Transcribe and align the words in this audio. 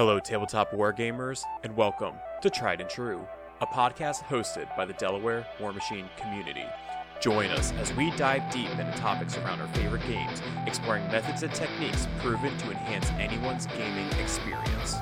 Hello, 0.00 0.18
tabletop 0.18 0.70
wargamers, 0.70 1.44
and 1.62 1.76
welcome 1.76 2.14
to 2.40 2.48
Tried 2.48 2.80
and 2.80 2.88
True, 2.88 3.28
a 3.60 3.66
podcast 3.66 4.22
hosted 4.22 4.74
by 4.74 4.86
the 4.86 4.94
Delaware 4.94 5.46
War 5.60 5.74
Machine 5.74 6.08
community. 6.16 6.64
Join 7.20 7.50
us 7.50 7.72
as 7.72 7.92
we 7.92 8.10
dive 8.12 8.50
deep 8.50 8.70
into 8.70 8.92
topics 8.92 9.36
around 9.36 9.60
our 9.60 9.68
favorite 9.74 10.00
games, 10.06 10.40
exploring 10.66 11.06
methods 11.08 11.42
and 11.42 11.52
techniques 11.52 12.08
proven 12.20 12.56
to 12.56 12.70
enhance 12.70 13.10
anyone's 13.18 13.66
gaming 13.66 14.10
experience. 14.18 14.94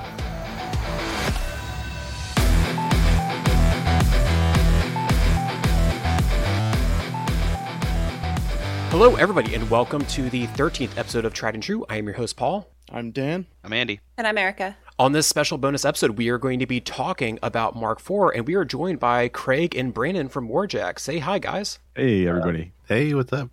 Hello, 8.91 9.15
everybody, 9.15 9.55
and 9.55 9.71
welcome 9.71 10.05
to 10.07 10.29
the 10.29 10.49
13th 10.49 10.99
episode 10.99 11.25
of 11.25 11.35
Tried 11.35 11.55
and 11.55 11.63
True. 11.63 11.87
I 11.89 11.99
am 11.99 12.07
your 12.07 12.17
host, 12.17 12.37
Paul. 12.37 12.69
I'm 12.91 13.13
Dan. 13.13 13.47
I'm 13.63 13.73
Andy. 13.73 14.01
And 14.17 14.27
I'm 14.27 14.39
Erica. 14.39 14.77
On 15.01 15.13
this 15.13 15.29
special 15.29 15.59
bonus 15.59 15.85
episode, 15.85 16.19
we 16.19 16.29
are 16.29 16.39
going 16.39 16.59
to 16.59 16.67
be 16.67 16.81
talking 16.81 17.39
about 17.41 17.77
Mark 17.77 18.01
IV, 18.01 18.33
and 18.35 18.49
we 18.49 18.55
are 18.57 18.65
joined 18.65 18.99
by 18.99 19.29
Craig 19.29 19.77
and 19.77 19.95
Brandon 19.95 20.29
from 20.29 20.49
Warjack. 20.49 20.99
Say 20.99 21.21
hi, 21.21 21.39
guys. 21.39 21.79
Hey, 21.95 22.27
everybody. 22.27 22.73
Hey, 22.89 23.15
what's 23.15 23.33
up? 23.33 23.49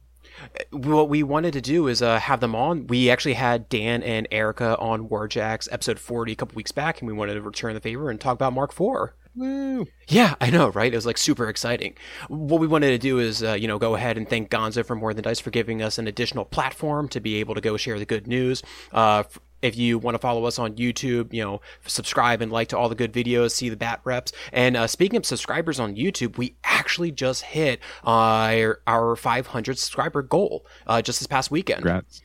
What 0.72 1.08
we 1.08 1.22
wanted 1.22 1.54
to 1.54 1.62
do 1.62 1.88
is 1.88 2.02
uh, 2.02 2.18
have 2.20 2.40
them 2.40 2.56
on. 2.56 2.88
We 2.88 3.12
actually 3.12 3.36
had 3.36 3.70
Dan 3.70 4.02
and 4.02 4.28
Erica 4.32 4.76
on 4.80 5.08
Warjack's 5.08 5.70
episode 5.72 6.00
40 6.00 6.32
a 6.32 6.36
couple 6.36 6.56
weeks 6.56 6.72
back, 6.72 7.00
and 7.00 7.08
we 7.08 7.14
wanted 7.14 7.36
to 7.36 7.42
return 7.42 7.76
the 7.76 7.80
favor 7.80 8.10
and 8.10 8.20
talk 8.20 8.34
about 8.34 8.52
Mark 8.52 8.72
IV. 8.72 9.12
Woo. 9.36 9.86
Yeah, 10.08 10.34
I 10.42 10.50
know, 10.50 10.70
right? 10.70 10.92
It 10.92 10.96
was 10.96 11.06
like 11.06 11.18
super 11.20 11.48
exciting. 11.48 11.94
What 12.28 12.60
we 12.60 12.66
wanted 12.68 12.90
to 12.90 12.98
do 12.98 13.20
is, 13.20 13.44
uh, 13.44 13.54
you 13.54 13.68
know, 13.68 13.78
go 13.78 13.94
ahead 13.94 14.18
and 14.18 14.28
thank 14.28 14.50
Gonzo 14.50 14.84
from 14.84 14.98
More 14.98 15.14
Than 15.14 15.24
Dice 15.24 15.42
for 15.42 15.52
giving 15.52 15.84
us 15.84 16.00
an 16.00 16.08
additional 16.08 16.46
platform 16.46 17.08
to 17.10 17.20
be 17.20 17.36
able 17.36 17.54
to 17.54 17.62
go 17.62 17.78
share 17.78 18.00
the 18.00 18.06
good 18.06 18.26
news. 18.26 18.64
Uh, 18.92 19.20
f- 19.20 19.40
if 19.66 19.76
you 19.76 19.98
want 19.98 20.14
to 20.14 20.20
follow 20.20 20.46
us 20.46 20.60
on 20.60 20.76
YouTube, 20.76 21.34
you 21.34 21.44
know, 21.44 21.60
subscribe 21.86 22.42
and 22.42 22.52
like 22.52 22.68
to 22.70 22.78
all 22.78 22.88
the 22.88 22.96
good 22.96 23.12
videos, 23.12 23.52
see 23.52 23.70
the 23.70 23.76
bat 23.76 24.00
reps. 24.04 24.32
And 24.54 24.78
uh, 24.78 24.88
speaking 24.88 25.18
of 25.18 25.26
subscribers 25.26 25.80
on 25.80 25.96
YouTube, 25.96 26.38
we 26.38 26.56
actually 26.64 27.12
just 27.12 27.42
hit 27.42 27.80
uh, 28.06 28.10
our, 28.10 28.82
our 28.86 29.16
500 29.16 29.80
subscriber 29.80 30.22
goal 30.22 30.66
uh, 30.86 31.02
just 31.02 31.20
this 31.20 31.28
past 31.28 31.50
weekend. 31.50 31.82
Congrats. 31.82 32.22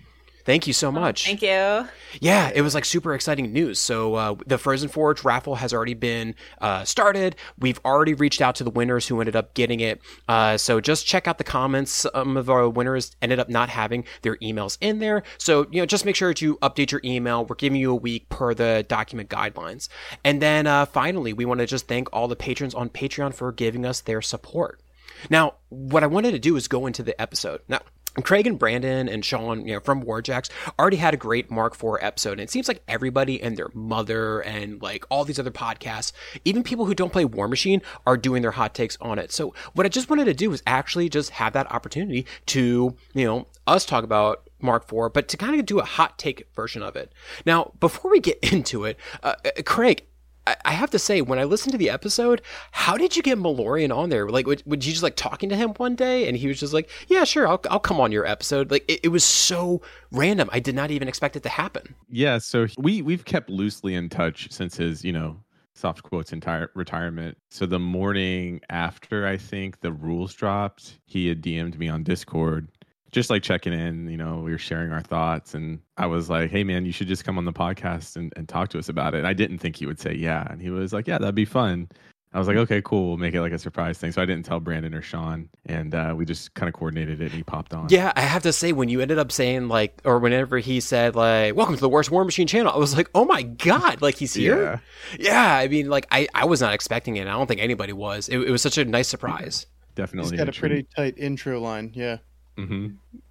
Thank 0.51 0.67
you 0.67 0.73
so 0.73 0.91
much. 0.91 1.27
Thank 1.27 1.43
you. 1.43 1.87
Yeah, 2.19 2.51
it 2.53 2.63
was 2.63 2.75
like 2.75 2.85
super 2.85 3.15
exciting 3.15 3.53
news. 3.53 3.79
So 3.79 4.17
uh, 4.17 4.35
the 4.49 4.59
Frozen 4.59 4.89
Forge 4.89 5.23
raffle 5.23 5.55
has 5.55 5.73
already 5.73 5.95
been 5.95 6.35
uh, 6.61 6.83
started. 6.83 7.37
We've 7.61 7.79
already 7.85 8.15
reached 8.15 8.41
out 8.41 8.57
to 8.57 8.65
the 8.65 8.71
winners 8.71 9.07
who 9.07 9.21
ended 9.21 9.37
up 9.37 9.55
getting 9.55 9.79
it. 9.79 10.01
Uh, 10.27 10.57
so 10.57 10.81
just 10.81 11.07
check 11.07 11.29
out 11.29 11.39
the 11.39 11.45
comments. 11.45 11.93
Some 11.93 12.37
of 12.37 12.51
our 12.51 12.69
winners 12.69 13.15
ended 13.23 13.39
up 13.39 13.49
not 13.49 13.69
having 13.69 14.05
their 14.23 14.39
emails 14.39 14.77
in 14.81 14.99
there. 14.99 15.23
So 15.39 15.69
you 15.71 15.81
know, 15.81 15.87
just 15.87 16.05
make 16.05 16.17
sure 16.17 16.35
to 16.35 16.57
update 16.57 16.91
your 16.91 17.01
email. 17.05 17.45
We're 17.45 17.55
giving 17.55 17.79
you 17.79 17.93
a 17.93 17.95
week 17.95 18.29
per 18.29 18.53
the 18.53 18.85
document 18.89 19.29
guidelines. 19.29 19.89
And 20.25 20.43
then 20.43 20.67
uh, 20.67 20.87
finally, 20.87 21.33
we 21.33 21.45
want 21.45 21.61
to 21.61 21.67
just 21.67 21.87
thank 21.87 22.09
all 22.13 22.27
the 22.27 22.35
patrons 22.35 22.75
on 22.75 22.89
Patreon 22.89 23.35
for 23.35 23.53
giving 23.53 23.87
us 23.87 24.01
their 24.01 24.21
support. 24.21 24.81
Now, 25.29 25.55
what 25.69 26.03
I 26.03 26.07
wanted 26.07 26.33
to 26.33 26.39
do 26.39 26.57
is 26.57 26.67
go 26.67 26.87
into 26.87 27.03
the 27.03 27.21
episode. 27.21 27.61
Now, 27.69 27.81
Craig 28.23 28.47
and 28.47 28.59
Brandon 28.59 29.09
and 29.09 29.25
Sean, 29.25 29.67
you 29.67 29.75
know, 29.75 29.81
from 29.81 30.03
Warjacks 30.03 30.51
already 30.79 30.97
had 30.97 31.15
a 31.15 31.17
great 31.17 31.51
Mark 31.51 31.75
IV 31.75 31.97
episode. 32.01 32.33
And 32.33 32.41
it 32.41 32.51
seems 32.51 32.67
like 32.67 32.83
everybody 32.89 33.41
and 33.41 33.57
their 33.57 33.71
mother 33.73 34.41
and 34.41 34.83
like 34.83 35.05
all 35.11 35.25
these 35.25 35.39
other 35.39 35.51
podcasts, 35.51 36.13
even 36.45 36.63
people 36.63 36.87
who 36.87 36.95
don't 36.95 37.13
play 37.13 37.25
War 37.25 37.47
Machine 37.47 37.83
are 38.07 38.17
doing 38.17 38.43
their 38.43 38.51
hot 38.51 38.75
takes 38.75 38.99
on 39.01 39.19
it. 39.19 39.31
So 39.31 39.55
what 39.75 39.87
I 39.87 39.89
just 39.89 40.11
wanted 40.11 40.25
to 40.25 40.35
do 40.35 40.51
was 40.51 40.63
actually 40.67 41.09
just 41.09 41.31
have 41.31 41.53
that 41.53 41.71
opportunity 41.71 42.27
to, 42.47 42.97
you 43.15 43.25
know, 43.25 43.47
us 43.67 43.87
talk 43.87 44.03
about 44.03 44.49
Mark 44.61 44.93
IV, 44.93 45.13
but 45.13 45.29
to 45.29 45.37
kind 45.37 45.59
of 45.59 45.65
do 45.65 45.79
a 45.79 45.85
hot 45.85 46.19
take 46.19 46.49
version 46.55 46.83
of 46.83 46.97
it. 46.97 47.13
Now, 47.47 47.73
before 47.81 48.11
we 48.11 48.21
get 48.21 48.39
into 48.53 48.85
it, 48.85 48.99
uh, 49.23 49.35
Craig, 49.65 50.05
I- 50.47 50.57
have 50.81 50.91
to 50.91 50.99
say, 50.99 51.21
when 51.21 51.39
I 51.39 51.45
listened 51.45 51.73
to 51.73 51.79
the 51.79 51.91
episode, 51.91 52.41
how 52.73 52.97
did 52.97 53.15
you 53.15 53.23
get 53.23 53.39
Malorian 53.39 53.95
on 53.95 54.09
there? 54.09 54.29
Like, 54.29 54.47
would, 54.47 54.63
would 54.65 54.85
you 54.85 54.93
just 54.93 55.03
like 55.03 55.15
talking 55.15 55.51
to 55.51 55.57
him 55.57 55.71
one 55.77 55.95
day 55.95 56.27
and 56.27 56.37
he 56.37 56.49
was 56.49 56.59
just 56.59 56.73
like, 56.73 56.89
yeah, 57.07 57.25
sure, 57.25 57.47
I'll, 57.47 57.61
I'll 57.71 57.79
come 57.79 58.01
on 58.01 58.11
your 58.13 58.25
episode? 58.27 58.71
Like, 58.71 58.85
it, 58.89 59.01
it 59.03 59.09
was 59.09 59.23
so 59.23 59.83
random. 60.11 60.49
I 60.53 60.59
did 60.59 60.75
not 60.75 60.91
even 60.91 61.07
expect 61.07 61.37
it 61.37 61.43
to 61.43 61.49
happen. 61.51 61.95
Yeah, 62.09 62.39
so 62.39 62.67
we 62.79 63.03
we've 63.03 63.25
kept 63.25 63.51
loosely 63.51 63.95
in 63.95 64.09
touch 64.09 64.51
since 64.51 64.77
his, 64.77 65.05
you 65.05 65.13
know, 65.13 65.37
soft 65.75 66.03
quotes 66.03 66.33
entire 66.33 66.71
retirement. 66.75 67.37
So 67.51 67.67
the 67.67 67.79
morning 67.79 68.61
after 68.71 69.27
I 69.27 69.37
think 69.37 69.81
the 69.81 69.93
rules 69.93 70.33
dropped, 70.35 70.99
he 71.07 71.29
had 71.29 71.43
DM'd 71.43 71.79
me 71.79 71.89
on 71.89 72.03
Discord, 72.03 72.69
just 73.13 73.31
like 73.31 73.43
checking 73.43 73.73
in, 73.73 74.09
you 74.09 74.17
know, 74.17 74.39
we 74.39 74.51
were 74.53 74.59
sharing 74.59 74.93
our 74.93 75.03
thoughts 75.03 75.55
and 75.55 75.81
I 75.97 76.07
was 76.07 76.31
like, 76.31 76.51
Hey 76.51 76.65
man, 76.65 76.85
you 76.85 76.93
should 76.93 77.09
just 77.09 77.25
come 77.25 77.39
on 77.39 77.45
the 77.45 77.53
podcast 77.53 78.17
and, 78.17 78.33
and 78.37 78.49
talk 78.49 78.69
to 78.71 78.79
us 78.79 78.89
about 78.89 79.15
it. 79.15 79.19
And 79.19 79.27
I 79.27 79.33
didn't 79.33 79.59
think 79.59 79.77
he 79.77 79.87
would 79.87 79.99
say 80.01 80.15
yeah. 80.15 80.47
And 80.51 80.61
he 80.63 80.71
was 80.71 80.93
like, 80.93 81.07
Yeah, 81.07 81.19
that'd 81.19 81.35
be 81.35 81.45
fun. 81.45 81.89
I 82.33 82.39
was 82.39 82.47
like, 82.47 82.59
okay, 82.59 82.81
cool. 82.85 83.09
We'll 83.09 83.17
make 83.17 83.35
it 83.35 83.41
like 83.41 83.51
a 83.53 83.59
surprise 83.59 83.99
thing. 83.99 84.13
So 84.13 84.23
I 84.23 84.25
didn't 84.25 84.45
tell 84.47 84.61
Brandon 84.61 84.95
or 84.95 85.03
Sean, 85.03 85.49
and 85.67 85.93
uh, 85.97 86.15
we 86.17 86.25
just 86.25 86.55
kind 86.55 86.69
of 86.69 86.75
coordinated 86.75 87.21
it. 87.21 87.25
and 87.25 87.33
He 87.35 87.43
popped 87.43 87.75
on. 87.75 87.89
Yeah, 87.91 88.13
I 88.15 88.21
have 88.21 88.45
to 88.45 88.53
say, 88.53 88.71
when 88.71 88.89
you 88.89 89.01
ended 89.01 89.19
up 89.19 89.33
saying 89.33 89.67
like, 89.67 90.01
or 90.05 90.21
whenever 90.21 90.59
he 90.59 90.79
said 90.79 91.17
like, 91.17 91.57
"Welcome 91.57 91.75
to 91.75 91.81
the 91.81 91.89
worst 91.89 92.13
War 92.13 92.25
Machine 92.25 92.47
channel," 92.47 92.73
I 92.73 92.77
was 92.79 92.97
like, 92.97 93.11
"Oh 93.17 93.25
my 93.25 93.43
god!" 93.43 94.01
Like 94.01 94.15
he's 94.15 94.33
here. 94.33 94.81
Yeah, 95.19 95.57
I 95.57 95.67
mean, 95.67 95.91
like 95.91 96.07
I, 96.13 96.29
I 96.33 96.45
was 96.45 96.61
not 96.61 96.73
expecting 96.73 97.17
it. 97.17 97.27
I 97.27 97.33
don't 97.33 97.49
think 97.49 97.61
anybody 97.61 97.93
was. 97.93 98.29
It, 98.29 98.39
it 98.39 98.51
was 98.53 98.63
such 98.63 98.79
a 98.79 98.85
nice 98.85 99.09
surprise. 99.09 99.67
definitely. 99.97 100.31
He's 100.31 100.39
got 100.39 100.49
a 100.49 100.53
pretty 100.53 100.87
tight 100.95 101.19
intro 101.19 101.59
line. 101.59 101.91
Yeah. 101.95 102.19
Hmm 102.67 102.89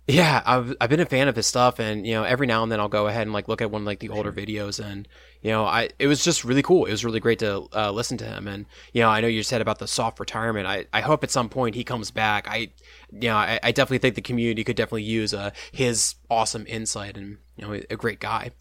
Yeah, 0.07 0.41
I've 0.45 0.75
I've 0.81 0.90
been 0.90 1.00
a 1.00 1.06
fan 1.06 1.28
of 1.28 1.35
his 1.35 1.45
stuff, 1.45 1.79
and 1.79 2.06
you 2.06 2.13
know, 2.13 2.23
every 2.23 2.47
now 2.47 2.63
and 2.63 2.72
then 2.72 2.79
I'll 2.79 2.90
go 2.90 3.07
ahead 3.07 3.23
and 3.23 3.34
like 3.34 3.47
look 3.47 3.62
at 3.62 3.69
one 3.69 3.84
of 3.84 3.85
like 3.85 4.00
the 4.00 4.09
older 4.09 4.31
videos, 4.31 4.84
and 4.84 5.07
you 5.41 5.51
know, 5.51 5.66
I 5.66 5.90
it 6.00 6.07
was 6.07 6.23
just 6.23 6.44
really 6.44 6.63
cool. 6.63 6.85
It 6.85 6.91
was 6.91 7.06
really 7.06 7.19
great 7.19 7.39
to 7.39 7.68
uh, 7.73 7.91
listen 7.91 8.18
to 8.18 8.25
him, 8.25 8.47
and 8.47 8.66
you 8.94 9.01
know, 9.01 9.09
I 9.09 9.22
know 9.22 9.28
you 9.28 9.44
said 9.44 9.62
about 9.62 9.79
the 9.79 9.88
soft 9.88 10.19
retirement. 10.19 10.68
I, 10.68 10.85
I 10.94 11.01
hope 11.01 11.23
at 11.23 11.31
some 11.31 11.50
point 11.50 11.75
he 11.75 11.84
comes 11.84 12.12
back. 12.12 12.47
I 12.47 12.72
you 13.12 13.29
know, 13.29 13.35
I, 13.38 13.59
I 13.62 13.72
definitely 13.72 14.00
think 14.00 14.16
the 14.16 14.22
community 14.22 14.63
could 14.63 14.75
definitely 14.75 15.03
use 15.03 15.34
uh, 15.34 15.51
his 15.72 16.16
awesome 16.29 16.66
insight, 16.68 17.16
and 17.16 17.38
you 17.56 17.68
know, 17.68 17.73
a 17.73 17.95
great 17.95 18.19
guy 18.19 18.51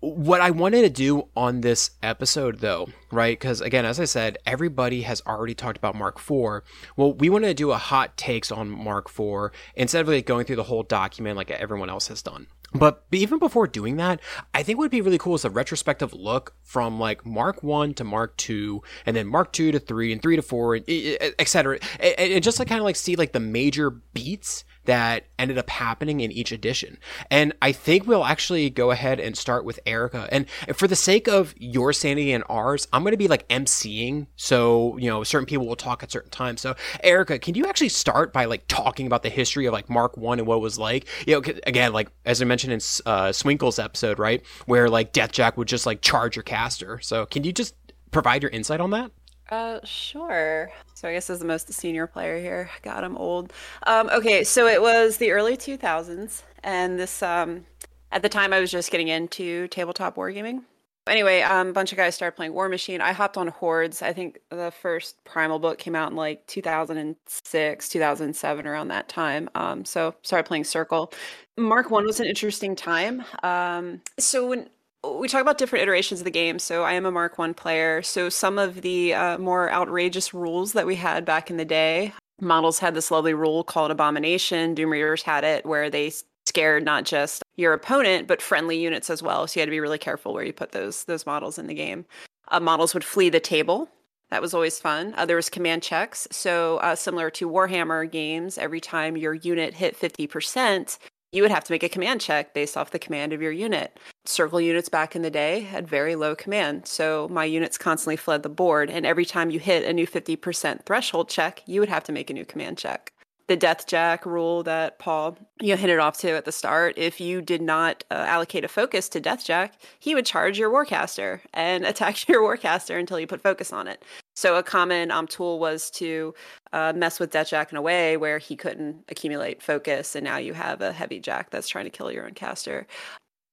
what 0.00 0.40
I 0.40 0.50
wanted 0.50 0.82
to 0.82 0.90
do 0.90 1.28
on 1.36 1.60
this 1.60 1.90
episode, 2.02 2.60
though, 2.60 2.88
right? 3.10 3.38
Because 3.38 3.60
again, 3.60 3.84
as 3.84 3.98
I 3.98 4.04
said, 4.04 4.38
everybody 4.46 5.02
has 5.02 5.22
already 5.26 5.54
talked 5.54 5.76
about 5.76 5.94
Mark 5.94 6.18
IV. 6.18 6.62
Well, 6.96 7.14
we 7.14 7.28
wanted 7.28 7.48
to 7.48 7.54
do 7.54 7.72
a 7.72 7.78
hot 7.78 8.16
takes 8.16 8.52
on 8.52 8.70
Mark 8.70 9.08
IV 9.08 9.50
instead 9.74 10.02
of 10.02 10.08
like 10.08 10.26
going 10.26 10.44
through 10.44 10.56
the 10.56 10.64
whole 10.64 10.82
document 10.82 11.36
like 11.36 11.50
everyone 11.50 11.90
else 11.90 12.08
has 12.08 12.22
done. 12.22 12.46
But 12.74 13.04
even 13.12 13.38
before 13.38 13.66
doing 13.66 13.96
that, 13.96 14.20
I 14.52 14.62
think 14.62 14.78
what 14.78 14.84
would 14.84 14.90
be 14.90 15.00
really 15.00 15.18
cool 15.18 15.34
is 15.34 15.44
a 15.44 15.50
retrospective 15.50 16.12
look 16.12 16.54
from 16.62 17.00
like 17.00 17.24
Mark 17.24 17.62
One 17.62 17.94
to 17.94 18.04
Mark 18.04 18.36
Two, 18.36 18.82
and 19.06 19.16
then 19.16 19.26
Mark 19.26 19.52
Two 19.52 19.72
to 19.72 19.78
Three, 19.78 20.12
and 20.12 20.20
Three 20.20 20.36
to 20.36 20.42
Four, 20.42 20.74
and 20.74 20.84
et 20.86 21.48
cetera, 21.48 21.78
and, 21.98 22.14
and 22.18 22.44
just 22.44 22.58
like 22.58 22.68
kind 22.68 22.80
of 22.80 22.84
like 22.84 22.96
see 22.96 23.16
like 23.16 23.32
the 23.32 23.40
major 23.40 23.90
beats 23.90 24.64
that 24.88 25.24
ended 25.38 25.58
up 25.58 25.68
happening 25.68 26.20
in 26.20 26.32
each 26.32 26.50
edition. 26.50 26.98
And 27.30 27.52
I 27.60 27.72
think 27.72 28.06
we'll 28.06 28.24
actually 28.24 28.70
go 28.70 28.90
ahead 28.90 29.20
and 29.20 29.36
start 29.36 29.66
with 29.66 29.78
Erica. 29.84 30.26
And 30.32 30.46
for 30.74 30.88
the 30.88 30.96
sake 30.96 31.28
of 31.28 31.54
your 31.58 31.92
sanity 31.92 32.32
and 32.32 32.42
ours, 32.48 32.88
I'm 32.90 33.02
going 33.02 33.12
to 33.12 33.18
be 33.18 33.28
like 33.28 33.46
emceeing. 33.48 34.28
So, 34.36 34.96
you 34.96 35.10
know, 35.10 35.24
certain 35.24 35.44
people 35.44 35.66
will 35.66 35.76
talk 35.76 36.02
at 36.02 36.10
certain 36.10 36.30
times. 36.30 36.62
So, 36.62 36.74
Erica, 37.04 37.38
can 37.38 37.54
you 37.54 37.66
actually 37.66 37.90
start 37.90 38.32
by 38.32 38.46
like 38.46 38.64
talking 38.66 39.06
about 39.06 39.22
the 39.22 39.28
history 39.28 39.66
of 39.66 39.74
like 39.74 39.90
Mark 39.90 40.16
1 40.16 40.38
and 40.38 40.48
what 40.48 40.56
it 40.56 40.62
was 40.62 40.78
like? 40.78 41.06
You 41.26 41.34
know, 41.34 41.52
again, 41.66 41.92
like 41.92 42.08
as 42.24 42.40
I 42.40 42.46
mentioned 42.46 42.72
in 42.72 42.80
uh, 43.04 43.30
Swinkle's 43.32 43.78
episode, 43.78 44.18
right? 44.18 44.42
Where 44.64 44.88
like 44.88 45.12
Deathjack 45.12 45.58
would 45.58 45.68
just 45.68 45.84
like 45.84 46.00
charge 46.00 46.34
your 46.34 46.44
caster. 46.44 46.98
So, 47.02 47.26
can 47.26 47.44
you 47.44 47.52
just 47.52 47.74
provide 48.10 48.42
your 48.42 48.50
insight 48.52 48.80
on 48.80 48.88
that? 48.92 49.10
Uh, 49.48 49.80
sure. 49.82 50.70
So 50.94 51.08
I 51.08 51.14
guess 51.14 51.30
as 51.30 51.38
the 51.38 51.46
most 51.46 51.72
senior 51.72 52.06
player 52.06 52.38
here, 52.38 52.70
God, 52.82 53.02
I'm 53.02 53.16
old. 53.16 53.52
Um, 53.86 54.10
okay, 54.10 54.44
so 54.44 54.66
it 54.66 54.82
was 54.82 55.16
the 55.16 55.30
early 55.30 55.56
2000s, 55.56 56.42
and 56.62 56.98
this 56.98 57.22
um, 57.22 57.64
at 58.12 58.22
the 58.22 58.28
time 58.28 58.52
I 58.52 58.60
was 58.60 58.70
just 58.70 58.90
getting 58.90 59.08
into 59.08 59.68
tabletop 59.68 60.16
wargaming. 60.16 60.64
Anyway, 61.06 61.40
um, 61.40 61.68
a 61.68 61.72
bunch 61.72 61.92
of 61.92 61.96
guys 61.96 62.14
started 62.14 62.36
playing 62.36 62.52
War 62.52 62.68
Machine. 62.68 63.00
I 63.00 63.12
hopped 63.12 63.38
on 63.38 63.48
Hordes. 63.48 64.02
I 64.02 64.12
think 64.12 64.38
the 64.50 64.70
first 64.70 65.24
Primal 65.24 65.58
book 65.58 65.78
came 65.78 65.94
out 65.94 66.10
in 66.10 66.16
like 66.16 66.46
2006, 66.46 67.88
2007, 67.88 68.66
around 68.66 68.88
that 68.88 69.08
time. 69.08 69.48
Um, 69.54 69.86
so 69.86 70.14
started 70.22 70.46
playing 70.46 70.64
Circle. 70.64 71.10
Mark 71.56 71.90
One 71.90 72.04
was 72.04 72.20
an 72.20 72.26
interesting 72.26 72.76
time. 72.76 73.24
Um, 73.42 74.02
so 74.18 74.48
when 74.48 74.68
we 75.04 75.28
talk 75.28 75.40
about 75.40 75.58
different 75.58 75.82
iterations 75.82 76.20
of 76.20 76.24
the 76.24 76.30
game. 76.30 76.58
So 76.58 76.84
I 76.84 76.92
am 76.94 77.06
a 77.06 77.10
Mark 77.10 77.38
One 77.38 77.54
player. 77.54 78.02
So 78.02 78.28
some 78.28 78.58
of 78.58 78.82
the 78.82 79.14
uh, 79.14 79.38
more 79.38 79.70
outrageous 79.70 80.34
rules 80.34 80.72
that 80.72 80.86
we 80.86 80.96
had 80.96 81.24
back 81.24 81.50
in 81.50 81.56
the 81.56 81.64
day, 81.64 82.12
models 82.40 82.78
had 82.78 82.94
this 82.94 83.10
lovely 83.10 83.34
rule 83.34 83.64
called 83.64 83.90
Abomination. 83.90 84.74
Doom 84.74 84.90
Reavers 84.90 85.22
had 85.22 85.44
it 85.44 85.64
where 85.66 85.90
they 85.90 86.12
scared 86.46 86.82
not 86.82 87.04
just 87.04 87.42
your 87.56 87.74
opponent 87.74 88.26
but 88.26 88.40
friendly 88.40 88.78
units 88.78 89.10
as 89.10 89.22
well. 89.22 89.46
So 89.46 89.58
you 89.58 89.62
had 89.62 89.66
to 89.66 89.70
be 89.70 89.80
really 89.80 89.98
careful 89.98 90.32
where 90.32 90.44
you 90.44 90.52
put 90.52 90.72
those 90.72 91.04
those 91.04 91.26
models 91.26 91.58
in 91.58 91.66
the 91.66 91.74
game. 91.74 92.06
Uh, 92.48 92.60
models 92.60 92.94
would 92.94 93.04
flee 93.04 93.28
the 93.28 93.40
table. 93.40 93.90
That 94.30 94.42
was 94.42 94.54
always 94.54 94.78
fun. 94.78 95.14
Uh, 95.16 95.26
there 95.26 95.36
was 95.36 95.50
command 95.50 95.82
checks. 95.82 96.28
So 96.30 96.78
uh, 96.78 96.94
similar 96.96 97.30
to 97.30 97.48
Warhammer 97.48 98.10
games, 98.10 98.58
every 98.58 98.80
time 98.80 99.16
your 99.16 99.34
unit 99.34 99.74
hit 99.74 99.96
fifty 99.96 100.26
percent, 100.26 100.98
you 101.32 101.42
would 101.42 101.50
have 101.50 101.64
to 101.64 101.72
make 101.72 101.82
a 101.82 101.88
command 101.88 102.20
check 102.20 102.54
based 102.54 102.76
off 102.76 102.90
the 102.90 102.98
command 102.98 103.32
of 103.32 103.42
your 103.42 103.52
unit. 103.52 103.98
Circle 104.24 104.60
units 104.60 104.88
back 104.88 105.14
in 105.14 105.22
the 105.22 105.30
day 105.30 105.60
had 105.60 105.86
very 105.86 106.14
low 106.14 106.34
command, 106.34 106.86
so 106.86 107.28
my 107.30 107.44
units 107.44 107.76
constantly 107.76 108.16
fled 108.16 108.42
the 108.42 108.48
board, 108.48 108.90
and 108.90 109.04
every 109.04 109.24
time 109.24 109.50
you 109.50 109.58
hit 109.58 109.84
a 109.84 109.92
new 109.92 110.06
50% 110.06 110.84
threshold 110.84 111.28
check, 111.28 111.62
you 111.66 111.80
would 111.80 111.88
have 111.88 112.04
to 112.04 112.12
make 112.12 112.30
a 112.30 112.34
new 112.34 112.44
command 112.44 112.78
check. 112.78 113.12
The 113.48 113.56
death 113.56 113.86
jack 113.86 114.26
rule 114.26 114.62
that 114.64 114.98
Paul 114.98 115.38
you 115.58 115.70
know, 115.70 115.76
hinted 115.76 115.98
off 115.98 116.18
to 116.18 116.30
at 116.30 116.44
the 116.44 116.52
start, 116.52 116.98
if 116.98 117.18
you 117.18 117.40
did 117.40 117.62
not 117.62 118.04
uh, 118.10 118.14
allocate 118.14 118.62
a 118.62 118.68
focus 118.68 119.08
to 119.08 119.20
death 119.20 119.42
jack, 119.42 119.74
he 119.98 120.14
would 120.14 120.26
charge 120.26 120.58
your 120.58 120.70
warcaster 120.70 121.40
and 121.54 121.86
attack 121.86 122.28
your 122.28 122.42
warcaster 122.42 122.98
until 122.98 123.18
you 123.18 123.26
put 123.26 123.40
focus 123.40 123.72
on 123.72 123.88
it. 123.88 124.04
So 124.36 124.56
a 124.56 124.62
common 124.62 125.10
um, 125.10 125.26
tool 125.26 125.58
was 125.58 125.90
to 125.92 126.34
uh, 126.74 126.92
mess 126.94 127.18
with 127.18 127.30
Death 127.32 127.48
Jack 127.48 127.72
in 127.72 127.76
a 127.78 127.82
way 127.82 128.16
where 128.16 128.38
he 128.38 128.54
couldn't 128.54 129.02
accumulate 129.08 129.62
focus, 129.62 130.14
and 130.14 130.22
now 130.22 130.36
you 130.36 130.52
have 130.52 130.80
a 130.80 130.92
heavy 130.92 131.18
Jack 131.18 131.50
that's 131.50 131.68
trying 131.68 131.86
to 131.86 131.90
kill 131.90 132.12
your 132.12 132.24
own 132.24 132.34
caster. 132.34 132.86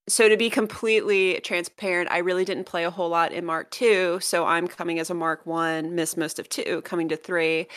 So 0.07 0.29
to 0.29 0.37
be 0.37 0.51
completely 0.51 1.39
transparent, 1.43 2.11
I 2.11 2.19
really 2.19 2.45
didn't 2.45 2.65
play 2.65 2.83
a 2.83 2.91
whole 2.91 3.09
lot 3.09 3.31
in 3.31 3.45
Mark 3.45 3.75
II, 3.81 4.19
so 4.19 4.45
I'm 4.45 4.67
coming 4.67 4.99
as 4.99 5.09
a 5.09 5.15
Mark 5.15 5.45
One, 5.45 5.95
missed 5.95 6.17
most 6.17 6.37
of 6.37 6.49
two, 6.49 6.81
coming 6.83 7.09
to 7.09 7.15
three, 7.15 7.67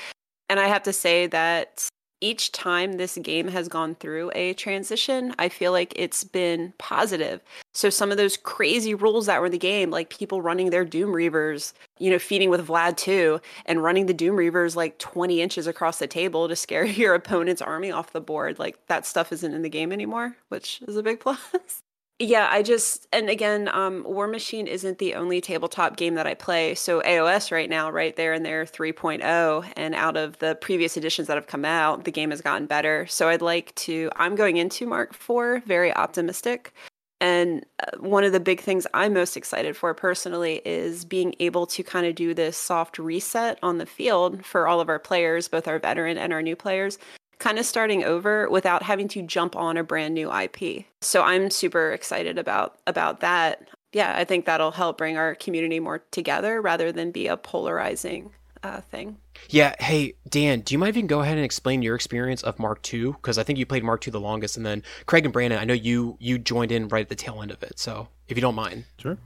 and 0.50 0.60
I 0.60 0.66
have 0.66 0.82
to 0.82 0.92
say 0.92 1.28
that 1.28 1.88
each 2.20 2.52
time 2.52 2.92
this 2.92 3.16
game 3.22 3.48
has 3.48 3.68
gone 3.68 3.94
through 3.94 4.30
a 4.34 4.54
transition, 4.54 5.34
I 5.38 5.48
feel 5.48 5.72
like 5.72 5.92
it's 5.96 6.24
been 6.24 6.72
positive. 6.78 7.40
So 7.72 7.90
some 7.90 8.10
of 8.10 8.16
those 8.16 8.36
crazy 8.36 8.94
rules 8.94 9.26
that 9.26 9.40
were 9.40 9.46
in 9.46 9.52
the 9.52 9.58
game, 9.58 9.90
like 9.90 10.10
people 10.10 10.42
running 10.42 10.70
their 10.70 10.84
Doom 10.84 11.10
Reavers, 11.10 11.72
you 11.98 12.10
know, 12.10 12.18
feeding 12.18 12.50
with 12.50 12.66
Vlad 12.66 12.96
2 12.96 13.40
and 13.66 13.82
running 13.82 14.06
the 14.06 14.14
Doom 14.14 14.36
Reavers 14.36 14.76
like 14.76 14.98
20 14.98 15.40
inches 15.40 15.66
across 15.66 15.98
the 15.98 16.06
table 16.06 16.48
to 16.48 16.56
scare 16.56 16.84
your 16.86 17.14
opponent's 17.14 17.62
army 17.62 17.90
off 17.90 18.12
the 18.12 18.20
board, 18.20 18.58
like 18.58 18.86
that 18.88 19.06
stuff 19.06 19.32
isn't 19.32 19.54
in 19.54 19.62
the 19.62 19.68
game 19.68 19.92
anymore, 19.92 20.36
which 20.48 20.82
is 20.86 20.96
a 20.96 21.02
big 21.02 21.20
plus. 21.20 21.82
Yeah, 22.20 22.48
I 22.50 22.64
just 22.64 23.06
and 23.12 23.30
again, 23.30 23.68
um, 23.68 24.02
War 24.02 24.26
Machine 24.26 24.66
isn't 24.66 24.98
the 24.98 25.14
only 25.14 25.40
tabletop 25.40 25.96
game 25.96 26.14
that 26.16 26.26
I 26.26 26.34
play. 26.34 26.74
So 26.74 27.00
AOS 27.02 27.52
right 27.52 27.70
now, 27.70 27.90
right 27.90 28.16
there 28.16 28.32
in 28.34 28.42
their 28.42 28.64
3.0, 28.64 29.72
and 29.76 29.94
out 29.94 30.16
of 30.16 30.36
the 30.40 30.56
previous 30.56 30.96
editions 30.96 31.28
that 31.28 31.36
have 31.36 31.46
come 31.46 31.64
out, 31.64 32.04
the 32.04 32.10
game 32.10 32.30
has 32.30 32.40
gotten 32.40 32.66
better. 32.66 33.06
So 33.06 33.28
I'd 33.28 33.40
like 33.42 33.72
to. 33.76 34.10
I'm 34.16 34.34
going 34.34 34.56
into 34.56 34.84
Mark 34.84 35.14
IV 35.14 35.62
very 35.64 35.94
optimistic, 35.94 36.72
and 37.20 37.64
uh, 37.84 37.96
one 38.00 38.24
of 38.24 38.32
the 38.32 38.40
big 38.40 38.62
things 38.62 38.84
I'm 38.94 39.14
most 39.14 39.36
excited 39.36 39.76
for 39.76 39.94
personally 39.94 40.60
is 40.64 41.04
being 41.04 41.36
able 41.38 41.66
to 41.68 41.84
kind 41.84 42.04
of 42.04 42.16
do 42.16 42.34
this 42.34 42.56
soft 42.56 42.98
reset 42.98 43.60
on 43.62 43.78
the 43.78 43.86
field 43.86 44.44
for 44.44 44.66
all 44.66 44.80
of 44.80 44.88
our 44.88 44.98
players, 44.98 45.46
both 45.46 45.68
our 45.68 45.78
veteran 45.78 46.18
and 46.18 46.32
our 46.32 46.42
new 46.42 46.56
players, 46.56 46.98
kind 47.38 47.58
of 47.58 47.66
starting 47.66 48.04
over 48.04 48.48
without 48.48 48.82
having 48.82 49.08
to 49.08 49.22
jump 49.22 49.56
on 49.56 49.76
a 49.76 49.84
brand 49.84 50.14
new 50.14 50.32
IP. 50.32 50.84
So 51.00 51.22
I'm 51.22 51.50
super 51.50 51.92
excited 51.92 52.38
about 52.38 52.78
about 52.86 53.20
that. 53.20 53.68
Yeah, 53.92 54.14
I 54.16 54.24
think 54.24 54.44
that'll 54.44 54.72
help 54.72 54.98
bring 54.98 55.16
our 55.16 55.34
community 55.34 55.80
more 55.80 56.00
together 56.10 56.60
rather 56.60 56.92
than 56.92 57.10
be 57.10 57.26
a 57.26 57.36
polarizing 57.36 58.32
uh, 58.62 58.80
thing. 58.80 59.16
Yeah. 59.48 59.74
Hey, 59.78 60.14
Dan, 60.28 60.60
do 60.60 60.74
you 60.74 60.78
mind 60.78 60.90
if 60.90 60.96
you 60.96 61.02
can 61.02 61.06
go 61.06 61.20
ahead 61.20 61.36
and 61.36 61.44
explain 61.44 61.80
your 61.82 61.94
experience 61.94 62.42
of 62.42 62.58
Mark 62.58 62.92
II? 62.92 63.12
Because 63.12 63.38
I 63.38 63.44
think 63.44 63.58
you 63.58 63.66
played 63.66 63.84
Mark 63.84 64.06
II 64.06 64.10
the 64.10 64.20
longest, 64.20 64.56
and 64.56 64.66
then 64.66 64.82
Craig 65.06 65.24
and 65.24 65.32
Brandon, 65.32 65.58
I 65.58 65.64
know 65.64 65.74
you 65.74 66.16
you 66.20 66.38
joined 66.38 66.72
in 66.72 66.88
right 66.88 67.02
at 67.02 67.08
the 67.08 67.14
tail 67.14 67.40
end 67.40 67.50
of 67.50 67.62
it. 67.62 67.78
So 67.78 68.08
if 68.28 68.36
you 68.36 68.40
don't 68.40 68.54
mind, 68.54 68.84
sure. 68.98 69.16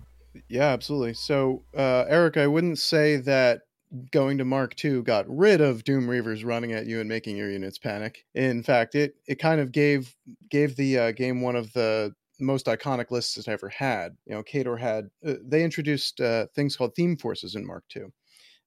Yeah, 0.48 0.68
absolutely. 0.68 1.14
So, 1.14 1.62
uh, 1.76 2.04
Eric, 2.08 2.36
I 2.36 2.46
wouldn't 2.46 2.78
say 2.78 3.16
that 3.18 3.62
going 4.10 4.38
to 4.38 4.44
Mark 4.44 4.82
II 4.82 5.02
got 5.02 5.24
rid 5.28 5.60
of 5.60 5.84
Doom 5.84 6.06
Reavers 6.06 6.44
running 6.44 6.72
at 6.72 6.86
you 6.86 7.00
and 7.00 7.08
making 7.08 7.36
your 7.36 7.50
units 7.50 7.78
panic. 7.78 8.24
In 8.34 8.62
fact, 8.62 8.94
it 8.94 9.16
it 9.26 9.36
kind 9.36 9.60
of 9.60 9.72
gave 9.72 10.14
gave 10.50 10.76
the 10.76 10.98
uh, 10.98 11.12
game 11.12 11.40
one 11.40 11.56
of 11.56 11.72
the 11.72 12.14
most 12.40 12.66
iconic 12.66 13.10
lists 13.10 13.36
it 13.36 13.48
ever 13.48 13.68
had. 13.68 14.16
You 14.26 14.34
know, 14.34 14.42
Khador 14.42 14.78
had 14.78 15.10
uh, 15.26 15.34
they 15.44 15.64
introduced 15.64 16.20
uh, 16.20 16.46
things 16.54 16.76
called 16.76 16.94
theme 16.94 17.16
forces 17.16 17.54
in 17.54 17.66
Mark 17.66 17.84
II, 17.94 18.06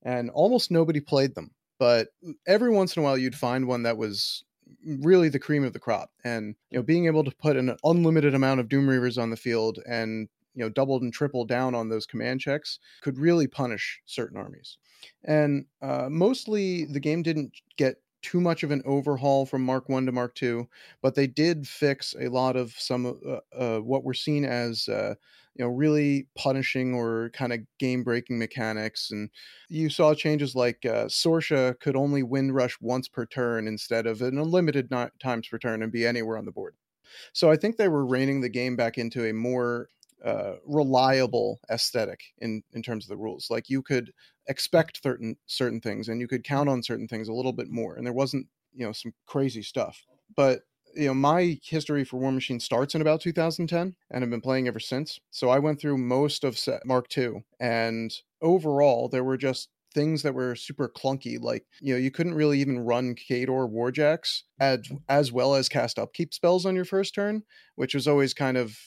and 0.03 0.29
almost 0.29 0.71
nobody 0.71 0.99
played 0.99 1.35
them. 1.35 1.51
But 1.77 2.09
every 2.47 2.71
once 2.71 2.95
in 2.95 3.01
a 3.01 3.03
while, 3.03 3.17
you'd 3.17 3.35
find 3.35 3.67
one 3.67 3.83
that 3.83 3.97
was 3.97 4.43
really 4.85 5.29
the 5.29 5.39
cream 5.39 5.63
of 5.63 5.73
the 5.73 5.79
crop. 5.79 6.11
And 6.23 6.55
you 6.69 6.79
know, 6.79 6.83
being 6.83 7.07
able 7.07 7.23
to 7.23 7.31
put 7.31 7.57
an 7.57 7.75
unlimited 7.83 8.33
amount 8.33 8.59
of 8.59 8.69
Doom 8.69 8.87
Reavers 8.87 9.21
on 9.21 9.29
the 9.29 9.37
field 9.37 9.79
and 9.87 10.29
you 10.55 10.63
know 10.63 10.69
doubled 10.69 11.01
and 11.03 11.13
tripled 11.13 11.47
down 11.47 11.75
on 11.75 11.89
those 11.89 12.05
command 12.05 12.41
checks 12.41 12.79
could 13.01 13.17
really 13.17 13.47
punish 13.47 14.01
certain 14.05 14.37
armies. 14.37 14.77
And 15.23 15.65
uh, 15.81 16.07
mostly 16.09 16.85
the 16.85 16.99
game 16.99 17.21
didn't 17.23 17.53
get 17.77 18.01
too 18.21 18.41
much 18.41 18.63
of 18.63 18.71
an 18.71 18.81
overhaul 18.85 19.45
from 19.45 19.63
mark 19.63 19.87
1 19.87 20.05
to 20.07 20.11
mark 20.11 20.33
2 20.33 20.67
but 21.01 21.13
they 21.13 21.27
did 21.27 21.67
fix 21.67 22.15
a 22.19 22.27
lot 22.29 22.55
of 22.55 22.71
some 22.71 23.05
uh, 23.05 23.39
uh, 23.55 23.79
what 23.79 24.03
were 24.03 24.15
seen 24.15 24.43
as 24.45 24.87
uh, 24.89 25.13
you 25.55 25.63
know 25.63 25.69
really 25.69 26.27
punishing 26.35 26.93
or 26.95 27.29
kind 27.33 27.53
of 27.53 27.59
game 27.77 28.03
breaking 28.03 28.39
mechanics. 28.39 29.11
And 29.11 29.29
you 29.69 29.89
saw 29.89 30.13
changes 30.15 30.55
like 30.55 30.85
uh, 30.85 31.05
Sorscha 31.05 31.79
could 31.79 31.95
only 31.95 32.23
wind 32.23 32.55
rush 32.55 32.79
once 32.81 33.07
per 33.07 33.25
turn 33.25 33.67
instead 33.67 34.07
of 34.07 34.21
an 34.21 34.37
unlimited 34.37 34.89
times 35.21 35.47
per 35.47 35.57
turn 35.59 35.83
and 35.83 35.91
be 35.91 36.05
anywhere 36.05 36.37
on 36.37 36.45
the 36.45 36.51
board. 36.51 36.75
So 37.33 37.51
i 37.51 37.55
think 37.57 37.77
they 37.77 37.87
were 37.89 38.05
reining 38.05 38.41
the 38.41 38.49
game 38.49 38.75
back 38.75 38.97
into 38.97 39.25
a 39.25 39.33
more 39.33 39.89
uh, 40.25 40.55
reliable 40.65 41.59
aesthetic 41.69 42.19
in 42.39 42.63
in 42.73 42.81
terms 42.81 43.05
of 43.05 43.09
the 43.09 43.17
rules. 43.17 43.47
Like 43.49 43.69
you 43.69 43.81
could 43.81 44.11
expect 44.47 45.01
certain 45.03 45.37
certain 45.45 45.79
things, 45.79 46.09
and 46.09 46.19
you 46.19 46.27
could 46.27 46.43
count 46.43 46.67
on 46.67 46.83
certain 46.83 47.07
things 47.07 47.27
a 47.27 47.33
little 47.33 47.53
bit 47.53 47.69
more, 47.69 47.95
and 47.95 48.05
there 48.05 48.13
wasn't 48.13 48.47
you 48.73 48.85
know 48.85 48.91
some 48.91 49.13
crazy 49.27 49.61
stuff. 49.61 50.03
But 50.35 50.61
you 50.95 51.07
know 51.07 51.13
my 51.13 51.59
history 51.63 52.03
for 52.03 52.17
War 52.17 52.31
Machine 52.31 52.59
starts 52.59 52.95
in 52.95 53.01
about 53.01 53.21
2010, 53.21 53.95
and 54.09 54.23
I've 54.23 54.29
been 54.29 54.41
playing 54.41 54.67
ever 54.67 54.79
since. 54.79 55.19
So 55.29 55.49
I 55.49 55.59
went 55.59 55.79
through 55.79 55.97
most 55.97 56.43
of 56.43 56.57
set 56.57 56.85
Mark 56.85 57.05
II, 57.15 57.43
and 57.59 58.11
overall 58.41 59.07
there 59.07 59.23
were 59.23 59.37
just 59.37 59.69
things 59.93 60.23
that 60.23 60.33
were 60.33 60.55
super 60.55 60.89
clunky 60.89 61.41
like 61.41 61.65
you 61.79 61.93
know 61.93 61.97
you 61.97 62.11
couldn't 62.11 62.33
really 62.33 62.59
even 62.59 62.79
run 62.79 63.15
Khador 63.15 63.71
warjacks 63.71 64.41
as 64.59 64.81
as 65.07 65.31
well 65.31 65.55
as 65.55 65.69
cast 65.69 65.97
upkeep 65.97 66.33
spells 66.33 66.65
on 66.65 66.75
your 66.75 66.83
first 66.83 67.15
turn 67.15 67.43
which 67.75 67.95
was 67.95 68.05
always 68.05 68.33
kind 68.33 68.57
of 68.57 68.77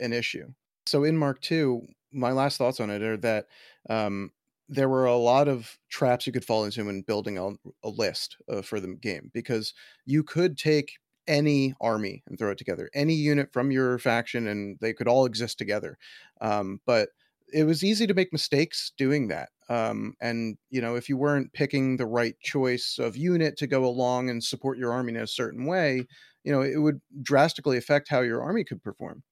an 0.00 0.14
issue 0.14 0.46
so 0.86 1.04
in 1.04 1.16
Mark 1.16 1.40
II, 1.50 1.94
my 2.12 2.32
last 2.32 2.58
thoughts 2.58 2.80
on 2.80 2.90
it 2.90 3.02
are 3.02 3.16
that 3.18 3.46
um, 3.90 4.32
there 4.68 4.88
were 4.88 5.06
a 5.06 5.16
lot 5.16 5.48
of 5.48 5.78
traps 5.88 6.26
you 6.26 6.32
could 6.32 6.44
fall 6.44 6.64
into 6.64 6.84
when 6.84 7.02
building 7.02 7.38
a, 7.38 7.50
a 7.84 7.88
list 7.88 8.36
uh, 8.48 8.62
for 8.62 8.80
the 8.80 8.94
game 8.94 9.30
because 9.32 9.74
you 10.04 10.22
could 10.22 10.56
take 10.58 10.92
any 11.28 11.74
army 11.80 12.22
and 12.26 12.38
throw 12.38 12.50
it 12.50 12.58
together, 12.58 12.88
any 12.94 13.14
unit 13.14 13.52
from 13.52 13.70
your 13.70 13.98
faction, 13.98 14.46
and 14.46 14.78
they 14.80 14.92
could 14.92 15.08
all 15.08 15.24
exist 15.26 15.58
together. 15.58 15.98
Um, 16.40 16.80
but 16.86 17.10
it 17.52 17.64
was 17.64 17.84
easy 17.84 18.06
to 18.06 18.14
make 18.14 18.32
mistakes 18.32 18.92
doing 18.96 19.28
that. 19.28 19.50
Um, 19.68 20.14
and 20.20 20.56
you 20.70 20.80
know, 20.80 20.96
if 20.96 21.08
you 21.08 21.16
weren't 21.16 21.52
picking 21.52 21.96
the 21.96 22.06
right 22.06 22.38
choice 22.40 22.98
of 22.98 23.16
unit 23.16 23.56
to 23.58 23.66
go 23.66 23.84
along 23.84 24.30
and 24.30 24.42
support 24.42 24.78
your 24.78 24.92
army 24.92 25.14
in 25.14 25.20
a 25.20 25.26
certain 25.26 25.66
way, 25.66 26.06
you 26.44 26.52
know, 26.52 26.62
it 26.62 26.76
would 26.78 27.00
drastically 27.22 27.76
affect 27.76 28.08
how 28.08 28.20
your 28.20 28.42
army 28.42 28.64
could 28.64 28.82
perform. 28.82 29.22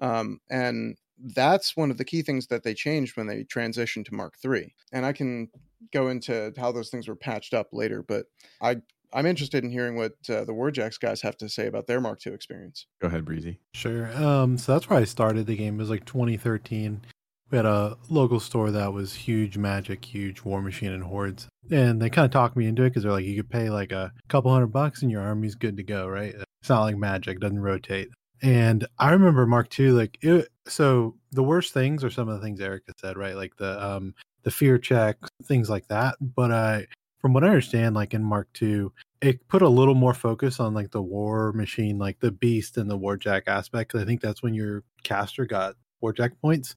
Um, 0.00 0.40
and 0.50 0.96
that's 1.18 1.76
one 1.76 1.90
of 1.90 1.98
the 1.98 2.04
key 2.04 2.22
things 2.22 2.46
that 2.48 2.62
they 2.62 2.74
changed 2.74 3.16
when 3.16 3.26
they 3.26 3.44
transitioned 3.44 4.04
to 4.06 4.14
Mark 4.14 4.34
III. 4.44 4.74
And 4.92 5.06
I 5.06 5.12
can 5.12 5.48
go 5.92 6.08
into 6.08 6.52
how 6.56 6.72
those 6.72 6.90
things 6.90 7.08
were 7.08 7.16
patched 7.16 7.54
up 7.54 7.68
later, 7.72 8.02
but 8.02 8.26
I 8.60 8.76
I'm 9.12 9.26
interested 9.26 9.64
in 9.64 9.70
hearing 9.70 9.96
what 9.96 10.14
uh, 10.28 10.44
the 10.44 10.52
Warjacks 10.52 10.98
guys 11.00 11.22
have 11.22 11.36
to 11.38 11.48
say 11.48 11.68
about 11.68 11.86
their 11.86 12.00
Mark 12.00 12.26
II 12.26 12.34
experience. 12.34 12.86
Go 13.00 13.08
ahead, 13.08 13.24
Breezy. 13.24 13.60
Sure. 13.72 14.14
Um, 14.16 14.58
so 14.58 14.72
that's 14.72 14.90
where 14.90 14.98
I 14.98 15.04
started 15.04 15.46
the 15.46 15.56
game. 15.56 15.76
It 15.76 15.78
was 15.78 15.90
like 15.90 16.04
2013. 16.04 17.02
We 17.50 17.56
had 17.56 17.64
a 17.64 17.96
local 18.08 18.40
store 18.40 18.72
that 18.72 18.92
was 18.92 19.14
huge 19.14 19.56
Magic, 19.56 20.04
huge 20.04 20.42
War 20.42 20.60
Machine, 20.60 20.92
and 20.92 21.04
Hordes, 21.04 21.46
and 21.70 22.02
they 22.02 22.10
kind 22.10 22.24
of 22.24 22.32
talked 22.32 22.56
me 22.56 22.66
into 22.66 22.82
it 22.82 22.90
because 22.90 23.04
they're 23.04 23.12
like, 23.12 23.24
you 23.24 23.36
could 23.36 23.50
pay 23.50 23.70
like 23.70 23.92
a 23.92 24.12
couple 24.28 24.52
hundred 24.52 24.72
bucks 24.72 25.02
and 25.02 25.10
your 25.10 25.22
army's 25.22 25.54
good 25.54 25.76
to 25.76 25.84
go, 25.84 26.08
right? 26.08 26.34
It's 26.34 26.68
not 26.68 26.82
like 26.82 26.96
Magic, 26.96 27.38
doesn't 27.38 27.60
rotate. 27.60 28.08
And 28.42 28.86
I 28.98 29.10
remember 29.10 29.46
Mark 29.46 29.78
II, 29.78 29.90
like 29.90 30.18
it, 30.22 30.48
so 30.66 31.16
the 31.32 31.42
worst 31.42 31.72
things 31.72 32.04
are 32.04 32.10
some 32.10 32.28
of 32.28 32.38
the 32.38 32.44
things 32.44 32.60
Erica 32.60 32.92
said, 32.98 33.16
right? 33.16 33.34
Like 33.34 33.56
the 33.56 33.82
um 33.84 34.14
the 34.42 34.50
fear 34.50 34.78
check, 34.78 35.16
things 35.44 35.70
like 35.70 35.88
that. 35.88 36.16
But 36.20 36.52
I 36.52 36.86
from 37.20 37.32
what 37.32 37.44
I 37.44 37.48
understand, 37.48 37.94
like 37.94 38.14
in 38.14 38.22
Mark 38.22 38.48
II, 38.60 38.88
it 39.20 39.48
put 39.48 39.62
a 39.62 39.68
little 39.68 39.94
more 39.94 40.14
focus 40.14 40.60
on 40.60 40.74
like 40.74 40.90
the 40.90 41.02
war 41.02 41.52
machine, 41.52 41.98
like 41.98 42.20
the 42.20 42.30
beast 42.30 42.76
and 42.76 42.90
the 42.90 42.98
warjack 42.98 43.42
aspect. 43.46 43.94
I 43.94 44.04
think 44.04 44.20
that's 44.20 44.42
when 44.42 44.54
your 44.54 44.84
caster 45.02 45.46
got 45.46 45.76
warjack 46.02 46.32
points. 46.40 46.76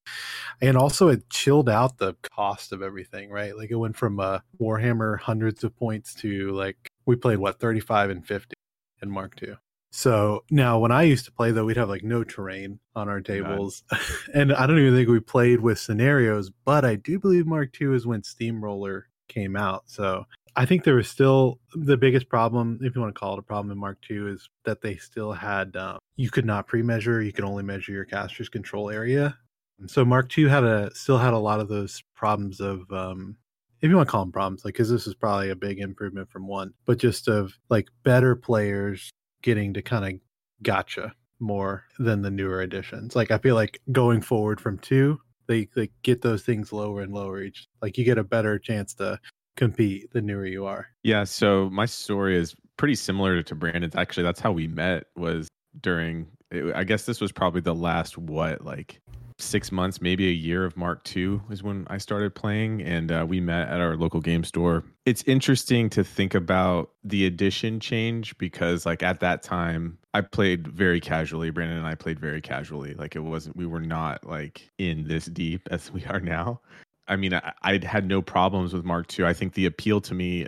And 0.61 0.77
also 0.77 1.09
it 1.09 1.29
chilled 1.29 1.69
out 1.69 1.97
the 1.97 2.15
cost 2.33 2.71
of 2.71 2.81
everything, 2.81 3.29
right? 3.29 3.55
Like 3.55 3.71
it 3.71 3.75
went 3.75 3.97
from 3.97 4.19
uh 4.19 4.39
Warhammer 4.59 5.19
hundreds 5.19 5.63
of 5.63 5.75
points 5.75 6.13
to 6.15 6.51
like 6.51 6.77
we 7.05 7.15
played 7.15 7.39
what 7.39 7.59
35 7.59 8.09
and 8.09 8.25
50 8.25 8.53
in 9.01 9.11
Mark 9.11 9.41
II. 9.41 9.55
So 9.91 10.43
now, 10.51 10.77
when 10.77 10.91
I 10.91 11.03
used 11.03 11.25
to 11.25 11.31
play, 11.31 11.51
though, 11.51 11.65
we'd 11.65 11.77
have 11.77 11.89
like 11.89 12.03
no 12.03 12.23
terrain 12.23 12.79
on 12.95 13.09
our 13.09 13.21
tables, 13.21 13.83
and 14.33 14.53
I 14.53 14.67
don't 14.67 14.77
even 14.77 14.93
think 14.93 15.09
we 15.09 15.19
played 15.19 15.61
with 15.61 15.79
scenarios. 15.79 16.51
But 16.65 16.85
I 16.85 16.95
do 16.95 17.19
believe 17.19 17.47
Mark 17.47 17.79
II 17.79 17.95
is 17.95 18.05
when 18.05 18.21
Steamroller 18.23 19.07
came 19.27 19.55
out. 19.55 19.83
So 19.87 20.25
I 20.55 20.65
think 20.65 20.83
there 20.83 20.95
was 20.95 21.07
still 21.07 21.59
the 21.73 21.97
biggest 21.97 22.29
problem, 22.29 22.79
if 22.81 22.95
you 22.95 23.01
want 23.01 23.15
to 23.15 23.19
call 23.19 23.33
it 23.33 23.39
a 23.39 23.43
problem 23.43 23.71
in 23.71 23.77
Mark 23.77 23.97
II, 24.09 24.31
is 24.31 24.49
that 24.65 24.81
they 24.81 24.97
still 24.97 25.31
had 25.31 25.75
um, 25.75 25.99
you 26.17 26.29
could 26.29 26.45
not 26.45 26.67
pre-measure. 26.67 27.21
You 27.21 27.33
could 27.33 27.45
only 27.45 27.63
measure 27.63 27.91
your 27.91 28.05
caster's 28.05 28.49
control 28.49 28.89
area. 28.89 29.37
And 29.79 29.89
so 29.89 30.03
Mark 30.03 30.37
II 30.37 30.49
had 30.49 30.63
a 30.63 30.93
still 30.93 31.17
had 31.17 31.33
a 31.33 31.39
lot 31.39 31.59
of 31.59 31.69
those 31.69 32.03
problems 32.15 32.59
of 32.59 32.91
um, 32.91 33.37
if 33.81 33.89
you 33.89 33.95
want 33.95 34.07
to 34.07 34.11
call 34.11 34.25
them 34.25 34.31
problems, 34.31 34.65
like 34.65 34.73
because 34.73 34.89
this 34.89 35.07
is 35.07 35.15
probably 35.15 35.49
a 35.49 35.55
big 35.55 35.79
improvement 35.79 36.29
from 36.29 36.47
one, 36.47 36.73
but 36.85 36.99
just 36.99 37.27
of 37.27 37.57
like 37.69 37.87
better 38.03 38.35
players 38.35 39.09
getting 39.41 39.73
to 39.73 39.81
kind 39.81 40.05
of 40.05 40.21
gotcha 40.63 41.13
more 41.39 41.85
than 41.97 42.21
the 42.21 42.31
newer 42.31 42.61
editions. 42.61 43.15
Like 43.15 43.31
I 43.31 43.37
feel 43.37 43.55
like 43.55 43.81
going 43.91 44.21
forward 44.21 44.59
from 44.59 44.77
two, 44.79 45.19
they 45.47 45.67
they 45.75 45.89
get 46.03 46.21
those 46.21 46.43
things 46.43 46.71
lower 46.71 47.01
and 47.01 47.13
lower 47.13 47.41
each. 47.41 47.67
Like 47.81 47.97
you 47.97 48.03
get 48.03 48.17
a 48.17 48.23
better 48.23 48.59
chance 48.59 48.93
to 48.95 49.19
compete 49.55 50.11
the 50.13 50.21
newer 50.21 50.45
you 50.45 50.65
are. 50.65 50.87
Yeah, 51.03 51.23
so 51.23 51.69
my 51.69 51.85
story 51.85 52.37
is 52.37 52.55
pretty 52.77 52.95
similar 52.95 53.41
to 53.43 53.55
Brandon's. 53.55 53.95
Actually, 53.95 54.23
that's 54.23 54.39
how 54.39 54.51
we 54.51 54.67
met 54.67 55.05
was 55.15 55.47
during 55.81 56.27
I 56.73 56.83
guess 56.83 57.05
this 57.05 57.21
was 57.21 57.31
probably 57.31 57.61
the 57.61 57.75
last 57.75 58.17
what 58.17 58.63
like 58.65 59.01
six 59.41 59.71
months, 59.71 60.01
maybe 60.01 60.27
a 60.27 60.33
year 60.33 60.65
of 60.65 60.77
Mark 60.77 61.07
II 61.15 61.41
is 61.49 61.63
when 61.63 61.85
I 61.89 61.97
started 61.97 62.35
playing, 62.35 62.81
and 62.81 63.11
uh, 63.11 63.25
we 63.27 63.39
met 63.39 63.69
at 63.69 63.79
our 63.79 63.95
local 63.95 64.19
game 64.19 64.43
store. 64.43 64.83
It's 65.05 65.23
interesting 65.23 65.89
to 65.91 66.03
think 66.03 66.35
about 66.35 66.91
the 67.03 67.25
edition 67.25 67.79
change 67.79 68.37
because, 68.37 68.85
like, 68.85 69.01
at 69.03 69.19
that 69.21 69.41
time, 69.43 69.97
I 70.13 70.21
played 70.21 70.67
very 70.67 70.99
casually. 70.99 71.49
Brandon 71.49 71.77
and 71.77 71.87
I 71.87 71.95
played 71.95 72.19
very 72.19 72.41
casually. 72.41 72.93
Like, 72.93 73.15
it 73.15 73.21
wasn't, 73.21 73.55
we 73.55 73.65
were 73.65 73.81
not 73.81 74.25
like 74.25 74.69
in 74.77 75.07
this 75.07 75.25
deep 75.25 75.67
as 75.71 75.91
we 75.91 76.05
are 76.05 76.19
now. 76.19 76.61
I 77.09 77.15
mean, 77.15 77.33
I, 77.33 77.53
I 77.63 77.79
had 77.83 78.07
no 78.07 78.21
problems 78.21 78.71
with 78.71 78.85
Mark 78.85 79.19
II. 79.19 79.25
I 79.25 79.33
think 79.33 79.53
the 79.53 79.65
appeal 79.65 79.99
to 80.01 80.13
me, 80.13 80.45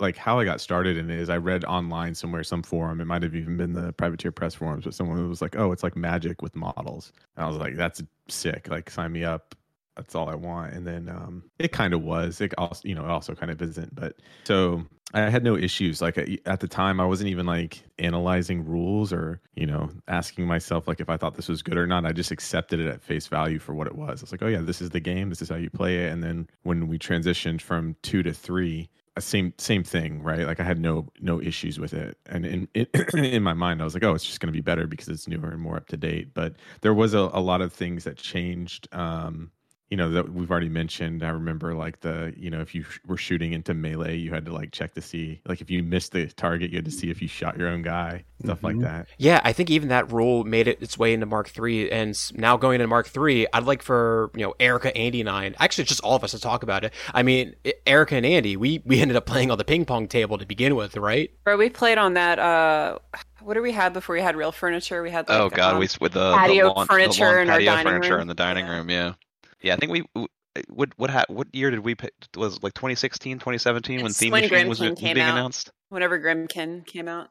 like 0.00 0.16
how 0.16 0.40
I 0.40 0.44
got 0.44 0.60
started 0.60 0.96
in 0.96 1.10
it, 1.10 1.20
is 1.20 1.28
I 1.28 1.36
read 1.36 1.64
online 1.66 2.14
somewhere, 2.14 2.42
some 2.42 2.62
forum. 2.62 3.00
It 3.00 3.04
might 3.04 3.22
have 3.22 3.34
even 3.34 3.58
been 3.58 3.74
the 3.74 3.92
Privateer 3.92 4.32
Press 4.32 4.54
forums, 4.54 4.84
but 4.84 4.94
someone 4.94 5.28
was 5.28 5.42
like, 5.42 5.54
"Oh, 5.56 5.70
it's 5.70 5.82
like 5.82 5.94
Magic 5.94 6.40
with 6.42 6.56
models." 6.56 7.12
And 7.36 7.44
I 7.44 7.48
was 7.48 7.58
like, 7.58 7.76
"That's 7.76 8.02
sick! 8.28 8.68
Like, 8.68 8.90
sign 8.90 9.12
me 9.12 9.22
up." 9.24 9.54
That's 9.96 10.14
all 10.14 10.28
I 10.28 10.34
want. 10.34 10.74
And 10.74 10.86
then 10.86 11.08
um, 11.08 11.44
it 11.58 11.72
kind 11.72 11.94
of 11.94 12.02
was. 12.02 12.40
It 12.40 12.54
also, 12.58 12.86
you 12.86 12.94
know, 12.94 13.04
it 13.04 13.10
also 13.10 13.34
kind 13.34 13.50
of 13.50 13.60
isn't. 13.60 13.94
But 13.94 14.16
so 14.44 14.84
I 15.14 15.28
had 15.28 15.44
no 15.44 15.56
issues. 15.56 16.00
Like 16.00 16.18
at 16.46 16.60
the 16.60 16.68
time, 16.68 17.00
I 17.00 17.04
wasn't 17.04 17.30
even 17.30 17.46
like 17.46 17.82
analyzing 17.98 18.64
rules 18.64 19.12
or 19.12 19.40
you 19.54 19.66
know 19.66 19.90
asking 20.08 20.46
myself 20.46 20.88
like 20.88 21.00
if 21.00 21.10
I 21.10 21.16
thought 21.16 21.34
this 21.34 21.48
was 21.48 21.62
good 21.62 21.76
or 21.76 21.86
not. 21.86 22.06
I 22.06 22.12
just 22.12 22.30
accepted 22.30 22.80
it 22.80 22.88
at 22.88 23.02
face 23.02 23.26
value 23.26 23.58
for 23.58 23.74
what 23.74 23.86
it 23.86 23.94
was. 23.94 24.20
I 24.20 24.24
was 24.24 24.32
like, 24.32 24.42
oh 24.42 24.48
yeah, 24.48 24.60
this 24.60 24.80
is 24.80 24.90
the 24.90 25.00
game. 25.00 25.28
This 25.28 25.42
is 25.42 25.50
how 25.50 25.56
you 25.56 25.70
play 25.70 26.06
it. 26.06 26.12
And 26.12 26.22
then 26.22 26.48
when 26.62 26.88
we 26.88 26.98
transitioned 26.98 27.60
from 27.60 27.96
two 28.02 28.22
to 28.22 28.32
three, 28.32 28.88
same 29.20 29.52
same 29.58 29.84
thing, 29.84 30.22
right? 30.22 30.46
Like 30.46 30.60
I 30.60 30.64
had 30.64 30.80
no 30.80 31.06
no 31.20 31.40
issues 31.40 31.78
with 31.78 31.92
it, 31.92 32.16
and 32.26 32.46
in 32.46 32.68
in, 32.74 32.86
in 33.24 33.42
my 33.42 33.52
mind, 33.52 33.82
I 33.82 33.84
was 33.84 33.92
like, 33.92 34.04
oh, 34.04 34.14
it's 34.14 34.24
just 34.24 34.40
going 34.40 34.52
to 34.52 34.56
be 34.56 34.62
better 34.62 34.86
because 34.86 35.08
it's 35.08 35.28
newer 35.28 35.50
and 35.50 35.60
more 35.60 35.76
up 35.76 35.88
to 35.88 35.96
date. 35.98 36.32
But 36.32 36.54
there 36.80 36.94
was 36.94 37.12
a, 37.12 37.30
a 37.32 37.40
lot 37.40 37.60
of 37.60 37.72
things 37.72 38.04
that 38.04 38.16
changed. 38.16 38.88
Um, 38.92 39.50
you 39.92 39.98
know 39.98 40.08
that 40.08 40.32
we've 40.32 40.50
already 40.50 40.70
mentioned 40.70 41.22
i 41.22 41.28
remember 41.28 41.74
like 41.74 42.00
the 42.00 42.32
you 42.34 42.48
know 42.48 42.62
if 42.62 42.74
you 42.74 42.82
were 43.06 43.18
shooting 43.18 43.52
into 43.52 43.74
melee 43.74 44.16
you 44.16 44.32
had 44.32 44.46
to 44.46 44.50
like 44.50 44.72
check 44.72 44.94
to 44.94 45.02
see 45.02 45.38
like 45.44 45.60
if 45.60 45.70
you 45.70 45.82
missed 45.82 46.12
the 46.12 46.26
target 46.28 46.70
you 46.70 46.78
had 46.78 46.84
to 46.86 46.90
see 46.90 47.10
if 47.10 47.20
you 47.20 47.28
shot 47.28 47.58
your 47.58 47.68
own 47.68 47.82
guy 47.82 48.24
stuff 48.42 48.62
mm-hmm. 48.62 48.66
like 48.68 48.78
that 48.78 49.06
yeah 49.18 49.42
i 49.44 49.52
think 49.52 49.68
even 49.68 49.90
that 49.90 50.10
rule 50.10 50.44
made 50.44 50.66
it 50.66 50.80
its 50.80 50.96
way 50.96 51.12
into 51.12 51.26
mark 51.26 51.46
3 51.46 51.90
and 51.90 52.18
now 52.32 52.56
going 52.56 52.76
into 52.76 52.86
mark 52.86 53.06
3 53.06 53.46
i'd 53.52 53.64
like 53.64 53.82
for 53.82 54.30
you 54.34 54.40
know 54.40 54.54
erica 54.58 54.96
andy 54.96 55.20
and 55.20 55.28
i 55.28 55.52
actually 55.58 55.84
just 55.84 56.00
all 56.00 56.16
of 56.16 56.24
us 56.24 56.30
to 56.30 56.40
talk 56.40 56.62
about 56.62 56.84
it 56.84 56.94
i 57.12 57.22
mean 57.22 57.54
erica 57.84 58.16
and 58.16 58.24
andy 58.24 58.56
we 58.56 58.80
we 58.86 58.98
ended 58.98 59.14
up 59.14 59.26
playing 59.26 59.50
on 59.50 59.58
the 59.58 59.64
ping 59.64 59.84
pong 59.84 60.08
table 60.08 60.38
to 60.38 60.46
begin 60.46 60.74
with 60.74 60.96
right 60.96 61.32
bro 61.44 61.54
we 61.54 61.68
played 61.68 61.98
on 61.98 62.14
that 62.14 62.38
uh 62.38 62.98
what 63.42 63.54
did 63.54 63.60
we 63.60 63.72
have 63.72 63.92
before 63.92 64.14
we 64.14 64.22
had 64.22 64.36
real 64.36 64.52
furniture? 64.52 65.02
We 65.02 65.10
had 65.10 65.28
like, 65.28 65.38
oh 65.38 65.48
god, 65.48 65.74
um, 65.74 65.80
we 65.80 65.88
with 66.00 66.12
the 66.12 66.32
patio 66.34 66.68
the 66.68 66.74
lawn, 66.74 66.86
furniture 66.86 67.34
the 67.34 67.40
in 67.40 67.50
our 67.50 67.60
dining 67.60 67.84
furniture 67.84 68.12
room. 68.12 68.20
in 68.22 68.28
the 68.28 68.34
dining 68.34 68.66
yeah. 68.66 68.72
room. 68.72 68.90
Yeah. 68.90 69.14
Yeah, 69.62 69.74
I 69.74 69.76
think 69.76 69.92
we 69.92 70.04
what 70.68 70.90
what 70.96 71.10
ha- 71.10 71.24
what 71.28 71.48
year 71.52 71.70
did 71.70 71.80
we 71.80 71.94
pick, 71.94 72.12
was 72.36 72.62
like 72.62 72.74
2016, 72.74 73.38
2017 73.38 74.02
when 74.02 74.12
Theme 74.12 74.32
when 74.32 74.42
Machine 74.42 74.68
was, 74.68 74.80
Grymkin 74.80 74.90
was 74.90 75.00
being 75.00 75.18
out. 75.18 75.32
announced? 75.32 75.70
Whenever 75.88 76.20
Grymkin 76.20 76.86
came 76.86 77.08
out. 77.08 77.30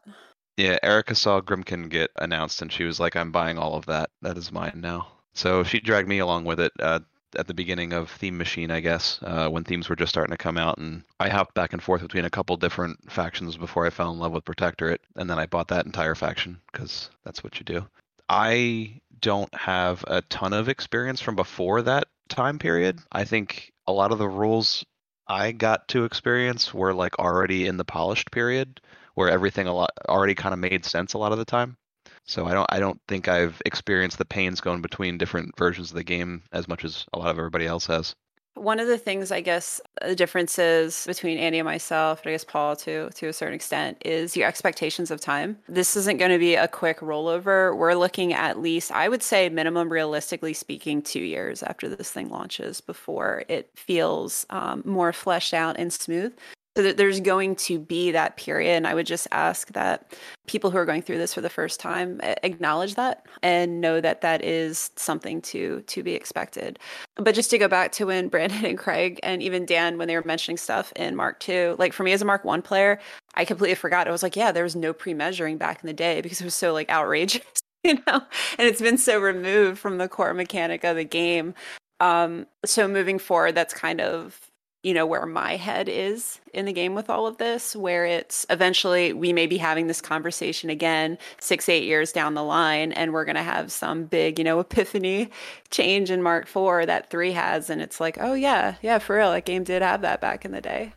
Yeah, 0.58 0.78
Erica 0.84 1.16
saw 1.16 1.42
Grymkin 1.42 1.90
get 1.90 2.12
announced 2.16 2.62
and 2.62 2.72
she 2.72 2.84
was 2.84 3.00
like, 3.00 3.16
"I'm 3.16 3.32
buying 3.32 3.58
all 3.58 3.76
of 3.76 3.86
that. 3.88 4.10
That 4.22 4.38
is 4.38 4.52
mine 4.52 4.82
now." 4.82 5.08
So 5.34 5.64
she 5.64 5.80
dragged 5.80 6.10
me 6.10 6.20
along 6.20 6.46
with 6.46 6.60
it 6.60 6.74
uh, 6.80 7.00
at 7.38 7.48
the 7.48 7.54
beginning 7.54 7.94
of 7.94 8.10
Theme 8.10 8.38
Machine, 8.38 8.72
I 8.72 8.80
guess, 8.82 9.20
uh, 9.22 9.48
when 9.50 9.64
themes 9.64 9.88
were 9.88 9.96
just 9.96 10.12
starting 10.12 10.32
to 10.32 10.38
come 10.38 10.58
out, 10.58 10.78
and 10.78 11.04
I 11.20 11.30
hopped 11.30 11.54
back 11.54 11.74
and 11.74 11.82
forth 11.82 12.02
between 12.02 12.26
a 12.26 12.30
couple 12.30 12.58
different 12.58 13.12
factions 13.12 13.56
before 13.56 13.86
I 13.86 13.90
fell 13.90 14.12
in 14.12 14.20
love 14.20 14.34
with 14.34 14.46
Protectorate, 14.46 15.02
and 15.16 15.30
then 15.30 15.40
I 15.40 15.46
bought 15.46 15.70
that 15.70 15.86
entire 15.86 16.16
faction 16.16 16.60
because 16.72 17.10
that's 17.24 17.44
what 17.44 17.60
you 17.60 17.64
do. 17.64 17.88
I 18.28 19.02
don't 19.22 19.54
have 19.54 20.04
a 20.08 20.22
ton 20.24 20.54
of 20.54 20.68
experience 20.68 21.22
from 21.22 21.36
before 21.36 21.82
that 21.84 22.08
time 22.32 22.58
period. 22.58 23.00
I 23.12 23.26
think 23.26 23.72
a 23.86 23.92
lot 23.92 24.12
of 24.12 24.18
the 24.18 24.28
rules 24.28 24.84
I 25.28 25.52
got 25.52 25.88
to 25.90 26.06
experience 26.06 26.74
were 26.74 26.94
like 26.94 27.20
already 27.20 27.68
in 27.68 27.78
the 27.78 27.86
polished 27.86 28.32
period 28.32 28.82
where 29.14 29.30
everything 29.30 29.68
a 29.68 29.74
lot 29.74 29.92
already 30.10 30.36
kind 30.36 30.54
of 30.54 30.60
made 30.60 30.86
sense 30.86 31.14
a 31.14 31.18
lot 31.18 31.32
of 31.32 31.38
the 31.38 31.46
time. 31.46 31.78
So 32.26 32.46
I 32.46 32.54
don't 32.54 32.68
I 32.70 32.80
don't 32.80 33.00
think 33.08 33.28
I've 33.28 33.62
experienced 33.66 34.18
the 34.18 34.26
pains 34.26 34.62
going 34.62 34.82
between 34.82 35.18
different 35.18 35.58
versions 35.58 35.92
of 35.92 35.96
the 35.96 36.04
game 36.04 36.44
as 36.52 36.68
much 36.68 36.86
as 36.86 37.06
a 37.14 37.20
lot 37.20 37.30
of 37.30 37.38
everybody 37.38 37.66
else 37.66 37.86
has. 37.88 38.16
One 38.56 38.80
of 38.80 38.88
the 38.88 38.98
things 38.98 39.32
I 39.32 39.42
guess 39.42 39.80
the 40.02 40.16
differences 40.16 41.06
between 41.08 41.38
Andy 41.38 41.60
and 41.60 41.66
myself, 41.66 42.22
and 42.22 42.30
I 42.30 42.34
guess 42.34 42.44
Paul 42.44 42.76
to 42.78 43.10
to 43.10 43.28
a 43.28 43.34
certain 43.34 43.56
extent, 43.56 43.98
is 44.06 44.36
your 44.36 44.48
expectations 44.48 45.10
of 45.10 45.22
time. 45.22 45.58
This 45.70 45.96
isn't 45.96 46.18
going 46.18 46.32
to 46.32 46.38
be 46.38 46.56
a 46.56 46.68
quick 46.68 47.00
rollover. 47.00 47.76
We're 47.76 47.94
looking 47.94 48.34
at 48.34 48.60
least, 48.60 48.92
I 48.92 49.10
would 49.10 49.24
say, 49.24 49.50
minimum 49.50 49.92
realistically 49.92 50.54
speaking, 50.54 51.02
two 51.02 51.22
years 51.22 51.64
after 51.64 51.90
this 51.90 52.12
thing 52.12 52.30
launches 52.30 52.82
before 52.82 53.44
it 53.48 53.70
feels 53.76 54.46
um, 54.50 54.84
more 54.86 55.14
fleshed 55.14 55.54
out 55.54 55.78
and 55.78 55.92
smooth. 55.92 56.34
So 56.78 56.94
there's 56.94 57.20
going 57.20 57.58
to 57.58 57.80
be 57.80 58.12
that 58.12 58.38
period, 58.38 58.78
and 58.78 58.88
I 58.88 58.94
would 58.94 59.06
just 59.06 59.28
ask 59.32 59.74
that 59.74 60.16
people 60.48 60.72
who 60.72 60.78
are 60.78 60.86
going 60.86 61.02
through 61.02 61.18
this 61.18 61.34
for 61.34 61.42
the 61.42 61.50
first 61.50 61.82
time 61.82 62.22
acknowledge 62.44 62.96
that 62.96 63.26
and 63.44 63.82
know 63.82 64.00
that 64.00 64.22
that 64.22 64.42
is 64.42 64.90
something 64.96 65.42
to 65.42 65.82
to 65.82 66.02
be 66.02 66.14
expected. 66.14 66.80
But 67.18 67.36
just 67.36 67.50
to 67.50 67.58
go 67.58 67.68
back 67.68 67.92
to 67.94 68.06
when 68.06 68.28
Brandon 68.30 68.64
and 68.64 68.78
Craig 68.78 69.20
and 69.22 69.44
even 69.44 69.66
Dan, 69.66 69.98
when 69.98 70.08
they 70.08 70.16
were 70.16 70.24
mentioning 70.26 70.56
stuff 70.56 70.94
in 70.96 71.18
Mark 71.18 71.48
II, 71.48 71.76
like 71.78 71.92
for 71.92 72.04
me 72.04 72.14
as 72.14 72.22
a 72.22 72.26
Mark 72.26 72.46
One 72.46 72.62
player, 72.62 73.00
I 73.36 73.44
completely 73.44 73.76
forgot. 73.76 74.08
I 74.08 74.12
was 74.12 74.24
like, 74.24 74.38
yeah, 74.38 74.54
there 74.54 74.64
was 74.64 74.76
no 74.76 74.94
pre-measuring 74.94 75.58
back 75.58 75.84
in 75.84 75.88
the 75.88 75.94
day 75.94 76.22
because 76.22 76.40
it 76.40 76.46
was 76.46 76.56
so 76.56 76.72
like 76.72 76.90
outrageous, 76.90 77.44
you 77.84 77.96
know, 78.08 78.22
and 78.58 78.68
it's 78.68 78.82
been 78.82 78.98
so 78.98 79.20
removed 79.20 79.78
from 79.78 79.98
the 79.98 80.08
core 80.08 80.34
mechanic 80.34 80.86
of 80.86 80.96
the 80.96 81.04
game. 81.04 81.54
Um, 82.00 82.48
so 82.66 82.88
moving 82.88 83.20
forward, 83.20 83.56
that's 83.56 83.74
kind 83.74 84.00
of 84.00 84.51
you 84.84 84.94
know 84.94 85.06
where 85.06 85.26
my 85.26 85.56
head 85.56 85.88
is 85.88 86.40
in 86.54 86.66
the 86.66 86.74
game 86.74 86.96
with 86.96 87.10
all 87.10 87.28
of 87.28 87.38
this 87.38 87.76
where 87.76 88.06
it's 88.06 88.46
eventually 88.50 89.14
we 89.14 89.32
may 89.32 89.48
be 89.48 89.58
having 89.58 89.88
this 89.88 90.02
conversation 90.02 90.70
again 90.70 91.18
six 91.40 91.70
eight 91.70 91.84
years 91.84 92.12
down 92.12 92.34
the 92.34 92.44
line 92.44 92.92
and 92.92 93.14
we're 93.14 93.26
going 93.26 93.36
to 93.36 93.44
have 93.44 93.72
some 93.72 94.06
big 94.06 94.40
you 94.40 94.46
know 94.46 94.60
epiphany 94.62 95.30
change 95.70 96.10
in 96.10 96.22
mark 96.22 96.48
4 96.48 96.86
that 96.86 97.10
3 97.10 97.32
has 97.32 97.70
and 97.70 97.82
it's 97.82 98.00
like 98.00 98.18
oh 98.20 98.34
yeah 98.34 98.76
yeah 98.82 98.98
for 99.00 99.18
real 99.18 99.32
that 99.32 99.46
game 99.46 99.64
did 99.64 99.82
have 99.82 100.02
that 100.02 100.22
back 100.22 100.46
in 100.46 100.52
the 100.52 100.62
day 100.62 100.94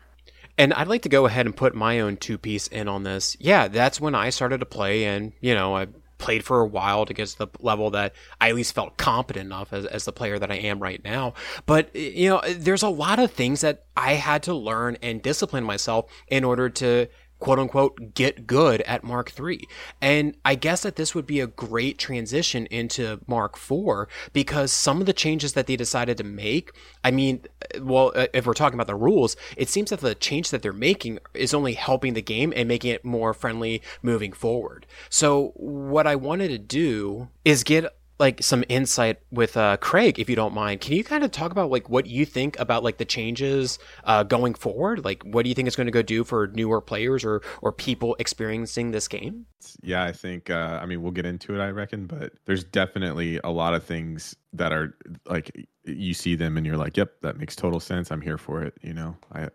and 0.56 0.72
I'd 0.72 0.88
like 0.88 1.02
to 1.02 1.08
go 1.08 1.26
ahead 1.26 1.46
and 1.46 1.56
put 1.56 1.74
my 1.74 2.00
own 2.00 2.16
two 2.16 2.38
piece 2.38 2.68
in 2.68 2.86
on 2.86 3.02
this. 3.02 3.36
Yeah, 3.40 3.66
that's 3.66 4.00
when 4.00 4.14
I 4.14 4.30
started 4.30 4.60
to 4.60 4.66
play, 4.66 5.04
and 5.04 5.32
you 5.40 5.52
know, 5.52 5.76
I 5.76 5.88
played 6.18 6.44
for 6.44 6.61
a 6.61 6.66
while 6.66 7.06
to 7.06 7.14
get 7.14 7.28
to 7.28 7.38
the 7.38 7.49
level 7.61 7.90
that 7.90 8.14
I 8.40 8.50
at 8.50 8.54
least 8.54 8.75
felt 8.75 8.97
competent 8.97 9.47
enough 9.47 9.73
as, 9.73 9.85
as 9.87 10.04
the 10.04 10.12
player 10.12 10.38
that 10.38 10.50
I 10.50 10.56
am 10.56 10.80
right 10.80 11.02
now. 11.04 11.35
But, 11.66 11.94
you 11.94 12.28
know, 12.28 12.40
there's 12.49 12.83
a 12.83 12.88
lot 12.88 13.18
of 13.18 13.30
things 13.30 13.61
that 13.62 13.85
I 13.97 14.14
had 14.14 14.42
to 14.44 14.54
learn 14.54 14.97
and 15.02 15.23
discipline 15.23 15.64
myself 15.64 16.11
in 16.28 16.44
order 16.44 16.68
to 16.71 17.09
quote 17.44 17.58
unquote 17.58 18.14
get 18.14 18.46
good 18.46 18.80
at 18.82 19.04
Mark 19.04 19.30
3. 19.30 19.68
And 20.00 20.34
I 20.46 20.54
guess 20.54 20.82
that 20.82 20.96
this 20.96 21.14
would 21.14 21.26
be 21.26 21.40
a 21.40 21.46
great 21.46 21.98
transition 21.98 22.64
into 22.66 23.20
Mark 23.26 23.58
4 23.58 24.08
because 24.32 24.72
some 24.72 24.98
of 24.98 25.04
the 25.04 25.12
changes 25.12 25.52
that 25.52 25.66
they 25.66 25.76
decided 25.76 26.16
to 26.16 26.24
make, 26.24 26.72
I 27.04 27.10
mean, 27.10 27.42
well, 27.78 28.12
uh, 28.14 28.28
if 28.32 28.46
we're 28.46 28.54
talking 28.54 28.78
about 28.78 28.86
the 28.86 28.94
rules, 28.94 29.36
it 29.58 29.68
seems 29.68 29.90
that 29.90 30.00
the 30.00 30.14
change 30.14 30.48
that 30.52 30.62
they're 30.62 30.72
making 30.72 31.18
is 31.34 31.52
only 31.52 31.74
helping 31.74 32.14
the 32.14 32.22
game 32.22 32.50
and 32.56 32.66
making 32.66 32.92
it 32.92 33.04
more 33.04 33.34
friendly 33.34 33.82
moving 34.00 34.32
forward. 34.32 34.86
So 35.10 35.52
what 35.54 36.06
I 36.06 36.16
wanted 36.16 36.48
to 36.48 36.58
do 36.58 37.28
is 37.44 37.62
get 37.62 37.94
like 38.18 38.42
some 38.42 38.64
insight 38.68 39.18
with 39.30 39.56
uh, 39.56 39.76
Craig, 39.78 40.21
if 40.21 40.30
you 40.30 40.37
don't 40.37 40.54
mind. 40.54 40.80
Can 40.80 40.92
you 40.92 41.02
kind 41.02 41.25
of 41.25 41.30
talk 41.30 41.50
about 41.50 41.71
like 41.71 41.88
what 41.88 42.06
you 42.06 42.25
think 42.25 42.59
about 42.59 42.85
like 42.85 42.99
the 42.99 43.04
changes 43.04 43.78
uh, 44.04 44.23
going 44.23 44.54
forward? 44.54 45.04
Like, 45.04 45.23
what 45.25 45.42
do 45.42 45.49
you 45.49 45.54
think 45.54 45.66
it's 45.66 45.76
going 45.76 45.87
to 45.87 45.92
go 45.92 46.02
do 46.02 46.23
for 46.23 46.49
newer 46.49 46.80
players 46.80 47.25
or 47.25 47.42
or 47.61 47.73
people 47.73 48.16
experiencing 48.18 48.92
this 48.92 49.09
game? 49.09 49.47
Yeah, 49.83 50.04
I 50.04 50.12
think. 50.12 50.50
Uh, 50.50 50.78
I 50.80 50.87
mean, 50.87 51.02
we'll 51.02 51.12
get 51.12 51.26
into 51.26 51.54
it, 51.54 51.62
I 51.62 51.71
reckon, 51.71 52.06
but 52.06 52.33
there's 52.44 52.64
definitely 52.64 53.40
a 53.42 53.50
lot 53.50 53.75
of 53.75 53.83
things 53.83 54.37
that 54.52 54.73
are 54.73 54.97
like 55.26 55.66
you 55.85 56.14
see 56.14 56.35
them 56.37 56.56
and 56.56 56.64
you're 56.64 56.76
like, 56.76 56.97
"Yep, 56.97 57.21
that 57.23 57.37
makes 57.37 57.56
total 57.56 57.80
sense. 57.80 58.11
I'm 58.11 58.21
here 58.21 58.38
for 58.38 58.62
it." 58.62 58.75
You 58.83 58.94
know, 58.94 59.16
I 59.33 59.49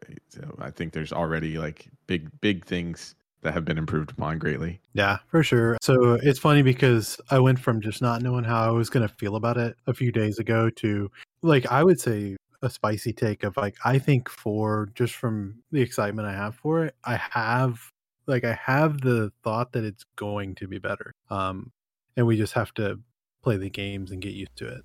I 0.59 0.71
think 0.71 0.93
there's 0.93 1.13
already 1.13 1.57
like 1.57 1.87
big 2.07 2.29
big 2.41 2.65
things 2.65 3.15
that 3.41 3.53
have 3.53 3.65
been 3.65 3.77
improved 3.77 4.11
upon 4.11 4.37
greatly. 4.37 4.81
Yeah, 4.93 5.19
for 5.27 5.43
sure. 5.43 5.77
So 5.81 6.13
it's 6.21 6.39
funny 6.39 6.61
because 6.61 7.19
I 7.29 7.39
went 7.39 7.59
from 7.59 7.81
just 7.81 8.01
not 8.01 8.21
knowing 8.21 8.43
how 8.43 8.67
I 8.67 8.71
was 8.71 8.89
going 8.89 9.07
to 9.07 9.13
feel 9.15 9.35
about 9.35 9.57
it 9.57 9.77
a 9.87 9.93
few 9.93 10.11
days 10.11 10.39
ago 10.39 10.69
to 10.71 11.11
like 11.41 11.65
I 11.71 11.83
would 11.83 11.99
say 11.99 12.37
a 12.61 12.69
spicy 12.69 13.13
take 13.13 13.43
of 13.43 13.55
like 13.55 13.75
I 13.85 13.99
think 13.99 14.29
for 14.29 14.91
just 14.93 15.15
from 15.15 15.63
the 15.71 15.81
excitement 15.81 16.27
I 16.27 16.33
have 16.33 16.55
for 16.55 16.85
it, 16.85 16.95
I 17.05 17.15
have 17.15 17.79
like 18.27 18.43
I 18.43 18.53
have 18.53 19.01
the 19.01 19.31
thought 19.43 19.71
that 19.73 19.85
it's 19.85 20.05
going 20.15 20.55
to 20.55 20.67
be 20.67 20.79
better. 20.79 21.13
Um 21.29 21.71
and 22.17 22.27
we 22.27 22.37
just 22.37 22.53
have 22.53 22.73
to 22.73 22.99
play 23.41 23.55
the 23.55 23.69
games 23.69 24.11
and 24.11 24.21
get 24.21 24.33
used 24.33 24.55
to 24.57 24.67
it. 24.67 24.83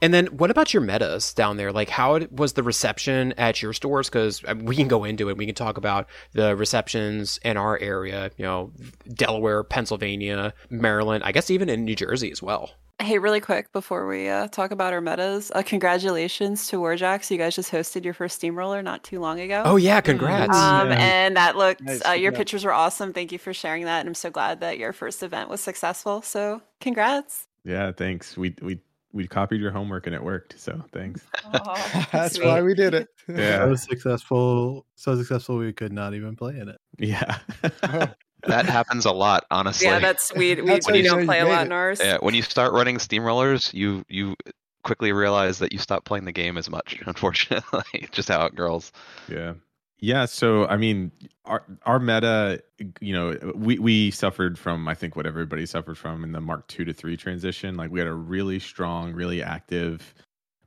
And 0.00 0.14
then 0.14 0.26
what 0.26 0.50
about 0.50 0.72
your 0.72 0.82
metas 0.82 1.34
down 1.34 1.56
there? 1.56 1.72
Like, 1.72 1.88
how 1.88 2.20
was 2.30 2.52
the 2.52 2.62
reception 2.62 3.32
at 3.32 3.60
your 3.62 3.72
stores? 3.72 4.08
Because 4.08 4.42
we 4.62 4.76
can 4.76 4.86
go 4.88 5.04
into 5.04 5.28
it. 5.28 5.36
We 5.36 5.46
can 5.46 5.54
talk 5.54 5.76
about 5.76 6.06
the 6.32 6.54
receptions 6.54 7.40
in 7.42 7.56
our 7.56 7.78
area, 7.78 8.30
you 8.36 8.44
know, 8.44 8.72
Delaware, 9.12 9.64
Pennsylvania, 9.64 10.54
Maryland, 10.70 11.24
I 11.24 11.32
guess 11.32 11.50
even 11.50 11.68
in 11.68 11.84
New 11.84 11.96
Jersey 11.96 12.30
as 12.30 12.42
well. 12.42 12.70
Hey, 13.00 13.18
really 13.18 13.40
quick 13.40 13.72
before 13.72 14.08
we 14.08 14.28
uh, 14.28 14.48
talk 14.48 14.72
about 14.72 14.92
our 14.92 15.00
metas, 15.00 15.52
uh, 15.54 15.62
congratulations 15.62 16.66
to 16.68 16.78
Warjacks. 16.78 17.30
You 17.30 17.38
guys 17.38 17.54
just 17.54 17.70
hosted 17.70 18.04
your 18.04 18.12
first 18.12 18.34
steamroller 18.36 18.82
not 18.82 19.04
too 19.04 19.20
long 19.20 19.38
ago. 19.38 19.62
Oh 19.64 19.76
yeah, 19.76 20.00
congrats! 20.00 20.56
Um, 20.56 20.88
Yeah. 20.90 20.96
and 20.98 21.36
that 21.36 21.56
looked, 21.56 21.80
Nice, 21.80 22.04
uh, 22.04 22.10
your 22.12 22.32
yeah. 22.32 22.38
pictures 22.38 22.64
were 22.64 22.72
awesome. 22.72 23.12
Thank 23.12 23.30
you 23.30 23.38
for 23.38 23.54
sharing 23.54 23.84
that, 23.84 24.00
and 24.00 24.08
I'm 24.08 24.14
so 24.14 24.30
glad 24.30 24.60
that 24.62 24.78
your 24.78 24.92
first 24.92 25.22
event 25.22 25.48
was 25.48 25.60
successful. 25.60 26.22
So, 26.22 26.60
congrats! 26.80 27.46
Yeah, 27.64 27.92
thanks. 27.92 28.36
We 28.36 28.56
we 28.62 28.80
we 29.18 29.26
copied 29.26 29.60
your 29.60 29.72
homework 29.72 30.06
and 30.06 30.14
it 30.14 30.22
worked. 30.22 30.58
So 30.60 30.80
thanks. 30.92 31.26
That's 32.12 32.36
sweet. 32.36 32.46
why 32.46 32.62
we 32.62 32.72
did 32.72 32.94
it. 32.94 33.08
Yeah. 33.26 33.66
So 33.66 33.74
successful, 33.74 34.86
so 34.94 35.16
successful 35.16 35.58
we 35.58 35.72
could 35.72 35.92
not 35.92 36.14
even 36.14 36.36
play 36.36 36.56
in 36.56 36.68
it. 36.68 36.78
Yeah. 36.98 37.38
Oh, 37.82 38.06
That 38.46 38.66
happens 38.66 39.04
a 39.06 39.10
lot, 39.10 39.44
honestly. 39.50 39.88
Yeah, 39.88 39.98
that's 39.98 40.32
we 40.32 40.54
we, 40.54 40.62
That's 40.68 40.86
how 40.86 40.92
we 40.92 41.00
you 41.00 41.04
don't 41.04 41.24
play 41.26 41.40
a 41.40 41.46
lot 41.46 41.62
it. 41.62 41.66
in 41.66 41.72
ours. 41.72 42.00
Yeah, 42.00 42.18
when 42.20 42.34
you 42.34 42.42
start 42.42 42.72
running 42.72 42.98
steamrollers, 42.98 43.74
you 43.74 44.04
you 44.08 44.36
quickly 44.84 45.10
realize 45.10 45.58
that 45.58 45.72
you 45.72 45.78
stop 45.80 46.04
playing 46.04 46.24
the 46.24 46.32
game 46.32 46.56
as 46.56 46.70
much. 46.70 47.02
Unfortunately, 47.06 48.08
just 48.12 48.28
how 48.28 48.46
it 48.46 48.54
girls. 48.54 48.92
Yeah. 49.28 49.54
Yeah, 50.00 50.26
so 50.26 50.66
I 50.66 50.76
mean, 50.76 51.10
our 51.44 51.64
our 51.82 51.98
meta, 51.98 52.62
you 53.00 53.12
know, 53.12 53.36
we 53.54 53.78
we 53.78 54.10
suffered 54.12 54.58
from 54.58 54.86
I 54.86 54.94
think 54.94 55.16
what 55.16 55.26
everybody 55.26 55.66
suffered 55.66 55.98
from 55.98 56.22
in 56.22 56.32
the 56.32 56.40
Mark 56.40 56.68
2 56.68 56.84
to 56.84 56.92
3 56.92 57.16
transition. 57.16 57.76
Like 57.76 57.90
we 57.90 57.98
had 57.98 58.08
a 58.08 58.14
really 58.14 58.60
strong, 58.60 59.12
really 59.12 59.42
active 59.42 60.14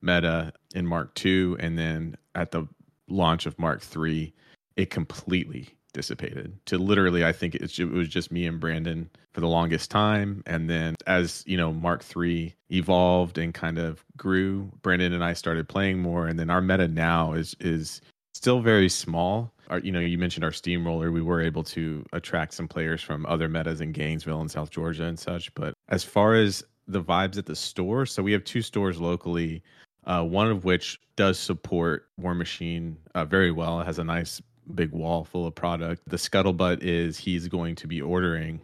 meta 0.01 0.51
in 0.75 0.85
Mark 0.85 1.13
2 1.15 1.57
and 1.59 1.77
then 1.77 2.17
at 2.35 2.51
the 2.51 2.67
launch 3.07 3.45
of 3.45 3.57
Mark 3.59 3.81
3, 3.81 4.33
it 4.75 4.89
completely 4.89 5.69
dissipated. 5.93 6.57
To 6.65 6.77
literally 6.77 7.23
I 7.25 7.31
think 7.31 7.55
it 7.55 7.61
was 7.61 8.09
just 8.09 8.31
me 8.33 8.45
and 8.45 8.59
Brandon 8.59 9.09
for 9.33 9.39
the 9.39 9.47
longest 9.47 9.89
time 9.91 10.43
and 10.45 10.69
then 10.69 10.95
as, 11.07 11.43
you 11.47 11.55
know, 11.55 11.71
Mark 11.71 12.03
3 12.03 12.53
evolved 12.69 13.37
and 13.37 13.53
kind 13.53 13.79
of 13.79 14.03
grew, 14.17 14.71
Brandon 14.81 15.13
and 15.13 15.23
I 15.23 15.33
started 15.33 15.69
playing 15.69 15.99
more 15.99 16.27
and 16.27 16.37
then 16.37 16.49
our 16.49 16.61
meta 16.61 16.89
now 16.89 17.31
is 17.33 17.55
is 17.61 18.01
still 18.41 18.59
very 18.59 18.89
small. 18.89 19.53
Our, 19.69 19.77
you 19.79 19.91
know, 19.91 19.99
you 19.99 20.17
mentioned 20.17 20.43
our 20.43 20.51
steamroller. 20.51 21.11
We 21.11 21.21
were 21.21 21.41
able 21.41 21.63
to 21.65 22.03
attract 22.11 22.55
some 22.55 22.67
players 22.67 22.99
from 22.99 23.23
other 23.27 23.47
metas 23.47 23.81
in 23.81 23.91
Gainesville 23.91 24.41
and 24.41 24.49
South 24.49 24.71
Georgia 24.71 25.03
and 25.03 25.19
such. 25.19 25.53
But 25.53 25.75
as 25.89 26.03
far 26.03 26.33
as 26.33 26.63
the 26.87 27.03
vibes 27.03 27.37
at 27.37 27.45
the 27.45 27.55
store, 27.55 28.07
so 28.07 28.23
we 28.23 28.31
have 28.31 28.43
two 28.43 28.63
stores 28.63 28.99
locally, 28.99 29.61
uh, 30.05 30.23
one 30.23 30.47
of 30.47 30.65
which 30.65 30.99
does 31.15 31.37
support 31.37 32.07
War 32.17 32.33
Machine 32.33 32.97
uh, 33.13 33.25
very 33.25 33.51
well. 33.51 33.79
It 33.79 33.85
has 33.85 33.99
a 33.99 34.03
nice 34.03 34.41
big 34.73 34.91
wall 34.91 35.23
full 35.23 35.45
of 35.45 35.53
product. 35.53 36.01
The 36.07 36.17
scuttlebutt 36.17 36.79
is 36.81 37.19
he's 37.19 37.47
going 37.47 37.75
to 37.75 37.87
be 37.87 38.01
ordering 38.01 38.59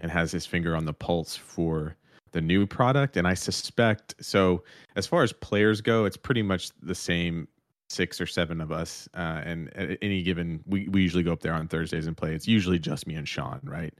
and 0.00 0.10
has 0.10 0.32
his 0.32 0.44
finger 0.44 0.74
on 0.74 0.86
the 0.86 0.92
pulse 0.92 1.36
for 1.36 1.94
the 2.32 2.40
new 2.40 2.66
product. 2.66 3.16
And 3.16 3.28
I 3.28 3.34
suspect 3.34 4.16
so. 4.20 4.64
As 4.96 5.06
far 5.06 5.22
as 5.22 5.32
players 5.32 5.80
go, 5.80 6.04
it's 6.04 6.16
pretty 6.16 6.42
much 6.42 6.70
the 6.82 6.96
same 6.96 7.46
six 7.88 8.20
or 8.20 8.26
seven 8.26 8.60
of 8.60 8.72
us 8.72 9.08
uh, 9.14 9.42
and 9.44 9.74
at 9.76 9.98
any 10.02 10.22
given 10.22 10.60
we, 10.66 10.88
we 10.88 11.02
usually 11.02 11.22
go 11.22 11.32
up 11.32 11.40
there 11.40 11.52
on 11.52 11.68
thursdays 11.68 12.06
and 12.06 12.16
play. 12.16 12.34
It's 12.34 12.48
usually 12.48 12.78
just 12.78 13.06
me 13.06 13.14
and 13.14 13.28
sean 13.28 13.60
right? 13.62 13.94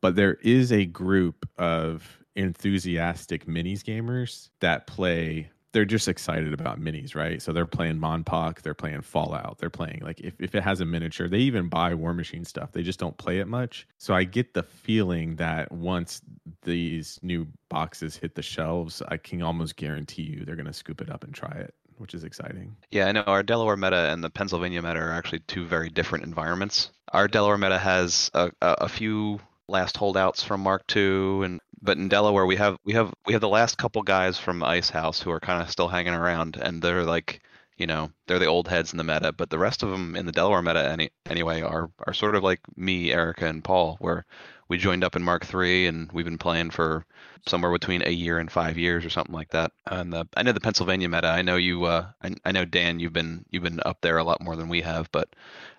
But 0.00 0.16
there 0.16 0.34
is 0.42 0.72
a 0.72 0.84
group 0.84 1.48
of 1.58 2.18
enthusiastic 2.36 3.46
minis 3.46 3.82
gamers 3.82 4.50
that 4.60 4.86
play 4.86 5.50
they're 5.72 5.84
just 5.84 6.08
excited 6.08 6.52
about 6.52 6.80
minis 6.80 7.14
right? 7.14 7.40
So 7.42 7.52
they're 7.52 7.66
playing 7.66 7.98
monpoc 7.98 8.62
they're 8.62 8.74
playing 8.74 9.02
fallout 9.02 9.58
they're 9.58 9.70
playing 9.70 10.00
like 10.02 10.20
if, 10.20 10.34
if 10.40 10.54
it 10.54 10.62
has 10.62 10.80
a 10.80 10.84
miniature 10.84 11.28
they 11.28 11.38
even 11.38 11.68
buy 11.68 11.94
war 11.94 12.12
machine 12.14 12.44
stuff 12.44 12.72
they 12.72 12.82
just 12.82 12.98
don't 12.98 13.16
play 13.16 13.38
it 13.38 13.48
much. 13.48 13.86
So 13.98 14.14
i 14.14 14.24
get 14.24 14.54
the 14.54 14.62
feeling 14.62 15.36
that 15.36 15.70
once 15.72 16.22
these 16.62 17.18
new 17.22 17.46
boxes 17.68 18.16
hit 18.16 18.34
the 18.34 18.42
shelves 18.42 19.02
i 19.08 19.16
can 19.16 19.42
almost 19.42 19.76
guarantee 19.76 20.22
you 20.22 20.44
they're 20.44 20.56
going 20.56 20.66
to 20.66 20.72
scoop 20.72 21.00
it 21.00 21.10
up 21.10 21.24
and 21.24 21.34
try 21.34 21.50
it 21.50 21.74
which 21.98 22.14
is 22.14 22.24
exciting. 22.24 22.76
Yeah, 22.90 23.06
I 23.06 23.12
know 23.12 23.22
our 23.22 23.42
Delaware 23.42 23.76
meta 23.76 24.10
and 24.10 24.22
the 24.22 24.30
Pennsylvania 24.30 24.80
meta 24.82 25.00
are 25.00 25.12
actually 25.12 25.40
two 25.40 25.66
very 25.66 25.90
different 25.90 26.24
environments. 26.24 26.90
Our 27.12 27.28
Delaware 27.28 27.58
meta 27.58 27.78
has 27.78 28.30
a, 28.34 28.50
a, 28.62 28.72
a 28.82 28.88
few 28.88 29.40
last 29.68 29.96
holdouts 29.96 30.42
from 30.42 30.62
Mark 30.62 30.84
II, 30.94 31.44
and 31.44 31.60
but 31.82 31.96
in 31.96 32.08
Delaware 32.08 32.46
we 32.46 32.56
have 32.56 32.76
we 32.84 32.92
have 32.94 33.12
we 33.26 33.32
have 33.32 33.42
the 33.42 33.48
last 33.48 33.78
couple 33.78 34.02
guys 34.02 34.38
from 34.38 34.62
Ice 34.62 34.90
House 34.90 35.20
who 35.20 35.30
are 35.30 35.40
kind 35.40 35.62
of 35.62 35.70
still 35.70 35.88
hanging 35.88 36.14
around, 36.14 36.56
and 36.56 36.82
they're 36.82 37.04
like 37.04 37.42
you 37.76 37.86
know 37.86 38.10
they're 38.26 38.38
the 38.38 38.46
old 38.46 38.68
heads 38.68 38.92
in 38.92 38.98
the 38.98 39.04
meta, 39.04 39.32
but 39.32 39.50
the 39.50 39.58
rest 39.58 39.82
of 39.82 39.90
them 39.90 40.16
in 40.16 40.26
the 40.26 40.32
Delaware 40.32 40.62
meta 40.62 40.88
any, 40.88 41.10
anyway 41.26 41.62
are 41.62 41.90
are 42.06 42.14
sort 42.14 42.34
of 42.34 42.42
like 42.42 42.60
me, 42.76 43.12
Erica, 43.12 43.46
and 43.46 43.62
Paul, 43.64 43.96
where 44.00 44.26
we 44.68 44.78
joined 44.78 45.04
up 45.04 45.16
in 45.16 45.22
Mark 45.22 45.46
Three, 45.46 45.86
and 45.86 46.10
we've 46.12 46.24
been 46.24 46.38
playing 46.38 46.70
for 46.70 47.04
somewhere 47.46 47.72
between 47.72 48.02
a 48.02 48.10
year 48.10 48.38
and 48.38 48.50
five 48.50 48.76
years 48.76 49.04
or 49.04 49.10
something 49.10 49.34
like 49.34 49.50
that. 49.50 49.72
And 49.86 50.12
the, 50.12 50.26
I 50.36 50.42
know 50.42 50.52
the 50.52 50.60
Pennsylvania 50.60 51.08
meta. 51.08 51.28
I 51.28 51.42
know 51.42 51.56
you. 51.56 51.84
Uh, 51.84 52.10
I, 52.22 52.34
I 52.44 52.52
know 52.52 52.64
Dan. 52.64 53.00
You've 53.00 53.12
been 53.12 53.44
you've 53.50 53.62
been 53.62 53.80
up 53.84 53.98
there 54.02 54.18
a 54.18 54.24
lot 54.24 54.42
more 54.42 54.56
than 54.56 54.68
we 54.68 54.82
have, 54.82 55.10
but 55.12 55.34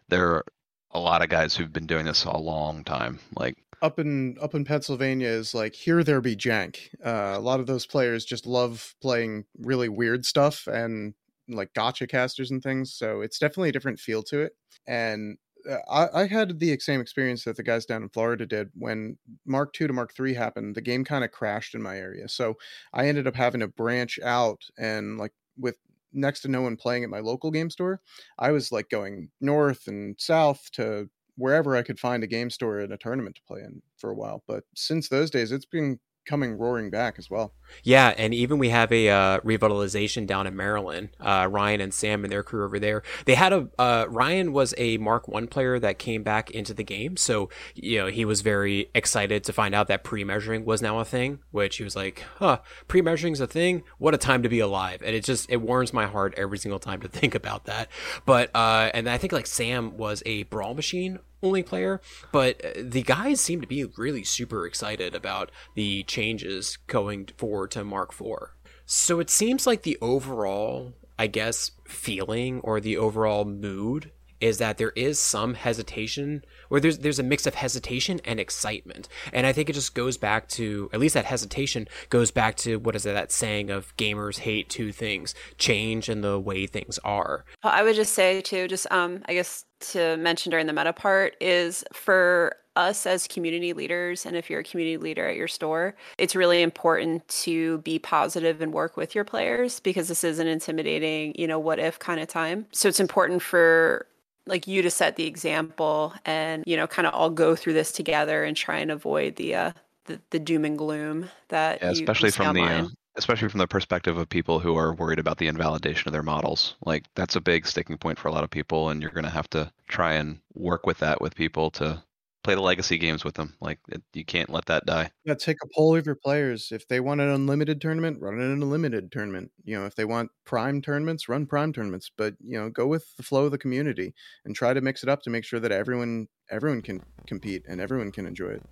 there 0.08 0.30
are 0.30 0.46
a 0.92 1.00
lot 1.00 1.22
of 1.22 1.30
guys 1.30 1.56
who've 1.56 1.72
been 1.72 1.88
doing 1.88 2.06
this 2.06 2.24
a 2.24 2.38
long 2.38 2.84
time. 2.84 3.20
Like 3.36 3.58
up 3.82 4.00
in 4.00 4.38
up 4.42 4.56
in 4.56 4.66
Pennsylvania 4.66 5.28
is 5.28 5.54
like 5.54 5.76
here 5.76 6.04
there 6.04 6.22
be 6.22 6.36
jank. 6.36 6.90
Uh, 7.06 7.38
a 7.38 7.40
lot 7.40 7.60
of 7.60 7.68
those 7.68 7.86
players 7.86 8.26
just 8.26 8.46
love 8.46 8.96
playing 9.02 9.46
really 9.58 9.90
weird 9.90 10.26
stuff 10.26 10.68
and 10.68 11.14
like 11.48 11.74
gotcha 11.74 12.08
casters 12.08 12.52
and 12.52 12.62
things. 12.62 12.94
So 12.94 13.22
it's 13.22 13.40
definitely 13.40 13.70
a 13.70 13.74
different 13.74 14.00
feel 14.00 14.22
to 14.24 14.42
it. 14.42 14.54
And 14.88 15.38
uh, 15.70 15.78
I, 15.90 16.22
I 16.22 16.28
had 16.28 16.60
the 16.60 16.78
same 16.80 17.02
experience 17.02 17.44
that 17.44 17.58
the 17.58 17.64
guys 17.64 17.86
down 17.86 18.04
in 18.04 18.10
Florida 18.10 18.46
did 18.46 18.70
when 18.76 19.18
Mark 19.46 19.74
two 19.74 19.88
to 19.88 19.94
Mark 19.94 20.14
three 20.14 20.34
happened. 20.34 20.76
The 20.76 20.82
game 20.82 21.04
kind 21.04 21.24
of 21.24 21.32
crashed 21.32 21.76
in 21.76 21.82
my 21.82 21.98
area, 21.98 22.28
so 22.30 22.56
I 22.94 23.08
ended 23.08 23.28
up 23.28 23.36
having 23.36 23.62
to 23.62 23.68
branch 23.68 24.20
out 24.24 24.62
and 24.78 25.18
like 25.18 25.34
with 25.58 25.76
next 26.14 26.42
to 26.42 26.48
no 26.48 26.62
one 26.62 26.76
playing 26.76 27.04
at 27.04 27.10
my 27.10 27.20
local 27.20 27.52
game 27.52 27.70
store, 27.70 28.02
I 28.38 28.52
was 28.52 28.72
like 28.72 28.90
going 28.90 29.30
north 29.42 29.88
and 29.88 30.16
south 30.20 30.70
to 30.74 31.10
wherever 31.40 31.76
I 31.76 31.82
could 31.82 32.00
find 32.00 32.24
a 32.24 32.28
game 32.28 32.50
store 32.50 32.80
and 32.80 32.94
a 32.94 32.98
tournament 32.98 33.36
to 33.38 33.42
play 33.48 33.62
in 33.62 33.82
for 33.98 34.10
a 34.10 34.16
while. 34.16 34.44
But 34.48 34.64
since 34.76 35.10
those 35.10 35.32
days, 35.32 35.52
it's 35.52 35.66
been 35.66 36.00
coming 36.30 36.58
roaring 36.58 36.92
back 36.92 37.16
as 37.18 37.30
well. 37.30 37.54
Yeah, 37.84 38.14
and 38.16 38.34
even 38.34 38.60
we 38.60 38.70
have 38.70 38.92
a 38.92 39.10
uh, 39.10 39.40
revitalization 39.40 40.28
down 40.28 40.46
in 40.46 40.56
Maryland. 40.56 41.10
Uh, 41.20 41.48
Ryan 41.50 41.82
and 41.82 41.94
Sam 41.94 42.24
and 42.24 42.32
their 42.32 42.44
crew 42.44 42.64
over 42.64 42.80
there. 42.80 43.02
They 43.26 43.34
had 43.34 43.52
a 43.52 43.68
uh, 43.80 44.06
Ryan 44.08 44.54
was 44.54 44.74
a 44.78 44.98
Mark 44.98 45.28
One 45.28 45.48
player 45.48 45.80
that 45.80 45.98
came 45.98 46.24
back 46.24 46.52
into 46.52 46.74
the 46.74 46.84
game, 46.84 47.18
so 47.18 47.50
you 47.74 47.98
know 48.00 48.08
he 48.08 48.26
was 48.26 48.42
very 48.42 48.90
excited 48.94 49.44
to 49.46 49.54
find 49.54 49.74
out 49.74 49.88
that 49.88 50.04
pre-measuring 50.04 50.66
was 50.66 50.82
now 50.82 51.00
a 51.00 51.06
thing. 51.06 51.40
Which 51.52 51.78
he 51.78 51.84
was 51.84 51.96
like, 51.96 52.24
"Huh, 52.38 52.60
pre-measuring's 52.88 53.40
a 53.40 53.48
thing? 53.48 53.84
What 53.98 54.14
a 54.14 54.18
time 54.18 54.44
to 54.44 54.50
be 54.50 54.60
alive!" 54.60 55.02
And 55.04 55.16
it 55.16 55.24
just 55.24 55.50
it 55.50 55.58
warms 55.58 55.94
my 55.94 56.06
heart 56.06 56.34
every 56.38 56.60
single 56.60 56.80
time 56.80 57.02
to 57.02 57.08
think 57.20 57.34
about 57.34 57.66
that. 57.66 57.90
But 58.26 58.52
uh, 58.56 58.92
and 58.94 59.10
I 59.10 59.18
think 59.18 59.34
like 59.34 59.48
Sam 59.48 59.98
was 59.98 60.22
a 60.26 60.44
brawl 60.44 60.76
machine 60.76 61.20
only 61.42 61.64
player, 61.64 62.02
but 62.32 62.64
uh, 62.64 62.70
the 62.82 63.04
guys 63.04 63.42
seem 63.42 63.62
to 63.62 63.68
be 63.68 63.86
really 63.86 64.24
super 64.24 64.66
excited 64.66 65.16
about 65.16 65.52
the 65.76 66.04
changes 66.04 66.78
going 66.88 67.30
forward 67.38 67.72
to 67.72 67.84
Mark 67.84 68.14
IV. 68.20 68.50
So 68.86 69.20
it 69.20 69.30
seems 69.30 69.68
like 69.68 69.84
the 69.84 69.98
overall, 70.02 70.94
I 71.18 71.28
guess, 71.28 71.72
feeling 71.88 72.60
or 72.62 72.80
the 72.80 72.98
overall 72.98 73.46
mood 73.46 74.12
is 74.42 74.58
that 74.58 74.78
there 74.78 74.94
is 74.96 75.20
some 75.20 75.54
hesitation, 75.54 76.44
or 76.70 76.80
there's 76.80 77.00
there's 77.00 77.20
a 77.20 77.24
mix 77.24 77.46
of 77.46 77.56
hesitation 77.56 78.20
and 78.26 78.40
excitement, 78.40 79.08
and 79.34 79.46
I 79.46 79.54
think 79.54 79.70
it 79.70 79.74
just 79.74 79.96
goes 79.96 80.18
back 80.18 80.48
to 80.50 80.90
at 80.94 81.00
least 81.00 81.14
that 81.14 81.26
hesitation 81.26 81.88
goes 82.10 82.32
back 82.32 82.56
to 82.58 82.80
what 82.80 82.96
is 82.96 83.06
it 83.06 83.14
that 83.14 83.32
saying 83.32 83.70
of 83.70 83.96
gamers 83.98 84.40
hate 84.40 84.70
two 84.70 84.92
things: 84.92 85.36
change 85.58 86.10
and 86.10 86.24
the 86.24 86.40
way 86.40 86.68
things 86.68 87.00
are. 87.00 87.46
Well, 87.64 87.74
I 87.74 87.84
would 87.84 87.96
just 87.96 88.14
say 88.14 88.42
too, 88.42 88.68
just 88.68 88.92
um, 88.92 89.24
I 89.28 89.34
guess 89.34 89.66
to 89.80 90.18
mention 90.18 90.52
during 90.52 90.68
the 90.68 90.74
meta 90.74 90.94
part 90.94 91.36
is 91.40 91.84
for 91.94 92.56
us 92.76 93.06
as 93.06 93.28
community 93.28 93.74
leaders 93.74 94.26
and 94.26 94.36
if 94.36 94.50
you're 94.50 94.62
a 94.62 94.64
community 94.64 94.98
leader 94.98 95.28
at 95.28 95.36
your 95.36 95.48
store 95.48 95.96
it's 96.18 96.36
really 96.36 96.62
important 96.62 97.28
to 97.28 97.80
be 97.80 98.00
positive 98.00 98.62
and 98.62 98.74
work 98.74 98.96
with 98.96 99.14
your 99.16 99.24
players 99.24 99.80
because 99.82 100.08
this 100.08 100.24
is 100.24 100.40
an 100.40 100.48
intimidating 100.48 101.34
you 101.38 101.48
know 101.48 101.60
what 101.60 101.80
if 101.80 102.00
kind 102.00 102.20
of 102.20 102.28
time 102.28 102.66
so 102.72 102.88
it's 102.88 103.00
important 103.00 103.42
for 103.42 104.06
like 104.50 104.68
you 104.68 104.82
to 104.82 104.92
set 104.92 105.16
the 105.16 105.26
example 105.26 106.14
and 106.26 106.64
you 106.66 106.76
know 106.76 106.88
kind 106.88 107.08
of 107.08 107.14
all 107.14 107.30
go 107.30 107.56
through 107.56 107.74
this 107.74 107.92
together 107.92 108.44
and 108.44 108.58
try 108.58 108.78
and 108.78 108.92
avoid 108.92 109.36
the 109.38 109.56
uh 109.56 109.72
the, 110.06 110.20
the 110.32 110.40
doom 110.40 110.66
and 110.66 110.78
gloom 110.78 111.30
that 111.50 111.82
Yeah, 111.82 111.92
especially 111.92 112.32
from 112.32 112.56
the 112.56 112.62
uh, 112.62 112.88
especially 113.16 113.50
from 113.50 113.60
the 113.60 113.68
perspective 113.68 114.18
of 114.18 114.28
people 114.28 114.60
who 114.60 114.76
are 114.76 114.94
worried 114.94 115.20
about 115.20 115.38
the 115.38 115.48
invalidation 115.48 116.08
of 116.08 116.14
their 116.14 116.24
models. 116.24 116.76
Like 116.86 117.06
that's 117.16 117.36
a 117.36 117.42
big 117.42 117.68
sticking 117.68 117.98
point 117.98 118.18
for 118.18 118.28
a 118.28 118.32
lot 118.32 118.44
of 118.44 118.50
people, 118.50 118.90
and 118.90 119.02
you're 119.02 119.12
going 119.12 119.26
to 119.26 119.30
have 119.30 119.50
to 119.52 119.72
try 119.88 120.14
and 120.14 120.40
work 120.54 120.86
with 120.86 120.98
that 121.00 121.22
with 121.22 121.36
people 121.36 121.70
to 121.72 122.02
play 122.44 122.56
the 122.56 122.62
legacy 122.62 122.98
games 122.98 123.24
with 123.24 123.36
them. 123.36 123.56
Like 123.60 123.80
it, 123.90 124.02
you 124.14 124.26
can't 124.26 124.50
let 124.50 124.66
that 124.68 124.86
die. 124.86 125.12
Yeah, 125.26 125.36
take 125.36 125.58
a 125.64 125.68
poll 125.76 125.96
of 125.96 126.06
your 126.06 126.16
players. 126.16 126.70
If 126.72 126.88
they 126.88 127.00
want 127.00 127.22
an 127.22 127.30
unlimited 127.30 127.82
tournament, 127.82 128.20
run 128.22 128.40
an 128.40 128.52
unlimited 128.52 129.12
tournament. 129.12 129.52
You 129.64 129.80
know, 129.80 129.86
if 129.86 129.96
they 129.96 130.06
want 130.06 130.32
prime 130.46 130.82
tournaments, 130.82 131.30
run 131.30 131.46
prime 131.46 131.74
tournaments. 131.74 132.10
But 132.16 132.36
you 132.42 132.60
know, 132.60 132.70
go 132.70 132.88
with 132.88 133.16
the 133.18 133.24
flow 133.24 133.46
of 133.46 133.52
the 133.52 133.58
community 133.58 134.14
and 134.46 134.56
try 134.56 134.74
to 134.74 134.82
mix 134.82 135.04
it 135.04 135.10
up 135.10 135.22
to 135.24 135.30
make 135.30 135.46
sure 135.46 135.60
that 135.60 135.72
everyone 135.72 136.28
everyone 136.50 136.82
can 136.82 137.02
compete 137.28 137.64
and 137.68 137.82
everyone 137.82 138.12
can 138.12 138.26
enjoy 138.26 138.50
it. 138.50 138.64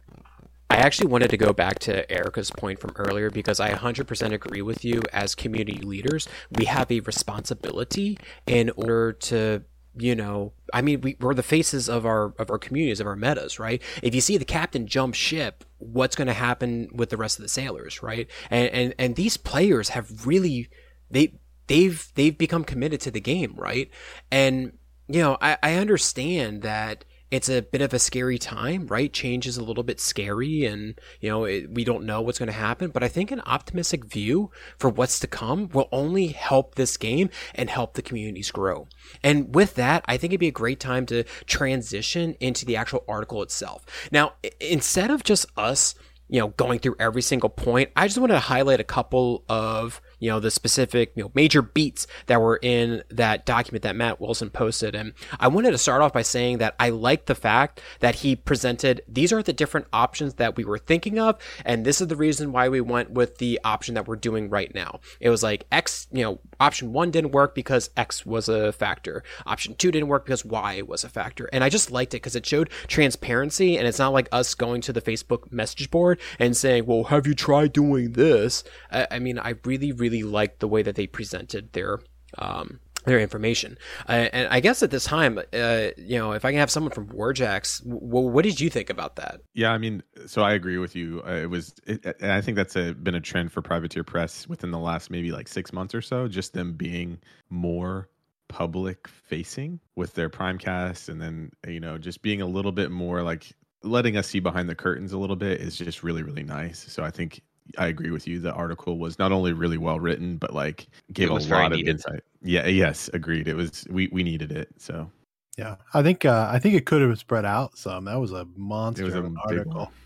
I 0.70 0.78
actually 0.82 1.08
wanted 1.08 1.30
to 1.30 1.38
go 1.38 1.54
back 1.54 1.80
to 1.80 2.10
Erica's 2.12 2.52
point 2.52 2.80
from 2.80 2.92
earlier 2.98 3.32
because 3.32 3.60
I 3.60 3.72
100% 3.72 4.34
agree 4.34 4.62
with 4.62 4.84
you. 4.84 5.02
As 5.14 5.34
community 5.34 5.80
leaders, 5.80 6.28
we 6.52 6.66
have 6.66 6.92
a 6.92 7.00
responsibility 7.00 8.20
in 8.46 8.70
order 8.76 9.14
to, 9.14 9.64
you 10.00 10.16
know, 10.16 10.54
I 10.74 10.82
mean, 10.82 11.02
we, 11.02 11.18
we're 11.20 11.34
the 11.34 11.44
faces 11.44 11.90
of 11.90 12.06
our 12.06 12.34
of 12.40 12.50
our 12.50 12.58
communities, 12.58 13.00
of 13.00 13.08
our 13.08 13.16
metas, 13.16 13.60
right? 13.60 13.82
If 14.02 14.14
you 14.14 14.22
see 14.22 14.38
the 14.38 14.46
captain 14.46 14.88
jump 14.88 15.16
ship, 15.16 15.64
what's 15.78 16.16
going 16.16 16.28
to 16.28 16.34
happen 16.34 16.90
with 16.94 17.10
the 17.10 17.18
rest 17.18 17.40
of 17.40 17.44
the 17.44 17.50
sailors, 17.50 18.02
right? 18.04 18.28
And 18.50 18.70
and 18.70 18.96
and 18.98 19.16
these 19.16 19.38
players 19.38 19.90
have 19.90 20.26
really 20.26 20.70
they 21.10 21.34
they've 21.68 22.12
they've 22.16 22.38
become 22.38 22.64
committed 22.64 23.02
to 23.02 23.12
the 23.12 23.22
game, 23.22 23.54
right? 23.58 23.90
And 24.32 24.78
you 25.08 25.22
know, 25.22 25.38
I, 25.42 25.58
I 25.64 25.76
understand 25.76 26.62
that 26.64 27.06
it's 27.30 27.50
a 27.50 27.62
bit 27.62 27.82
of 27.82 27.94
a 27.94 28.00
scary 28.00 28.38
time, 28.38 28.88
right? 28.88 29.12
Change 29.12 29.48
is 29.48 29.58
a 29.58 29.64
little 29.64 29.84
bit 29.84 30.00
scary 30.00 30.66
and, 30.66 31.00
you 31.20 31.30
know, 31.30 31.44
it, 31.44 31.70
we 31.70 31.84
don't 31.84 32.06
know 32.06 32.22
what's 32.22 32.40
going 32.40 32.48
to 32.48 32.54
happen. 32.54 32.90
But 32.90 33.04
I 33.04 33.10
think 33.10 33.32
an 33.32 33.42
optimistic 33.46 34.06
view 34.06 34.50
for 34.78 34.90
what's 34.90 35.20
to 35.20 35.28
come 35.28 35.70
will 35.70 35.90
only 35.92 36.28
help 36.28 36.76
this 36.76 36.96
game 36.96 37.30
and 37.54 37.70
help 37.70 37.94
the 37.94 38.02
communities 38.02 38.52
grow. 38.52 38.88
And 39.24 39.54
with 39.54 39.76
that, 39.76 40.06
I 40.08 40.16
think 40.18 40.32
it'd 40.32 40.40
be 40.40 40.48
a 40.48 40.52
great 40.52 40.80
time 40.80 41.06
to 41.08 41.24
transition 41.46 42.36
into 42.40 42.66
the 42.66 42.78
actual 42.78 43.04
article 43.08 43.44
itself. 43.44 43.86
Now, 44.12 44.34
instead 44.62 45.12
of 45.12 45.24
just 45.24 45.48
us, 45.58 45.96
you 46.30 46.40
know, 46.40 46.50
going 46.50 46.80
through 46.80 46.96
every 47.00 47.22
single 47.22 47.50
point, 47.50 47.90
I 47.96 48.08
just 48.08 48.20
want 48.20 48.32
to 48.32 48.40
highlight 48.40 48.80
a 48.80 48.86
couple 48.86 49.44
of 49.50 50.02
you 50.20 50.30
know 50.30 50.40
the 50.40 50.52
specific 50.52 51.12
you 51.16 51.24
know 51.24 51.32
major 51.34 51.62
beats 51.62 52.08
that 52.28 52.42
were 52.42 52.60
in 52.62 53.04
that 53.10 53.46
document 53.46 53.84
that 53.84 53.96
Matt 53.96 54.20
Wilson 54.20 54.50
posted. 54.50 54.96
And 54.96 55.14
I 55.40 55.48
wanted 55.48 55.72
to 55.72 55.78
start 55.78 56.02
off 56.02 56.14
by 56.14 56.22
saying 56.22 56.58
that 56.60 56.76
I 56.80 56.90
like 56.90 57.26
the 57.26 57.36
fact 57.36 57.82
that 58.00 58.16
he 58.16 58.36
presented 58.36 59.02
these 59.08 59.32
are 59.34 59.44
the 59.44 59.54
different 59.54 59.88
options 59.94 60.36
that 60.36 60.56
we 60.56 60.66
were 60.66 60.78
thinking 60.78 61.20
of 61.20 61.40
and 61.66 61.86
this 61.86 62.02
is 62.02 62.08
the 62.08 62.16
reason 62.16 62.52
why 62.52 62.70
we 62.70 62.82
went 62.82 63.12
with 63.12 63.38
the 63.38 63.60
option 63.64 63.96
that 63.96 64.08
we're 64.08 64.16
doing 64.16 64.50
right 64.50 64.74
now. 64.74 65.00
It 65.20 65.30
was 65.30 65.44
like 65.44 65.66
X 65.72 66.08
you 66.12 66.24
know 66.24 66.40
option 66.60 66.94
1 66.94 67.12
didn't 67.12 67.32
work 67.32 67.54
because 67.54 67.90
X 67.96 68.26
was 68.26 68.50
a 68.50 68.72
factor. 68.72 69.24
Option 69.46 69.76
2 69.76 69.92
didn't 69.92 70.08
work 70.08 70.26
because 70.26 70.44
Y 70.46 70.82
was 70.82 71.04
a 71.04 71.10
factor. 71.10 71.50
And 71.54 71.64
I 71.64 71.70
just 71.70 71.92
liked 71.92 72.14
it 72.14 72.18
because 72.18 72.36
it 72.36 72.46
showed 72.46 72.70
transparency 72.88 73.78
and 73.78 73.88
it's 73.88 74.00
not 74.00 74.14
like 74.14 74.30
us 74.32 74.56
going 74.56 74.82
to 74.82 74.94
the 74.94 75.02
Facebook 75.02 75.52
message 75.52 75.92
board 75.92 76.20
and 76.40 76.56
saying 76.56 76.86
well 76.86 77.06
have 77.06 77.28
you 77.28 77.34
tried 77.34 77.74
doing 77.74 78.14
this? 78.14 78.64
I, 78.92 79.08
I 79.12 79.20
mean 79.20 79.40
I 79.40 79.56
really 79.64 79.92
really 79.92 80.07
liked 80.10 80.60
the 80.60 80.68
way 80.68 80.82
that 80.82 80.96
they 80.96 81.08
presented 81.08 81.74
their 81.74 82.00
um, 82.38 82.80
their 83.08 83.20
information. 83.20 83.78
Uh, 84.08 84.28
and 84.34 84.48
I 84.50 84.60
guess 84.60 84.84
at 84.84 84.92
this 84.92 85.06
time, 85.06 85.40
uh, 85.54 85.88
you 85.98 86.18
know, 86.18 86.34
if 86.34 86.46
I 86.46 86.52
can 86.52 86.60
have 86.60 86.70
someone 86.70 86.92
from 86.92 87.08
Warjacks, 87.08 87.84
w- 87.84 88.30
what 88.30 88.44
did 88.44 88.60
you 88.60 88.70
think 88.70 88.90
about 88.90 89.16
that? 89.16 89.42
Yeah, 89.54 89.72
I 89.72 89.78
mean, 89.78 90.04
so 90.26 90.42
I 90.44 90.54
agree 90.54 90.78
with 90.78 90.96
you. 90.96 91.24
Uh, 91.26 91.32
it 91.32 91.50
was, 91.50 91.74
it, 91.88 92.06
and 92.20 92.32
I 92.32 92.42
think 92.42 92.58
that's 92.58 92.76
a, 92.76 92.94
been 92.94 93.16
a 93.16 93.22
trend 93.22 93.52
for 93.52 93.62
privateer 93.62 94.04
press 94.04 94.48
within 94.48 94.72
the 94.72 94.78
last 94.78 95.10
maybe 95.10 95.32
like 95.32 95.48
six 95.48 95.72
months 95.72 95.96
or 95.96 96.02
so. 96.02 96.28
Just 96.28 96.54
them 96.54 96.74
being 96.74 97.18
more 97.50 98.10
public 98.50 99.08
facing 99.08 99.80
with 99.96 100.14
their 100.14 100.30
primecast, 100.30 101.10
and 101.10 101.22
then 101.22 101.52
you 101.66 101.80
know, 101.80 101.98
just 101.98 102.22
being 102.22 102.42
a 102.42 102.46
little 102.46 102.72
bit 102.74 102.92
more 102.92 103.24
like 103.24 103.54
letting 103.84 104.18
us 104.18 104.28
see 104.28 104.40
behind 104.40 104.68
the 104.68 104.76
curtains 104.76 105.14
a 105.14 105.18
little 105.18 105.36
bit 105.36 105.62
is 105.62 105.78
just 105.78 106.04
really 106.04 106.24
really 106.24 106.44
nice. 106.44 106.92
So 106.92 107.04
I 107.04 107.12
think 107.12 107.42
I 107.78 107.88
agree 107.88 108.12
with 108.12 108.28
you. 108.28 108.40
The 108.40 108.54
article 108.54 108.98
was 108.98 109.20
not 109.20 109.32
only 109.32 109.54
really 109.54 109.78
well 109.78 110.00
written, 110.00 110.38
but 110.38 110.54
like 110.54 110.88
gave 111.14 111.30
a 111.30 111.34
lot 111.34 111.74
of 111.74 111.80
insight. 111.80 112.24
Yeah, 112.42 112.68
yes, 112.68 113.10
agreed. 113.14 113.48
It 113.48 113.56
was 113.56 113.86
we 113.90 114.08
we 114.12 114.24
needed 114.24 114.52
it. 114.52 114.70
So 114.78 115.10
Yeah, 115.58 115.76
I 115.94 116.04
think 116.04 116.26
uh, 116.26 116.50
I 116.52 116.60
think 116.60 116.76
it 116.76 116.86
could 116.86 117.02
have 117.02 117.18
spread 117.20 117.46
out 117.46 117.78
some. 117.78 118.06
That 118.06 118.20
was 118.20 118.32
a 118.32 118.46
monster 118.56 119.04
it 119.04 119.06
was 119.06 119.16
a 119.16 119.20
of 119.20 119.26
an 119.26 119.38
article. 119.46 119.92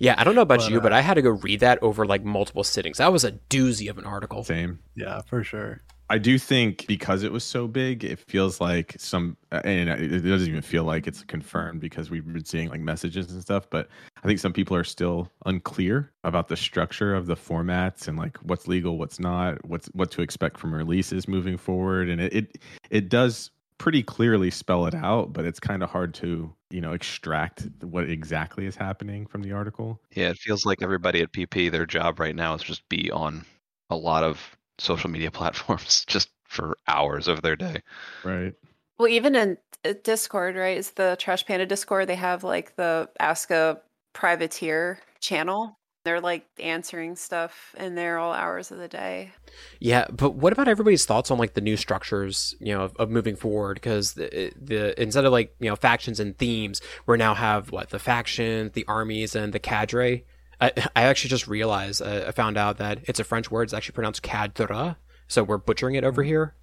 Yeah, 0.00 0.14
I 0.16 0.24
don't 0.24 0.34
know 0.34 0.42
about 0.42 0.60
But, 0.60 0.70
you, 0.70 0.78
uh, 0.78 0.82
but 0.82 0.92
I 0.92 1.00
had 1.00 1.14
to 1.14 1.22
go 1.22 1.30
read 1.30 1.60
that 1.60 1.82
over 1.82 2.06
like 2.06 2.24
multiple 2.24 2.62
sittings. 2.62 2.98
That 2.98 3.12
was 3.12 3.24
a 3.24 3.32
doozy 3.32 3.90
of 3.90 3.98
an 3.98 4.04
article. 4.04 4.44
Same. 4.44 4.78
Yeah, 4.94 5.22
for 5.22 5.42
sure. 5.42 5.80
I 6.10 6.16
do 6.18 6.38
think 6.38 6.86
because 6.86 7.22
it 7.22 7.32
was 7.32 7.44
so 7.44 7.68
big, 7.68 8.02
it 8.02 8.18
feels 8.18 8.60
like 8.60 8.96
some, 8.98 9.36
and 9.50 9.90
it 9.90 10.20
doesn't 10.22 10.48
even 10.48 10.62
feel 10.62 10.84
like 10.84 11.06
it's 11.06 11.22
confirmed 11.22 11.80
because 11.80 12.10
we've 12.10 12.24
been 12.24 12.44
seeing 12.44 12.70
like 12.70 12.80
messages 12.80 13.30
and 13.30 13.42
stuff. 13.42 13.68
But 13.68 13.88
I 14.22 14.26
think 14.26 14.38
some 14.38 14.54
people 14.54 14.74
are 14.74 14.84
still 14.84 15.30
unclear 15.44 16.10
about 16.24 16.48
the 16.48 16.56
structure 16.56 17.14
of 17.14 17.26
the 17.26 17.36
formats 17.36 18.08
and 18.08 18.16
like 18.16 18.38
what's 18.38 18.66
legal, 18.66 18.96
what's 18.96 19.20
not, 19.20 19.62
what's 19.66 19.88
what 19.88 20.10
to 20.12 20.22
expect 20.22 20.58
from 20.58 20.74
releases 20.74 21.28
moving 21.28 21.58
forward. 21.58 22.08
And 22.08 22.20
it 22.22 22.32
it, 22.32 22.58
it 22.90 23.08
does 23.10 23.50
pretty 23.76 24.02
clearly 24.02 24.50
spell 24.50 24.86
it 24.86 24.94
out, 24.94 25.32
but 25.32 25.44
it's 25.44 25.60
kind 25.60 25.82
of 25.82 25.90
hard 25.90 26.14
to 26.14 26.52
you 26.70 26.80
know 26.80 26.92
extract 26.92 27.68
what 27.82 28.08
exactly 28.08 28.66
is 28.66 28.76
happening 28.76 29.26
from 29.26 29.42
the 29.42 29.52
article. 29.52 30.00
Yeah, 30.14 30.30
it 30.30 30.38
feels 30.38 30.64
like 30.64 30.82
everybody 30.82 31.20
at 31.20 31.32
PP, 31.32 31.70
their 31.70 31.86
job 31.86 32.18
right 32.18 32.34
now 32.34 32.54
is 32.54 32.62
just 32.62 32.88
be 32.88 33.10
on 33.10 33.44
a 33.90 33.96
lot 33.96 34.24
of 34.24 34.57
social 34.78 35.10
media 35.10 35.30
platforms 35.32 36.04
just 36.06 36.30
for 36.44 36.76
hours 36.86 37.28
of 37.28 37.42
their 37.42 37.56
day. 37.56 37.82
Right. 38.24 38.54
Well, 38.98 39.08
even 39.08 39.36
in 39.36 39.58
uh, 39.84 39.94
Discord, 40.02 40.56
right? 40.56 40.76
Is 40.76 40.92
the 40.92 41.16
Trash 41.18 41.46
Panda 41.46 41.66
Discord? 41.66 42.08
They 42.08 42.16
have 42.16 42.42
like 42.42 42.74
the 42.76 43.08
Ask 43.20 43.50
a 43.50 43.80
Privateer 44.12 44.98
channel. 45.20 45.78
They're 46.04 46.20
like 46.20 46.46
answering 46.58 47.16
stuff 47.16 47.74
in 47.76 47.94
there 47.94 48.18
all 48.18 48.32
hours 48.32 48.70
of 48.70 48.78
the 48.78 48.88
day. 48.88 49.32
Yeah, 49.78 50.06
but 50.10 50.34
what 50.34 50.52
about 50.52 50.66
everybody's 50.66 51.04
thoughts 51.04 51.30
on 51.30 51.38
like 51.38 51.54
the 51.54 51.60
new 51.60 51.76
structures, 51.76 52.54
you 52.60 52.72
know, 52.74 52.82
of, 52.82 52.96
of 52.96 53.10
moving 53.10 53.36
forward? 53.36 53.74
Because 53.74 54.14
the, 54.14 54.52
the 54.60 55.00
instead 55.00 55.24
of 55.24 55.32
like 55.32 55.54
you 55.60 55.68
know 55.68 55.76
factions 55.76 56.18
and 56.18 56.36
themes, 56.38 56.80
we 57.06 57.16
now 57.18 57.34
have 57.34 57.70
what 57.70 57.90
the 57.90 57.98
factions, 57.98 58.72
the 58.72 58.86
armies, 58.88 59.36
and 59.36 59.52
the 59.52 59.58
cadre. 59.58 60.24
I, 60.60 60.72
I 60.96 61.02
actually 61.04 61.30
just 61.30 61.46
realized 61.46 62.02
uh, 62.02 62.24
I 62.28 62.32
found 62.32 62.56
out 62.56 62.78
that 62.78 63.00
it's 63.04 63.20
a 63.20 63.24
French 63.24 63.50
word. 63.50 63.64
It's 63.64 63.74
actually 63.74 63.92
pronounced 63.94 64.22
cadre. 64.22 64.96
So 65.28 65.44
we're 65.44 65.58
butchering 65.58 65.94
it 65.94 66.04
over 66.04 66.22
here. 66.22 66.54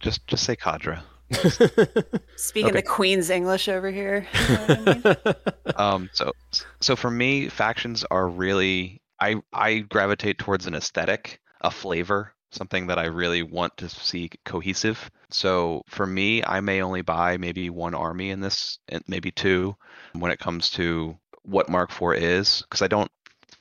Just 0.00 0.26
just 0.26 0.44
say 0.44 0.56
cadre. 0.56 0.98
Speaking 2.36 2.70
Okay. 2.70 2.80
the 2.80 2.82
Queen's 2.86 3.30
English 3.30 3.68
over 3.68 3.90
here. 3.90 4.26
you 4.48 4.54
know 4.54 4.64
what 4.66 5.26
I 5.26 5.34
mean? 5.70 5.74
um 5.76 6.10
so 6.12 6.32
so 6.80 6.94
for 6.96 7.10
me 7.10 7.48
factions 7.48 8.04
are 8.10 8.28
really 8.28 9.00
i 9.20 9.36
i 9.52 9.78
gravitate 9.78 10.38
towards 10.38 10.66
an 10.66 10.74
aesthetic 10.74 11.40
a 11.62 11.70
flavor 11.70 12.32
something 12.52 12.86
that 12.88 12.98
i 12.98 13.06
really 13.06 13.42
want 13.42 13.76
to 13.78 13.88
see 13.88 14.30
cohesive 14.44 15.10
so 15.30 15.82
for 15.88 16.06
me 16.06 16.44
i 16.44 16.60
may 16.60 16.80
only 16.82 17.02
buy 17.02 17.36
maybe 17.38 17.70
one 17.70 17.94
army 17.94 18.30
in 18.30 18.40
this 18.40 18.78
and 18.88 19.02
maybe 19.08 19.30
two 19.32 19.74
when 20.12 20.30
it 20.30 20.38
comes 20.38 20.70
to 20.70 21.16
what 21.42 21.68
mark 21.68 21.90
iv 22.00 22.12
is 22.22 22.62
because 22.62 22.82
i 22.82 22.86
don't 22.86 23.10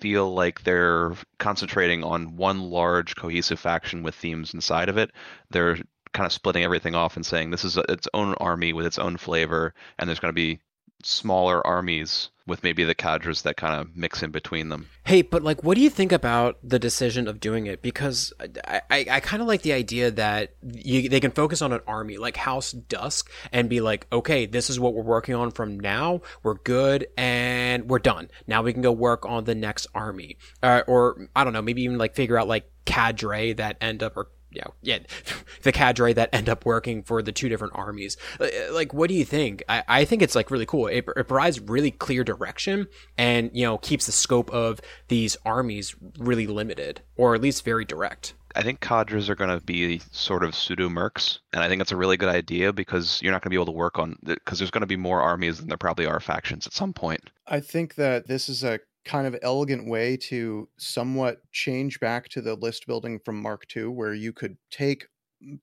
feel 0.04 0.34
like 0.34 0.62
they're 0.66 1.14
concentrating 1.40 2.04
on 2.04 2.36
one 2.36 2.60
large 2.60 3.16
cohesive 3.16 3.58
faction 3.58 4.04
with 4.04 4.14
themes 4.14 4.54
inside 4.54 4.90
of 4.90 4.98
it. 4.98 5.10
They're 5.50 5.78
kind 6.12 6.26
of 6.26 6.34
splitting 6.34 6.62
everything 6.62 6.94
off 6.94 7.16
and 7.16 7.26
saying 7.26 7.52
this 7.52 7.64
is 7.64 7.78
a, 7.78 7.90
its 7.90 8.10
own 8.14 8.34
army 8.34 8.74
with 8.74 8.86
its 8.86 9.00
own 9.00 9.16
flavor 9.16 9.74
and 9.98 10.10
there's 10.10 10.20
going 10.20 10.28
to 10.28 10.34
be 10.34 10.60
smaller 11.06 11.66
armies 11.66 12.30
with 12.46 12.64
maybe 12.64 12.84
the 12.84 12.96
cadres 12.96 13.44
that 13.44 13.56
kind 13.56 13.80
of 13.80 13.96
mix 13.96 14.22
in 14.22 14.32
between 14.32 14.70
them. 14.70 14.90
Hey, 15.06 15.22
but 15.22 15.44
like, 15.44 15.64
what 15.64 15.76
do 15.76 15.82
you 15.82 15.90
think 15.90 16.12
about 16.12 16.58
the 16.62 16.80
decision 16.80 17.28
of 17.28 17.40
doing 17.40 17.68
it? 17.68 17.82
Because 17.82 18.34
I, 18.68 18.82
I, 18.90 19.06
I 19.12 19.20
kind 19.22 19.42
of 19.42 19.48
like 19.48 19.62
the 19.62 19.74
idea 19.74 20.12
that 20.12 20.56
you, 20.62 21.08
they 21.08 21.22
can 21.22 21.32
focus 21.32 21.62
on 21.62 21.72
an 21.72 21.80
army 21.88 22.18
like 22.18 22.36
House 22.36 22.72
Dusk 22.72 23.32
and 23.52 23.70
be 23.70 23.80
like, 23.80 24.08
okay, 24.12 24.46
this 24.46 24.70
is 24.70 24.80
what 24.80 24.94
we're 24.94 25.04
working 25.04 25.36
on 25.36 25.52
from 25.52 25.80
now. 25.80 26.22
We're 26.44 26.56
good 26.56 27.08
and 27.18 27.90
we're 27.90 28.00
done. 28.00 28.30
Now 28.46 28.62
we 28.62 28.74
can 28.74 28.82
go 28.82 28.92
work 28.92 29.26
on 29.26 29.46
the 29.46 29.56
next 29.56 29.88
army, 29.96 30.38
uh, 30.62 30.82
or 30.88 31.30
I 31.36 31.46
don't 31.46 31.54
know, 31.54 31.62
maybe 31.62 31.84
even 31.84 31.98
like 31.98 32.16
figure 32.16 32.38
out 32.38 32.48
like 32.48 32.70
cadre 32.86 33.54
that 33.54 33.78
end 33.80 34.04
up 34.04 34.18
or 34.18 34.28
you 34.54 34.62
know, 34.62 34.74
yeah, 34.82 35.00
the 35.64 35.72
cadre 35.72 36.14
that 36.14 36.30
end 36.34 36.50
up 36.50 36.66
working 36.66 37.04
for 37.04 37.22
the 37.22 37.32
two 37.32 37.50
different 37.50 37.74
armies. 37.76 38.18
Uh, 38.40 38.48
like, 38.72 38.94
what 38.94 39.10
do 39.10 39.16
you 39.16 39.26
think? 39.26 39.64
I, 39.68 39.84
I 39.88 40.06
think 40.06 40.22
it's 40.22 40.36
like 40.36 40.52
really 40.52 40.66
cool. 40.66 40.88
It, 40.88 41.06
it 41.16 41.28
provides 41.28 41.60
really 41.60 41.92
clear 41.92 42.24
direction 42.24 42.88
and, 43.18 43.50
you 43.54 43.64
know, 43.64 43.78
keeps 43.78 44.06
the 44.06 44.12
scope 44.12 44.52
of 44.52 44.80
these 45.08 45.38
armies 45.46 45.96
really 46.18 46.48
limited 46.48 47.02
or 47.16 47.36
at 47.36 47.42
least 47.42 47.66
very 47.66 47.86
direct. 47.86 48.34
I 48.56 48.62
think 48.62 48.82
cadres 48.82 49.30
are 49.30 49.36
going 49.36 49.50
to 49.50 49.66
be 49.66 50.00
sort 50.12 50.44
of 50.44 50.56
pseudo 50.56 50.88
mercs, 50.88 51.40
and 51.52 51.64
I 51.64 51.68
think 51.68 51.80
that's 51.80 51.92
a 51.92 51.98
really 51.98 52.18
good 52.18 52.30
idea 52.30 52.72
because 52.72 53.20
you're 53.22 53.32
not 53.32 53.42
going 53.42 53.48
to 53.48 53.50
be 53.50 53.56
able 53.56 53.66
to 53.66 53.72
work 53.72 53.98
on 53.98 54.16
because 54.24 54.60
there's 54.60 54.70
going 54.70 54.82
to 54.82 54.88
be 54.88 54.96
more 54.96 55.22
armies 55.22 55.58
than 55.58 55.70
there 55.70 55.78
probably 55.78 56.06
are 56.06 56.20
factions 56.20 56.68
at 56.68 56.74
some 56.74 56.94
point. 56.94 57.32
I 57.48 57.60
think 57.60 57.96
that 57.96 58.28
this 58.28 58.50
is 58.50 58.64
a 58.64 58.80
kind 59.06 59.28
of 59.28 59.38
elegant 59.42 59.88
way 59.88 60.16
to 60.16 60.70
somewhat 60.78 61.42
change 61.52 62.00
back 62.00 62.30
to 62.30 62.42
the 62.42 62.56
list 62.56 62.88
building 62.88 63.20
from 63.20 63.42
Mark 63.42 63.66
II, 63.76 63.88
where 63.88 64.14
you 64.14 64.34
could 64.34 64.58
take 64.72 65.08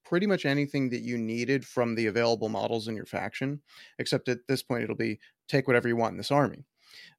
pretty 0.04 0.26
much 0.26 0.44
anything 0.44 0.90
that 0.90 1.00
you 1.00 1.16
needed 1.16 1.64
from 1.64 1.94
the 1.94 2.06
available 2.06 2.48
models 2.48 2.88
in 2.88 2.96
your 2.96 3.06
faction, 3.06 3.60
except 3.98 4.28
at 4.28 4.46
this 4.46 4.62
point 4.62 4.84
it'll 4.84 4.96
be 4.96 5.18
take 5.48 5.66
whatever 5.66 5.88
you 5.88 5.96
want 5.96 6.12
in 6.12 6.18
this 6.18 6.30
army. 6.30 6.64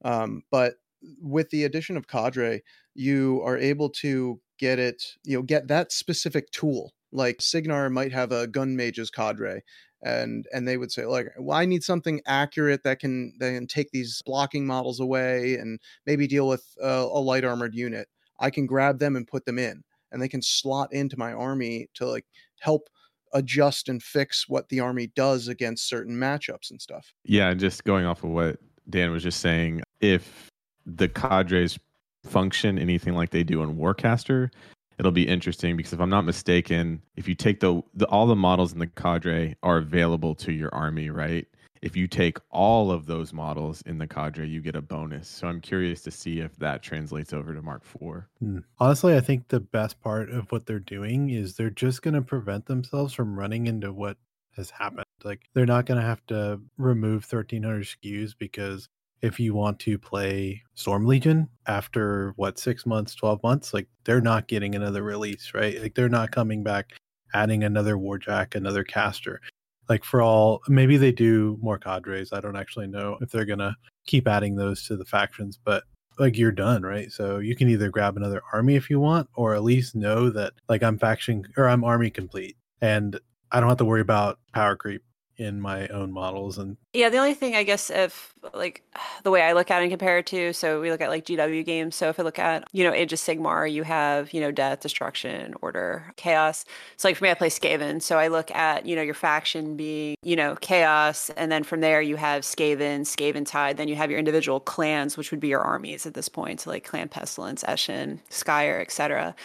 Um, 0.03 0.43
but 0.51 0.75
with 1.21 1.49
the 1.49 1.63
addition 1.63 1.97
of 1.97 2.07
cadre, 2.07 2.61
you 2.93 3.41
are 3.43 3.57
able 3.57 3.89
to 3.89 4.39
get 4.59 4.77
it, 4.79 5.03
you 5.23 5.37
know, 5.37 5.43
get 5.43 5.67
that 5.67 5.91
specific 5.91 6.51
tool. 6.51 6.93
Like 7.11 7.41
Cygnar 7.41 7.89
might 7.89 8.13
have 8.13 8.31
a 8.31 8.47
gun 8.47 8.75
mage's 8.75 9.09
cadre, 9.09 9.63
and 10.03 10.47
and 10.51 10.67
they 10.67 10.77
would 10.77 10.91
say 10.91 11.05
like 11.05 11.27
well 11.37 11.57
i 11.57 11.65
need 11.65 11.83
something 11.83 12.21
accurate 12.25 12.83
that 12.83 12.99
can 12.99 13.33
that 13.39 13.53
can 13.53 13.67
take 13.67 13.91
these 13.91 14.21
blocking 14.25 14.65
models 14.65 14.99
away 14.99 15.55
and 15.55 15.79
maybe 16.05 16.27
deal 16.27 16.47
with 16.47 16.65
uh, 16.83 17.07
a 17.11 17.19
light 17.19 17.43
armored 17.43 17.75
unit. 17.75 18.07
I 18.39 18.49
can 18.49 18.65
grab 18.65 18.99
them 18.99 19.15
and 19.15 19.27
put 19.27 19.45
them 19.45 19.59
in 19.59 19.83
and 20.11 20.21
they 20.21 20.27
can 20.27 20.41
slot 20.41 20.91
into 20.91 21.17
my 21.17 21.31
army 21.31 21.87
to 21.95 22.07
like 22.07 22.25
help 22.59 22.89
adjust 23.33 23.87
and 23.87 24.01
fix 24.01 24.49
what 24.49 24.67
the 24.69 24.79
army 24.79 25.07
does 25.15 25.47
against 25.47 25.87
certain 25.87 26.15
matchups 26.15 26.71
and 26.71 26.81
stuff. 26.81 27.13
Yeah 27.23 27.49
and 27.49 27.59
just 27.59 27.83
going 27.83 28.05
off 28.05 28.23
of 28.23 28.31
what 28.31 28.57
dan 28.89 29.11
was 29.11 29.23
just 29.23 29.39
saying 29.39 29.81
if 29.99 30.49
the 30.85 31.07
cadres 31.07 31.77
function 32.25 32.77
anything 32.77 33.13
like 33.13 33.29
they 33.29 33.43
do 33.43 33.63
in 33.63 33.77
warcaster 33.77 34.49
it'll 34.99 35.11
be 35.11 35.27
interesting 35.27 35.77
because 35.77 35.93
if 35.93 35.99
I'm 35.99 36.09
not 36.09 36.25
mistaken, 36.25 37.01
if 37.15 37.27
you 37.27 37.35
take 37.35 37.59
the, 37.59 37.81
the 37.93 38.05
all 38.07 38.27
the 38.27 38.35
models 38.35 38.73
in 38.73 38.79
the 38.79 38.87
cadre 38.87 39.55
are 39.63 39.77
available 39.77 40.35
to 40.35 40.51
your 40.51 40.73
army, 40.73 41.09
right? 41.09 41.47
If 41.81 41.95
you 41.95 42.07
take 42.07 42.37
all 42.51 42.91
of 42.91 43.07
those 43.07 43.33
models 43.33 43.81
in 43.87 43.97
the 43.97 44.05
cadre, 44.05 44.47
you 44.47 44.61
get 44.61 44.75
a 44.75 44.81
bonus. 44.81 45.27
So 45.27 45.47
I'm 45.47 45.59
curious 45.59 46.03
to 46.03 46.11
see 46.11 46.39
if 46.39 46.55
that 46.57 46.83
translates 46.83 47.33
over 47.33 47.55
to 47.55 47.61
Mark 47.63 47.81
IV. 47.83 48.25
Hmm. 48.39 48.59
Honestly, 48.77 49.15
I 49.15 49.19
think 49.19 49.47
the 49.47 49.59
best 49.59 49.99
part 49.99 50.29
of 50.29 50.51
what 50.51 50.67
they're 50.67 50.79
doing 50.79 51.31
is 51.31 51.55
they're 51.55 51.71
just 51.71 52.03
going 52.03 52.13
to 52.13 52.21
prevent 52.21 52.67
themselves 52.67 53.15
from 53.15 53.37
running 53.37 53.65
into 53.65 53.91
what 53.91 54.17
has 54.55 54.69
happened. 54.69 55.05
Like 55.23 55.41
they're 55.53 55.65
not 55.65 55.87
going 55.87 55.99
to 55.99 56.05
have 56.05 56.25
to 56.27 56.61
remove 56.77 57.25
1300 57.31 57.83
SKUs 57.85 58.33
because 58.37 58.89
if 59.21 59.39
you 59.39 59.53
want 59.53 59.79
to 59.79 59.97
play 59.99 60.63
Storm 60.73 61.05
Legion 61.05 61.47
after 61.67 62.33
what 62.37 62.57
six 62.57 62.85
months, 62.85 63.15
twelve 63.15 63.41
months, 63.43 63.73
like 63.73 63.87
they're 64.03 64.21
not 64.21 64.47
getting 64.47 64.75
another 64.75 65.03
release, 65.03 65.51
right? 65.53 65.81
Like 65.81 65.95
they're 65.95 66.09
not 66.09 66.31
coming 66.31 66.63
back, 66.63 66.93
adding 67.33 67.63
another 67.63 67.95
Warjack, 67.95 68.55
another 68.55 68.83
caster. 68.83 69.41
Like 69.89 70.03
for 70.03 70.21
all, 70.21 70.61
maybe 70.67 70.97
they 70.97 71.11
do 71.11 71.57
more 71.61 71.77
cadres. 71.77 72.33
I 72.33 72.39
don't 72.41 72.55
actually 72.55 72.87
know 72.87 73.17
if 73.21 73.31
they're 73.31 73.45
gonna 73.45 73.75
keep 74.05 74.27
adding 74.27 74.55
those 74.55 74.85
to 74.87 74.97
the 74.97 75.05
factions, 75.05 75.59
but 75.63 75.83
like 76.19 76.37
you're 76.37 76.51
done, 76.51 76.83
right? 76.83 77.11
So 77.11 77.39
you 77.39 77.55
can 77.55 77.69
either 77.69 77.89
grab 77.89 78.17
another 78.17 78.41
army 78.53 78.75
if 78.75 78.89
you 78.89 78.99
want, 78.99 79.29
or 79.35 79.55
at 79.55 79.63
least 79.63 79.95
know 79.95 80.29
that 80.31 80.53
like 80.69 80.83
I'm 80.83 80.97
faction 80.97 81.43
or 81.57 81.67
I'm 81.67 81.83
army 81.83 82.09
complete, 82.09 82.57
and 82.81 83.19
I 83.51 83.59
don't 83.59 83.69
have 83.69 83.77
to 83.79 83.85
worry 83.85 84.01
about 84.01 84.39
power 84.53 84.75
creep 84.75 85.03
in 85.37 85.59
my 85.59 85.87
own 85.87 86.11
models 86.11 86.57
and 86.57 86.77
yeah 86.93 87.09
the 87.09 87.17
only 87.17 87.33
thing 87.33 87.55
i 87.55 87.63
guess 87.63 87.89
if 87.89 88.33
like 88.53 88.83
the 89.23 89.31
way 89.31 89.41
i 89.41 89.53
look 89.53 89.71
at 89.71 89.79
it 89.79 89.83
and 89.83 89.91
compare 89.91 90.17
it 90.17 90.25
to 90.25 90.53
so 90.53 90.81
we 90.81 90.91
look 90.91 91.01
at 91.01 91.09
like 91.09 91.25
gw 91.25 91.65
games. 91.65 91.95
So 91.95 92.09
if 92.09 92.19
i 92.19 92.23
look 92.23 92.39
at 92.39 92.67
you 92.71 92.83
know 92.83 92.93
age 92.93 93.13
of 93.13 93.19
sigmar 93.19 93.71
you 93.71 93.83
have 93.83 94.33
you 94.33 94.41
know 94.41 94.51
death 94.51 94.81
destruction 94.81 95.53
order 95.61 96.11
chaos. 96.15 96.65
So 96.97 97.07
like 97.07 97.17
for 97.17 97.23
me 97.23 97.31
i 97.31 97.33
play 97.33 97.49
skaven. 97.49 98.01
So 98.01 98.17
i 98.17 98.27
look 98.27 98.51
at 98.51 98.85
you 98.85 98.95
know 98.95 99.01
your 99.01 99.13
faction 99.13 99.75
being 99.75 100.15
you 100.23 100.35
know 100.35 100.55
chaos 100.61 101.29
and 101.31 101.51
then 101.51 101.63
from 101.63 101.81
there 101.81 102.01
you 102.01 102.15
have 102.15 102.43
skaven 102.43 103.01
skaven 103.01 103.45
tide. 103.45 103.77
Then 103.77 103.87
you 103.87 103.95
have 103.95 104.09
your 104.09 104.19
individual 104.19 104.59
clans 104.59 105.17
which 105.17 105.31
would 105.31 105.39
be 105.39 105.47
your 105.47 105.61
armies 105.61 106.05
at 106.05 106.13
this 106.13 106.29
point. 106.29 106.61
So 106.61 106.69
like 106.69 106.83
clan 106.83 107.09
Pestilens 107.09 107.63
eshin 107.65 108.19
Skryre 108.29 108.81
etc 108.81 109.35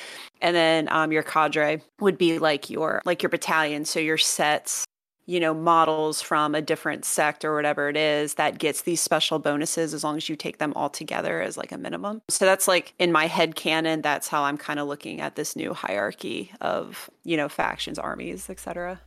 and 0.41 0.55
then 0.55 0.89
um, 0.91 1.13
your 1.13 1.23
cadre 1.23 1.81
would 2.01 2.19
be 2.19 2.39
like 2.39 2.71
your 2.71 3.03
like 3.05 3.23
your 3.23 3.31
battalion 3.31 3.85
so 3.85 4.01
your 4.01 4.19
sets 4.19 4.85
you 5.27 5.41
know 5.41 5.53
models 5.53 6.23
from 6.23 6.55
a 6.55 6.63
different 6.63 7.05
sect 7.05 7.45
or 7.45 7.55
whatever 7.55 7.89
it 7.89 7.97
is 7.97 8.35
that 8.35 8.59
gets 8.59 8.83
these 8.83 9.01
special 9.01 9.39
bonuses 9.39 9.93
as 9.93 10.03
long 10.03 10.17
as 10.17 10.29
you 10.29 10.37
take 10.37 10.59
them 10.59 10.73
all 10.75 10.89
together 10.89 11.43
as 11.43 11.57
like 11.57 11.73
a 11.73 11.79
minimum. 11.79 12.23
So 12.29 12.45
that's 12.45 12.67
like 12.67 12.95
in 12.99 13.13
my 13.13 13.27
head 13.27 13.57
canon 13.57 14.03
that's 14.03 14.29
how 14.29 14.45
i'm 14.45 14.57
kind 14.57 14.79
of 14.79 14.89
looking 14.89 15.21
at 15.21 15.37
this 15.37 15.57
new 15.57 15.75
hierarchy 15.75 16.53
of 16.61 17.11
you 17.25 17.37
know 17.37 17.49
factions 17.49 17.99
armies 17.99 18.49
etc 18.49 19.01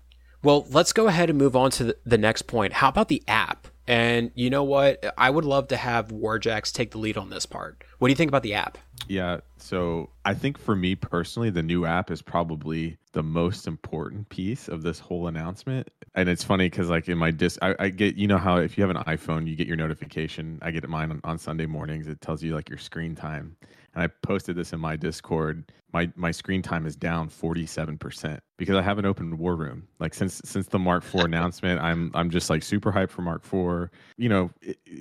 well 0.43 0.65
let's 0.69 0.93
go 0.93 1.07
ahead 1.07 1.29
and 1.29 1.37
move 1.37 1.55
on 1.55 1.71
to 1.71 1.95
the 2.05 2.17
next 2.17 2.43
point. 2.43 2.73
How 2.73 2.89
about 2.89 3.07
the 3.07 3.23
app 3.27 3.67
and 3.89 4.31
you 4.35 4.49
know 4.49 4.63
what 4.63 5.13
i 5.17 5.29
would 5.29 5.45
love 5.45 5.67
to 5.67 5.75
have 5.75 6.07
warjacks 6.07 6.71
take 6.71 6.91
the 6.91 6.97
lead 6.97 7.17
on 7.17 7.29
this 7.29 7.45
part 7.45 7.83
what 7.97 8.07
do 8.07 8.11
you 8.11 8.15
think 8.15 8.29
about 8.29 8.43
the 8.43 8.53
app 8.53 8.77
yeah. 9.09 9.39
So 9.57 10.11
I 10.23 10.35
think 10.35 10.57
for 10.57 10.75
me 10.75 10.95
personally, 10.95 11.49
the 11.49 11.63
new 11.63 11.85
app 11.85 12.11
is 12.11 12.21
probably 12.21 12.97
the 13.13 13.23
most 13.23 13.67
important 13.67 14.29
piece 14.29 14.67
of 14.67 14.83
this 14.83 14.99
whole 14.99 15.27
announcement. 15.27 15.89
And 16.15 16.29
it's 16.29 16.43
funny 16.43 16.69
because, 16.69 16.89
like, 16.89 17.09
in 17.09 17.17
my 17.17 17.31
disc, 17.31 17.59
I, 17.61 17.75
I, 17.79 17.89
get, 17.89 18.15
you 18.15 18.27
know, 18.27 18.37
how 18.37 18.57
if 18.57 18.77
you 18.77 18.85
have 18.85 18.95
an 18.95 19.03
iPhone, 19.03 19.47
you 19.47 19.55
get 19.55 19.67
your 19.67 19.77
notification. 19.77 20.59
I 20.61 20.71
get 20.71 20.87
mine 20.87 21.11
on, 21.11 21.21
on 21.23 21.37
Sunday 21.39 21.65
mornings. 21.65 22.07
It 22.07 22.21
tells 22.21 22.43
you, 22.43 22.53
like, 22.53 22.69
your 22.69 22.77
screen 22.77 23.15
time 23.15 23.55
I 23.99 24.07
posted 24.07 24.55
this 24.55 24.73
in 24.73 24.79
my 24.79 24.95
Discord. 24.95 25.71
My 25.91 26.11
my 26.15 26.31
screen 26.31 26.61
time 26.61 26.85
is 26.85 26.95
down 26.95 27.29
47% 27.29 28.39
because 28.57 28.75
I 28.75 28.81
haven't 28.81 29.05
opened 29.05 29.39
War 29.39 29.55
Room. 29.55 29.87
Like 29.99 30.13
since 30.13 30.41
since 30.45 30.67
the 30.67 30.79
Mark 30.79 31.03
IV 31.03 31.15
announcement, 31.25 31.81
I'm 31.81 32.11
I'm 32.13 32.29
just 32.29 32.49
like 32.49 32.63
super 32.63 32.91
hyped 32.91 33.09
for 33.09 33.21
Mark 33.21 33.43
IV. 33.43 33.89
You 34.17 34.29
know, 34.29 34.51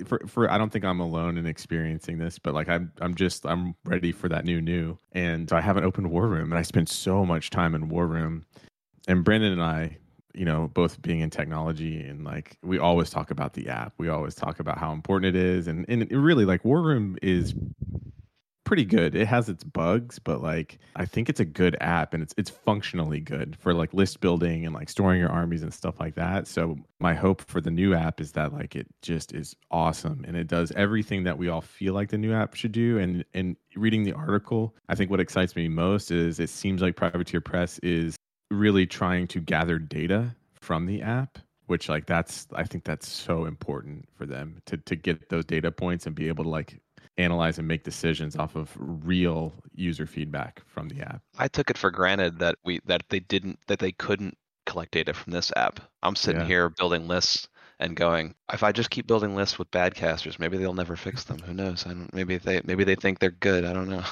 for 0.07 0.21
for 0.27 0.51
I 0.51 0.59
don't 0.59 0.71
think 0.71 0.85
I'm 0.85 1.01
alone 1.01 1.37
in 1.39 1.47
experiencing 1.47 2.19
this, 2.19 2.39
but 2.39 2.55
like 2.55 2.69
I'm 2.69 2.93
I'm 3.01 3.15
just 3.15 3.47
I'm 3.47 3.75
ready 3.85 4.13
for 4.13 4.29
that 4.29 4.45
new 4.45 4.61
new. 4.61 4.97
And 5.13 5.53
I 5.53 5.61
haven't 5.61 5.85
opened 5.85 6.11
War 6.11 6.27
Room 6.27 6.53
and 6.53 6.59
I 6.59 6.63
spent 6.63 6.89
so 6.89 7.25
much 7.25 7.51
time 7.51 7.75
in 7.75 7.89
War 7.89 8.07
Room. 8.07 8.45
And 9.07 9.25
Brandon 9.25 9.53
and 9.53 9.63
I, 9.63 9.97
you 10.35 10.45
know, 10.45 10.71
both 10.75 11.01
being 11.01 11.21
in 11.21 11.31
technology 11.31 12.01
and 12.01 12.25
like 12.25 12.57
we 12.63 12.79
always 12.79 13.11
talk 13.11 13.31
about 13.31 13.55
the 13.55 13.69
app. 13.69 13.93
We 13.99 14.09
always 14.09 14.35
talk 14.35 14.61
about 14.61 14.79
how 14.79 14.93
important 14.93 15.37
it 15.37 15.41
is. 15.41 15.69
And 15.69 15.85
and 15.89 16.11
really 16.11 16.45
like 16.47 16.65
War 16.65 16.81
Room 16.83 17.17
is 17.23 17.55
pretty 18.69 18.85
good. 18.85 19.17
It 19.17 19.27
has 19.27 19.49
its 19.49 19.65
bugs, 19.65 20.19
but 20.19 20.43
like 20.43 20.79
I 20.95 21.07
think 21.07 21.31
it's 21.31 21.41
a 21.41 21.45
good 21.47 21.75
app 21.81 22.13
and 22.13 22.23
it's 22.23 22.35
it's 22.37 22.51
functionally 22.51 23.19
good 23.19 23.57
for 23.59 23.73
like 23.73 23.95
list 23.95 24.21
building 24.21 24.67
and 24.67 24.75
like 24.75 24.91
storing 24.91 25.19
your 25.19 25.31
armies 25.31 25.63
and 25.63 25.73
stuff 25.73 25.99
like 25.99 26.15
that. 26.17 26.47
So 26.47 26.77
my 27.01 27.15
hope 27.15 27.41
for 27.41 27.63
the 27.63 27.71
new 27.71 27.95
app 27.95 28.21
is 28.21 28.33
that 28.33 28.53
like 28.53 28.77
it 28.77 28.87
just 29.01 29.33
is 29.33 29.57
awesome 29.71 30.23
and 30.29 30.37
it 30.37 30.49
does 30.49 30.71
everything 30.73 31.25
that 31.25 31.39
we 31.39 31.49
all 31.49 31.63
feel 31.63 31.95
like 31.95 32.11
the 32.11 32.19
new 32.19 32.35
app 32.35 32.55
should 32.55 32.73
do. 32.73 32.99
And 32.99 33.25
and 33.33 33.57
reading 33.75 34.05
the 34.05 34.13
article, 34.13 34.77
I 34.91 34.95
think 34.95 35.11
what 35.11 35.19
excites 35.19 35.57
me 35.57 35.67
most 35.69 36.11
is 36.11 36.39
it 36.39 36.51
seems 36.51 36.83
like 36.83 36.95
Privateer 36.95 37.41
Press 37.41 37.79
is 37.79 38.17
really 38.51 38.87
trying 38.87 39.29
to 39.29 39.41
gather 39.41 39.79
data 39.79 40.37
from 40.53 40.85
the 40.85 41.01
app 41.01 41.39
which 41.69 41.89
like 41.89 42.07
that's 42.07 42.47
i 42.55 42.65
think 42.65 42.83
that's 42.83 43.07
so 43.07 43.45
important 43.45 44.09
for 44.17 44.25
them 44.25 44.57
to 44.65 44.79
to 44.79 44.97
get 44.97 45.29
those 45.29 45.45
data 45.45 45.71
points 45.71 46.07
and 46.07 46.15
be 46.15 46.27
able 46.27 46.43
to 46.43 46.51
like 46.51 46.81
analyze 47.19 47.59
and 47.59 47.69
make 47.69 47.85
decisions 47.85 48.37
off 48.37 48.57
of 48.57 48.73
real 48.79 49.53
user 49.75 50.07
feedback 50.07 50.63
from 50.67 50.89
the 50.89 51.01
app. 51.03 51.23
I 51.39 51.49
took 51.49 51.71
it 51.71 51.79
for 51.79 51.91
granted 51.91 52.39
that 52.39 52.57
we 52.65 52.81
that 52.87 53.03
they 53.11 53.21
didn't 53.21 53.59
that 53.67 53.79
they 53.79 53.93
couldn't 53.93 54.37
collect 54.67 54.93
data 54.93 55.13
from 55.13 55.33
this 55.33 55.53
app. 55.57 55.81
I'm 56.03 56.17
sitting 56.17 56.43
yeah. 56.43 56.47
here 56.47 56.69
building 56.69 57.09
lists 57.09 57.49
and 57.81 57.97
going, 57.97 58.35
if 58.53 58.63
I 58.63 58.73
just 58.73 58.91
keep 58.91 59.07
building 59.07 59.35
lists 59.35 59.59
with 59.59 59.71
bad 59.71 59.95
casters, 59.95 60.39
maybe 60.39 60.59
they'll 60.59 60.75
never 60.75 60.97
fix 60.97 61.25
them. 61.25 61.39
Who 61.41 61.55
knows? 61.55 61.87
I 61.87 61.91
don't, 61.91 62.13
maybe 62.15 62.39
they 62.39 62.61
maybe 62.65 62.85
they 62.85 62.95
think 62.95 63.19
they're 63.19 63.31
good. 63.31 63.65
I 63.65 63.73
don't 63.73 63.89
know. 63.89 64.05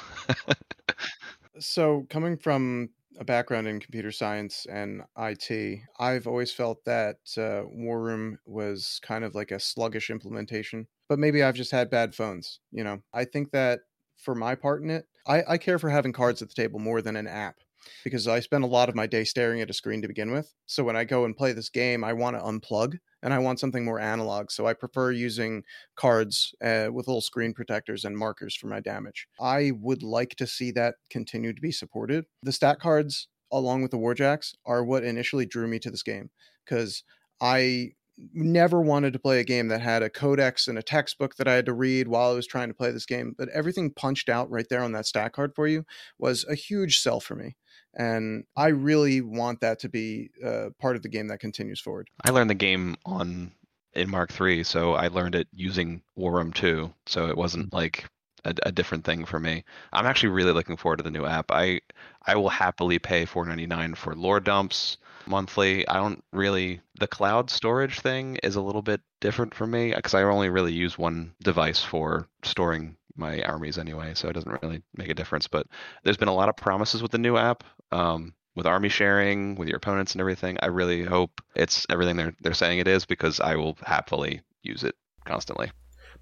so 1.59 2.05
coming 2.09 2.37
from 2.37 2.89
a 3.19 3.25
background 3.25 3.67
in 3.67 3.79
computer 3.79 4.11
science 4.11 4.65
and 4.69 5.03
IT, 5.17 5.79
I've 5.99 6.27
always 6.27 6.51
felt 6.51 6.83
that 6.85 7.17
uh, 7.37 7.63
War 7.65 8.01
Room 8.01 8.37
was 8.45 8.99
kind 9.03 9.23
of 9.23 9.35
like 9.35 9.51
a 9.51 9.59
sluggish 9.59 10.09
implementation. 10.09 10.87
But 11.09 11.19
maybe 11.19 11.41
I've 11.41 11.55
just 11.55 11.71
had 11.71 11.89
bad 11.89 12.15
phones. 12.15 12.59
You 12.71 12.83
know, 12.83 12.99
I 13.13 13.25
think 13.25 13.51
that 13.51 13.81
for 14.17 14.35
my 14.35 14.55
part 14.55 14.83
in 14.83 14.89
it, 14.89 15.05
I, 15.27 15.43
I 15.47 15.57
care 15.57 15.79
for 15.79 15.89
having 15.89 16.13
cards 16.13 16.41
at 16.41 16.49
the 16.49 16.55
table 16.55 16.79
more 16.79 17.01
than 17.01 17.15
an 17.15 17.27
app 17.27 17.55
because 18.03 18.27
I 18.27 18.39
spend 18.39 18.63
a 18.63 18.67
lot 18.67 18.89
of 18.89 18.95
my 18.95 19.07
day 19.07 19.23
staring 19.23 19.61
at 19.61 19.69
a 19.69 19.73
screen 19.73 20.01
to 20.01 20.07
begin 20.07 20.31
with. 20.31 20.53
So 20.65 20.83
when 20.83 20.95
I 20.95 21.03
go 21.03 21.25
and 21.25 21.35
play 21.35 21.53
this 21.53 21.69
game, 21.69 22.03
I 22.03 22.13
want 22.13 22.35
to 22.35 22.43
unplug 22.43 22.97
and 23.27 23.33
I 23.33 23.39
want 23.39 23.59
something 23.59 23.83
more 23.83 23.99
analog. 23.99 24.51
So 24.51 24.67
I 24.67 24.73
prefer 24.73 25.11
using 25.11 25.63
cards 25.97 26.55
uh, 26.63 26.87
with 26.93 27.07
little 27.07 27.19
screen 27.19 27.53
protectors 27.53 28.05
and 28.05 28.17
markers 28.17 28.55
for 28.55 28.67
my 28.67 28.79
damage. 28.79 29.27
I 29.37 29.73
would 29.81 30.01
like 30.01 30.35
to 30.37 30.47
see 30.47 30.71
that 30.71 30.95
continue 31.09 31.51
to 31.51 31.61
be 31.61 31.73
supported. 31.73 32.23
The 32.41 32.53
stat 32.53 32.79
cards, 32.79 33.27
along 33.51 33.81
with 33.81 33.91
the 33.91 33.97
warjacks, 33.97 34.55
are 34.65 34.81
what 34.81 35.03
initially 35.03 35.45
drew 35.45 35.67
me 35.67 35.77
to 35.79 35.91
this 35.91 36.03
game 36.03 36.29
because 36.63 37.03
I 37.41 37.91
never 38.33 38.79
wanted 38.79 39.11
to 39.11 39.19
play 39.19 39.41
a 39.41 39.43
game 39.43 39.67
that 39.67 39.81
had 39.81 40.03
a 40.03 40.09
codex 40.09 40.69
and 40.69 40.77
a 40.77 40.81
textbook 40.81 41.35
that 41.35 41.49
I 41.49 41.53
had 41.55 41.65
to 41.65 41.73
read 41.73 42.07
while 42.07 42.31
I 42.31 42.35
was 42.35 42.47
trying 42.47 42.69
to 42.69 42.73
play 42.73 42.91
this 42.91 43.05
game. 43.05 43.35
But 43.37 43.49
everything 43.49 43.91
punched 43.91 44.29
out 44.29 44.49
right 44.49 44.67
there 44.69 44.83
on 44.83 44.93
that 44.93 45.05
stat 45.05 45.33
card 45.33 45.51
for 45.53 45.67
you 45.67 45.83
was 46.17 46.45
a 46.49 46.55
huge 46.55 46.99
sell 46.99 47.19
for 47.19 47.35
me 47.35 47.57
and 47.97 48.45
I 48.55 48.67
really 48.67 49.21
want 49.21 49.61
that 49.61 49.79
to 49.79 49.89
be 49.89 50.29
uh, 50.45 50.69
part 50.79 50.95
of 50.95 51.01
the 51.01 51.09
game 51.09 51.27
that 51.27 51.39
continues 51.39 51.81
forward. 51.81 52.09
I 52.23 52.29
learned 52.29 52.49
the 52.49 52.55
game 52.55 52.95
on 53.05 53.51
in 53.93 54.09
Mark 54.09 54.31
Three, 54.31 54.63
so 54.63 54.93
I 54.93 55.07
learned 55.07 55.35
it 55.35 55.47
using 55.51 56.03
War 56.15 56.33
Room 56.33 56.53
Two, 56.53 56.93
so 57.07 57.27
it 57.27 57.35
wasn't 57.35 57.73
like 57.73 58.05
a, 58.45 58.53
a, 58.63 58.71
different 58.71 59.03
thing 59.03 59.25
for 59.25 59.39
me. 59.39 59.63
I'm 59.91 60.05
actually 60.05 60.29
really 60.29 60.51
looking 60.51 60.77
forward 60.77 60.97
to 60.97 61.03
the 61.03 61.11
new 61.11 61.25
app. 61.25 61.51
I 61.51 61.81
I 62.25 62.35
will 62.35 62.49
happily 62.49 62.99
pay 62.99 63.25
4.99 63.25 63.97
for 63.97 64.15
lore 64.15 64.39
dumps 64.39 64.97
monthly. 65.25 65.87
I 65.87 65.95
don't 65.95 66.23
really 66.31 66.81
the 66.99 67.07
cloud 67.07 67.49
storage 67.49 67.99
thing 67.99 68.37
is 68.43 68.55
a 68.55 68.61
little 68.61 68.81
bit 68.81 69.01
different 69.21 69.55
for 69.55 69.65
me 69.65 69.93
because 69.93 70.13
I 70.13 70.23
only 70.23 70.49
really 70.49 70.73
use 70.73 70.97
one 70.97 71.33
device 71.41 71.83
for 71.83 72.27
storing 72.43 72.96
my 73.17 73.41
armies 73.41 73.77
anyway, 73.77 74.13
so 74.13 74.29
it 74.29 74.33
doesn't 74.33 74.61
really 74.61 74.81
make 74.95 75.09
a 75.09 75.13
difference. 75.13 75.47
But 75.47 75.67
there's 76.03 76.17
been 76.17 76.27
a 76.27 76.35
lot 76.35 76.49
of 76.49 76.55
promises 76.55 77.01
with 77.01 77.11
the 77.11 77.17
new 77.17 77.37
app, 77.37 77.63
um, 77.91 78.33
with 78.55 78.65
army 78.65 78.89
sharing, 78.89 79.55
with 79.55 79.67
your 79.67 79.77
opponents 79.77 80.13
and 80.13 80.21
everything. 80.21 80.57
I 80.61 80.67
really 80.67 81.03
hope 81.03 81.41
it's 81.55 81.85
everything 81.89 82.17
they're 82.17 82.33
they're 82.41 82.53
saying 82.53 82.79
it 82.79 82.87
is 82.87 83.05
because 83.05 83.39
I 83.39 83.55
will 83.55 83.77
happily 83.81 84.41
use 84.63 84.83
it 84.83 84.95
constantly. 85.25 85.71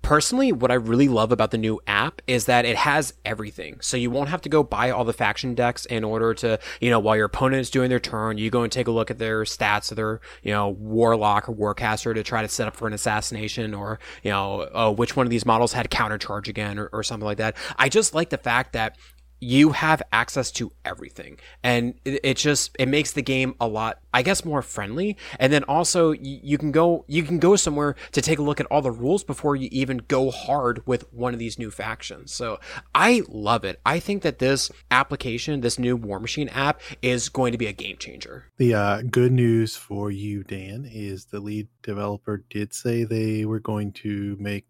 Personally, 0.05 0.51
what 0.51 0.69
I 0.69 0.75
really 0.75 1.07
love 1.07 1.31
about 1.31 1.49
the 1.49 1.57
new 1.57 1.81
app 1.87 2.21
is 2.27 2.45
that 2.45 2.63
it 2.63 2.75
has 2.75 3.15
everything. 3.25 3.77
So 3.81 3.97
you 3.97 4.11
won't 4.11 4.29
have 4.29 4.41
to 4.43 4.49
go 4.49 4.61
buy 4.61 4.91
all 4.91 5.03
the 5.03 5.13
faction 5.13 5.55
decks 5.55 5.87
in 5.87 6.03
order 6.03 6.35
to, 6.35 6.59
you 6.79 6.91
know, 6.91 6.99
while 6.99 7.15
your 7.15 7.25
opponent 7.25 7.61
is 7.61 7.71
doing 7.71 7.89
their 7.89 7.99
turn, 7.99 8.37
you 8.37 8.51
go 8.51 8.61
and 8.61 8.71
take 8.71 8.85
a 8.85 8.91
look 8.91 9.09
at 9.09 9.17
their 9.17 9.45
stats 9.45 9.89
of 9.89 9.95
their, 9.95 10.21
you 10.43 10.51
know, 10.51 10.69
warlock 10.69 11.49
or 11.49 11.55
warcaster 11.55 12.13
to 12.13 12.21
try 12.21 12.43
to 12.43 12.47
set 12.47 12.67
up 12.67 12.75
for 12.75 12.87
an 12.87 12.93
assassination 12.93 13.73
or, 13.73 13.97
you 14.21 14.29
know, 14.29 14.69
oh, 14.75 14.91
which 14.91 15.15
one 15.15 15.25
of 15.25 15.31
these 15.31 15.43
models 15.43 15.73
had 15.73 15.89
counter 15.89 16.19
charge 16.19 16.47
again 16.47 16.77
or, 16.77 16.85
or 16.93 17.01
something 17.01 17.25
like 17.25 17.39
that. 17.39 17.57
I 17.79 17.89
just 17.89 18.13
like 18.13 18.29
the 18.29 18.37
fact 18.37 18.73
that 18.73 18.99
you 19.45 19.73
have 19.73 20.01
access 20.11 20.49
to 20.49 20.71
everything. 20.83 21.37
And 21.63 21.93
it, 22.03 22.19
it, 22.23 22.37
just 22.37 22.75
it 22.79 22.87
makes 22.87 23.11
the 23.11 23.21
game 23.21 23.53
a 23.59 23.67
lot 23.67 23.99
i 24.13 24.21
guess 24.23 24.43
more 24.43 24.61
friendly. 24.61 25.17
And 25.39 25.53
then 25.53 25.63
also 25.65 26.11
you, 26.11 26.39
you, 26.41 26.57
can 26.57 26.71
go 26.71 27.05
you 27.07 27.21
can 27.21 27.37
go 27.37 27.55
somewhere 27.55 27.95
to 28.13 28.21
take 28.21 28.39
a 28.39 28.41
look 28.41 28.59
at 28.59 28.65
all 28.67 28.81
the 28.81 28.91
rules 28.91 29.23
before 29.23 29.55
you 29.55 29.69
even 29.71 29.97
go 30.07 30.31
hard 30.31 30.81
with 30.87 31.11
one 31.13 31.33
of 31.33 31.39
these 31.39 31.59
new 31.59 31.69
factions. 31.69 32.33
So 32.33 32.59
i 32.95 33.21
love 33.29 33.63
it. 33.63 33.79
I 33.85 33.99
think 33.99 34.23
that 34.23 34.39
this 34.39 34.71
application 34.89 35.61
this 35.61 35.77
new 35.77 35.95
war 35.95 36.19
machine 36.19 36.49
app 36.49 36.81
is 37.01 37.29
going 37.29 37.51
to 37.51 37.57
be 37.57 37.67
a 37.67 37.73
game 37.73 37.97
changer. 37.97 38.45
The 38.57 38.73
uh, 38.73 39.01
good 39.03 39.31
news 39.31 39.75
for 39.75 40.09
you 40.09 40.43
dan 40.43 40.89
is 40.91 41.25
the 41.25 41.39
lead 41.39 41.67
developer 41.83 42.43
did 42.49 42.73
say 42.73 43.03
they 43.03 43.45
were 43.45 43.59
going 43.59 43.91
to 44.03 44.37
make 44.39 44.65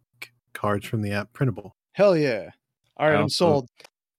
cards 0.54 0.86
from 0.86 1.02
the 1.02 1.12
app 1.12 1.32
printable. 1.32 1.76
Hell 1.94 2.18
yeah. 2.18 2.50
All 2.98 3.10
right, 3.10 3.20
I'm 3.20 3.30
sold. 3.30 3.68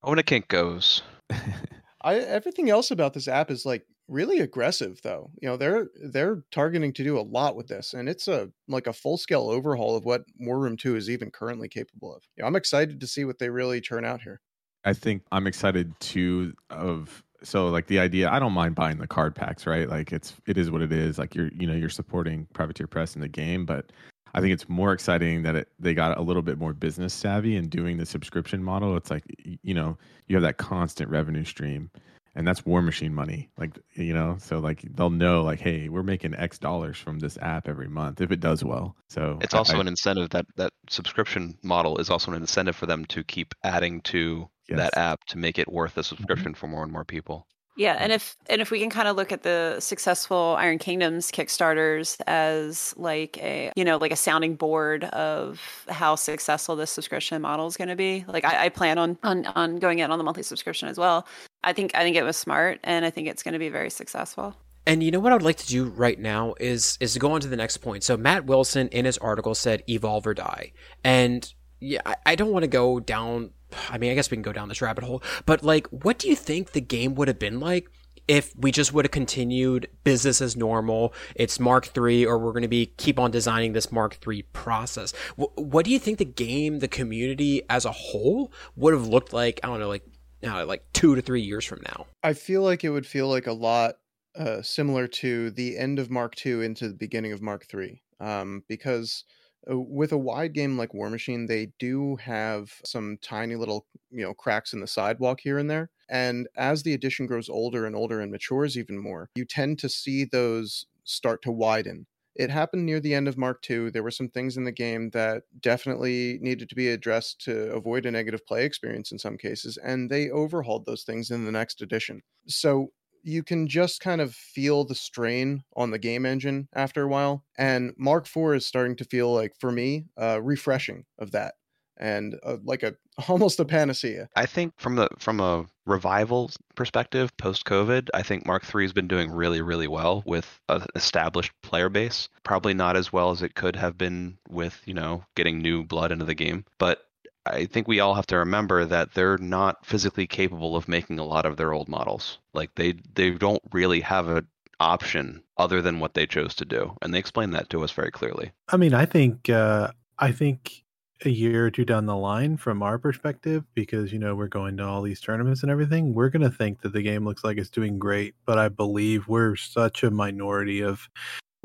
When 0.07 0.19
a 0.19 0.23
kink 0.23 0.49
goes. 0.49 1.03
I 2.03 2.17
everything 2.17 2.71
else 2.71 2.93
about 2.93 3.13
this 3.13 3.27
app 3.27 3.51
is 3.51 3.67
like 3.67 3.85
really 4.07 4.39
aggressive 4.39 5.01
though. 5.03 5.31
You 5.43 5.49
know, 5.49 5.57
they're 5.57 5.89
they're 6.01 6.45
targeting 6.53 6.93
to 6.95 7.03
do 7.03 7.19
a 7.19 7.21
lot 7.21 7.57
with 7.57 7.67
this 7.67 7.93
and 7.93 8.09
it's 8.09 8.29
a 8.29 8.49
like 8.69 8.87
a 8.87 8.93
full-scale 8.93 9.51
overhaul 9.51 9.97
of 9.97 10.05
what 10.05 10.23
War 10.39 10.61
Room 10.61 10.77
2 10.77 10.95
is 10.95 11.11
even 11.11 11.33
currently 11.33 11.69
capable 11.69 12.15
of. 12.15 12.23
You 12.37 12.43
know, 12.43 12.47
I'm 12.47 12.55
excited 12.55 13.01
to 13.01 13.07
see 13.09 13.25
what 13.25 13.41
they 13.41 13.51
really 13.51 13.81
turn 13.81 14.05
out 14.05 14.23
here. 14.23 14.41
I 14.85 14.93
think 14.93 15.23
I'm 15.33 15.49
excited 15.49 15.99
too 15.99 16.55
of 16.71 17.25
so 17.43 17.69
like 17.69 17.89
the 17.89 17.99
idea 17.99 18.31
I 18.31 18.39
don't 18.39 18.53
mind 18.53 18.77
buying 18.77 18.99
the 18.99 19.09
card 19.09 19.35
packs, 19.35 19.67
right? 19.67 19.89
Like 19.89 20.13
it's 20.13 20.35
it 20.47 20.57
is 20.57 20.71
what 20.71 20.83
it 20.83 20.93
is. 20.93 21.19
Like 21.19 21.35
you're 21.35 21.51
you 21.53 21.67
know, 21.67 21.75
you're 21.75 21.89
supporting 21.89 22.47
Privateer 22.53 22.87
Press 22.87 23.17
in 23.17 23.21
the 23.21 23.29
game, 23.29 23.67
but 23.67 23.91
I 24.35 24.41
think 24.41 24.53
it's 24.53 24.69
more 24.69 24.93
exciting 24.93 25.43
that 25.43 25.57
it, 25.57 25.69
they 25.79 25.95
got 25.95 26.19
a 26.19 26.23
little 26.23 26.43
bit 26.43 26.59
more 26.59 26.73
business 26.73 27.15
savvy 27.15 27.57
in 27.57 27.69
doing 27.69 27.97
the 27.97 28.07
subscription 28.07 28.63
model. 28.63 28.97
It's 28.97 29.11
like 29.11 29.25
you 29.63 29.75
know 29.75 29.97
you 30.27 30.37
have 30.37 30.43
that 30.43 30.59
constant 30.59 31.11
revenue 31.11 31.45
stream, 31.45 31.91
and 32.35 32.47
that's 32.47 32.67
War 32.67 32.83
Machine 32.83 33.15
money. 33.15 33.49
Like 33.57 33.79
you 33.95 34.13
know, 34.13 34.37
so 34.39 34.59
like 34.59 34.83
they'll 34.95 35.11
know 35.11 35.43
like, 35.43 35.61
hey, 35.61 35.89
we're 35.89 36.03
making 36.03 36.35
X 36.35 36.59
dollars 36.59 36.99
from 36.99 37.19
this 37.19 37.39
app 37.39 37.69
every 37.69 37.89
month 37.89 38.21
if 38.21 38.31
it 38.31 38.41
does 38.41 38.63
well. 38.63 38.95
So 39.09 39.39
it's 39.41 39.55
also 39.55 39.79
I, 39.79 39.81
an 39.81 39.89
incentive 39.89 40.31
that 40.31 40.47
that 40.57 40.73
subscription 40.91 41.57
model 41.63 41.99
is 41.99 42.11
also 42.11 42.33
an 42.33 42.37
incentive 42.37 42.77
for 42.77 42.87
them 42.87 43.05
to 43.07 43.25
keep 43.25 43.55
adding 43.65 44.03
to 44.03 44.49
yes. 44.69 44.79
that 44.79 44.97
app 44.99 45.25
to 45.29 45.39
make 45.39 45.59
it 45.59 45.73
worth 45.73 45.97
a 45.97 46.03
subscription 46.03 46.53
mm-hmm. 46.53 46.59
for 46.59 46.69
more 46.69 46.83
and 46.83 46.93
more 46.93 47.05
people. 47.05 47.47
Yeah, 47.77 47.97
and 47.99 48.11
if 48.11 48.37
and 48.49 48.63
if 48.63 48.71
we 48.71 48.81
can 48.81 48.89
kind 48.89 49.07
of 49.07 49.17
look 49.17 49.33
at 49.33 49.43
the 49.43 49.77
successful 49.81 50.57
Iron 50.59 50.79
Kingdoms 50.79 51.31
Kickstarters 51.31 52.19
as 52.27 52.95
like 52.97 53.37
a 53.39 53.71
you 53.77 53.85
know 53.85 53.99
like 53.99 54.13
a 54.13 54.17
sounding 54.17 54.57
board 54.57 55.05
of 55.05 55.85
how 55.89 56.15
successful 56.15 56.75
this 56.75 56.91
subscription 56.91 57.41
model 57.43 57.67
is 57.67 57.77
going 57.77 57.89
to 57.89 57.97
be. 57.97 58.25
Like 58.27 58.47
I, 58.47 58.67
I 58.67 58.69
plan 58.71 58.97
on, 58.99 59.19
on 59.23 59.45
on 59.47 59.77
going 59.77 59.99
in 59.99 60.11
on 60.11 60.17
the 60.19 60.25
monthly 60.25 60.43
subscription 60.43 60.89
as 60.89 60.97
well. 60.97 61.27
I 61.65 61.75
think 61.75 61.95
I 61.95 62.03
think 62.03 62.17
it 62.17 62.23
was 62.23 62.37
smart, 62.37 62.81
and 62.83 63.05
I 63.05 63.11
think 63.11 63.29
it's 63.29 63.43
going 63.43 63.53
to 63.53 63.59
be 63.59 63.69
very 63.69 63.91
successful. 63.91 64.57
And 64.87 65.03
you 65.03 65.11
know 65.11 65.21
what 65.21 65.33
I 65.33 65.35
would 65.35 65.43
like 65.43 65.57
to 65.59 65.67
do 65.67 65.85
right 65.85 66.19
now 66.19 66.55
is 66.59 66.97
is 67.01 67.13
to 67.13 67.19
go 67.19 67.33
on 67.33 67.43
to 67.43 67.49
the 67.49 67.57
next 67.57 67.79
point. 67.79 68.05
So 68.05 68.17
Matt 68.17 68.47
Wilson 68.47 68.89
in 68.89 69.05
his 69.05 69.19
article 69.19 69.55
said 69.55 69.83
evolve 69.87 70.27
or 70.27 70.33
die. 70.33 70.73
And 71.05 71.53
yeah, 71.81 72.01
I, 72.07 72.17
I 72.25 72.35
don't 72.37 72.53
want 72.53 72.63
to 72.63 72.69
go 72.69 73.01
down 73.01 73.51
I 73.91 73.99
mean, 73.99 74.11
I 74.11 74.15
guess 74.15 74.31
we 74.31 74.37
can 74.37 74.43
go 74.43 74.53
down 74.53 74.69
this 74.69 74.83
rabbit 74.83 75.05
hole, 75.05 75.23
but 75.45 75.63
like, 75.63 75.87
what 75.89 76.19
do 76.19 76.29
you 76.29 76.37
think 76.37 76.73
the 76.73 76.81
game 76.81 77.15
would 77.15 77.29
have 77.29 77.39
been 77.39 77.61
like 77.61 77.89
if 78.29 78.53
we 78.57 78.73
just 78.73 78.93
would 78.93 79.05
have 79.05 79.13
continued 79.13 79.89
business 80.05 80.41
as 80.41 80.57
normal? 80.57 81.13
It's 81.35 81.61
Mark 81.61 81.91
III, 81.97 82.27
or 82.27 82.39
we're 82.39 82.53
going 82.53 82.63
to 82.63 82.69
be 82.69 82.87
keep 82.97 83.19
on 83.19 83.31
designing 83.31 83.73
this 83.73 83.93
Mark 83.93 84.19
III 84.27 84.43
process. 84.53 85.13
W- 85.39 85.53
what 85.57 85.85
do 85.85 85.91
you 85.91 85.99
think 85.99 86.19
the 86.19 86.25
game, 86.25 86.81
the 86.81 86.89
community 86.89 87.63
as 87.69 87.85
a 87.85 87.93
whole, 87.93 88.53
would 88.75 88.95
have 88.95 89.07
looked 89.07 89.33
like? 89.33 89.61
I 89.63 89.69
don't 89.69 89.81
know, 89.81 89.89
like, 89.89 90.05
know, 90.43 90.65
like 90.65 90.85
two 90.93 91.15
to 91.15 91.23
three 91.23 91.43
years 91.43 91.65
from 91.65 91.81
now. 91.83 92.07
I 92.23 92.33
feel 92.33 92.63
like 92.63 92.85
it 92.85 92.91
would 92.91 93.07
feel 93.07 93.29
like 93.29 93.47
a 93.47 93.53
lot 93.53 93.97
uh, 94.37 94.63
similar 94.63 95.07
to 95.07 95.51
the 95.51 95.79
end 95.79 95.99
of 95.99 96.11
Mark 96.11 96.35
II 96.45 96.65
into 96.65 96.89
the 96.89 96.95
beginning 96.95 97.33
of 97.33 97.43
Mark 97.43 97.67
III, 97.73 98.03
um, 98.21 98.63
because 98.69 99.25
Uh, 99.71 99.79
with 99.79 100.13
a 100.13 100.19
wide 100.19 100.53
game 100.53 100.79
like 100.79 100.95
War 100.95 101.11
Machine, 101.11 101.47
they 101.47 101.73
do 101.79 102.17
have 102.17 102.73
some 102.85 103.19
tiny 103.23 103.57
little, 103.57 103.87
you 104.11 104.23
know, 104.23 104.35
cracks 104.35 104.73
in 104.73 104.81
the 104.81 104.87
sidewalk 104.87 105.41
here 105.41 105.59
and 105.59 105.69
there. 105.69 105.91
And 106.09 106.49
as 106.57 106.83
the 106.83 106.95
edition 106.95 107.27
grows 107.27 107.49
older 107.49 107.85
and 107.87 107.97
older 107.97 108.21
and 108.21 108.31
matures 108.31 108.79
even 108.79 108.99
more, 108.99 109.31
you 109.35 109.45
tend 109.45 109.79
to 109.81 109.89
see 109.89 110.25
those 110.25 110.87
start 111.05 111.43
to 111.43 111.53
widen. 111.53 112.07
It 112.37 112.51
happened 112.51 112.85
near 112.85 113.01
the 113.01 113.15
end 113.15 113.29
of 113.29 113.39
Mark 113.39 113.65
II. 113.69 113.91
There 113.91 114.03
were 114.03 114.11
some 114.11 114.29
things 114.29 114.59
in 114.59 114.65
the 114.65 114.73
game 114.73 115.11
that 115.11 115.45
definitely 115.61 116.39
needed 116.43 116.69
to 116.69 116.75
be 116.75 116.89
addressed 116.89 117.41
to 117.47 117.73
avoid 117.73 118.05
a 118.05 118.11
negative 118.11 118.45
play 118.47 118.65
experience 118.65 119.11
in 119.11 119.19
some 119.19 119.39
cases, 119.39 119.79
and 119.79 120.11
they 120.11 120.29
overhauled 120.29 120.85
those 120.85 121.03
things 121.03 121.31
in 121.31 121.47
the 121.47 121.53
next 121.53 121.81
edition. 121.81 122.23
So 122.47 122.93
you 123.27 123.43
can 123.43 123.67
just 123.67 124.01
kind 124.01 124.21
of 124.21 124.35
feel 124.35 124.85
the 124.85 124.95
strain 124.95 125.65
on 125.75 125.91
the 125.91 125.99
game 125.99 126.25
engine 126.25 126.69
after 126.73 127.03
a 127.03 127.09
while. 127.09 127.45
And 127.59 127.93
Mark 127.99 128.27
IV 128.27 128.55
is 128.55 128.67
starting 128.67 128.97
to 128.97 129.05
feel 129.05 129.35
like, 129.35 129.55
for 129.59 129.73
me, 129.73 130.05
uh, 130.17 130.41
refreshing 130.41 131.05
of 131.19 131.33
that 131.33 131.55
and 131.99 132.39
uh, 132.45 132.59
like 132.63 132.83
a 132.83 132.95
almost 133.29 133.59
a 133.61 133.65
panacea. 133.65 134.29
I 134.37 134.47
think 134.47 134.75
from 134.77 134.97
the 134.97 135.09
from 135.19 135.41
a 135.41 135.67
revival 135.87 136.51
perspective 136.75 137.35
post 137.37 137.65
COVID, 137.65 138.09
I 138.15 138.23
think 138.23 138.47
Mark 138.47 138.63
III 138.73 138.85
has 138.85 138.93
been 138.93 139.09
doing 139.09 139.31
really 139.31 139.63
really 139.63 139.89
well 139.89 140.23
with 140.27 140.61
an 140.69 140.85
established 140.95 141.53
player 141.63 141.89
base. 141.89 142.29
Probably 142.45 142.75
not 142.75 142.97
as 142.97 143.13
well 143.13 143.31
as 143.31 143.43
it 143.43 143.55
could 143.55 143.77
have 143.77 143.97
been 143.97 144.39
with 144.49 144.81
you 144.85 144.95
know 144.95 145.25
getting 145.35 145.59
new 145.59 145.85
blood 145.85 146.13
into 146.13 146.25
the 146.25 146.35
game, 146.35 146.65
but 146.79 147.06
I 147.47 147.67
think 147.67 147.89
we 147.89 148.01
all 148.01 148.15
have 148.15 148.27
to 148.29 148.39
remember 148.39 148.85
that 148.85 149.15
they're 149.15 149.39
not 149.39 149.85
physically 149.85 150.27
capable 150.27 150.77
of 150.77 150.89
making 150.89 151.19
a 151.19 151.25
lot 151.25 151.47
of 151.47 151.57
their 151.57 151.73
old 151.73 151.89
models. 151.89 152.39
Like 152.55 152.75
they 152.75 152.95
they 153.15 153.31
don't 153.31 153.63
really 153.73 154.01
have 154.01 154.29
an 154.29 154.47
option 154.81 155.43
other 155.57 155.81
than 155.81 156.01
what 156.01 156.15
they 156.15 156.27
chose 156.27 156.55
to 156.57 156.65
do, 156.65 156.97
and 157.03 157.15
they 157.15 157.19
explain 157.19 157.51
that 157.51 157.71
to 157.71 157.85
us 157.85 157.93
very 157.93 158.11
clearly. 158.11 158.53
I 158.69 158.77
mean, 158.77 158.95
I 158.95 159.07
think 159.07 159.49
uh, 159.49 159.93
I 160.19 160.33
think 160.33 160.85
a 161.25 161.31
year 161.31 161.67
or 161.67 161.71
two 161.71 161.85
down 161.85 162.07
the 162.07 162.17
line 162.17 162.57
from 162.57 162.83
our 162.83 162.99
perspective 162.99 163.65
because 163.75 164.13
you 164.13 164.19
know 164.19 164.35
we're 164.35 164.49
going 164.49 164.77
to 164.77 164.85
all 164.85 165.01
these 165.01 165.21
tournaments 165.21 165.63
and 165.63 165.71
everything 165.71 166.13
we're 166.13 166.29
going 166.29 166.43
to 166.43 166.51
think 166.51 166.83
that 166.83 166.93
the 166.93 167.01
game 167.01 167.25
looks 167.25 167.43
like 167.43 167.57
it's 167.57 167.71
doing 167.71 167.99
great 167.99 168.35
but 168.45 168.59
i 168.59 168.69
believe 168.69 169.27
we're 169.27 169.57
such 169.57 170.03
a 170.03 170.11
minority 170.11 170.83
of 170.83 171.09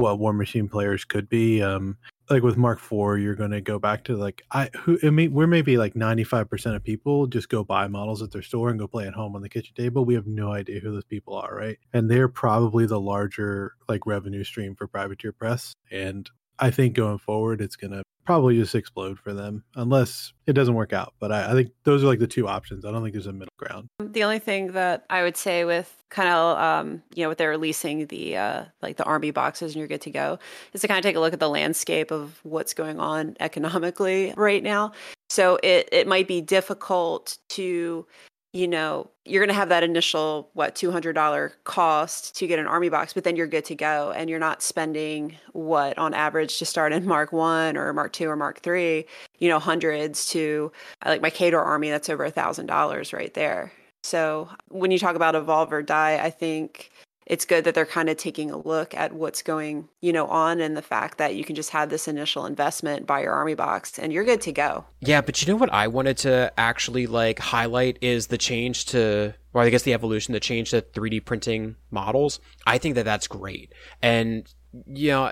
what 0.02 0.20
war 0.20 0.34
machine 0.34 0.68
players 0.68 1.06
could 1.06 1.30
be 1.30 1.62
um 1.62 1.98
like 2.30 2.44
with 2.44 2.58
mark 2.58 2.80
4 2.80 3.18
you're 3.18 3.36
going 3.36 3.52
to 3.52 3.62
go 3.62 3.78
back 3.80 4.04
to 4.06 4.16
like 4.16 4.42
i 4.52 4.70
who 4.78 4.98
i 5.04 5.10
mean 5.10 5.34
we're 5.34 5.48
maybe 5.48 5.78
like 5.78 5.94
95% 5.94 6.76
of 6.76 6.84
people 6.84 7.28
just 7.28 7.50
go 7.50 7.64
buy 7.64 7.88
models 7.88 8.22
at 8.22 8.32
their 8.32 8.42
store 8.42 8.70
and 8.70 8.80
go 8.80 8.88
play 8.88 9.08
at 9.08 9.14
home 9.14 9.36
on 9.36 9.42
the 9.42 9.50
kitchen 9.50 9.76
table. 9.76 10.06
We 10.06 10.16
have 10.16 10.28
no 10.28 10.52
idea 10.52 10.80
who 10.80 10.92
those 10.92 11.06
people 11.06 11.36
are 11.36 11.56
right? 11.56 11.78
And 11.94 12.10
they're 12.10 12.28
probably 12.28 12.86
the 12.86 13.00
larger 13.00 13.76
like 13.88 14.06
revenue 14.06 14.44
stream 14.44 14.76
for 14.76 14.88
privateer 14.88 15.32
press. 15.32 15.74
And 15.92 16.30
I 16.60 16.72
think 16.72 16.96
going 16.96 17.18
forward, 17.18 17.62
it's 17.62 17.76
going 17.76 17.92
to 17.92 18.04
probably 18.26 18.56
just 18.56 18.76
explode 18.76 19.20
for 19.20 19.34
them 19.34 19.64
unless 19.76 20.34
it 20.46 20.54
doesn't 20.54 20.76
work 20.76 20.94
out. 20.94 21.14
But 21.20 21.32
I, 21.32 21.52
I, 21.52 21.54
think 21.54 21.72
those 21.84 22.04
are 22.04 22.08
like 22.08 22.20
the 22.20 22.28
two 22.28 22.48
options. 22.48 22.86
I 22.86 22.92
don't 22.92 23.02
think 23.02 23.14
there's 23.14 23.28
a 23.28 23.34
middle 23.34 23.54
ground. 23.58 23.88
The 24.00 24.24
only 24.24 24.40
thing 24.40 24.74
that 24.74 25.06
I 25.10 25.24
would 25.24 25.38
say 25.38 25.66
with 25.66 25.94
kind 26.10 26.30
of, 26.30 26.58
um, 26.58 27.04
you 27.16 27.24
know, 27.24 27.30
with 27.30 27.40
they're 27.40 27.50
releasing 27.50 28.06
the 28.08 28.38
uh, 28.38 28.66
like 28.82 28.98
the 28.98 29.04
army 29.06 29.32
boxes 29.32 29.74
and 29.74 29.80
you're 29.80 29.88
good 29.88 30.02
to 30.02 30.12
go 30.12 30.40
is 30.74 30.82
to 30.82 30.88
kind 30.88 31.00
of 31.00 31.04
take 31.04 31.16
a 31.16 31.20
look 31.20 31.34
at 31.34 31.40
the 31.40 31.50
landscape 31.50 32.12
of 32.12 32.40
what's 32.44 32.74
going 32.74 33.00
on 33.00 33.36
economically 33.40 34.34
right 34.38 34.64
now. 34.64 34.92
So 35.30 35.58
it, 35.64 35.90
it 35.92 36.08
might 36.08 36.28
be 36.28 36.42
difficult 36.42 37.38
to 37.50 38.06
you 38.54 38.68
know, 38.68 39.10
you're 39.24 39.40
going 39.40 39.54
to 39.54 39.60
have 39.60 39.70
that 39.70 39.84
initial, 39.84 40.50
what, 40.54 40.76
$200 40.76 41.52
cost 41.64 42.36
to 42.36 42.48
get 42.48 42.60
an 42.60 42.68
army 42.68 42.90
box, 42.90 43.14
but 43.14 43.24
then 43.24 43.36
you're 43.36 43.48
good 43.48 43.64
to 43.66 43.76
go. 43.76 44.12
And 44.12 44.30
you're 44.30 44.40
not 44.40 44.62
spending 44.62 45.38
what, 45.54 45.98
on 45.98 46.14
average, 46.14 46.58
to 46.60 46.66
start 46.66 46.92
in 46.92 47.06
Mark 47.06 47.32
1 47.32 47.78
or 47.78 47.94
Mark 47.94 48.12
2 48.14 48.28
or 48.28 48.36
Mark 48.36 48.60
3, 48.62 49.06
you 49.40 49.50
know, 49.50 49.60
hundreds 49.60 50.28
to 50.32 50.72
uh, 51.06 51.10
like 51.10 51.22
my 51.22 51.30
Khador 51.30 51.64
army, 51.64 51.90
that's 51.90 52.10
over 52.10 52.26
a 52.26 52.32
$1,000 52.32 53.14
right 53.14 53.34
there. 53.34 53.72
So 54.04 54.50
when 54.68 54.92
you 54.92 55.00
talk 55.00 55.16
about 55.16 55.36
evolve 55.36 55.72
or 55.72 55.82
die, 55.82 56.20
I 56.22 56.30
think 56.30 56.92
it's 57.32 57.46
good 57.46 57.64
that 57.64 57.74
they're 57.74 57.86
kind 57.86 58.10
of 58.10 58.18
taking 58.18 58.52
a 58.52 58.58
look 58.58 58.94
at 58.94 59.14
what's 59.14 59.42
going, 59.42 59.88
you 60.02 60.12
know, 60.12 60.28
on 60.28 60.60
and 60.60 60.76
the 60.76 60.82
fact 60.82 61.18
that 61.18 61.34
you 61.34 61.46
can 61.46 61.56
just 61.56 61.70
have 61.70 61.90
this 61.90 62.10
initial 62.10 62.46
investment, 62.46 63.08
buy 63.08 63.22
your 63.22 63.32
army 63.32 63.56
box, 63.56 63.98
and 63.98 64.12
you're 64.12 64.26
good 64.26 64.42
to 64.42 64.52
go. 64.52 64.84
Yeah, 65.00 65.22
but 65.22 65.42
you 65.42 65.48
know 65.48 65.58
what 65.58 65.72
I 65.72 65.88
wanted 65.88 66.18
to 66.18 66.52
actually 66.58 67.08
like 67.08 67.40
highlight 67.40 67.98
is 68.02 68.28
the 68.28 68.38
change 68.38 68.88
to, 68.88 69.34
or 69.54 69.62
I 69.62 69.70
guess 69.70 69.84
the 69.84 69.94
evolution, 69.94 70.34
the 70.34 70.42
change 70.42 70.72
to 70.72 70.82
3D 70.82 71.24
printing 71.24 71.78
models. 71.90 72.42
I 72.68 72.78
think 72.78 72.96
that 72.96 73.06
that's 73.06 73.30
great, 73.30 73.72
and 74.02 74.46
you 74.86 75.12
know, 75.12 75.32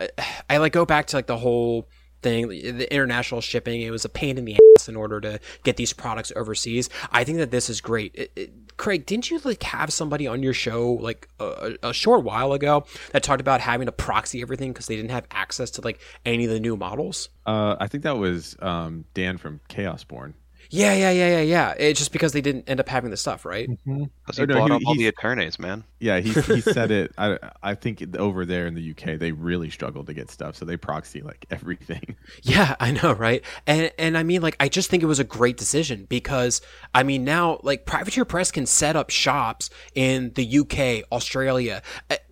I 0.50 0.56
like 0.56 0.72
go 0.72 0.86
back 0.86 1.08
to 1.08 1.18
like 1.18 1.28
the 1.28 1.38
whole 1.38 1.90
thing, 2.22 2.48
the 2.50 2.94
international 2.94 3.42
shipping. 3.42 3.82
It 3.82 3.92
was 3.92 4.06
a 4.06 4.10
pain 4.10 4.38
in 4.38 4.46
the 4.46 4.58
ass 4.78 4.90
in 4.90 4.96
order 4.96 5.22
to 5.22 5.40
get 5.64 5.78
these 5.78 5.94
products 5.94 6.32
overseas. 6.36 6.90
I 7.12 7.24
think 7.24 7.38
that 7.38 7.52
this 7.52 7.70
is 7.70 7.82
great. 7.82 8.12
It, 8.16 8.32
it, 8.36 8.78
Craig, 8.78 9.06
didn't 9.06 9.30
you 9.30 9.40
like 9.44 9.62
have 9.64 9.92
somebody 9.92 10.26
on 10.26 10.42
your 10.42 10.54
show 10.54 10.94
like 10.94 11.28
a, 11.40 11.76
a 11.84 11.94
short 11.94 12.24
while 12.24 12.54
ago 12.54 12.86
that 13.12 13.24
talked 13.24 13.42
about 13.42 13.60
having 13.60 13.88
to 13.88 13.92
proxy 13.92 14.42
everything 14.42 14.72
because 14.72 14.88
they 14.88 14.96
didn't 14.96 15.12
have 15.12 15.26
access 15.32 15.70
to 15.72 15.82
like 15.82 16.00
any 16.26 16.46
of 16.46 16.52
the 16.52 16.62
new 16.62 16.78
models? 16.78 17.30
Uh, 17.46 17.76
I 17.80 17.88
think 17.88 18.04
that 18.04 18.18
was 18.18 18.56
um, 18.62 19.04
Dan 19.14 19.38
from 19.38 19.60
Chaosborn. 19.70 20.34
Yeah, 20.72 20.94
yeah, 20.94 21.10
yeah, 21.10 21.30
yeah, 21.30 21.42
yeah. 21.42 21.74
It's 21.80 22.00
just 22.00 22.12
because 22.12 22.32
they 22.32 22.42
didn't 22.42 22.70
end 22.70 22.80
up 22.80 22.88
having 22.88 23.10
the 23.10 23.18
stuff, 23.18 23.44
right? 23.44 23.68
Mm-hmm. 23.68 24.04
Because 24.26 24.38
he 24.38 24.46
no, 24.46 24.56
bought 24.56 24.70
he, 24.70 24.76
up 24.76 24.82
all 24.86 24.96
the 24.96 25.08
attorneys, 25.08 25.58
man. 25.58 25.84
Yeah, 26.00 26.20
he 26.20 26.30
he 26.42 26.62
said 26.62 26.92
it. 26.92 27.12
I 27.18 27.40
I 27.64 27.74
think 27.74 28.04
over 28.18 28.46
there 28.46 28.68
in 28.68 28.76
the 28.76 28.92
UK 28.92 29.20
they 29.20 29.32
really 29.32 29.72
struggle 29.72 30.04
to 30.06 30.14
get 30.14 30.30
stuff, 30.30 30.56
so 30.56 30.66
they 30.66 30.78
proxy 30.78 31.22
like 31.22 31.46
everything. 31.52 32.16
Yeah, 32.44 32.76
I 32.80 32.92
know, 32.92 33.14
right? 33.14 33.44
And 33.66 33.92
and 33.98 34.16
I 34.16 34.22
mean, 34.22 34.42
like, 34.42 34.56
I 34.60 34.70
just 34.70 34.92
think 34.92 35.02
it 35.02 35.08
was 35.08 35.20
a 35.20 35.24
great 35.24 35.58
decision 35.58 36.06
because 36.08 36.62
I 36.94 37.02
mean, 37.02 37.24
now 37.24 37.60
like 37.64 37.86
Privateer 37.88 38.26
Press 38.26 38.52
can 38.52 38.68
set 38.68 38.96
up 38.96 39.10
shops 39.10 39.72
in 39.96 40.34
the 40.36 40.60
UK, 40.60 41.12
Australia, 41.12 41.82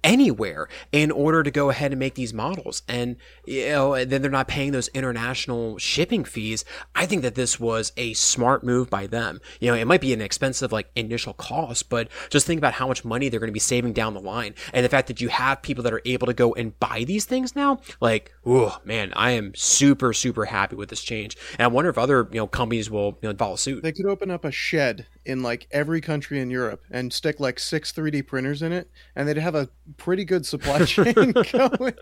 anywhere 0.04 0.70
in 0.92 1.10
order 1.10 1.42
to 1.42 1.50
go 1.50 1.72
ahead 1.72 1.92
and 1.92 2.00
make 2.00 2.14
these 2.14 2.34
models, 2.34 2.84
and 2.88 3.16
you 3.46 3.68
know, 3.70 4.06
then 4.06 4.22
they're 4.22 4.30
not 4.30 4.48
paying 4.48 4.74
those 4.74 4.90
international 4.90 5.80
shipping 5.80 6.24
fees. 6.24 6.64
I 6.94 7.08
think 7.08 7.24
that 7.24 7.34
this 7.34 7.60
was 7.60 7.92
a 7.98 8.14
smart 8.28 8.64
move 8.64 8.90
by 8.90 9.08
them. 9.08 9.42
You 9.60 9.72
know, 9.72 9.78
it 9.78 9.86
might 9.86 10.02
be 10.02 10.14
an 10.14 10.22
expensive 10.22 10.72
like 10.72 10.90
initial 10.96 11.34
cost, 11.34 11.90
but 11.90 12.10
just 12.30 12.46
think 12.46 12.58
about 12.58 12.74
how 12.74 12.88
much 12.88 13.06
money 13.06 13.30
they're 13.30 13.40
going 13.40 13.50
to 13.50 13.54
be 13.54 13.60
saving 13.60 13.94
down 13.94 14.14
the 14.14 14.20
line. 14.20 14.54
And 14.74 14.84
the 14.86 14.90
fact 14.90 15.08
that 15.08 15.22
you 15.22 15.30
have 15.30 15.62
people 15.62 15.84
that 15.84 15.94
are 15.94 16.02
able 16.06 16.28
to 16.28 16.34
go 16.34 16.54
and 16.54 16.78
buy 16.80 17.04
these 17.06 17.26
things 17.26 17.56
now, 17.56 17.80
like, 18.02 18.34
oh 18.46 18.78
man, 18.84 19.14
I 19.16 19.32
am 19.32 19.54
super, 19.56 20.14
super 20.14 20.46
happy 20.46 20.76
with 20.76 20.90
this 20.90 21.04
change. 21.04 21.38
And 21.54 21.62
I 21.62 21.68
wonder 21.68 21.90
if 21.90 21.98
other, 21.98 22.28
you 22.32 22.40
know, 22.40 22.48
companies 22.48 22.90
will, 22.90 23.18
you 23.22 23.30
know, 23.30 23.36
follow 23.36 23.56
suit. 23.56 23.84
They 23.84 23.92
could 23.92 24.06
open 24.06 24.32
up 24.32 24.46
a 24.46 24.52
shed 24.52 25.08
in 25.26 25.44
like 25.44 25.68
every 25.72 26.02
country 26.02 26.40
in 26.40 26.50
Europe 26.50 26.84
and 26.92 27.12
stick 27.12 27.40
like 27.40 27.60
six 27.60 27.92
3D 27.92 28.26
printers 28.28 28.62
in 28.62 28.72
it, 28.72 28.90
and 29.16 29.28
they'd 29.28 29.38
have 29.38 29.56
a 29.56 29.70
pretty 29.98 30.26
good 30.26 30.46
supply 30.46 30.80
chain 30.86 31.14
going. 31.14 31.94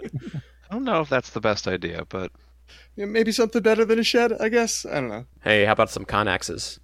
I 0.69 0.73
don't 0.73 0.84
know 0.84 1.01
if 1.01 1.09
that's 1.09 1.30
the 1.30 1.41
best 1.41 1.67
idea, 1.67 2.05
but 2.09 2.32
maybe 2.95 3.32
something 3.32 3.61
better 3.61 3.86
than 3.86 3.99
a 3.99 4.03
shed, 4.03 4.34
I 4.39 4.49
guess. 4.49 4.86
I 4.86 4.95
don't 4.95 5.09
know. 5.09 5.26
Hey, 5.43 5.66
how 5.66 5.74
about 5.74 5.89
some 5.89 6.05
Connaxes? 6.05 6.80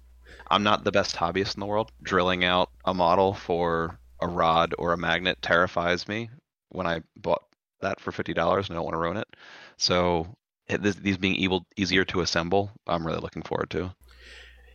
I'm 0.50 0.62
not 0.62 0.84
the 0.84 0.92
best 0.92 1.16
hobbyist 1.16 1.54
in 1.54 1.60
the 1.60 1.66
world. 1.66 1.90
Drilling 2.02 2.44
out 2.44 2.70
a 2.84 2.92
model 2.92 3.34
for 3.34 3.98
a 4.20 4.28
rod 4.28 4.74
or 4.78 4.92
a 4.92 4.98
magnet 4.98 5.38
terrifies 5.40 6.06
me 6.06 6.30
when 6.68 6.86
I 6.86 7.02
bought 7.16 7.42
that 7.80 8.00
for 8.00 8.12
$50 8.12 8.28
and 8.28 8.70
I 8.70 8.74
don't 8.74 8.84
want 8.84 8.94
to 8.94 8.98
ruin 8.98 9.16
it. 9.16 9.28
So 9.76 10.26
eh, 10.68 10.76
this, 10.76 10.96
these 10.96 11.16
being 11.16 11.36
able, 11.42 11.66
easier 11.76 12.04
to 12.04 12.20
assemble, 12.20 12.70
I'm 12.86 13.06
really 13.06 13.20
looking 13.20 13.42
forward 13.42 13.70
to. 13.70 13.94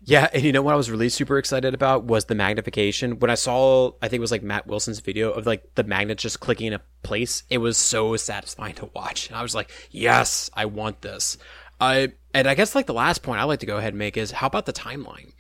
Yeah, 0.04 0.30
and 0.34 0.44
you 0.44 0.52
know 0.52 0.62
what 0.62 0.74
I 0.74 0.78
was 0.78 0.90
really 0.92 1.10
super 1.10 1.38
excited 1.38 1.74
about 1.74 2.06
was 2.06 2.26
the 2.26 2.36
magnification. 2.36 3.20
When 3.20 3.30
I 3.30 3.36
saw, 3.36 3.92
I 4.02 4.08
think 4.08 4.20
it 4.20 4.22
was 4.22 4.32
like 4.32 4.44
Matt 4.44 4.68
Wilson's 4.68 5.00
video 5.00 5.32
of 5.32 5.46
like 5.46 5.76
the 5.76 5.84
magnet 5.84 6.18
just 6.18 6.40
clicking 6.40 6.68
in 6.68 6.74
a 6.74 6.82
place, 7.04 7.44
it 7.50 7.58
was 7.58 7.78
so 7.78 8.16
satisfying 8.16 8.76
to 8.76 8.90
watch. 8.94 9.28
And 9.28 9.36
I 9.36 9.42
was 9.42 9.56
like, 9.56 9.72
yes, 9.92 10.50
I 10.54 10.66
want 10.66 11.02
this. 11.02 11.38
I 11.80 12.14
and 12.34 12.48
I 12.48 12.56
guess 12.56 12.76
like 12.76 12.86
the 12.86 12.94
last 12.94 13.24
point 13.24 13.40
I 13.40 13.44
like 13.44 13.60
to 13.60 13.66
go 13.66 13.78
ahead 13.78 13.94
and 13.94 14.00
make 14.00 14.18
is 14.18 14.32
how 14.32 14.48
about 14.48 14.66
the 14.66 14.74
timeline? 14.74 15.34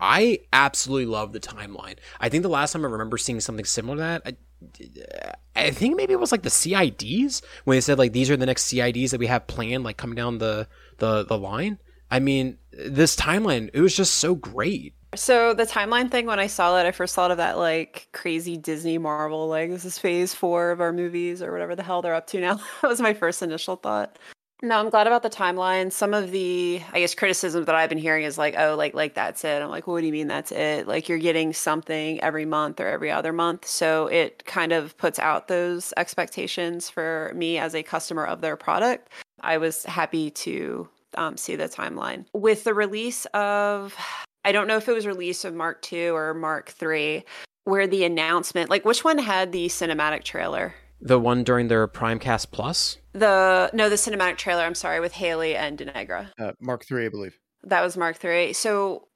I 0.00 0.40
absolutely 0.52 1.06
love 1.06 1.32
the 1.32 1.40
timeline. 1.40 1.96
I 2.20 2.28
think 2.28 2.42
the 2.42 2.48
last 2.48 2.72
time 2.72 2.84
I 2.84 2.88
remember 2.88 3.16
seeing 3.16 3.40
something 3.40 3.64
similar 3.64 3.96
to 3.96 4.02
that, 4.02 4.36
I, 5.56 5.60
I 5.60 5.70
think 5.70 5.96
maybe 5.96 6.12
it 6.12 6.20
was 6.20 6.32
like 6.32 6.42
the 6.42 6.50
CIDs 6.50 7.42
when 7.64 7.76
they 7.76 7.80
said 7.80 7.98
like 7.98 8.12
these 8.12 8.30
are 8.30 8.36
the 8.36 8.46
next 8.46 8.66
CIDs 8.66 9.10
that 9.10 9.20
we 9.20 9.26
have 9.26 9.46
planned, 9.46 9.84
like 9.84 9.96
coming 9.96 10.16
down 10.16 10.38
the 10.38 10.68
the 10.98 11.24
the 11.24 11.38
line. 11.38 11.78
I 12.10 12.18
mean, 12.18 12.58
this 12.72 13.16
timeline, 13.16 13.70
it 13.72 13.80
was 13.80 13.96
just 13.96 14.14
so 14.14 14.34
great. 14.34 14.94
So 15.14 15.54
the 15.54 15.66
timeline 15.66 16.10
thing, 16.10 16.26
when 16.26 16.38
I 16.38 16.46
saw 16.46 16.76
that, 16.76 16.86
I 16.86 16.92
first 16.92 17.14
thought 17.14 17.30
of 17.30 17.38
that 17.38 17.58
like 17.58 18.08
crazy 18.12 18.56
Disney 18.56 18.98
Marvel, 18.98 19.48
like 19.48 19.70
this 19.70 19.84
is 19.84 19.98
phase 19.98 20.34
four 20.34 20.70
of 20.70 20.80
our 20.80 20.92
movies 20.92 21.42
or 21.42 21.50
whatever 21.52 21.74
the 21.74 21.82
hell 21.82 22.00
they're 22.00 22.14
up 22.14 22.28
to 22.28 22.40
now. 22.40 22.54
that 22.82 22.88
was 22.88 23.00
my 23.00 23.14
first 23.14 23.42
initial 23.42 23.76
thought. 23.76 24.18
No, 24.62 24.78
I'm 24.78 24.90
glad 24.90 25.06
about 25.06 25.22
the 25.22 25.30
timeline. 25.30 25.90
Some 25.90 26.12
of 26.12 26.32
the, 26.32 26.82
I 26.92 27.00
guess, 27.00 27.14
criticism 27.14 27.64
that 27.64 27.74
I've 27.74 27.88
been 27.88 27.96
hearing 27.96 28.24
is 28.24 28.36
like, 28.36 28.54
oh, 28.58 28.76
like, 28.76 28.92
like 28.92 29.14
that's 29.14 29.42
it. 29.42 29.62
I'm 29.62 29.70
like, 29.70 29.86
well, 29.86 29.94
what 29.94 30.00
do 30.00 30.06
you 30.06 30.12
mean 30.12 30.28
that's 30.28 30.52
it? 30.52 30.86
Like 30.86 31.08
you're 31.08 31.18
getting 31.18 31.54
something 31.54 32.20
every 32.20 32.44
month 32.44 32.78
or 32.78 32.86
every 32.86 33.10
other 33.10 33.32
month. 33.32 33.66
So 33.66 34.06
it 34.08 34.44
kind 34.44 34.72
of 34.72 34.96
puts 34.98 35.18
out 35.18 35.48
those 35.48 35.94
expectations 35.96 36.90
for 36.90 37.32
me 37.34 37.56
as 37.56 37.74
a 37.74 37.82
customer 37.82 38.26
of 38.26 38.42
their 38.42 38.56
product. 38.56 39.08
I 39.40 39.56
was 39.56 39.84
happy 39.84 40.30
to 40.32 40.88
um, 41.16 41.36
see 41.36 41.56
the 41.56 41.68
timeline. 41.68 42.26
With 42.32 42.64
the 42.64 42.74
release 42.74 43.26
of, 43.26 43.96
I 44.44 44.52
don't 44.52 44.66
know 44.66 44.76
if 44.76 44.88
it 44.88 44.92
was 44.92 45.06
release 45.06 45.44
of 45.44 45.54
Mark 45.54 45.90
II 45.92 46.08
or 46.08 46.34
Mark 46.34 46.74
III, 46.80 47.24
where 47.64 47.86
the 47.86 48.04
announcement, 48.04 48.70
like 48.70 48.84
which 48.84 49.04
one 49.04 49.18
had 49.18 49.52
the 49.52 49.66
cinematic 49.66 50.24
trailer? 50.24 50.74
The 51.00 51.18
one 51.18 51.44
during 51.44 51.68
their 51.68 51.88
Primecast 51.88 52.50
Plus? 52.50 52.98
The 53.12 53.70
no, 53.72 53.88
the 53.88 53.96
cinematic 53.96 54.36
trailer. 54.36 54.62
I'm 54.62 54.74
sorry, 54.74 55.00
with 55.00 55.12
Haley 55.12 55.56
and 55.56 55.78
Deneghra. 55.78 56.30
Uh, 56.38 56.52
Mark 56.60 56.84
III, 56.90 57.06
I 57.06 57.08
believe. 57.08 57.38
That 57.62 57.82
was 57.82 57.96
Mark 57.96 58.22
III. 58.22 58.52
So 58.52 59.08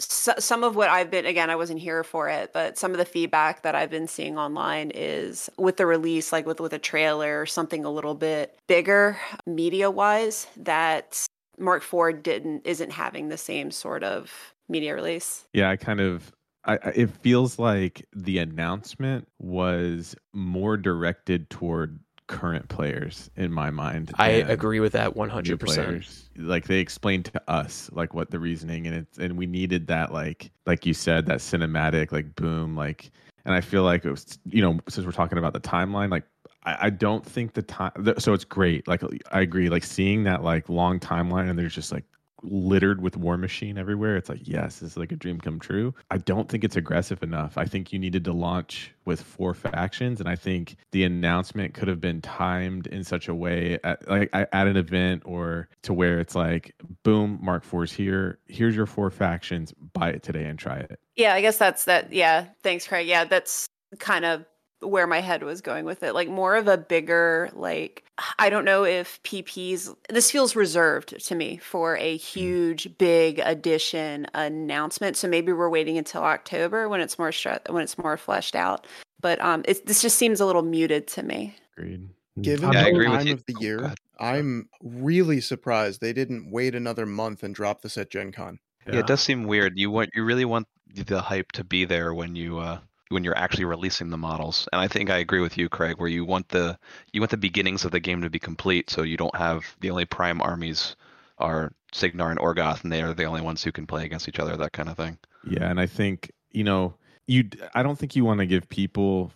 so, 0.00 0.32
some 0.38 0.64
of 0.64 0.76
what 0.76 0.88
I've 0.88 1.10
been 1.10 1.26
again, 1.26 1.50
I 1.50 1.56
wasn't 1.56 1.80
here 1.80 2.02
for 2.02 2.28
it, 2.28 2.52
but 2.52 2.78
some 2.78 2.92
of 2.92 2.98
the 2.98 3.04
feedback 3.04 3.62
that 3.62 3.74
I've 3.74 3.90
been 3.90 4.06
seeing 4.06 4.38
online 4.38 4.90
is 4.94 5.50
with 5.56 5.76
the 5.76 5.86
release, 5.86 6.32
like 6.32 6.46
with 6.46 6.60
with 6.60 6.72
a 6.72 6.78
trailer 6.78 7.40
or 7.40 7.46
something 7.46 7.84
a 7.84 7.90
little 7.90 8.14
bit 8.14 8.58
bigger 8.66 9.18
media 9.46 9.90
wise, 9.90 10.46
that 10.56 11.26
Mark 11.58 11.82
IV 11.82 12.22
didn't 12.22 12.62
isn't 12.66 12.90
having 12.90 13.28
the 13.28 13.36
same 13.36 13.70
sort 13.70 14.02
of 14.02 14.54
media 14.68 14.94
release. 14.94 15.46
Yeah, 15.52 15.70
I 15.70 15.76
kind 15.76 16.00
of 16.00 16.32
I, 16.64 16.74
it 16.94 17.10
feels 17.22 17.58
like 17.58 18.06
the 18.14 18.38
announcement 18.38 19.28
was 19.38 20.14
more 20.32 20.76
directed 20.76 21.48
toward 21.48 22.00
current 22.30 22.68
players 22.68 23.28
in 23.36 23.52
my 23.52 23.70
mind. 23.70 24.12
I 24.16 24.28
agree 24.28 24.78
with 24.78 24.92
that 24.92 25.14
100%. 25.14 26.28
Like 26.38 26.68
they 26.68 26.78
explained 26.78 27.24
to 27.26 27.42
us 27.48 27.90
like 27.92 28.14
what 28.14 28.30
the 28.30 28.38
reasoning 28.38 28.86
and 28.86 28.96
it's 28.96 29.18
and 29.18 29.36
we 29.36 29.46
needed 29.46 29.88
that 29.88 30.12
like 30.12 30.52
like 30.64 30.86
you 30.86 30.94
said 30.94 31.26
that 31.26 31.38
cinematic 31.38 32.12
like 32.12 32.34
boom 32.36 32.76
like 32.76 33.10
and 33.44 33.52
I 33.52 33.60
feel 33.60 33.82
like 33.82 34.04
it 34.04 34.10
was 34.10 34.38
you 34.46 34.62
know 34.62 34.78
since 34.88 35.04
we're 35.04 35.12
talking 35.12 35.38
about 35.38 35.52
the 35.52 35.60
timeline 35.60 36.10
like 36.10 36.22
I, 36.64 36.86
I 36.86 36.90
don't 36.90 37.26
think 37.26 37.54
the 37.54 37.62
time 37.62 37.92
so 38.18 38.32
it's 38.32 38.44
great 38.44 38.86
like 38.86 39.02
I 39.32 39.40
agree 39.40 39.68
like 39.68 39.84
seeing 39.84 40.22
that 40.24 40.44
like 40.44 40.68
long 40.68 41.00
timeline 41.00 41.50
and 41.50 41.58
there's 41.58 41.74
just 41.74 41.90
like 41.90 42.04
littered 42.42 43.00
with 43.00 43.16
War 43.16 43.36
Machine 43.36 43.78
everywhere. 43.78 44.16
It's 44.16 44.28
like, 44.28 44.40
yes, 44.42 44.82
is 44.82 44.96
like 44.96 45.12
a 45.12 45.16
dream 45.16 45.40
come 45.40 45.58
true. 45.58 45.94
I 46.10 46.18
don't 46.18 46.48
think 46.48 46.64
it's 46.64 46.76
aggressive 46.76 47.22
enough. 47.22 47.56
I 47.58 47.64
think 47.64 47.92
you 47.92 47.98
needed 47.98 48.24
to 48.24 48.32
launch 48.32 48.92
with 49.04 49.22
four 49.22 49.54
factions, 49.54 50.20
and 50.20 50.28
I 50.28 50.36
think 50.36 50.76
the 50.92 51.04
announcement 51.04 51.74
could 51.74 51.88
have 51.88 52.00
been 52.00 52.20
timed 52.20 52.86
in 52.86 53.04
such 53.04 53.28
a 53.28 53.34
way, 53.34 53.78
at, 53.84 54.08
like 54.08 54.30
at 54.32 54.66
an 54.66 54.76
event, 54.76 55.22
or 55.24 55.68
to 55.82 55.92
where 55.92 56.20
it's 56.20 56.34
like, 56.34 56.74
boom, 57.02 57.38
Mark 57.42 57.64
IV's 57.72 57.92
here. 57.92 58.38
Here's 58.46 58.76
your 58.76 58.86
four 58.86 59.10
factions. 59.10 59.72
Buy 59.92 60.10
it 60.10 60.22
today 60.22 60.44
and 60.44 60.58
try 60.58 60.76
it. 60.78 61.00
Yeah, 61.16 61.34
I 61.34 61.40
guess 61.40 61.58
that's 61.58 61.84
that. 61.84 62.12
Yeah, 62.12 62.46
thanks, 62.62 62.86
Craig. 62.86 63.06
Yeah, 63.06 63.24
that's 63.24 63.66
kind 63.98 64.24
of 64.24 64.44
where 64.80 65.06
my 65.06 65.20
head 65.20 65.42
was 65.42 65.60
going 65.60 65.84
with 65.84 66.02
it 66.02 66.14
like 66.14 66.28
more 66.28 66.56
of 66.56 66.66
a 66.66 66.78
bigger 66.78 67.50
like 67.52 68.04
i 68.38 68.48
don't 68.48 68.64
know 68.64 68.84
if 68.84 69.22
pp's 69.22 69.94
this 70.08 70.30
feels 70.30 70.56
reserved 70.56 71.22
to 71.24 71.34
me 71.34 71.58
for 71.58 71.96
a 71.96 72.16
hmm. 72.16 72.22
huge 72.22 72.96
big 72.98 73.40
addition 73.44 74.26
announcement. 74.34 75.16
So 75.16 75.28
maybe 75.28 75.52
we're 75.52 75.68
waiting 75.68 75.98
until 75.98 76.22
october 76.22 76.88
when 76.88 77.00
it's 77.00 77.18
more 77.18 77.32
when 77.68 77.82
it's 77.82 77.98
more 77.98 78.16
fleshed 78.16 78.56
out. 78.56 78.86
But 79.20 79.40
um 79.40 79.62
it, 79.66 79.86
this 79.86 80.02
just 80.02 80.18
seems 80.18 80.40
a 80.40 80.46
little 80.46 80.62
muted 80.62 81.06
to 81.08 81.22
me. 81.22 81.54
Agreed. 81.76 82.08
Given 82.40 82.72
yeah, 82.72 82.84
the 82.84 83.04
time 83.04 83.28
of 83.28 83.44
the 83.46 83.54
oh, 83.56 83.60
year 83.60 83.94
i'm 84.18 84.68
really 84.82 85.40
surprised 85.40 86.00
they 86.00 86.12
didn't 86.12 86.50
wait 86.50 86.74
another 86.74 87.06
month 87.06 87.42
and 87.42 87.54
drop 87.54 87.82
this 87.82 87.98
at 87.98 88.10
gen 88.10 88.32
con. 88.32 88.58
Yeah. 88.86 88.94
yeah 88.94 89.00
it 89.00 89.06
does 89.06 89.20
seem 89.20 89.44
weird. 89.44 89.74
You 89.76 89.90
want 89.90 90.10
you 90.14 90.24
really 90.24 90.44
want 90.44 90.66
the 90.94 91.20
hype 91.20 91.52
to 91.52 91.64
be 91.64 91.84
there 91.84 92.14
when 92.14 92.36
you 92.36 92.58
uh 92.58 92.78
when 93.10 93.24
you're 93.24 93.36
actually 93.36 93.64
releasing 93.64 94.08
the 94.08 94.16
models. 94.16 94.68
And 94.72 94.80
I 94.80 94.88
think 94.88 95.10
I 95.10 95.18
agree 95.18 95.40
with 95.40 95.58
you, 95.58 95.68
Craig, 95.68 95.98
where 95.98 96.08
you 96.08 96.24
want 96.24 96.48
the 96.48 96.78
you 97.12 97.20
want 97.20 97.30
the 97.30 97.36
beginnings 97.36 97.84
of 97.84 97.90
the 97.90 98.00
game 98.00 98.22
to 98.22 98.30
be 98.30 98.38
complete, 98.38 98.88
so 98.88 99.02
you 99.02 99.16
don't 99.16 99.36
have 99.36 99.76
the 99.80 99.90
only 99.90 100.06
prime 100.06 100.40
armies 100.40 100.96
are 101.38 101.72
Cygnar 101.92 102.30
and 102.30 102.38
Orgoth, 102.38 102.82
and 102.82 102.92
they 102.92 103.02
are 103.02 103.12
the 103.12 103.24
only 103.24 103.40
ones 103.40 103.62
who 103.64 103.72
can 103.72 103.86
play 103.86 104.04
against 104.04 104.28
each 104.28 104.38
other, 104.38 104.56
that 104.56 104.72
kind 104.72 104.88
of 104.88 104.96
thing. 104.96 105.18
Yeah, 105.44 105.68
and 105.68 105.80
I 105.80 105.86
think 105.86 106.30
you 106.52 106.64
know 106.64 106.94
you. 107.26 107.50
I 107.74 107.82
don't 107.82 107.98
think 107.98 108.14
you 108.16 108.24
want 108.24 108.40
to 108.40 108.46
give 108.46 108.68
people 108.68 109.32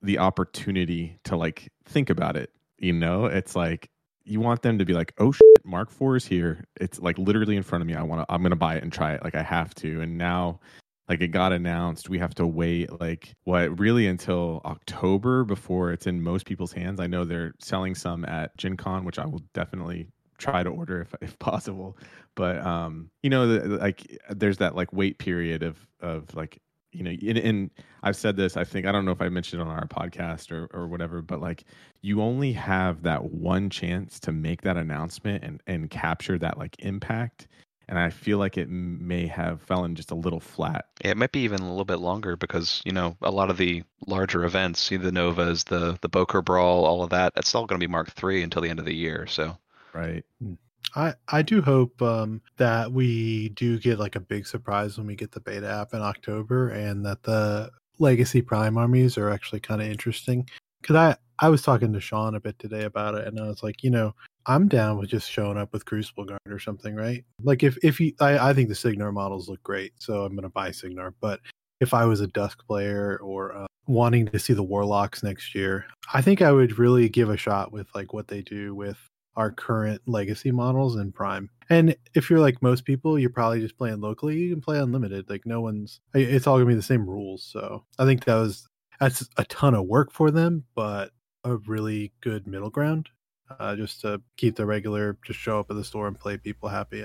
the 0.00 0.18
opportunity 0.18 1.18
to 1.24 1.36
like 1.36 1.70
think 1.84 2.10
about 2.10 2.36
it. 2.36 2.50
You 2.78 2.94
know, 2.94 3.26
it's 3.26 3.54
like 3.54 3.90
you 4.24 4.40
want 4.40 4.62
them 4.62 4.78
to 4.78 4.86
be 4.86 4.94
like, 4.94 5.12
"Oh 5.18 5.32
shit, 5.32 5.64
Mark 5.64 5.90
IV 5.90 6.16
is 6.16 6.26
here. 6.26 6.64
It's 6.80 6.98
like 6.98 7.18
literally 7.18 7.56
in 7.56 7.62
front 7.62 7.82
of 7.82 7.88
me. 7.88 7.94
I 7.94 8.02
want 8.02 8.26
to. 8.26 8.32
I'm 8.32 8.40
going 8.40 8.50
to 8.50 8.56
buy 8.56 8.76
it 8.76 8.82
and 8.82 8.92
try 8.92 9.12
it. 9.12 9.22
Like 9.22 9.34
I 9.34 9.42
have 9.42 9.74
to." 9.76 10.00
And 10.00 10.16
now 10.16 10.60
like 11.08 11.20
it 11.20 11.28
got 11.28 11.52
announced. 11.52 12.08
We 12.08 12.18
have 12.18 12.34
to 12.36 12.46
wait 12.46 13.00
like 13.00 13.34
what 13.44 13.78
really 13.78 14.06
until 14.06 14.60
october 14.64 15.44
before 15.44 15.92
it's 15.92 16.06
in 16.06 16.22
most 16.22 16.46
people's 16.46 16.72
hands. 16.72 17.00
I 17.00 17.06
know 17.06 17.24
they're 17.24 17.54
selling 17.58 17.94
some 17.94 18.24
at 18.24 18.56
gen 18.56 18.76
con 18.76 19.04
which 19.04 19.18
i 19.18 19.26
will 19.26 19.42
definitely 19.52 20.08
try 20.38 20.62
to 20.62 20.70
order 20.70 21.02
if, 21.02 21.14
if 21.20 21.38
possible. 21.38 21.98
But 22.34 22.64
um 22.64 23.10
you 23.22 23.30
know 23.30 23.46
the, 23.46 23.76
like 23.76 24.20
there's 24.30 24.58
that 24.58 24.74
like 24.76 24.92
wait 24.92 25.18
period 25.18 25.62
of 25.62 25.86
of 26.00 26.34
like 26.34 26.60
you 26.92 27.02
know 27.02 27.10
and, 27.10 27.38
and 27.38 27.70
i've 28.02 28.16
said 28.16 28.36
this 28.36 28.56
i 28.56 28.64
think 28.64 28.86
i 28.86 28.92
don't 28.92 29.06
know 29.06 29.12
if 29.12 29.22
i 29.22 29.28
mentioned 29.28 29.62
on 29.62 29.68
our 29.68 29.86
podcast 29.86 30.52
or 30.52 30.68
or 30.74 30.86
whatever 30.86 31.22
but 31.22 31.40
like 31.40 31.64
you 32.02 32.20
only 32.20 32.52
have 32.52 33.02
that 33.02 33.24
one 33.24 33.70
chance 33.70 34.20
to 34.20 34.30
make 34.30 34.60
that 34.60 34.76
announcement 34.76 35.42
and 35.42 35.62
and 35.66 35.88
capture 35.90 36.38
that 36.38 36.58
like 36.58 36.76
impact 36.80 37.48
and 37.92 38.00
I 38.00 38.08
feel 38.08 38.38
like 38.38 38.56
it 38.56 38.70
may 38.70 39.26
have 39.26 39.60
fallen 39.60 39.94
just 39.94 40.10
a 40.12 40.14
little 40.14 40.40
flat. 40.40 40.86
It 41.02 41.14
might 41.18 41.30
be 41.30 41.40
even 41.40 41.60
a 41.60 41.68
little 41.68 41.84
bit 41.84 41.98
longer 41.98 42.36
because 42.36 42.80
you 42.86 42.92
know 42.92 43.18
a 43.20 43.30
lot 43.30 43.50
of 43.50 43.58
the 43.58 43.82
larger 44.06 44.44
events, 44.44 44.80
see 44.80 44.96
the 44.96 45.12
Novas, 45.12 45.64
the 45.64 45.98
the 46.00 46.08
Boker 46.08 46.40
Brawl, 46.40 46.86
all 46.86 47.02
of 47.02 47.10
that, 47.10 47.34
it's 47.36 47.54
all 47.54 47.66
going 47.66 47.78
to 47.78 47.86
be 47.86 47.90
Mark 47.90 48.10
three 48.10 48.42
until 48.42 48.62
the 48.62 48.70
end 48.70 48.78
of 48.78 48.86
the 48.86 48.94
year. 48.94 49.26
So 49.26 49.58
right. 49.92 50.24
Hmm. 50.42 50.54
I, 50.96 51.14
I 51.28 51.42
do 51.42 51.60
hope 51.60 52.00
um, 52.00 52.40
that 52.56 52.90
we 52.90 53.50
do 53.50 53.78
get 53.78 53.98
like 53.98 54.16
a 54.16 54.20
big 54.20 54.46
surprise 54.46 54.96
when 54.96 55.06
we 55.06 55.14
get 55.14 55.32
the 55.32 55.40
beta 55.40 55.68
app 55.68 55.92
in 55.92 56.00
October 56.00 56.70
and 56.70 57.04
that 57.04 57.22
the 57.24 57.70
legacy 57.98 58.40
prime 58.40 58.78
armies 58.78 59.18
are 59.18 59.28
actually 59.28 59.60
kind 59.60 59.82
of 59.82 59.88
interesting 59.88 60.48
because 60.80 60.96
I, 60.96 61.16
I 61.38 61.50
was 61.50 61.62
talking 61.62 61.92
to 61.92 62.00
Sean 62.00 62.34
a 62.34 62.40
bit 62.40 62.58
today 62.58 62.84
about 62.84 63.14
it 63.14 63.26
and 63.26 63.38
I 63.38 63.46
was 63.46 63.62
like, 63.62 63.84
you 63.84 63.90
know, 63.90 64.14
I'm 64.46 64.68
down 64.68 64.98
with 64.98 65.10
just 65.10 65.30
showing 65.30 65.58
up 65.58 65.72
with 65.72 65.84
Crucible 65.84 66.24
Guard 66.24 66.40
or 66.48 66.58
something, 66.58 66.94
right? 66.94 67.24
Like 67.42 67.62
if 67.62 67.76
if 67.82 68.00
you, 68.00 68.12
I, 68.20 68.50
I 68.50 68.52
think 68.54 68.68
the 68.68 68.74
Cygnar 68.74 69.12
models 69.12 69.48
look 69.48 69.62
great, 69.62 69.92
so 69.98 70.24
I'm 70.24 70.34
gonna 70.34 70.48
buy 70.48 70.70
Cygnar. 70.70 71.14
But 71.20 71.40
if 71.80 71.94
I 71.94 72.04
was 72.04 72.20
a 72.20 72.26
Dusk 72.26 72.64
player 72.66 73.18
or 73.22 73.56
uh, 73.56 73.66
wanting 73.86 74.26
to 74.28 74.38
see 74.38 74.52
the 74.52 74.62
Warlocks 74.62 75.22
next 75.22 75.54
year, 75.54 75.86
I 76.12 76.22
think 76.22 76.42
I 76.42 76.52
would 76.52 76.78
really 76.78 77.08
give 77.08 77.30
a 77.30 77.36
shot 77.36 77.72
with 77.72 77.88
like 77.94 78.12
what 78.12 78.28
they 78.28 78.42
do 78.42 78.74
with 78.74 78.98
our 79.36 79.50
current 79.50 80.02
legacy 80.06 80.50
models 80.50 80.96
in 80.96 81.10
Prime. 81.10 81.48
And 81.70 81.96
if 82.14 82.28
you're 82.28 82.40
like 82.40 82.62
most 82.62 82.84
people, 82.84 83.18
you're 83.18 83.30
probably 83.30 83.60
just 83.60 83.78
playing 83.78 84.00
locally. 84.00 84.36
You 84.36 84.50
can 84.50 84.60
play 84.60 84.78
unlimited. 84.78 85.30
Like 85.30 85.46
no 85.46 85.60
one's. 85.60 86.00
It's 86.14 86.46
all 86.46 86.56
gonna 86.56 86.66
be 86.66 86.74
the 86.74 86.82
same 86.82 87.08
rules. 87.08 87.42
So 87.44 87.84
I 87.98 88.04
think 88.04 88.24
that 88.24 88.34
was 88.34 88.68
that's 89.00 89.28
a 89.36 89.44
ton 89.46 89.74
of 89.74 89.86
work 89.86 90.12
for 90.12 90.30
them, 90.30 90.64
but 90.74 91.10
a 91.44 91.56
really 91.56 92.12
good 92.20 92.46
middle 92.46 92.70
ground 92.70 93.08
uh, 93.58 93.76
just 93.76 94.00
to 94.02 94.20
keep 94.36 94.56
the 94.56 94.66
regular, 94.66 95.16
just 95.24 95.38
show 95.38 95.60
up 95.60 95.70
at 95.70 95.76
the 95.76 95.84
store 95.84 96.06
and 96.06 96.18
play 96.18 96.36
people 96.36 96.68
happy. 96.68 97.04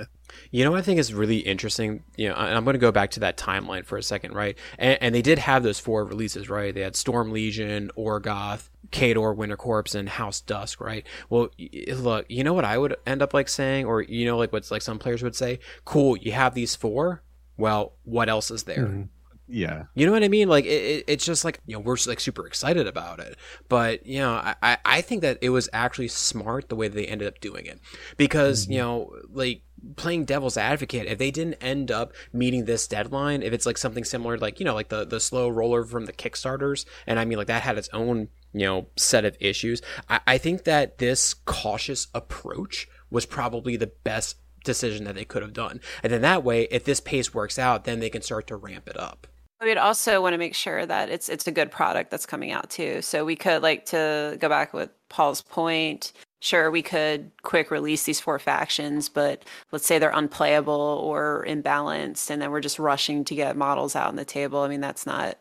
You 0.51 0.63
know, 0.63 0.71
what 0.71 0.79
I 0.79 0.81
think 0.81 0.99
is 0.99 1.13
really 1.13 1.37
interesting. 1.37 2.03
You 2.15 2.29
know, 2.29 2.35
I'm 2.35 2.63
going 2.63 2.73
to 2.73 2.79
go 2.79 2.91
back 2.91 3.11
to 3.11 3.19
that 3.21 3.37
timeline 3.37 3.85
for 3.85 3.97
a 3.97 4.03
second, 4.03 4.33
right? 4.33 4.57
And, 4.77 4.97
and, 5.01 5.15
they 5.15 5.21
did 5.21 5.39
have 5.39 5.63
those 5.63 5.79
four 5.79 6.03
releases, 6.05 6.49
right? 6.49 6.73
They 6.73 6.81
had 6.81 6.95
Storm 6.95 7.31
Legion, 7.31 7.91
Orgoth, 7.97 8.69
Khador, 8.91 9.35
Winter 9.35 9.57
Korps, 9.57 9.95
and 9.95 10.09
House 10.09 10.41
Dusk, 10.41 10.81
right? 10.81 11.05
Well, 11.29 11.49
look, 11.95 12.25
you 12.29 12.43
know 12.43 12.53
what 12.53 12.65
I 12.65 12.77
would 12.77 12.95
end 13.05 13.21
up 13.21 13.33
like 13.33 13.49
saying, 13.49 13.85
or 13.85 14.01
you 14.01 14.25
know, 14.25 14.37
like 14.37 14.51
what's 14.51 14.71
like 14.71 14.81
some 14.81 14.99
players 14.99 15.23
would 15.23 15.35
say, 15.35 15.59
cool, 15.85 16.17
you 16.17 16.33
have 16.33 16.53
these 16.53 16.75
four. 16.75 17.23
Well, 17.57 17.93
what 18.03 18.29
else 18.29 18.51
is 18.51 18.63
there? 18.63 18.85
Mm-hmm 18.85 19.03
yeah. 19.47 19.83
You 19.95 20.05
know 20.05 20.11
what 20.11 20.23
i 20.23 20.27
mean? 20.27 20.49
Like 20.49 20.65
it, 20.65 20.69
it, 20.69 21.03
it's 21.07 21.25
just 21.25 21.45
like 21.45 21.59
you 21.65 21.75
know 21.75 21.79
we're 21.79 21.97
like 22.05 22.19
super 22.19 22.45
excited 22.45 22.87
about 22.87 23.19
it. 23.19 23.37
But 23.69 24.05
you 24.05 24.19
know 24.19 24.33
I, 24.33 24.77
I 24.83 25.01
think 25.01 25.21
that 25.21 25.37
it 25.41 25.49
was 25.49 25.69
actually 25.73 26.09
smart 26.09 26.69
the 26.69 26.75
way 26.75 26.87
they 26.87 27.05
ended 27.05 27.27
up 27.27 27.39
doing 27.39 27.65
it. 27.65 27.79
Because 28.17 28.63
mm-hmm. 28.63 28.73
you 28.73 28.77
know 28.79 29.11
like 29.29 29.61
playing 29.95 30.25
devil's 30.25 30.57
advocate 30.57 31.05
if 31.05 31.17
they 31.17 31.31
didn't 31.31 31.53
end 31.55 31.91
up 31.91 32.11
meeting 32.33 32.65
this 32.65 32.87
deadline 32.87 33.43
if 33.43 33.53
it's 33.53 33.65
like 33.65 33.77
something 33.77 34.03
similar 34.03 34.35
to 34.35 34.41
like 34.41 34.59
you 34.59 34.65
know 34.65 34.73
like 34.73 34.89
the 34.89 35.05
the 35.05 35.19
slow 35.19 35.47
roller 35.47 35.83
from 35.83 36.07
the 36.07 36.11
kickstarters 36.11 36.83
and 37.05 37.19
i 37.19 37.25
mean 37.25 37.37
like 37.37 37.45
that 37.45 37.61
had 37.61 37.77
its 37.77 37.87
own 37.93 38.27
you 38.53 38.65
know 38.65 38.87
set 38.95 39.23
of 39.23 39.37
issues 39.39 39.79
i, 40.09 40.19
I 40.25 40.37
think 40.39 40.63
that 40.63 40.97
this 40.97 41.35
cautious 41.35 42.07
approach 42.15 42.87
was 43.11 43.27
probably 43.27 43.77
the 43.77 43.91
best 44.03 44.37
decision 44.67 45.05
that 45.05 45.15
they 45.15 45.25
could 45.25 45.41
have 45.41 45.53
done. 45.53 45.79
And 46.03 46.11
then 46.11 46.21
that 46.21 46.43
way 46.43 46.63
if 46.69 46.83
this 46.83 46.99
pace 46.99 47.33
works 47.33 47.57
out 47.57 47.85
then 47.85 47.99
they 47.99 48.09
can 48.09 48.21
start 48.21 48.45
to 48.47 48.55
ramp 48.55 48.87
it 48.87 48.99
up 48.99 49.25
We'd 49.62 49.78
also 49.78 50.22
want 50.22 50.34
to 50.34 50.38
make 50.38 50.53
sure 50.53 50.86
that 50.86 51.10
it's 51.10 51.30
it's 51.30 51.47
a 51.47 51.51
good 51.51 51.72
product 51.72 52.12
that's 52.12 52.28
coming 52.28 52.51
out 52.51 52.70
too. 52.70 53.01
So 53.01 53.26
we 53.26 53.36
could 53.36 53.64
like 53.64 53.86
to 53.88 54.38
go 54.39 54.49
back 54.49 54.74
with 54.74 54.91
Paul's 55.10 55.41
point. 55.41 56.14
Sure, 56.39 56.70
we 56.70 56.84
could 56.84 57.32
quick 57.41 57.72
release 57.72 58.03
these 58.03 58.20
four 58.20 58.38
factions, 58.38 59.10
but 59.10 59.43
let's 59.72 59.88
say 59.88 59.97
they're 59.97 60.12
unplayable 60.12 61.01
or 61.03 61.43
imbalanced, 61.47 62.30
and 62.30 62.39
then 62.39 62.51
we're 62.51 62.62
just 62.62 62.78
rushing 62.78 63.26
to 63.26 63.34
get 63.34 63.58
models 63.58 63.95
out 63.95 64.08
on 64.10 64.16
the 64.16 64.26
table. 64.26 64.60
I 64.60 64.68
mean, 64.68 64.82
that's 64.82 65.08
not 65.08 65.38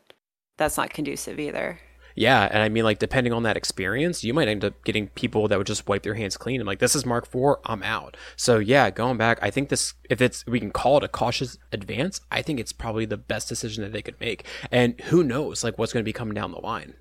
that's 0.56 0.78
not 0.78 0.90
conducive 0.90 1.38
either. 1.38 1.78
Yeah, 2.16 2.48
and 2.50 2.62
I 2.62 2.70
mean, 2.70 2.82
like, 2.82 2.98
depending 2.98 3.34
on 3.34 3.42
that 3.42 3.58
experience, 3.58 4.24
you 4.24 4.32
might 4.32 4.48
end 4.48 4.64
up 4.64 4.82
getting 4.84 5.08
people 5.08 5.48
that 5.48 5.58
would 5.58 5.66
just 5.66 5.86
wipe 5.86 6.02
their 6.02 6.14
hands 6.14 6.38
clean. 6.38 6.60
I'm 6.60 6.66
like, 6.66 6.78
this 6.78 6.96
is 6.96 7.04
Mark 7.04 7.28
IV, 7.32 7.56
I'm 7.66 7.82
out. 7.82 8.16
So 8.36 8.58
yeah, 8.58 8.90
going 8.90 9.18
back, 9.18 9.38
I 9.42 9.50
think 9.50 9.68
this, 9.68 9.92
if 10.08 10.22
it's, 10.22 10.44
we 10.46 10.58
can 10.58 10.70
call 10.70 10.96
it 10.96 11.04
a 11.04 11.08
cautious 11.08 11.58
advance, 11.72 12.20
I 12.30 12.40
think 12.40 12.58
it's 12.58 12.72
probably 12.72 13.04
the 13.04 13.18
best 13.18 13.48
decision 13.48 13.84
that 13.84 13.92
they 13.92 14.00
could 14.00 14.18
make. 14.18 14.44
And 14.72 14.98
who 15.02 15.22
knows, 15.22 15.62
like, 15.62 15.78
what's 15.78 15.92
going 15.92 16.02
to 16.02 16.08
be 16.08 16.14
coming 16.14 16.34
down 16.34 16.52
the 16.52 16.60
line. 16.60 16.94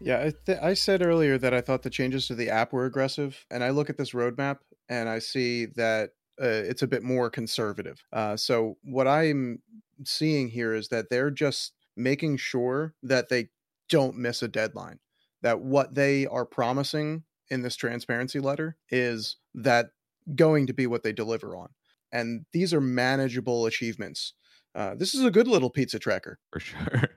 Yeah, 0.00 0.18
I, 0.18 0.32
th- 0.44 0.58
I 0.60 0.74
said 0.74 1.00
earlier 1.00 1.38
that 1.38 1.54
I 1.54 1.62
thought 1.62 1.82
the 1.82 1.90
changes 1.90 2.26
to 2.26 2.34
the 2.34 2.50
app 2.50 2.72
were 2.72 2.84
aggressive, 2.84 3.46
and 3.50 3.64
I 3.64 3.70
look 3.70 3.88
at 3.88 3.96
this 3.96 4.10
roadmap 4.10 4.58
and 4.88 5.08
I 5.08 5.20
see 5.20 5.66
that 5.76 6.10
uh, 6.42 6.46
it's 6.46 6.82
a 6.82 6.88
bit 6.88 7.02
more 7.02 7.30
conservative. 7.30 8.02
Uh, 8.12 8.36
so 8.36 8.76
what 8.82 9.06
I'm 9.06 9.62
seeing 10.04 10.48
here 10.48 10.74
is 10.74 10.88
that 10.88 11.08
they're 11.08 11.30
just 11.30 11.72
making 11.96 12.36
sure 12.36 12.94
that 13.02 13.28
they 13.28 13.48
don't 13.92 14.16
miss 14.16 14.42
a 14.42 14.48
deadline. 14.48 14.98
That 15.42 15.60
what 15.60 15.94
they 15.94 16.26
are 16.26 16.46
promising 16.46 17.24
in 17.50 17.60
this 17.60 17.76
transparency 17.76 18.40
letter 18.40 18.78
is 18.90 19.36
that 19.54 19.90
going 20.34 20.66
to 20.68 20.72
be 20.72 20.86
what 20.86 21.02
they 21.02 21.12
deliver 21.12 21.54
on. 21.54 21.68
And 22.10 22.46
these 22.52 22.72
are 22.72 22.80
manageable 22.80 23.66
achievements. 23.66 24.32
Uh, 24.74 24.94
this 24.94 25.14
is 25.14 25.24
a 25.24 25.30
good 25.30 25.46
little 25.46 25.68
pizza 25.68 25.98
tracker. 25.98 26.38
For 26.52 26.60
sure. 26.60 27.10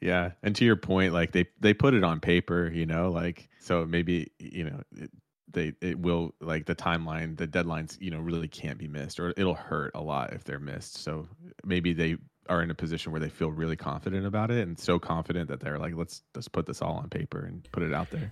yeah. 0.00 0.32
And 0.42 0.54
to 0.56 0.64
your 0.64 0.76
point, 0.76 1.12
like 1.12 1.32
they, 1.32 1.46
they 1.58 1.74
put 1.74 1.94
it 1.94 2.04
on 2.04 2.20
paper, 2.20 2.70
you 2.72 2.86
know, 2.86 3.10
like, 3.10 3.48
so 3.58 3.84
maybe, 3.84 4.30
you 4.38 4.64
know, 4.64 4.80
it, 4.96 5.10
they, 5.50 5.72
it 5.80 5.98
will 5.98 6.34
like 6.40 6.66
the 6.66 6.76
timeline, 6.76 7.36
the 7.36 7.48
deadlines, 7.48 8.00
you 8.00 8.10
know, 8.10 8.20
really 8.20 8.48
can't 8.48 8.78
be 8.78 8.88
missed 8.88 9.18
or 9.18 9.34
it'll 9.36 9.54
hurt 9.54 9.90
a 9.94 10.00
lot 10.00 10.32
if 10.32 10.44
they're 10.44 10.60
missed. 10.60 10.98
So 10.98 11.26
maybe 11.64 11.92
they 11.92 12.18
are 12.48 12.62
in 12.62 12.70
a 12.70 12.74
position 12.74 13.12
where 13.12 13.20
they 13.20 13.28
feel 13.28 13.50
really 13.50 13.76
confident 13.76 14.26
about 14.26 14.50
it 14.50 14.66
and 14.66 14.78
so 14.78 14.98
confident 14.98 15.48
that 15.48 15.60
they're 15.60 15.78
like 15.78 15.94
let's 15.94 16.22
let's 16.34 16.48
put 16.48 16.66
this 16.66 16.82
all 16.82 16.94
on 16.94 17.08
paper 17.08 17.44
and 17.44 17.66
put 17.72 17.82
it 17.82 17.92
out 17.94 18.10
there 18.10 18.30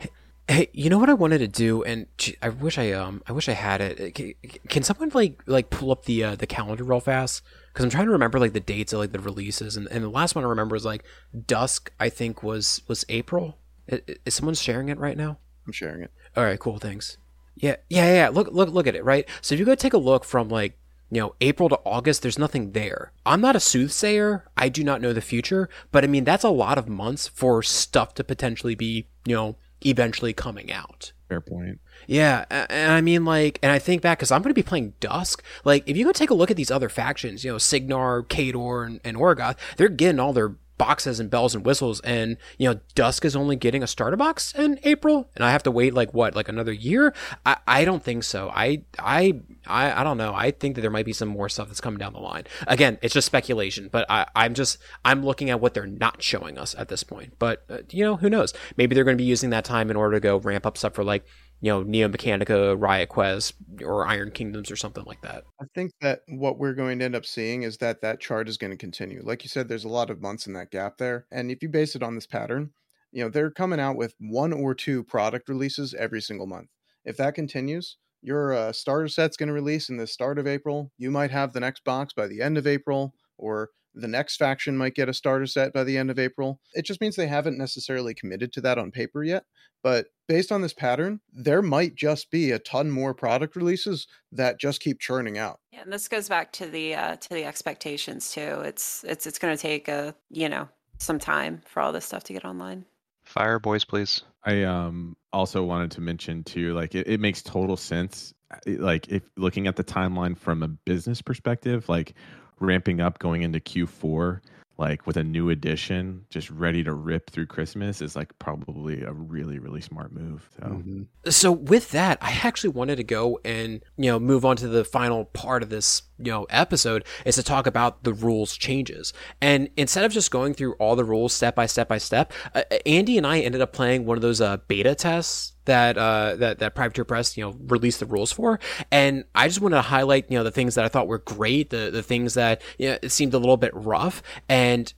Hey, 0.48 0.68
you 0.72 0.90
know 0.90 0.98
what 0.98 1.08
I 1.08 1.14
wanted 1.14 1.38
to 1.38 1.46
do, 1.46 1.84
and 1.84 2.06
I 2.42 2.48
wish 2.48 2.76
I 2.76 2.90
um 2.90 3.22
I 3.28 3.30
wish 3.30 3.48
I 3.48 3.52
had 3.52 3.80
it. 3.80 4.14
Can, 4.16 4.34
can 4.68 4.82
someone 4.82 5.10
like 5.14 5.40
like 5.46 5.70
pull 5.70 5.92
up 5.92 6.06
the 6.06 6.24
uh, 6.24 6.34
the 6.34 6.46
calendar 6.48 6.82
real 6.82 6.98
fast? 6.98 7.44
Because 7.72 7.84
I'm 7.84 7.90
trying 7.90 8.06
to 8.06 8.10
remember 8.10 8.40
like 8.40 8.52
the 8.52 8.58
dates 8.58 8.92
of 8.92 8.98
like 8.98 9.12
the 9.12 9.20
releases, 9.20 9.76
and, 9.76 9.86
and 9.92 10.02
the 10.02 10.08
last 10.08 10.34
one 10.34 10.42
I 10.44 10.48
remember 10.48 10.74
was 10.74 10.84
like 10.84 11.04
Dusk. 11.46 11.92
I 12.00 12.08
think 12.08 12.42
was 12.42 12.82
was 12.88 13.04
April. 13.08 13.58
I- 13.92 14.02
i- 14.08 14.16
Is 14.26 14.34
someone 14.34 14.56
sharing 14.56 14.88
it 14.88 14.98
right 14.98 15.16
now? 15.16 15.38
I'm 15.68 15.72
sharing 15.72 16.02
it. 16.02 16.10
All 16.36 16.42
right, 16.42 16.58
cool. 16.58 16.78
Thanks. 16.78 17.16
Yeah, 17.54 17.76
yeah, 17.88 18.12
yeah. 18.12 18.28
Look, 18.30 18.48
look, 18.50 18.70
look 18.70 18.88
at 18.88 18.96
it. 18.96 19.04
Right. 19.04 19.28
So 19.42 19.54
if 19.54 19.60
you 19.60 19.64
go 19.66 19.76
take 19.76 19.92
a 19.92 19.98
look 19.98 20.24
from 20.24 20.48
like 20.48 20.76
you 21.10 21.20
know 21.20 21.34
April 21.40 21.68
to 21.68 21.78
August, 21.84 22.22
there's 22.22 22.38
nothing 22.38 22.72
there. 22.72 23.12
I'm 23.26 23.40
not 23.40 23.56
a 23.56 23.60
soothsayer. 23.60 24.44
I 24.56 24.68
do 24.68 24.84
not 24.84 25.00
know 25.00 25.12
the 25.12 25.20
future, 25.20 25.68
but 25.90 26.04
I 26.04 26.06
mean 26.06 26.24
that's 26.24 26.44
a 26.44 26.50
lot 26.50 26.78
of 26.78 26.88
months 26.88 27.28
for 27.28 27.62
stuff 27.62 28.14
to 28.14 28.24
potentially 28.24 28.74
be 28.74 29.08
you 29.26 29.34
know 29.34 29.56
eventually 29.84 30.32
coming 30.32 30.72
out. 30.72 31.12
Fair 31.28 31.40
point. 31.40 31.80
Yeah, 32.06 32.44
and 32.50 32.92
I 32.92 33.00
mean, 33.00 33.24
like, 33.24 33.60
and 33.62 33.70
I 33.70 33.78
think 33.78 34.02
back 34.02 34.18
because 34.18 34.32
I'm 34.32 34.42
going 34.42 34.50
to 34.50 34.54
be 34.54 34.64
playing 34.64 34.94
Dusk. 34.98 35.44
Like, 35.64 35.84
if 35.86 35.96
you 35.96 36.04
go 36.04 36.12
take 36.12 36.30
a 36.30 36.34
look 36.34 36.50
at 36.50 36.56
these 36.56 36.70
other 36.70 36.88
factions, 36.88 37.44
you 37.44 37.52
know, 37.52 37.58
Cygnar, 37.58 38.24
Khador, 38.24 38.84
and, 38.84 39.00
and 39.04 39.16
Orgoth, 39.16 39.56
they're 39.76 39.88
getting 39.88 40.18
all 40.18 40.32
their 40.32 40.56
boxes 40.80 41.20
and 41.20 41.28
bells 41.28 41.54
and 41.54 41.66
whistles, 41.66 42.00
and 42.00 42.38
you 42.56 42.66
know, 42.66 42.80
Dusk 42.94 43.26
is 43.26 43.36
only 43.36 43.54
getting 43.54 43.82
a 43.82 43.86
starter 43.86 44.16
box 44.16 44.54
in 44.54 44.80
April, 44.82 45.28
and 45.36 45.44
I 45.44 45.50
have 45.50 45.62
to 45.64 45.70
wait 45.70 45.92
like 45.92 46.14
what, 46.14 46.34
like 46.34 46.48
another 46.48 46.72
year? 46.72 47.12
I, 47.44 47.58
I 47.66 47.84
don't 47.84 48.02
think 48.02 48.24
so. 48.24 48.48
I, 48.48 48.84
I, 48.98 49.42
I, 49.66 50.00
I 50.00 50.02
don't 50.02 50.16
know. 50.16 50.32
I 50.34 50.52
think 50.52 50.76
that 50.76 50.80
there 50.80 50.90
might 50.90 51.04
be 51.04 51.12
some 51.12 51.28
more 51.28 51.50
stuff 51.50 51.68
that's 51.68 51.82
coming 51.82 51.98
down 51.98 52.14
the 52.14 52.20
line. 52.20 52.44
Again, 52.66 52.96
it's 53.02 53.12
just 53.12 53.26
speculation, 53.26 53.90
but 53.92 54.06
I, 54.10 54.26
I'm 54.34 54.54
just 54.54 54.78
I'm 55.04 55.22
looking 55.22 55.50
at 55.50 55.60
what 55.60 55.74
they're 55.74 55.86
not 55.86 56.22
showing 56.22 56.56
us 56.56 56.74
at 56.78 56.88
this 56.88 57.02
point. 57.02 57.34
But 57.38 57.62
uh, 57.68 57.78
you 57.90 58.02
know, 58.02 58.16
who 58.16 58.30
knows? 58.30 58.54
Maybe 58.78 58.94
they're 58.94 59.04
going 59.04 59.18
to 59.18 59.22
be 59.22 59.28
using 59.28 59.50
that 59.50 59.66
time 59.66 59.90
in 59.90 59.96
order 59.96 60.16
to 60.16 60.20
go 60.20 60.38
ramp 60.38 60.64
up 60.64 60.78
stuff 60.78 60.94
for 60.94 61.04
like 61.04 61.26
you 61.60 61.70
know, 61.70 61.82
Neo 61.82 62.08
Mechanika, 62.08 62.80
Riot 62.80 63.08
Quest, 63.08 63.54
or 63.84 64.06
Iron 64.06 64.30
Kingdoms, 64.30 64.70
or 64.70 64.76
something 64.76 65.04
like 65.04 65.20
that. 65.22 65.44
I 65.60 65.66
think 65.74 65.92
that 66.00 66.20
what 66.28 66.58
we're 66.58 66.74
going 66.74 66.98
to 66.98 67.04
end 67.04 67.14
up 67.14 67.26
seeing 67.26 67.62
is 67.62 67.76
that 67.78 68.00
that 68.00 68.20
chart 68.20 68.48
is 68.48 68.56
going 68.56 68.70
to 68.70 68.76
continue. 68.76 69.22
Like 69.22 69.44
you 69.44 69.48
said, 69.48 69.68
there's 69.68 69.84
a 69.84 69.88
lot 69.88 70.10
of 70.10 70.22
months 70.22 70.46
in 70.46 70.54
that 70.54 70.70
gap 70.70 70.98
there. 70.98 71.26
And 71.30 71.50
if 71.50 71.62
you 71.62 71.68
base 71.68 71.94
it 71.94 72.02
on 72.02 72.14
this 72.14 72.26
pattern, 72.26 72.70
you 73.12 73.22
know, 73.22 73.28
they're 73.28 73.50
coming 73.50 73.80
out 73.80 73.96
with 73.96 74.14
one 74.18 74.52
or 74.52 74.74
two 74.74 75.04
product 75.04 75.48
releases 75.48 75.94
every 75.94 76.22
single 76.22 76.46
month. 76.46 76.68
If 77.04 77.16
that 77.16 77.34
continues, 77.34 77.96
your 78.22 78.52
uh, 78.52 78.72
starter 78.72 79.08
set's 79.08 79.36
going 79.36 79.48
to 79.48 79.52
release 79.52 79.88
in 79.88 79.96
the 79.96 80.06
start 80.06 80.38
of 80.38 80.46
April. 80.46 80.92
You 80.96 81.10
might 81.10 81.30
have 81.30 81.52
the 81.52 81.60
next 81.60 81.84
box 81.84 82.12
by 82.12 82.26
the 82.26 82.40
end 82.40 82.58
of 82.58 82.66
April, 82.66 83.14
or 83.36 83.70
the 83.94 84.08
next 84.08 84.36
faction 84.36 84.76
might 84.76 84.94
get 84.94 85.08
a 85.08 85.14
starter 85.14 85.46
set 85.46 85.72
by 85.72 85.84
the 85.84 85.98
end 85.98 86.10
of 86.10 86.18
April. 86.18 86.60
It 86.74 86.84
just 86.84 87.00
means 87.00 87.16
they 87.16 87.26
haven't 87.26 87.58
necessarily 87.58 88.14
committed 88.14 88.52
to 88.54 88.60
that 88.62 88.78
on 88.78 88.90
paper 88.90 89.22
yet. 89.22 89.44
But 89.82 90.06
based 90.28 90.52
on 90.52 90.60
this 90.60 90.74
pattern, 90.74 91.20
there 91.32 91.62
might 91.62 91.94
just 91.94 92.30
be 92.30 92.50
a 92.50 92.58
ton 92.58 92.90
more 92.90 93.14
product 93.14 93.56
releases 93.56 94.06
that 94.32 94.60
just 94.60 94.80
keep 94.80 95.00
churning 95.00 95.38
out. 95.38 95.60
Yeah, 95.72 95.82
and 95.82 95.92
this 95.92 96.08
goes 96.08 96.28
back 96.28 96.52
to 96.52 96.66
the 96.66 96.94
uh, 96.94 97.16
to 97.16 97.28
the 97.30 97.44
expectations 97.44 98.30
too. 98.30 98.60
It's 98.64 99.04
it's 99.04 99.26
it's 99.26 99.38
going 99.38 99.56
to 99.56 99.60
take 99.60 99.88
a 99.88 100.14
you 100.30 100.48
know 100.48 100.68
some 100.98 101.18
time 101.18 101.62
for 101.66 101.80
all 101.80 101.92
this 101.92 102.04
stuff 102.04 102.24
to 102.24 102.32
get 102.32 102.44
online. 102.44 102.84
Fire, 103.24 103.58
boys, 103.58 103.84
please. 103.84 104.22
I 104.44 104.62
um 104.64 105.16
also 105.32 105.62
wanted 105.62 105.90
to 105.92 106.00
mention 106.00 106.44
too, 106.44 106.74
like 106.74 106.94
it, 106.94 107.06
it 107.06 107.20
makes 107.20 107.42
total 107.42 107.76
sense. 107.76 108.34
Like 108.66 109.08
if 109.08 109.22
looking 109.36 109.66
at 109.66 109.76
the 109.76 109.84
timeline 109.84 110.36
from 110.36 110.62
a 110.62 110.68
business 110.68 111.22
perspective, 111.22 111.88
like 111.88 112.14
ramping 112.60 113.00
up 113.00 113.18
going 113.18 113.42
into 113.42 113.58
Q4, 113.58 114.40
like 114.78 115.06
with 115.06 115.16
a 115.16 115.24
new 115.24 115.50
edition, 115.50 116.24
just 116.30 116.50
ready 116.50 116.82
to 116.84 116.92
rip 116.94 117.30
through 117.30 117.46
Christmas 117.46 118.00
is 118.00 118.16
like 118.16 118.38
probably 118.38 119.02
a 119.02 119.12
really 119.12 119.58
really 119.58 119.80
smart 119.80 120.12
move. 120.12 120.48
So 120.58 120.66
Mhm. 120.66 121.06
So 121.28 121.52
with 121.52 121.90
that, 121.90 122.18
I 122.20 122.32
actually 122.42 122.70
wanted 122.70 122.96
to 122.96 123.04
go 123.04 123.38
and 123.44 123.82
you 123.96 124.10
know 124.10 124.18
move 124.18 124.44
on 124.44 124.56
to 124.56 124.68
the 124.68 124.84
final 124.84 125.26
part 125.26 125.62
of 125.62 125.68
this 125.70 126.02
you 126.24 126.32
know 126.32 126.46
episode 126.50 127.04
is 127.24 127.34
to 127.36 127.42
talk 127.42 127.66
about 127.66 128.04
the 128.04 128.12
rules 128.12 128.56
changes. 128.56 129.12
And 129.40 129.68
instead 129.76 130.04
of 130.04 130.12
just 130.12 130.30
going 130.30 130.54
through 130.54 130.74
all 130.74 130.96
the 130.96 131.04
rules 131.04 131.32
step 131.32 131.54
by 131.54 131.66
step 131.66 131.88
by 131.88 131.98
step, 131.98 132.32
uh, 132.54 132.62
Andy 132.86 133.16
and 133.18 133.26
I 133.26 133.40
ended 133.40 133.60
up 133.60 133.72
playing 133.72 134.06
one 134.06 134.16
of 134.18 134.22
those 134.22 134.40
uh, 134.40 134.58
beta 134.68 134.94
tests 134.94 135.52
that 135.66 135.96
uh, 135.98 136.34
that 136.36 136.58
that 136.58 136.74
Privateer 136.74 137.04
Press 137.04 137.36
you 137.36 137.44
know 137.44 137.56
released 137.68 138.00
the 138.00 138.06
rules 138.06 138.32
for, 138.32 138.58
and 138.90 139.24
I 139.34 139.46
just 139.46 139.60
wanted 139.60 139.76
to 139.76 139.82
highlight 139.82 140.30
you 140.30 140.38
know 140.38 140.44
the 140.44 140.50
things 140.50 140.74
that 140.74 140.84
I 140.84 140.88
thought 140.88 141.06
were 141.06 141.18
great, 141.18 141.70
the 141.70 141.90
the 141.92 142.02
things 142.02 142.34
that 142.34 142.62
you 142.78 142.90
know, 142.90 142.98
seemed 143.08 143.34
a 143.34 143.38
little 143.38 143.56
bit 143.56 143.72
rough, 143.74 144.22
and 144.48 144.92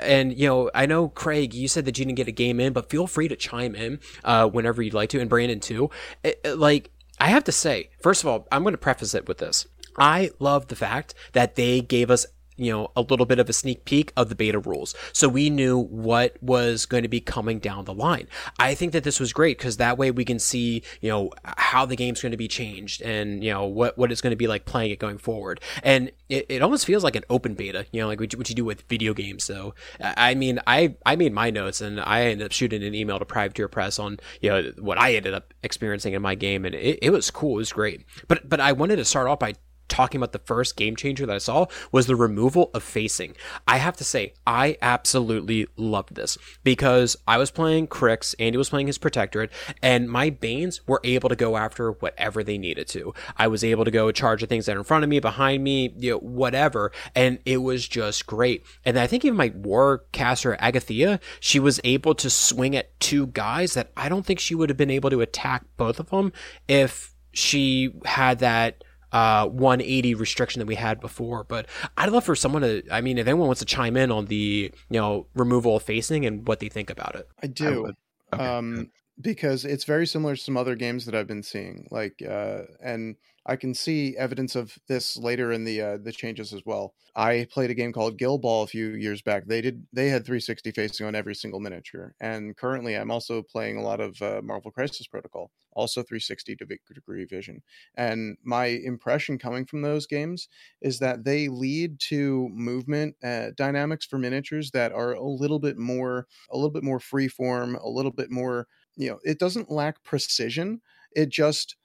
and 0.00 0.38
you 0.38 0.46
know 0.46 0.70
I 0.74 0.86
know 0.86 1.08
Craig, 1.08 1.54
you 1.54 1.66
said 1.68 1.84
that 1.86 1.98
you 1.98 2.04
didn't 2.04 2.16
get 2.16 2.28
a 2.28 2.32
game 2.32 2.60
in, 2.60 2.72
but 2.72 2.90
feel 2.90 3.06
free 3.06 3.28
to 3.28 3.36
chime 3.36 3.74
in 3.74 4.00
uh, 4.24 4.48
whenever 4.48 4.82
you'd 4.82 4.94
like 4.94 5.08
to, 5.10 5.20
and 5.20 5.28
Brandon 5.30 5.60
too. 5.60 5.90
It- 6.22 6.40
it- 6.44 6.58
like 6.58 6.90
I 7.18 7.28
have 7.28 7.44
to 7.44 7.52
say, 7.52 7.90
first 8.00 8.22
of 8.22 8.28
all, 8.28 8.46
I'm 8.50 8.62
going 8.62 8.72
to 8.74 8.78
preface 8.78 9.14
it 9.14 9.28
with 9.28 9.38
this. 9.38 9.66
I 9.98 10.30
love 10.38 10.68
the 10.68 10.76
fact 10.76 11.14
that 11.32 11.56
they 11.56 11.80
gave 11.80 12.10
us 12.10 12.26
you 12.56 12.70
know 12.70 12.90
a 12.96 13.00
little 13.00 13.26
bit 13.26 13.38
of 13.38 13.48
a 13.48 13.52
sneak 13.52 13.84
peek 13.84 14.12
of 14.16 14.28
the 14.28 14.34
beta 14.34 14.58
rules. 14.58 14.94
So 15.12 15.28
we 15.28 15.50
knew 15.50 15.78
what 15.78 16.36
was 16.42 16.86
going 16.86 17.02
to 17.02 17.08
be 17.08 17.20
coming 17.20 17.58
down 17.58 17.84
the 17.84 17.94
line. 17.94 18.28
I 18.58 18.74
think 18.74 18.92
that 18.92 19.04
this 19.04 19.18
was 19.18 19.32
great 19.32 19.58
because 19.58 19.78
that 19.78 19.98
way 19.98 20.10
we 20.10 20.24
can 20.24 20.38
see 20.38 20.82
you 21.00 21.08
know 21.08 21.30
how 21.44 21.86
the 21.86 21.96
game's 21.96 22.20
going 22.20 22.32
to 22.32 22.38
be 22.38 22.48
changed 22.48 23.02
and 23.02 23.42
you 23.42 23.52
know 23.52 23.64
what 23.64 23.96
what 23.98 24.12
it's 24.12 24.20
going 24.20 24.32
to 24.32 24.36
be 24.36 24.46
like 24.46 24.64
playing 24.64 24.90
it 24.90 24.98
going 24.98 25.18
forward. 25.18 25.60
And 25.82 26.12
it, 26.28 26.46
it 26.48 26.62
almost 26.62 26.86
feels 26.86 27.04
like 27.04 27.16
an 27.16 27.24
open 27.28 27.54
beta 27.54 27.86
you 27.90 28.00
know 28.00 28.06
like 28.06 28.20
what 28.20 28.32
you, 28.32 28.54
do 28.54 28.64
with 28.64 28.82
video 28.82 29.14
games. 29.14 29.44
So 29.44 29.74
i 30.00 30.32
I 30.32 30.34
mean 30.34 30.60
i 30.66 30.94
i 31.04 31.16
made 31.16 31.32
my 31.32 31.50
notes 31.50 31.80
and 31.80 32.00
i 32.00 32.22
ended 32.22 32.46
up 32.46 32.52
shooting 32.52 32.82
an 32.82 32.94
email 32.94 33.18
to 33.18 33.24
privateer 33.24 33.68
press 33.68 33.98
on 33.98 34.18
you 34.40 34.50
know 34.50 34.72
what 34.78 34.98
i 34.98 35.14
ended 35.14 35.34
up 35.34 35.52
experiencing 35.62 36.14
in 36.14 36.22
my 36.22 36.34
game 36.34 36.64
and 36.64 36.74
it, 36.74 36.98
it 37.02 37.10
was 37.10 37.30
cool 37.30 37.56
it 37.56 37.58
was 37.58 37.72
great. 37.72 38.04
But 38.28 38.48
but 38.48 38.60
i 38.60 38.72
wanted 38.72 38.96
to 38.96 39.04
start 39.04 39.26
off 39.26 39.38
by 39.38 39.54
talking 39.88 40.18
about 40.18 40.32
the 40.32 40.38
first 40.38 40.76
game 40.76 40.96
changer 40.96 41.26
that 41.26 41.34
I 41.34 41.38
saw 41.38 41.66
was 41.90 42.06
the 42.06 42.16
removal 42.16 42.70
of 42.74 42.82
facing. 42.82 43.36
I 43.66 43.78
have 43.78 43.96
to 43.98 44.04
say, 44.04 44.34
I 44.46 44.76
absolutely 44.80 45.66
loved 45.76 46.14
this 46.14 46.38
because 46.64 47.16
I 47.26 47.38
was 47.38 47.50
playing 47.50 47.88
Cryx, 47.88 48.34
Andy 48.38 48.56
was 48.56 48.70
playing 48.70 48.86
his 48.86 48.98
Protectorate, 48.98 49.50
and 49.82 50.10
my 50.10 50.30
Banes 50.30 50.80
were 50.86 51.00
able 51.04 51.28
to 51.28 51.36
go 51.36 51.56
after 51.56 51.92
whatever 51.92 52.42
they 52.42 52.58
needed 52.58 52.88
to. 52.88 53.14
I 53.36 53.48
was 53.48 53.64
able 53.64 53.84
to 53.84 53.90
go 53.90 54.10
charge 54.12 54.40
the 54.40 54.46
things 54.46 54.66
that 54.66 54.76
are 54.76 54.80
in 54.80 54.84
front 54.84 55.04
of 55.04 55.10
me, 55.10 55.20
behind 55.20 55.62
me, 55.62 55.92
you 55.96 56.12
know, 56.12 56.18
whatever, 56.18 56.92
and 57.14 57.38
it 57.44 57.58
was 57.58 57.86
just 57.86 58.26
great. 58.26 58.64
And 58.84 58.98
I 58.98 59.06
think 59.06 59.24
even 59.24 59.36
my 59.36 59.50
Warcaster 59.50 60.58
Agathia, 60.58 61.20
she 61.40 61.58
was 61.60 61.80
able 61.84 62.14
to 62.16 62.30
swing 62.30 62.76
at 62.76 62.98
two 63.00 63.26
guys 63.28 63.74
that 63.74 63.90
I 63.96 64.08
don't 64.08 64.24
think 64.24 64.40
she 64.40 64.54
would 64.54 64.68
have 64.70 64.78
been 64.78 64.90
able 64.90 65.10
to 65.10 65.20
attack 65.20 65.64
both 65.76 66.00
of 66.00 66.10
them 66.10 66.32
if 66.68 67.14
she 67.32 67.94
had 68.04 68.38
that 68.40 68.84
uh 69.12 69.46
180 69.48 70.14
restriction 70.14 70.60
that 70.60 70.66
we 70.66 70.74
had 70.74 71.00
before 71.00 71.44
but 71.44 71.66
i'd 71.98 72.10
love 72.10 72.24
for 72.24 72.34
someone 72.34 72.62
to 72.62 72.82
i 72.90 73.00
mean 73.00 73.18
if 73.18 73.26
anyone 73.26 73.46
wants 73.46 73.60
to 73.60 73.66
chime 73.66 73.96
in 73.96 74.10
on 74.10 74.26
the 74.26 74.72
you 74.90 75.00
know 75.00 75.26
removal 75.34 75.76
of 75.76 75.82
facing 75.82 76.24
and 76.24 76.46
what 76.46 76.60
they 76.60 76.68
think 76.68 76.90
about 76.90 77.14
it 77.14 77.28
I 77.42 77.46
do. 77.46 77.82
would. 77.82 77.96
Okay, 78.32 78.46
um, 78.46 78.90
because 79.20 79.64
it's 79.64 79.84
very 79.84 80.06
similar 80.06 80.36
to 80.36 80.40
some 80.42 80.56
other 80.56 80.74
games 80.74 81.04
that 81.04 81.14
I've 81.14 81.26
been 81.26 81.42
seeing. 81.42 81.86
Like, 81.90 82.22
uh, 82.26 82.62
and 82.82 83.16
I 83.44 83.56
can 83.56 83.74
see 83.74 84.16
evidence 84.16 84.54
of 84.54 84.78
this 84.86 85.16
later 85.16 85.50
in 85.52 85.64
the 85.64 85.80
uh, 85.80 85.96
the 85.98 86.12
changes 86.12 86.52
as 86.52 86.62
well. 86.64 86.94
I 87.16 87.46
played 87.50 87.70
a 87.70 87.74
game 87.74 87.92
called 87.92 88.16
Guild 88.16 88.42
Ball 88.42 88.62
a 88.62 88.66
few 88.66 88.90
years 88.90 89.20
back. 89.20 89.46
They 89.46 89.60
did 89.60 89.86
they 89.92 90.08
had 90.08 90.24
360 90.24 90.70
facing 90.70 91.06
on 91.06 91.14
every 91.14 91.34
single 91.34 91.60
miniature, 91.60 92.14
and 92.20 92.56
currently 92.56 92.94
I'm 92.94 93.10
also 93.10 93.42
playing 93.42 93.76
a 93.78 93.82
lot 93.82 94.00
of 94.00 94.20
uh, 94.22 94.40
Marvel 94.42 94.70
Crisis 94.70 95.06
Protocol, 95.08 95.50
also 95.72 96.02
360 96.02 96.54
degree 96.54 97.24
vision. 97.24 97.62
And 97.96 98.36
my 98.44 98.66
impression 98.66 99.38
coming 99.38 99.66
from 99.66 99.82
those 99.82 100.06
games 100.06 100.48
is 100.80 100.98
that 101.00 101.24
they 101.24 101.48
lead 101.48 101.98
to 102.08 102.48
movement 102.50 103.16
uh, 103.24 103.50
dynamics 103.56 104.06
for 104.06 104.18
miniatures 104.18 104.70
that 104.70 104.92
are 104.92 105.12
a 105.12 105.22
little 105.22 105.58
bit 105.58 105.78
more 105.78 106.26
a 106.50 106.56
little 106.56 106.70
bit 106.70 106.84
more 106.84 107.00
free 107.00 107.28
form, 107.28 107.74
a 107.76 107.88
little 107.88 108.12
bit 108.12 108.30
more 108.30 108.66
you 108.96 109.08
know 109.08 109.18
it 109.24 109.38
doesn't 109.38 109.70
lack 109.70 110.02
precision 110.04 110.80
it 111.14 111.28
just 111.30 111.76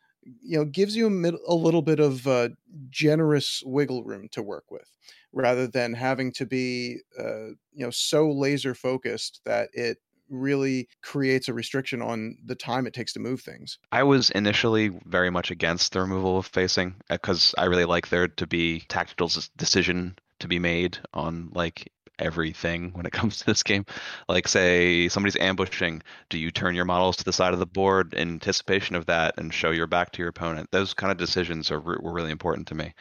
you 0.42 0.58
know 0.58 0.66
gives 0.66 0.96
you 0.96 1.08
a, 1.08 1.52
a 1.52 1.56
little 1.56 1.82
bit 1.82 2.00
of 2.00 2.28
uh, 2.28 2.50
generous 2.90 3.64
wiggle 3.66 4.04
room 4.04 4.28
to 4.32 4.42
work 4.42 4.66
with 4.70 4.90
rather 5.34 5.68
than 5.68 5.94
having 5.94 6.32
to 6.34 6.46
be 6.46 6.98
uh, 7.20 7.48
you 7.74 7.86
know 7.86 7.90
so 7.90 8.32
laser 8.32 8.74
focused 8.74 9.42
that 9.46 9.70
it 9.74 9.98
really 10.30 10.90
creates 11.02 11.48
a 11.48 11.54
restriction 11.54 12.02
on 12.02 12.38
the 12.46 12.56
time 12.56 12.86
it 12.86 12.94
takes 12.94 13.14
to 13.14 13.20
move 13.20 13.42
things. 13.42 13.78
I 13.92 14.04
was 14.04 14.30
initially 14.32 14.90
very 15.06 15.30
much 15.30 15.52
against 15.52 15.94
the 15.94 16.02
removal 16.02 16.38
of 16.38 16.46
facing 16.46 16.96
because 17.10 17.56
I 17.58 17.66
really 17.66 17.86
like 17.86 18.10
there 18.10 18.28
to 18.28 18.48
be 18.48 18.82
tactical 18.90 19.32
decision 19.56 20.18
to 20.40 20.48
be 20.48 20.60
made 20.60 21.00
on 21.14 21.50
like 21.54 21.92
everything 22.20 22.92
when 22.94 23.06
it 23.06 23.12
comes 23.14 23.40
to 23.40 23.46
this 23.46 23.64
game. 23.64 23.86
Like 24.28 24.48
say 24.48 25.08
somebody's 25.10 25.38
ambushing, 25.38 26.02
do 26.30 26.38
you 26.38 26.52
turn 26.52 26.76
your 26.76 26.86
models 26.86 27.18
to 27.18 27.24
the 27.24 27.34
side 27.34 27.54
of 27.54 27.60
the 27.60 27.66
board 27.66 28.14
in 28.14 28.30
anticipation 28.30 28.96
of 28.96 29.06
that 29.08 29.36
and 29.38 29.54
show 29.54 29.72
your 29.72 29.88
back 29.88 30.12
to 30.14 30.20
your 30.20 30.30
opponent? 30.30 30.70
Those 30.72 30.94
kind 30.94 31.12
of 31.12 31.18
decisions 31.18 31.72
are 31.72 31.80
re- 31.80 31.98
were 32.00 32.14
really 32.14 32.32
important 32.32 32.68
to 32.68 32.76
me. 32.76 32.94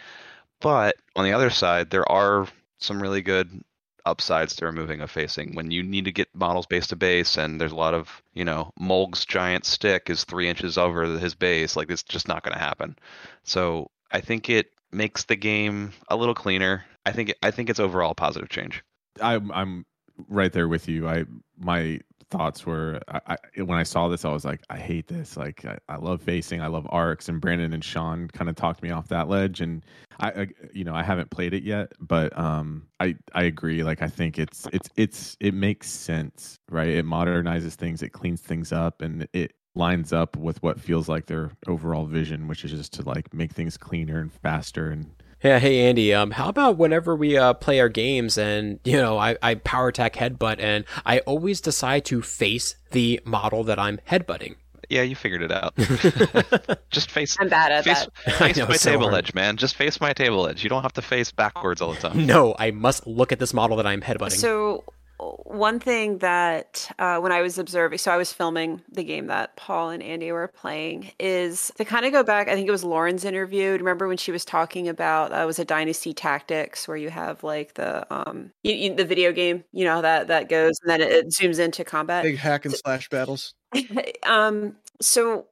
But 0.60 0.96
on 1.14 1.24
the 1.24 1.32
other 1.32 1.50
side, 1.50 1.90
there 1.90 2.10
are 2.10 2.46
some 2.78 3.02
really 3.02 3.22
good 3.22 3.62
upsides 4.06 4.56
to 4.56 4.66
removing 4.66 5.00
a 5.00 5.08
facing. 5.08 5.54
When 5.54 5.70
you 5.70 5.82
need 5.82 6.04
to 6.06 6.12
get 6.12 6.34
models 6.34 6.66
base 6.66 6.86
to 6.88 6.96
base, 6.96 7.36
and 7.36 7.60
there's 7.60 7.72
a 7.72 7.76
lot 7.76 7.92
of 7.92 8.22
you 8.32 8.44
know 8.44 8.72
Mulg's 8.78 9.26
giant 9.26 9.66
stick 9.66 10.08
is 10.08 10.24
three 10.24 10.48
inches 10.48 10.78
over 10.78 11.04
his 11.18 11.34
base, 11.34 11.76
like 11.76 11.90
it's 11.90 12.04
just 12.04 12.28
not 12.28 12.42
going 12.42 12.54
to 12.54 12.62
happen. 12.62 12.96
So 13.42 13.90
I 14.10 14.20
think 14.20 14.48
it 14.48 14.70
makes 14.92 15.24
the 15.24 15.36
game 15.36 15.92
a 16.08 16.16
little 16.16 16.34
cleaner. 16.34 16.84
I 17.04 17.12
think 17.12 17.34
I 17.42 17.50
think 17.50 17.68
it's 17.68 17.80
overall 17.80 18.12
a 18.12 18.14
positive 18.14 18.48
change. 18.48 18.82
I'm 19.20 19.50
I'm 19.52 19.86
right 20.28 20.52
there 20.52 20.68
with 20.68 20.88
you. 20.88 21.08
I 21.08 21.24
my 21.58 22.00
thoughts 22.30 22.66
were 22.66 23.00
I, 23.08 23.20
I, 23.56 23.62
when 23.62 23.78
I 23.78 23.82
saw 23.84 24.08
this, 24.08 24.24
I 24.24 24.30
was 24.32 24.44
like, 24.44 24.60
I 24.68 24.78
hate 24.78 25.06
this. 25.06 25.36
Like 25.36 25.64
I, 25.64 25.78
I 25.88 25.96
love 25.96 26.22
facing, 26.22 26.60
I 26.60 26.66
love 26.66 26.86
arcs, 26.90 27.28
and 27.28 27.40
Brandon 27.40 27.72
and 27.72 27.84
Sean 27.84 28.28
kind 28.28 28.50
of 28.50 28.56
talked 28.56 28.82
me 28.82 28.90
off 28.90 29.08
that 29.08 29.28
ledge. 29.28 29.60
And 29.60 29.84
I, 30.18 30.28
I, 30.28 30.46
you 30.72 30.84
know, 30.84 30.94
I 30.94 31.02
haven't 31.02 31.30
played 31.30 31.54
it 31.54 31.62
yet, 31.62 31.92
but 32.00 32.36
um, 32.38 32.86
I 33.00 33.16
I 33.34 33.44
agree. 33.44 33.82
Like 33.82 34.02
I 34.02 34.08
think 34.08 34.38
it's 34.38 34.66
it's 34.72 34.88
it's 34.96 35.36
it 35.40 35.54
makes 35.54 35.88
sense, 35.88 36.58
right? 36.70 36.88
It 36.88 37.04
modernizes 37.04 37.74
things, 37.74 38.02
it 38.02 38.10
cleans 38.10 38.40
things 38.40 38.72
up, 38.72 39.02
and 39.02 39.28
it 39.32 39.52
lines 39.74 40.12
up 40.12 40.36
with 40.36 40.62
what 40.62 40.80
feels 40.80 41.08
like 41.08 41.26
their 41.26 41.52
overall 41.68 42.06
vision, 42.06 42.48
which 42.48 42.64
is 42.64 42.72
just 42.72 42.94
to 42.94 43.02
like 43.02 43.32
make 43.34 43.52
things 43.52 43.76
cleaner 43.76 44.18
and 44.20 44.32
faster 44.32 44.90
and 44.90 45.10
yeah, 45.42 45.58
hey 45.58 45.88
Andy. 45.88 46.12
Um, 46.14 46.30
how 46.32 46.48
about 46.48 46.76
whenever 46.76 47.14
we 47.14 47.36
uh, 47.36 47.54
play 47.54 47.80
our 47.80 47.88
games 47.88 48.38
and 48.38 48.80
you 48.84 48.96
know 48.96 49.18
I, 49.18 49.36
I 49.42 49.56
power 49.56 49.88
attack 49.88 50.14
headbutt 50.14 50.56
and 50.58 50.84
I 51.04 51.20
always 51.20 51.60
decide 51.60 52.04
to 52.06 52.22
face 52.22 52.76
the 52.90 53.20
model 53.24 53.64
that 53.64 53.78
I'm 53.78 53.98
headbutting. 54.08 54.56
Yeah, 54.88 55.02
you 55.02 55.16
figured 55.16 55.42
it 55.42 55.50
out. 55.50 55.74
Just 56.90 57.10
face. 57.10 57.36
I'm 57.40 57.48
bad 57.48 57.72
at 57.72 57.84
face, 57.84 58.06
that. 58.24 58.34
face 58.36 58.56
know, 58.56 58.68
my 58.68 58.76
so 58.76 58.90
table 58.92 59.08
hard. 59.10 59.24
edge, 59.24 59.34
man. 59.34 59.56
Just 59.56 59.74
face 59.74 60.00
my 60.00 60.12
table 60.12 60.46
edge. 60.46 60.62
You 60.62 60.70
don't 60.70 60.82
have 60.82 60.92
to 60.94 61.02
face 61.02 61.32
backwards 61.32 61.80
all 61.80 61.92
the 61.92 62.00
time. 62.00 62.24
No, 62.26 62.54
I 62.58 62.70
must 62.70 63.06
look 63.06 63.32
at 63.32 63.40
this 63.40 63.52
model 63.52 63.76
that 63.78 63.86
I'm 63.86 64.00
headbutting. 64.00 64.32
So 64.32 64.84
one 65.18 65.80
thing 65.80 66.18
that 66.18 66.90
uh, 66.98 67.18
when 67.18 67.32
I 67.32 67.40
was 67.42 67.58
observing, 67.58 67.98
so 67.98 68.10
I 68.10 68.16
was 68.16 68.32
filming 68.32 68.82
the 68.90 69.04
game 69.04 69.26
that 69.26 69.56
Paul 69.56 69.90
and 69.90 70.02
Andy 70.02 70.30
were 70.32 70.48
playing, 70.48 71.12
is 71.18 71.72
to 71.76 71.84
kind 71.84 72.04
of 72.04 72.12
go 72.12 72.22
back. 72.22 72.48
I 72.48 72.54
think 72.54 72.68
it 72.68 72.72
was 72.72 72.84
Lauren's 72.84 73.24
interview. 73.24 73.72
Remember 73.72 74.08
when 74.08 74.16
she 74.16 74.32
was 74.32 74.44
talking 74.44 74.88
about 74.88 75.32
uh, 75.32 75.44
was 75.46 75.58
a 75.58 75.64
Dynasty 75.64 76.12
Tactics, 76.12 76.86
where 76.86 76.96
you 76.96 77.10
have 77.10 77.42
like 77.42 77.74
the 77.74 78.06
um 78.12 78.52
you, 78.62 78.74
you, 78.74 78.94
the 78.94 79.04
video 79.04 79.32
game, 79.32 79.64
you 79.72 79.84
know 79.84 80.02
that 80.02 80.28
that 80.28 80.48
goes, 80.48 80.74
and 80.82 80.90
then 80.90 81.00
it, 81.00 81.10
it 81.10 81.28
zooms 81.28 81.58
into 81.58 81.84
combat. 81.84 82.22
Big 82.22 82.36
hack 82.36 82.64
and 82.64 82.74
slash 82.74 83.08
battles. 83.08 83.54
um 84.24 84.76
so 85.00 85.46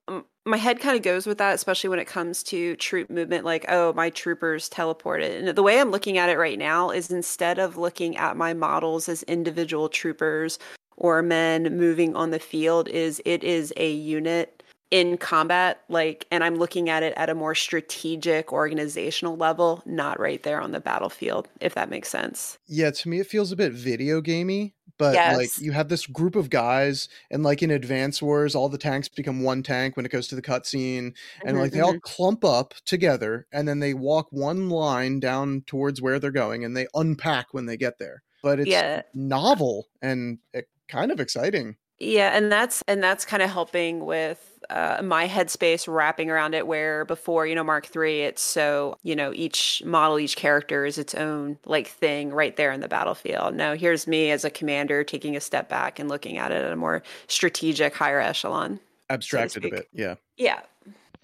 my 0.47 0.57
head 0.57 0.80
kind 0.80 0.97
of 0.97 1.03
goes 1.03 1.26
with 1.26 1.38
that 1.38 1.55
especially 1.55 1.88
when 1.88 1.99
it 1.99 2.07
comes 2.07 2.42
to 2.42 2.76
troop 2.76 3.11
movement 3.11 3.45
like 3.45 3.64
oh 3.68 3.92
my 3.95 4.11
troopers 4.11 4.68
teleported. 4.68 5.38
And 5.38 5.49
the 5.49 5.62
way 5.62 5.80
i'm 5.80 5.90
looking 5.90 6.18
at 6.18 6.28
it 6.28 6.38
right 6.38 6.59
now 6.59 6.90
is 6.90 7.11
instead 7.11 7.59
of 7.59 7.76
looking 7.76 8.16
at 8.16 8.36
my 8.36 8.55
models 8.55 9.09
as 9.09 9.22
individual 9.24 9.88
troopers 9.88 10.59
or 10.97 11.22
men 11.22 11.76
moving 11.76 12.14
on 12.14 12.30
the 12.30 12.38
field 12.38 12.88
is 12.88 13.20
it 13.24 13.42
is 13.42 13.72
a 13.76 13.90
unit 13.90 14.62
in 14.90 15.16
combat 15.16 15.82
like 15.88 16.26
and 16.30 16.45
i'm 16.45 16.57
looking 16.57 16.88
at 16.88 17.03
it 17.03 17.12
at 17.16 17.30
a 17.30 17.34
more 17.34 17.55
strategic 17.55 18.53
organizational 18.53 19.36
level 19.36 19.82
not 19.86 20.20
right 20.20 20.42
there 20.42 20.61
on 20.61 20.72
the 20.72 20.80
battlefield 20.80 21.49
if 21.61 21.74
that 21.74 21.88
makes 21.88 22.09
sense. 22.09 22.59
Yeah, 22.66 22.90
to 22.90 23.09
me 23.09 23.18
it 23.18 23.26
feels 23.26 23.51
a 23.51 23.57
bit 23.57 23.72
video 23.72 24.20
gamey, 24.20 24.74
but 24.99 25.24
Yes. 25.24 25.26
like 25.26 25.53
you 25.57 25.72
have 25.72 25.88
this 25.88 26.07
group 26.07 26.36
of 26.36 26.51
guys, 26.51 27.09
and 27.30 27.42
like 27.42 27.62
in 27.62 27.70
Advance 27.70 28.22
Wars, 28.22 28.55
all 28.55 28.68
the 28.68 28.78
tanks 28.78 29.09
become 29.09 29.42
one 29.42 29.62
tank 29.62 29.97
when 29.97 30.07
it 30.07 30.12
goes 30.12 30.28
to 30.28 30.34
the 30.36 30.42
cutscene, 30.42 31.14
and 31.45 31.57
Mhm, 31.57 31.59
like 31.59 31.72
they 31.72 31.80
all 31.80 31.95
clump 32.03 32.45
up 32.45 32.74
together, 32.84 33.47
and 33.53 33.66
then 33.68 33.80
they 33.80 33.95
walk 33.95 34.28
one 34.30 34.68
line 34.70 35.20
down 35.20 35.62
towards 35.66 36.01
where 36.03 36.18
they're 36.18 36.30
going, 36.30 36.64
and 36.64 36.76
they 36.76 36.86
unpack 36.95 37.53
when 37.53 37.66
they 37.66 37.76
get 37.76 37.99
there. 37.99 38.22
But 38.42 38.61
it's 38.61 38.84
Yeah. 38.84 39.03
novel 39.14 39.88
and 40.03 40.38
uh, 40.57 40.62
kind 40.88 41.11
of 41.12 41.20
exciting. 41.20 41.76
Yeah, 42.05 42.36
and 42.36 42.50
that's 42.50 42.82
and 42.86 43.02
that's 43.02 43.24
kind 43.24 43.42
of 43.42 43.50
helping 43.50 44.05
with 44.05 44.61
uh, 44.70 45.00
my 45.02 45.28
headspace 45.28 45.92
wrapping 45.92 46.30
around 46.30 46.55
it. 46.55 46.66
Where 46.66 47.05
before, 47.05 47.46
you 47.46 47.55
know, 47.55 47.64
Mark 47.64 47.86
Three, 47.86 48.22
it's 48.22 48.42
so 48.42 48.96
you 49.02 49.16
know 49.16 49.32
each 49.34 49.82
model, 49.84 50.18
each 50.18 50.36
character 50.36 50.84
is 50.84 50.98
its 50.98 51.14
own 51.14 51.59
like 51.64 51.88
thing 51.88 52.30
right 52.30 52.57
there 52.57 52.72
in 52.72 52.80
the 52.80 52.88
battlefield. 52.88 53.55
Now, 53.55 53.74
here's 53.74 54.07
me 54.07 54.30
as 54.30 54.44
a 54.44 54.50
commander 54.50 55.05
taking 55.05 55.36
a 55.36 55.40
step 55.40 55.68
back 55.68 55.98
and 55.98 56.09
looking 56.09 56.38
at 56.38 56.52
it 56.52 56.64
at 56.64 56.72
a 56.72 56.76
more 56.76 57.02
strategic, 57.26 57.94
higher 57.94 58.20
echelon. 58.20 58.80
Abstracted 59.11 59.64
a 59.64 59.70
bit, 59.70 59.88
yeah. 59.92 60.14
Yeah, 60.36 60.61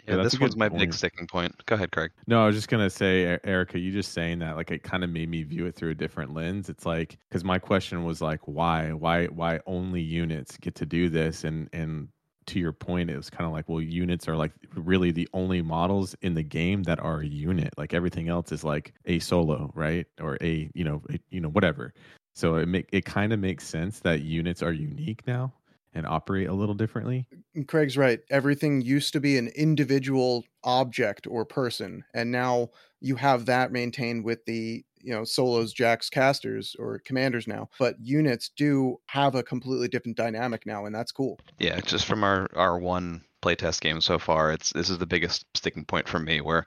Yeah, 0.07 0.17
that's 0.17 0.33
this 0.33 0.41
one's 0.41 0.57
my 0.57 0.69
point. 0.69 0.81
big 0.81 0.95
sticking 0.95 1.27
point. 1.27 1.55
Go 1.67 1.75
ahead, 1.75 1.93
Craig. 1.93 2.11
No, 2.27 2.43
I 2.43 2.47
was 2.47 2.57
just 2.57 2.69
gonna 2.69 2.91
say, 2.91 3.39
Erica, 3.45 3.79
you 3.79 3.93
just 3.93 4.13
saying 4.13 4.41
that, 4.41 4.57
like, 4.57 4.71
it 4.71 4.83
kind 4.83 5.05
of 5.05 5.11
made 5.11 5.29
me 5.29 5.43
view 5.43 5.67
it 5.67 5.75
through 5.75 5.91
a 5.91 5.95
different 5.95 6.35
lens. 6.35 6.69
It's 6.69 6.87
like, 6.87 7.19
because 7.29 7.45
my 7.45 7.59
question 7.59 8.05
was 8.05 8.21
like, 8.21 8.41
why, 8.47 8.93
why, 8.93 9.27
why 9.27 9.61
only 9.67 10.01
units 10.01 10.57
get 10.57 10.75
to 10.77 10.87
do 10.87 11.09
this? 11.09 11.45
And 11.45 11.69
and 11.73 12.09
to 12.47 12.59
your 12.59 12.73
point, 12.73 13.11
it 13.11 13.17
was 13.17 13.31
kind 13.31 13.47
of 13.47 13.53
like, 13.53 13.69
well, 13.69 13.81
units 13.81 14.29
are 14.29 14.37
like 14.37 14.53
really 14.75 15.13
the 15.13 15.29
only 15.33 15.63
models 15.63 16.17
in 16.23 16.35
the 16.35 16.43
game 16.43 16.83
that 16.85 16.99
are 16.99 17.21
a 17.21 17.27
unit. 17.27 17.73
Like 17.77 17.95
everything 17.95 18.29
else 18.29 18.51
is 18.53 18.65
like 18.65 18.93
a 19.07 19.19
solo, 19.21 19.71
right? 19.75 20.07
Or 20.21 20.37
a, 20.41 20.69
you 20.75 20.85
know, 20.85 21.03
a, 21.11 21.19
you 21.31 21.41
know, 21.41 21.49
whatever. 21.49 21.95
So 22.35 22.57
it 22.57 22.67
make 22.67 22.89
it 22.93 23.05
kind 23.05 23.33
of 23.33 23.39
makes 23.39 23.67
sense 23.67 24.01
that 24.01 24.23
units 24.23 24.63
are 24.63 24.73
unique 24.73 25.27
now 25.27 25.53
and 25.93 26.07
operate 26.07 26.49
a 26.49 26.55
little 26.55 26.74
differently. 26.74 27.26
Craig's 27.66 27.97
right. 27.97 28.20
Everything 28.30 28.80
used 28.80 29.12
to 29.12 29.20
be 29.20 29.36
an 29.38 29.49
individual 29.49 30.45
object 30.64 31.26
or 31.26 31.45
person, 31.45 32.05
and 32.14 32.30
now 32.30 32.70
you 33.01 33.16
have 33.16 33.47
that 33.47 33.72
maintained 33.72 34.24
with 34.24 34.45
the 34.45 34.84
you 35.03 35.12
know 35.12 35.24
solos, 35.24 35.72
jacks, 35.72 36.11
casters, 36.11 36.76
or 36.78 36.99
commanders 37.01 37.47
now. 37.47 37.68
But 37.78 37.97
units 38.01 38.51
do 38.57 39.01
have 39.07 39.34
a 39.34 39.43
completely 39.43 39.88
different 39.88 40.16
dynamic 40.16 40.66
now, 40.66 40.86
and 40.86 40.95
that's 40.95 41.12
cool. 41.12 41.38
Yeah, 41.59 41.80
just 41.80 42.07
from 42.07 42.24
our 42.24 42.49
our 42.55 42.78
one 42.78 43.24
playtest 43.43 43.80
game 43.80 44.01
so 44.01 44.18
far, 44.18 44.53
it's 44.53 44.72
this 44.72 44.91
is 44.91 44.99
the 44.99 45.07
biggest 45.07 45.45
sticking 45.55 45.84
point 45.84 46.09
for 46.09 46.18
me. 46.18 46.41
Where 46.41 46.66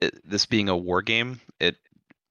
it, 0.00 0.18
this 0.28 0.46
being 0.46 0.68
a 0.68 0.76
war 0.76 1.02
game, 1.02 1.40
it 1.60 1.76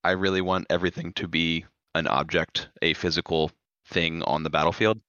I 0.03 0.11
really 0.11 0.41
want 0.41 0.67
everything 0.69 1.13
to 1.13 1.27
be 1.27 1.65
an 1.93 2.07
object, 2.07 2.69
a 2.81 2.93
physical 2.93 3.51
thing 3.87 4.21
on 4.23 4.43
the 4.43 4.49
battlefield. 4.49 4.99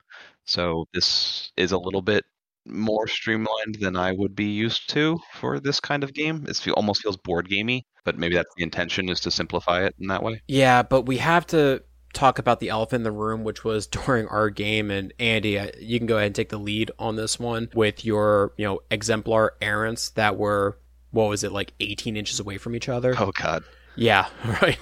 So 0.46 0.86
this 0.94 1.52
is 1.56 1.72
a 1.72 1.78
little 1.78 2.02
bit 2.02 2.24
more 2.64 3.06
streamlined 3.06 3.76
than 3.80 3.96
I 3.96 4.12
would 4.12 4.34
be 4.34 4.46
used 4.46 4.90
to 4.90 5.18
for 5.34 5.60
this 5.60 5.80
kind 5.80 6.02
of 6.02 6.12
game. 6.12 6.46
It 6.48 6.68
almost 6.70 7.02
feels 7.02 7.16
board 7.16 7.48
gamey, 7.48 7.86
but 8.04 8.18
maybe 8.18 8.34
that's 8.34 8.54
the 8.56 8.62
intention 8.62 9.08
is 9.08 9.20
to 9.20 9.30
simplify 9.30 9.84
it 9.84 9.94
in 10.00 10.08
that 10.08 10.22
way. 10.22 10.42
Yeah, 10.48 10.82
but 10.82 11.02
we 11.02 11.18
have 11.18 11.46
to 11.48 11.82
talk 12.12 12.38
about 12.38 12.60
the 12.60 12.70
elephant 12.70 13.00
in 13.00 13.04
the 13.04 13.12
room, 13.12 13.44
which 13.44 13.64
was 13.64 13.86
during 14.06 14.26
our 14.28 14.50
game. 14.50 14.90
And 14.90 15.12
Andy, 15.18 15.58
uh, 15.58 15.70
you 15.80 15.98
can 15.98 16.06
go 16.06 16.16
ahead 16.16 16.26
and 16.26 16.34
take 16.34 16.48
the 16.48 16.58
lead 16.58 16.90
on 16.98 17.16
this 17.16 17.38
one 17.38 17.68
with 17.74 18.04
your, 18.04 18.52
you 18.56 18.64
know, 18.64 18.80
exemplar 18.90 19.54
errants 19.60 20.10
that 20.10 20.36
were, 20.36 20.78
what 21.10 21.28
was 21.28 21.44
it, 21.44 21.52
like 21.52 21.72
18 21.80 22.16
inches 22.16 22.40
away 22.40 22.58
from 22.58 22.74
each 22.74 22.88
other? 22.88 23.14
Oh 23.18 23.32
God, 23.32 23.62
Yeah, 23.96 24.28
right. 24.62 24.78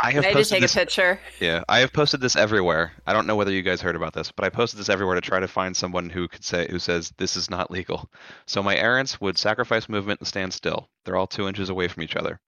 I 0.00 0.12
have 0.12 0.24
I 0.24 0.32
just 0.32 0.50
take 0.50 0.62
this. 0.62 0.74
a 0.74 0.78
picture. 0.78 1.20
Yeah, 1.40 1.64
I 1.68 1.80
have 1.80 1.92
posted 1.92 2.20
this 2.20 2.36
everywhere. 2.36 2.92
I 3.06 3.12
don't 3.12 3.26
know 3.26 3.36
whether 3.36 3.52
you 3.52 3.62
guys 3.62 3.80
heard 3.80 3.96
about 3.96 4.14
this, 4.14 4.30
but 4.32 4.44
I 4.44 4.50
posted 4.50 4.78
this 4.78 4.88
everywhere 4.88 5.16
to 5.16 5.20
try 5.20 5.40
to 5.40 5.48
find 5.48 5.76
someone 5.76 6.08
who 6.08 6.28
could 6.28 6.44
say 6.44 6.68
who 6.70 6.78
says 6.78 7.12
this 7.18 7.36
is 7.36 7.50
not 7.50 7.70
legal. 7.70 8.08
So 8.46 8.62
my 8.62 8.76
errants 8.76 9.20
would 9.20 9.36
sacrifice 9.36 9.88
movement 9.88 10.20
and 10.20 10.28
stand 10.28 10.52
still. 10.54 10.88
They're 11.04 11.16
all 11.16 11.26
two 11.26 11.48
inches 11.48 11.70
away 11.70 11.88
from 11.88 12.02
each 12.02 12.16
other. 12.16 12.40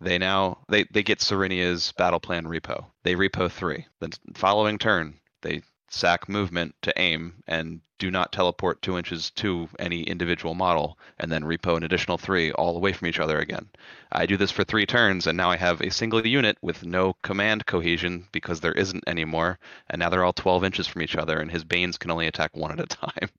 They 0.00 0.18
now 0.18 0.58
they 0.68 0.84
they 0.92 1.02
get 1.02 1.20
Serenia's 1.20 1.92
battle 1.92 2.20
plan 2.20 2.44
repo. 2.44 2.86
They 3.02 3.14
repo 3.14 3.50
three. 3.50 3.86
The 4.00 4.16
following 4.34 4.78
turn, 4.78 5.18
they 5.42 5.62
sack 5.96 6.28
movement 6.28 6.74
to 6.82 6.92
aim 6.98 7.42
and 7.46 7.80
do 7.98 8.10
not 8.10 8.32
teleport 8.32 8.82
two 8.82 8.98
inches 8.98 9.30
to 9.30 9.68
any 9.78 10.02
individual 10.02 10.54
model, 10.54 10.98
and 11.18 11.32
then 11.32 11.42
repo 11.42 11.76
an 11.76 11.82
additional 11.82 12.18
three 12.18 12.52
all 12.52 12.76
away 12.76 12.92
from 12.92 13.08
each 13.08 13.18
other 13.18 13.38
again. 13.38 13.66
I 14.12 14.26
do 14.26 14.36
this 14.36 14.50
for 14.50 14.64
three 14.64 14.84
turns, 14.84 15.26
and 15.26 15.36
now 15.36 15.50
I 15.50 15.56
have 15.56 15.80
a 15.80 15.90
single 15.90 16.24
unit 16.26 16.58
with 16.60 16.84
no 16.84 17.14
command 17.22 17.64
cohesion 17.64 18.28
because 18.32 18.60
there 18.60 18.72
isn't 18.72 19.04
anymore, 19.06 19.58
and 19.88 19.98
now 19.98 20.10
they're 20.10 20.24
all 20.24 20.34
12 20.34 20.64
inches 20.64 20.86
from 20.86 21.02
each 21.02 21.16
other, 21.16 21.40
and 21.40 21.50
his 21.50 21.64
Banes 21.64 21.96
can 21.96 22.10
only 22.10 22.26
attack 22.26 22.54
one 22.54 22.72
at 22.72 22.80
a 22.80 22.86
time. 22.86 23.30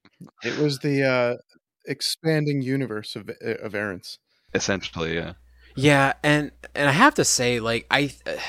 It 0.43 0.57
was 0.57 0.79
the 0.79 1.03
uh, 1.03 1.35
expanding 1.85 2.61
universe 2.61 3.15
of 3.15 3.29
of 3.41 3.75
errants. 3.75 4.17
Essentially, 4.53 5.15
yeah. 5.15 5.33
Yeah, 5.77 6.13
and 6.23 6.51
and 6.75 6.89
I 6.89 6.91
have 6.91 7.13
to 7.15 7.23
say, 7.23 7.59
like 7.59 7.85
I, 7.91 8.11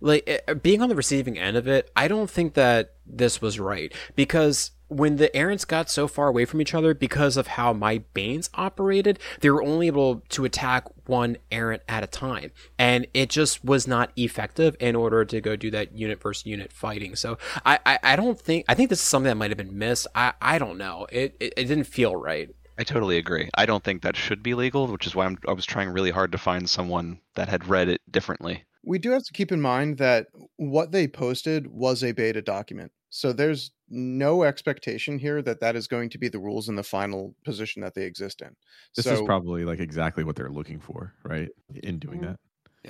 like 0.00 0.44
uh, 0.48 0.54
being 0.54 0.82
on 0.82 0.88
the 0.88 0.96
receiving 0.96 1.38
end 1.38 1.56
of 1.56 1.68
it, 1.68 1.90
I 1.96 2.08
don't 2.08 2.28
think 2.28 2.54
that 2.54 2.94
this 3.06 3.40
was 3.40 3.60
right 3.60 3.92
because 4.16 4.72
when 4.88 5.16
the 5.16 5.34
errants 5.34 5.64
got 5.64 5.88
so 5.88 6.06
far 6.06 6.28
away 6.28 6.44
from 6.44 6.60
each 6.60 6.74
other 6.74 6.94
because 6.94 7.36
of 7.36 7.46
how 7.46 7.72
my 7.72 7.98
banes 8.12 8.50
operated, 8.54 9.18
they 9.40 9.50
were 9.50 9.62
only 9.62 9.86
able 9.86 10.22
to 10.28 10.44
attack 10.44 10.84
one 11.06 11.36
errant 11.50 11.82
at 11.88 12.02
a 12.02 12.08
time, 12.08 12.50
and 12.76 13.06
it 13.14 13.30
just 13.30 13.64
was 13.64 13.86
not 13.86 14.10
effective 14.16 14.76
in 14.80 14.96
order 14.96 15.24
to 15.24 15.40
go 15.40 15.54
do 15.54 15.70
that 15.70 15.96
unit 15.96 16.20
versus 16.20 16.44
unit 16.44 16.72
fighting. 16.72 17.14
So 17.14 17.38
I, 17.64 17.78
I, 17.86 17.98
I 18.02 18.16
don't 18.16 18.38
think 18.38 18.64
I 18.68 18.74
think 18.74 18.90
this 18.90 19.00
is 19.00 19.06
something 19.06 19.28
that 19.28 19.36
might 19.36 19.50
have 19.52 19.58
been 19.58 19.78
missed. 19.78 20.08
I, 20.12 20.32
I 20.42 20.58
don't 20.58 20.76
know. 20.76 21.06
It, 21.12 21.36
it 21.38 21.54
it 21.56 21.64
didn't 21.66 21.84
feel 21.84 22.16
right. 22.16 22.52
I 22.78 22.84
totally 22.84 23.18
agree. 23.18 23.50
I 23.54 23.66
don't 23.66 23.82
think 23.82 24.02
that 24.02 24.16
should 24.16 24.40
be 24.42 24.54
legal, 24.54 24.86
which 24.86 25.06
is 25.06 25.14
why 25.14 25.26
I'm, 25.26 25.38
I 25.48 25.52
was 25.52 25.66
trying 25.66 25.88
really 25.90 26.10
hard 26.12 26.30
to 26.32 26.38
find 26.38 26.70
someone 26.70 27.20
that 27.34 27.48
had 27.48 27.66
read 27.66 27.88
it 27.88 28.00
differently. 28.10 28.64
we 28.84 28.98
do 28.98 29.10
have 29.12 29.22
to 29.24 29.32
keep 29.32 29.50
in 29.50 29.60
mind 29.60 29.98
that 29.98 30.26
what 30.56 30.92
they 30.92 31.08
posted 31.08 31.66
was 31.68 32.02
a 32.04 32.12
beta 32.12 32.42
document. 32.42 32.92
So 33.08 33.32
there's 33.32 33.70
no 33.88 34.42
expectation 34.42 35.18
here 35.18 35.40
that 35.42 35.60
that 35.60 35.76
is 35.76 35.86
going 35.86 36.10
to 36.10 36.18
be 36.18 36.28
the 36.28 36.38
rules 36.40 36.68
in 36.68 36.74
the 36.74 36.82
final 36.82 37.34
position 37.44 37.80
that 37.82 37.94
they 37.94 38.04
exist 38.04 38.42
in. 38.42 38.56
This 38.96 39.06
so, 39.06 39.14
is 39.14 39.22
probably 39.22 39.64
like 39.64 39.78
exactly 39.80 40.24
what 40.24 40.36
they're 40.36 40.50
looking 40.50 40.80
for, 40.80 41.14
right? 41.24 41.48
In 41.82 41.98
doing 41.98 42.20
Mhm. 42.20 42.22
that. 42.22 42.40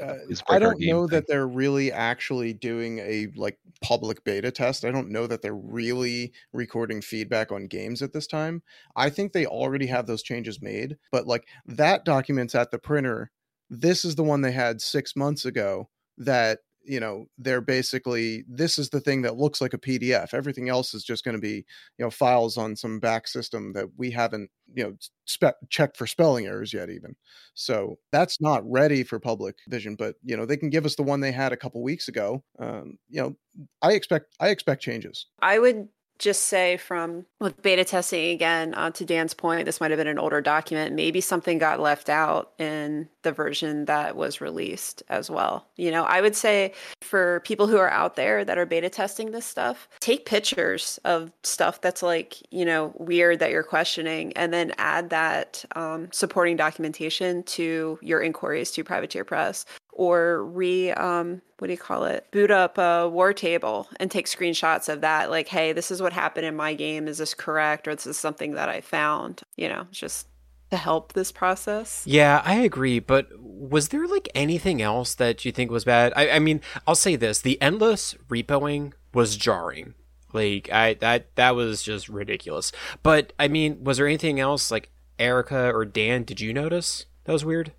Uh, 0.00 0.14
I 0.48 0.58
don't 0.58 0.80
know 0.80 1.06
that 1.06 1.26
they're 1.28 1.46
really 1.46 1.92
actually 1.92 2.52
doing 2.52 2.98
a 2.98 3.28
like 3.36 3.58
public 3.80 4.24
beta 4.24 4.50
test. 4.50 4.84
I 4.84 4.90
don't 4.90 5.10
know 5.10 5.26
that 5.26 5.42
they're 5.42 5.54
really 5.54 6.32
recording 6.52 7.00
feedback 7.00 7.52
on 7.52 7.66
games 7.66 8.02
at 8.02 8.12
this 8.12 8.26
time. 8.26 8.62
I 8.96 9.10
think 9.10 9.32
they 9.32 9.46
already 9.46 9.86
have 9.86 10.06
those 10.06 10.22
changes 10.22 10.60
made, 10.60 10.96
but 11.12 11.26
like 11.26 11.46
that 11.66 12.04
document's 12.04 12.54
at 12.54 12.70
the 12.70 12.78
printer. 12.78 13.30
This 13.70 14.04
is 14.04 14.16
the 14.16 14.24
one 14.24 14.40
they 14.40 14.52
had 14.52 14.80
6 14.80 15.16
months 15.16 15.44
ago 15.44 15.88
that 16.18 16.60
you 16.84 17.00
know 17.00 17.26
they're 17.38 17.60
basically 17.60 18.44
this 18.48 18.78
is 18.78 18.90
the 18.90 19.00
thing 19.00 19.22
that 19.22 19.36
looks 19.36 19.60
like 19.60 19.74
a 19.74 19.78
pdf 19.78 20.34
everything 20.34 20.68
else 20.68 20.94
is 20.94 21.02
just 21.02 21.24
going 21.24 21.34
to 21.34 21.40
be 21.40 21.64
you 21.98 22.04
know 22.04 22.10
files 22.10 22.56
on 22.56 22.76
some 22.76 23.00
back 23.00 23.26
system 23.26 23.72
that 23.72 23.86
we 23.96 24.10
haven't 24.10 24.50
you 24.74 24.84
know 24.84 24.94
spe- 25.24 25.58
checked 25.70 25.96
for 25.96 26.06
spelling 26.06 26.46
errors 26.46 26.72
yet 26.72 26.90
even. 26.90 27.14
So 27.54 27.98
that's 28.12 28.40
not 28.40 28.68
ready 28.70 29.04
for 29.04 29.18
public 29.18 29.56
vision 29.68 29.94
but 29.94 30.16
you 30.22 30.36
know 30.36 30.46
they 30.46 30.56
can 30.56 30.70
give 30.70 30.86
us 30.86 30.94
the 30.94 31.02
one 31.02 31.20
they 31.20 31.32
had 31.32 31.52
a 31.52 31.56
couple 31.56 31.82
weeks 31.82 32.08
ago 32.08 32.42
um, 32.58 32.98
you 33.08 33.20
know 33.20 33.36
i 33.82 33.92
expect 33.92 34.34
i 34.40 34.48
expect 34.48 34.82
changes. 34.82 35.26
I 35.40 35.58
would 35.58 35.88
just 36.24 36.44
say 36.44 36.78
from 36.78 37.26
with 37.38 37.60
beta 37.60 37.84
testing 37.84 38.30
again 38.30 38.72
uh, 38.74 38.90
to 38.90 39.04
dan's 39.04 39.34
point 39.34 39.66
this 39.66 39.78
might 39.78 39.90
have 39.90 39.98
been 39.98 40.06
an 40.06 40.18
older 40.18 40.40
document. 40.40 40.94
Maybe 40.94 41.20
something 41.20 41.58
got 41.58 41.80
left 41.80 42.08
out 42.08 42.52
in 42.58 43.10
the 43.22 43.32
version 43.32 43.84
that 43.84 44.16
was 44.16 44.40
released 44.40 45.02
as 45.08 45.30
well. 45.30 45.66
You 45.76 45.90
know 45.90 46.04
i 46.04 46.20
would 46.20 46.34
say 46.34 46.72
for 47.02 47.40
people 47.40 47.66
who 47.66 47.76
are 47.76 47.90
out 47.90 48.16
there 48.16 48.44
that 48.44 48.56
are 48.56 48.64
beta 48.64 48.88
testing 48.88 49.32
this 49.32 49.44
stuff 49.44 49.88
take 50.00 50.24
pictures 50.24 50.98
of 51.04 51.30
stuff 51.42 51.80
that's 51.80 52.02
like 52.02 52.36
you 52.50 52.64
know 52.64 52.94
weird 52.96 53.38
that 53.40 53.50
you're 53.50 53.62
questioning 53.62 54.32
and 54.34 54.52
then 54.52 54.72
add 54.78 55.10
that 55.10 55.64
um, 55.76 56.08
supporting 56.10 56.56
documentation 56.56 57.42
to 57.42 57.98
your 58.00 58.22
inquiries 58.22 58.70
to 58.70 58.82
privateer 58.82 59.24
press 59.24 59.66
or 59.94 60.44
re 60.44 60.90
um 60.92 61.40
what 61.58 61.68
do 61.68 61.72
you 61.72 61.78
call 61.78 62.04
it 62.04 62.26
boot 62.30 62.50
up 62.50 62.76
a 62.78 63.08
war 63.08 63.32
table 63.32 63.88
and 63.98 64.10
take 64.10 64.26
screenshots 64.26 64.88
of 64.92 65.00
that 65.00 65.30
like 65.30 65.48
hey 65.48 65.72
this 65.72 65.90
is 65.90 66.02
what 66.02 66.12
happened 66.12 66.44
in 66.44 66.54
my 66.54 66.74
game 66.74 67.08
is 67.08 67.18
this 67.18 67.32
correct 67.34 67.88
or 67.88 67.94
this 67.94 68.06
is 68.06 68.16
something 68.18 68.52
that 68.52 68.68
i 68.68 68.80
found 68.80 69.42
you 69.56 69.68
know 69.68 69.86
just 69.90 70.26
to 70.70 70.76
help 70.76 71.12
this 71.12 71.30
process 71.30 72.04
Yeah, 72.06 72.42
I 72.44 72.56
agree. 72.56 72.98
But 72.98 73.28
was 73.38 73.88
there 73.88 74.08
like 74.08 74.28
anything 74.34 74.82
else 74.82 75.14
that 75.14 75.44
you 75.44 75.52
think 75.52 75.70
was 75.70 75.84
bad? 75.84 76.12
I, 76.16 76.30
I 76.30 76.38
mean, 76.38 76.60
I'll 76.86 76.94
say 76.96 77.16
this: 77.16 77.40
the 77.40 77.60
endless 77.62 78.14
repoing 78.28 78.92
was 79.12 79.36
jarring. 79.36 79.94
Like 80.32 80.70
I 80.72 80.94
that 80.94 81.34
that 81.36 81.54
was 81.54 81.82
just 81.82 82.08
ridiculous. 82.08 82.72
But 83.02 83.32
I 83.38 83.46
mean, 83.46 83.84
was 83.84 83.98
there 83.98 84.06
anything 84.06 84.40
else 84.40 84.70
like 84.70 84.90
Erica 85.18 85.70
or 85.72 85.84
Dan? 85.84 86.24
Did 86.24 86.40
you 86.40 86.52
notice 86.52 87.06
that 87.24 87.32
was 87.32 87.44
weird? 87.44 87.72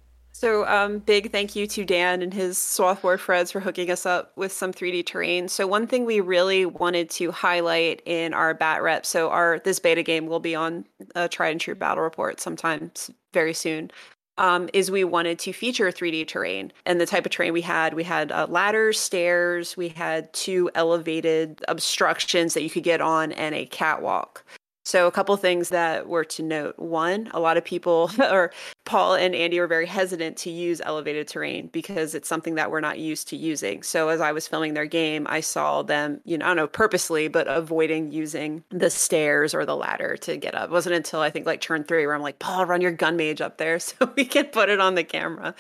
So, 0.46 0.64
um, 0.68 1.00
big 1.00 1.32
thank 1.32 1.56
you 1.56 1.66
to 1.66 1.84
Dan 1.84 2.22
and 2.22 2.32
his 2.32 2.60
Swathward 2.60 3.18
Freds 3.18 3.52
for 3.52 3.60
hooking 3.60 3.90
us 3.90 4.06
up 4.06 4.32
with 4.36 4.52
some 4.52 4.72
3D 4.72 5.04
terrain. 5.04 5.48
So, 5.48 5.66
one 5.66 5.88
thing 5.88 6.06
we 6.06 6.20
really 6.20 6.68
wanted 6.68 7.10
to 7.12 7.32
highlight 7.32 8.04
in 8.06 8.32
our 8.32 8.54
bat 8.54 8.84
rep, 8.84 9.08
so 9.08 9.32
our 9.32 9.58
this 9.66 9.80
beta 9.80 10.04
game 10.04 10.28
will 10.28 10.40
be 10.40 10.54
on 10.54 10.86
a 11.16 11.28
tried 11.28 11.50
and 11.50 11.60
true 11.60 11.74
battle 11.74 12.04
report 12.04 12.40
sometime 12.40 12.92
very 13.34 13.56
soon. 13.56 13.90
Um, 14.38 14.70
is 14.72 14.92
we 14.92 15.04
wanted 15.04 15.40
to 15.40 15.52
feature 15.52 15.88
3D 15.88 16.28
terrain 16.28 16.72
and 16.86 17.02
the 17.02 17.08
type 17.08 17.26
of 17.26 17.32
terrain 17.32 17.52
we 17.52 17.62
had. 17.62 17.96
We 17.96 18.04
had 18.04 18.32
uh, 18.32 18.46
ladders, 18.48 19.00
stairs, 19.00 19.76
we 19.76 19.90
had 19.90 20.32
two 20.32 20.70
elevated 20.76 21.66
obstructions 21.68 22.54
that 22.54 22.62
you 22.62 22.70
could 22.70 22.84
get 22.84 23.02
on, 23.02 23.32
and 23.32 23.56
a 23.56 23.66
catwalk. 23.66 24.46
So, 24.86 25.08
a 25.08 25.12
couple 25.12 25.36
things 25.36 25.70
that 25.70 26.08
were 26.08 26.24
to 26.26 26.44
note. 26.44 26.78
One, 26.78 27.28
a 27.34 27.40
lot 27.40 27.58
of 27.58 27.66
people, 27.66 28.12
or 28.20 28.52
Paul 28.86 29.16
and 29.16 29.34
Andy, 29.34 29.60
were 29.60 29.66
very 29.66 29.88
hesitant 29.88 30.38
to 30.38 30.52
use 30.52 30.80
elevated 30.86 31.28
terrain 31.28 31.70
because 31.74 32.14
it's 32.14 32.30
something 32.30 32.54
that 32.56 32.70
we're 32.70 32.82
not 32.82 33.00
used 33.00 33.28
to 33.30 33.36
using. 33.36 33.82
So, 33.82 34.10
as 34.10 34.22
I 34.22 34.32
was 34.32 34.48
filming 34.48 34.76
their 34.76 34.86
game, 34.86 35.26
I 35.28 35.40
saw 35.40 35.82
them, 35.82 36.22
you 36.24 36.38
know, 36.38 36.46
I 36.46 36.50
don't 36.50 36.58
know, 36.58 36.68
purposely, 36.68 37.28
but 37.28 37.48
avoiding 37.48 38.12
using 38.12 38.64
the 38.70 38.92
stairs 38.92 39.56
or 39.56 39.66
the 39.66 39.76
ladder 39.76 40.18
to 40.18 40.38
get 40.38 40.54
up. 40.54 40.66
It 40.70 40.72
wasn't 40.72 40.96
until 40.96 41.20
I 41.20 41.32
think 41.32 41.48
like 41.48 41.62
turn 41.62 41.84
three 41.84 42.06
where 42.06 42.14
I'm 42.14 42.22
like, 42.22 42.38
Paul, 42.38 42.68
run 42.68 42.82
your 42.82 42.92
gun 42.92 43.18
mage 43.18 43.42
up 43.42 43.58
there 43.58 43.80
so 43.80 44.12
we 44.16 44.24
can 44.24 44.46
put 44.46 44.70
it 44.70 44.80
on 44.80 44.94
the 44.94 45.04
camera. 45.04 45.56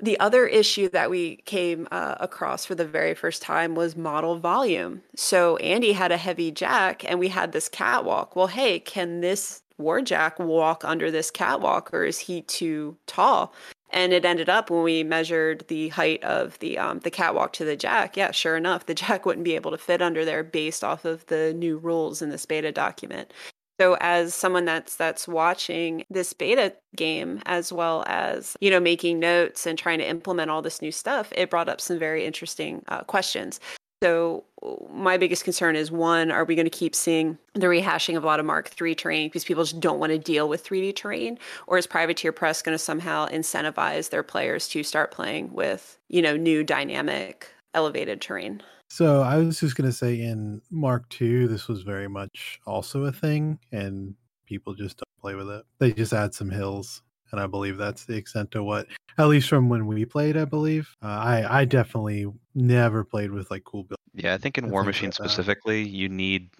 The 0.00 0.20
other 0.20 0.46
issue 0.46 0.88
that 0.90 1.10
we 1.10 1.36
came 1.46 1.88
uh, 1.90 2.14
across 2.20 2.64
for 2.64 2.76
the 2.76 2.84
very 2.86 3.14
first 3.14 3.42
time 3.42 3.74
was 3.74 3.96
model 3.96 4.38
volume. 4.38 5.02
So 5.16 5.56
Andy 5.56 5.92
had 5.92 6.12
a 6.12 6.16
heavy 6.16 6.52
jack 6.52 7.04
and 7.04 7.18
we 7.18 7.28
had 7.28 7.50
this 7.50 7.68
catwalk. 7.68 8.36
Well, 8.36 8.46
hey, 8.46 8.67
can 8.78 9.20
this 9.20 9.62
warjack 9.80 10.38
walk 10.38 10.84
under 10.84 11.10
this 11.10 11.30
catwalk 11.30 11.92
or 11.94 12.04
is 12.04 12.18
he 12.18 12.42
too 12.42 12.96
tall? 13.06 13.54
And 13.90 14.12
it 14.12 14.24
ended 14.24 14.50
up 14.50 14.68
when 14.68 14.82
we 14.82 15.02
measured 15.02 15.64
the 15.68 15.88
height 15.88 16.22
of 16.22 16.58
the 16.58 16.76
um, 16.76 16.98
the 17.00 17.10
catwalk 17.10 17.54
to 17.54 17.64
the 17.64 17.76
jack. 17.76 18.16
Yeah, 18.16 18.32
sure 18.32 18.56
enough, 18.56 18.84
the 18.84 18.94
jack 19.02 19.24
wouldn't 19.24 19.44
be 19.44 19.54
able 19.54 19.70
to 19.70 19.78
fit 19.78 20.02
under 20.02 20.24
there 20.24 20.44
based 20.44 20.84
off 20.84 21.04
of 21.04 21.24
the 21.26 21.54
new 21.54 21.78
rules 21.78 22.20
in 22.20 22.28
this 22.28 22.44
beta 22.44 22.70
document. 22.70 23.32
So 23.80 23.96
as 24.00 24.34
someone 24.34 24.64
that's 24.64 24.96
that's 24.96 25.28
watching 25.28 26.04
this 26.10 26.32
beta 26.32 26.74
game 26.96 27.40
as 27.46 27.72
well 27.72 28.04
as 28.08 28.56
you 28.60 28.70
know 28.70 28.80
making 28.80 29.20
notes 29.20 29.66
and 29.66 29.78
trying 29.78 30.00
to 30.00 30.08
implement 30.08 30.50
all 30.50 30.62
this 30.62 30.82
new 30.82 30.92
stuff, 30.92 31.32
it 31.34 31.48
brought 31.48 31.68
up 31.68 31.80
some 31.80 31.98
very 31.98 32.26
interesting 32.26 32.82
uh, 32.88 33.04
questions. 33.04 33.60
So 34.02 34.44
my 34.92 35.16
biggest 35.16 35.44
concern 35.44 35.74
is 35.74 35.90
one: 35.90 36.30
Are 36.30 36.44
we 36.44 36.54
going 36.54 36.66
to 36.66 36.70
keep 36.70 36.94
seeing 36.94 37.38
the 37.54 37.66
rehashing 37.66 38.16
of 38.16 38.22
a 38.22 38.26
lot 38.26 38.40
of 38.40 38.46
Mark 38.46 38.70
III 38.80 38.94
terrain 38.94 39.28
because 39.28 39.44
people 39.44 39.64
just 39.64 39.80
don't 39.80 39.98
want 39.98 40.12
to 40.12 40.18
deal 40.18 40.48
with 40.48 40.64
3D 40.64 40.94
terrain, 40.94 41.38
or 41.66 41.78
is 41.78 41.86
Privateer 41.86 42.32
Press 42.32 42.62
going 42.62 42.74
to 42.74 42.78
somehow 42.78 43.26
incentivize 43.28 44.10
their 44.10 44.22
players 44.22 44.68
to 44.68 44.82
start 44.82 45.10
playing 45.10 45.52
with 45.52 45.98
you 46.08 46.22
know 46.22 46.36
new 46.36 46.62
dynamic 46.62 47.48
elevated 47.74 48.20
terrain? 48.20 48.62
So 48.88 49.20
I 49.20 49.36
was 49.36 49.60
just 49.60 49.76
gonna 49.76 49.92
say 49.92 50.20
in 50.20 50.62
Mark 50.70 51.14
II, 51.20 51.46
this 51.46 51.68
was 51.68 51.82
very 51.82 52.08
much 52.08 52.58
also 52.66 53.04
a 53.04 53.12
thing, 53.12 53.58
and 53.70 54.14
people 54.46 54.74
just 54.74 54.96
don't 54.96 55.20
play 55.20 55.34
with 55.34 55.50
it. 55.50 55.64
They 55.78 55.92
just 55.92 56.14
add 56.14 56.34
some 56.34 56.50
hills, 56.50 57.02
and 57.32 57.40
I 57.40 57.46
believe 57.46 57.76
that's 57.76 58.04
the 58.04 58.16
extent 58.16 58.54
of 58.54 58.64
what, 58.64 58.86
at 59.18 59.26
least 59.28 59.48
from 59.48 59.68
when 59.68 59.86
we 59.86 60.04
played, 60.04 60.36
I 60.36 60.44
believe. 60.44 60.88
Uh, 61.02 61.06
I 61.08 61.60
I 61.60 61.64
definitely 61.64 62.26
never 62.54 63.04
played 63.04 63.30
with 63.30 63.50
like 63.50 63.64
cool 63.64 63.84
builds. 63.84 64.02
Yeah, 64.14 64.34
I 64.34 64.38
think 64.38 64.58
in 64.58 64.64
and 64.64 64.72
War 64.72 64.82
things 64.82 64.88
Machine 64.94 65.08
like 65.10 65.16
that. 65.18 65.28
specifically, 65.30 65.82
you 65.86 66.08
need 66.08 66.50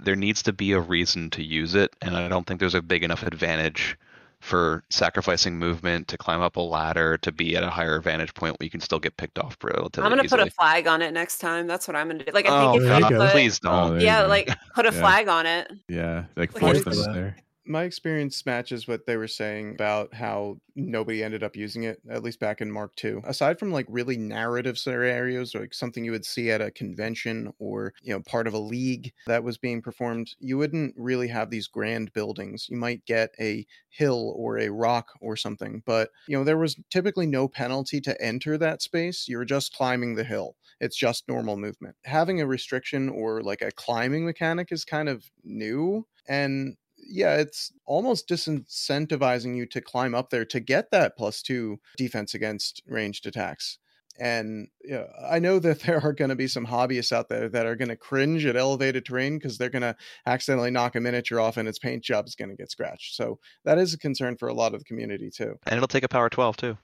there 0.00 0.16
needs 0.16 0.42
to 0.44 0.52
be 0.52 0.72
a 0.72 0.80
reason 0.80 1.28
to 1.30 1.42
use 1.42 1.74
it, 1.74 1.94
and 2.02 2.16
I 2.16 2.28
don't 2.28 2.46
think 2.46 2.60
there's 2.60 2.74
a 2.74 2.82
big 2.82 3.02
enough 3.02 3.22
advantage 3.22 3.98
for 4.40 4.82
sacrificing 4.90 5.56
movement 5.56 6.08
to 6.08 6.18
climb 6.18 6.40
up 6.40 6.56
a 6.56 6.60
ladder 6.60 7.16
to 7.18 7.30
be 7.30 7.54
at 7.56 7.62
a 7.62 7.70
higher 7.70 8.00
vantage 8.00 8.34
point 8.34 8.58
where 8.58 8.64
you 8.64 8.70
can 8.70 8.80
still 8.80 8.98
get 8.98 9.16
picked 9.16 9.38
off 9.38 9.56
relatively 9.62 10.02
I'm 10.04 10.10
gonna 10.10 10.24
easily. 10.24 10.40
put 10.42 10.48
a 10.48 10.50
flag 10.50 10.88
on 10.88 11.00
it 11.00 11.12
next 11.12 11.38
time. 11.38 11.68
That's 11.68 11.86
what 11.86 11.96
I'm 11.96 12.08
gonna 12.08 12.24
do. 12.24 12.32
Like 12.32 12.46
I 12.46 12.50
oh 12.64 12.72
think 12.72 12.82
if 12.82 12.88
you 12.88 12.94
you 12.94 13.00
God, 13.10 13.26
put, 13.26 13.30
please 13.30 13.60
Oh, 13.64 13.68
don't. 13.68 13.90
there 13.92 14.00
you 14.00 14.06
yeah, 14.06 14.22
go. 14.22 14.28
like 14.28 14.48
put 14.74 14.84
a 14.86 14.92
Yeah. 14.92 15.00
flag 15.00 15.28
on 15.28 15.46
it. 15.46 15.70
Yeah, 15.88 16.24
like 16.36 16.52
Like, 16.54 16.60
force 16.60 16.78
it's- 16.78 17.04
them 17.04 17.14
there. 17.14 17.36
My 17.72 17.84
experience 17.84 18.44
matches 18.46 18.86
what 18.86 19.06
they 19.06 19.16
were 19.16 19.26
saying 19.26 19.74
about 19.74 20.14
how 20.14 20.58
nobody 20.76 21.22
ended 21.24 21.42
up 21.42 21.56
using 21.56 21.82
it 21.82 22.00
at 22.10 22.22
least 22.22 22.38
back 22.38 22.60
in 22.60 22.70
mark 22.70 22.92
ii 23.04 23.16
aside 23.24 23.58
from 23.58 23.72
like 23.72 23.86
really 23.88 24.16
narrative 24.16 24.78
scenarios 24.78 25.54
like 25.54 25.74
something 25.74 26.04
you 26.04 26.12
would 26.12 26.24
see 26.24 26.50
at 26.50 26.60
a 26.60 26.70
convention 26.70 27.52
or 27.58 27.92
you 28.02 28.12
know 28.12 28.20
part 28.20 28.46
of 28.46 28.54
a 28.54 28.58
league 28.58 29.12
that 29.26 29.42
was 29.42 29.58
being 29.58 29.82
performed 29.82 30.34
you 30.38 30.58
wouldn't 30.58 30.94
really 30.96 31.28
have 31.28 31.50
these 31.50 31.66
grand 31.66 32.12
buildings. 32.12 32.66
You 32.68 32.76
might 32.76 33.04
get 33.06 33.34
a 33.40 33.66
hill 33.88 34.34
or 34.36 34.58
a 34.58 34.68
rock 34.68 35.08
or 35.20 35.36
something 35.36 35.82
but 35.86 36.10
you 36.28 36.36
know 36.36 36.44
there 36.44 36.58
was 36.58 36.76
typically 36.90 37.26
no 37.26 37.48
penalty 37.48 38.00
to 38.02 38.20
enter 38.22 38.58
that 38.58 38.82
space. 38.82 39.26
You're 39.28 39.44
just 39.44 39.74
climbing 39.74 40.14
the 40.14 40.24
hill. 40.24 40.56
It's 40.80 40.96
just 40.96 41.28
normal 41.28 41.56
movement. 41.56 41.96
Having 42.04 42.40
a 42.40 42.46
restriction 42.46 43.08
or 43.08 43.42
like 43.42 43.62
a 43.62 43.72
climbing 43.72 44.24
mechanic 44.24 44.72
is 44.72 44.84
kind 44.84 45.08
of 45.08 45.24
new 45.44 46.06
and 46.28 46.76
yeah, 47.02 47.36
it's 47.36 47.72
almost 47.86 48.28
disincentivizing 48.28 49.56
you 49.56 49.66
to 49.66 49.80
climb 49.80 50.14
up 50.14 50.30
there 50.30 50.44
to 50.46 50.60
get 50.60 50.90
that 50.90 51.16
plus 51.16 51.42
two 51.42 51.80
defense 51.96 52.34
against 52.34 52.82
ranged 52.86 53.26
attacks. 53.26 53.78
And 54.18 54.68
yeah, 54.84 55.06
I 55.28 55.38
know 55.38 55.58
that 55.58 55.80
there 55.86 56.00
are 56.04 56.12
going 56.12 56.28
to 56.28 56.36
be 56.36 56.46
some 56.46 56.66
hobbyists 56.66 57.12
out 57.12 57.28
there 57.28 57.48
that 57.48 57.66
are 57.66 57.76
going 57.76 57.88
to 57.88 57.96
cringe 57.96 58.44
at 58.44 58.56
elevated 58.56 59.04
terrain 59.04 59.38
because 59.38 59.58
they're 59.58 59.70
going 59.70 59.82
to 59.82 59.96
accidentally 60.26 60.70
knock 60.70 60.94
a 60.94 61.00
miniature 61.00 61.40
off 61.40 61.56
and 61.56 61.68
its 61.68 61.78
paint 61.78 62.04
job 62.04 62.26
is 62.26 62.34
going 62.34 62.50
to 62.50 62.56
get 62.56 62.70
scratched. 62.70 63.14
So 63.14 63.38
that 63.64 63.78
is 63.78 63.94
a 63.94 63.98
concern 63.98 64.36
for 64.36 64.48
a 64.48 64.54
lot 64.54 64.74
of 64.74 64.80
the 64.80 64.84
community 64.84 65.30
too. 65.30 65.56
And 65.66 65.76
it'll 65.76 65.88
take 65.88 66.04
a 66.04 66.08
power 66.08 66.28
12 66.28 66.56
too. 66.56 66.78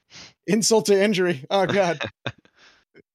Insult 0.47 0.87
to 0.87 1.01
injury. 1.01 1.45
Oh 1.49 1.65
God. 1.65 1.99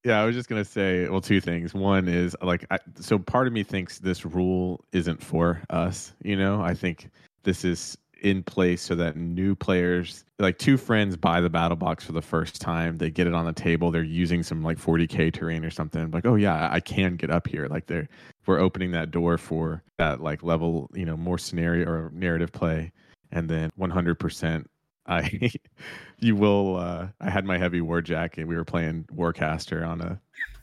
Yeah, 0.05 0.21
I 0.21 0.27
was 0.27 0.37
just 0.37 0.51
gonna 0.51 0.65
say, 0.67 1.09
well, 1.09 1.23
two 1.23 1.41
things. 1.41 1.73
One 1.73 2.09
is 2.09 2.37
like, 2.43 2.67
I, 2.71 2.79
so 3.01 3.19
part 3.19 3.47
of 3.47 3.55
me 3.55 3.63
thinks 3.63 3.99
this 3.99 4.27
rule 4.27 4.85
isn't 4.93 5.23
for 5.23 5.63
us. 5.71 6.13
You 6.23 6.37
know, 6.37 6.61
I 6.61 6.75
think 6.75 7.09
this 7.43 7.65
is 7.65 7.97
in 8.21 8.43
place 8.43 8.83
so 8.83 8.95
that 8.95 9.17
new 9.17 9.55
players, 9.55 10.25
like 10.39 10.59
two 10.59 10.77
friends, 10.77 11.17
buy 11.17 11.41
the 11.41 11.49
battle 11.49 11.77
box 11.77 12.05
for 12.05 12.13
the 12.13 12.23
first 12.23 12.61
time. 12.61 12.99
They 12.99 13.11
get 13.11 13.27
it 13.27 13.35
on 13.35 13.47
the 13.47 13.53
table. 13.53 13.91
They're 13.91 14.03
using 14.03 14.43
some 14.43 14.63
like 14.63 14.79
40k 14.79 15.33
terrain 15.33 15.65
or 15.65 15.71
something. 15.71 16.11
Like, 16.11 16.27
oh 16.27 16.35
yeah, 16.35 16.69
I 16.71 16.81
can 16.81 17.17
get 17.17 17.31
up 17.31 17.47
here. 17.47 17.67
Like 17.69 17.87
they're 17.87 18.09
we're 18.47 18.61
opening 18.61 18.91
that 18.93 19.11
door 19.11 19.39
for 19.39 19.83
that 19.97 20.21
like 20.21 20.43
level, 20.43 20.91
you 20.95 21.07
know, 21.07 21.17
more 21.17 21.39
scenario 21.39 21.89
or 21.89 22.11
narrative 22.15 22.53
play. 22.53 22.93
And 23.33 23.49
then 23.49 23.71
100%, 23.79 24.67
I 25.07 25.53
you 26.19 26.37
will. 26.37 26.77
uh 26.77 27.09
I 27.21 27.31
had 27.31 27.45
my 27.45 27.59
heavy 27.59 27.81
war 27.81 28.03
jacket. 28.03 28.47
We 28.47 28.57
were 28.57 28.65
playing 28.65 29.07
Warcaster 29.15 29.87
on 29.87 30.01
a 30.01 30.21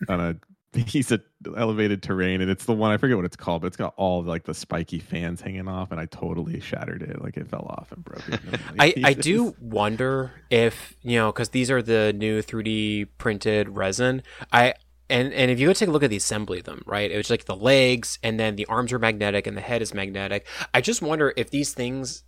on 0.10 0.20
a 0.20 0.36
piece 0.86 1.12
of 1.12 1.22
elevated 1.58 2.02
terrain 2.02 2.40
and 2.40 2.50
it's 2.50 2.64
the 2.64 2.74
one 2.74 2.92
i 2.92 2.98
forget 2.98 3.18
what 3.18 3.26
it's 3.26 3.36
called 3.36 3.62
but 3.62 3.68
it's 3.68 3.76
got 3.76 3.94
all 3.98 4.24
like 4.24 4.46
the 4.46 4.54
spiky 4.54 5.00
fans 5.00 5.42
hanging 5.42 5.68
off 5.68 5.92
and 5.92 6.00
i 6.00 6.06
totally 6.06 6.62
shattered 6.62 7.02
it 7.02 7.22
like 7.22 7.36
it 7.36 7.46
fell 7.50 7.66
off 7.78 7.92
and 7.92 8.06
broke 8.06 8.24
it 8.30 8.40
I, 8.80 8.94
I 9.04 9.14
do 9.14 9.54
wonder 9.60 10.32
if 10.50 10.96
you 11.02 11.18
know 11.18 11.30
because 11.32 11.50
these 11.50 11.70
are 11.70 11.82
the 11.82 12.14
new 12.14 12.42
3d 12.42 13.10
printed 13.18 13.68
resin 13.68 14.24
i 14.54 14.74
and 15.10 15.34
and 15.34 15.52
if 15.52 15.60
you 15.60 15.68
go 15.68 15.74
take 15.74 15.90
a 15.90 15.92
look 15.92 16.04
at 16.04 16.10
the 16.10 16.16
assembly 16.16 16.60
of 16.60 16.64
them 16.64 16.84
right 16.86 17.12
it 17.12 17.18
was 17.18 17.30
like 17.30 17.46
the 17.46 17.56
legs 17.56 18.18
and 18.24 18.40
then 18.40 18.56
the 18.56 18.66
arms 18.68 18.94
are 18.94 19.00
magnetic 19.00 19.48
and 19.48 19.58
the 19.58 19.62
head 19.62 19.82
is 19.82 19.94
magnetic 19.94 20.48
i 20.74 20.80
just 20.80 21.02
wonder 21.02 21.34
if 21.36 21.50
these 21.50 21.74
things 21.74 22.24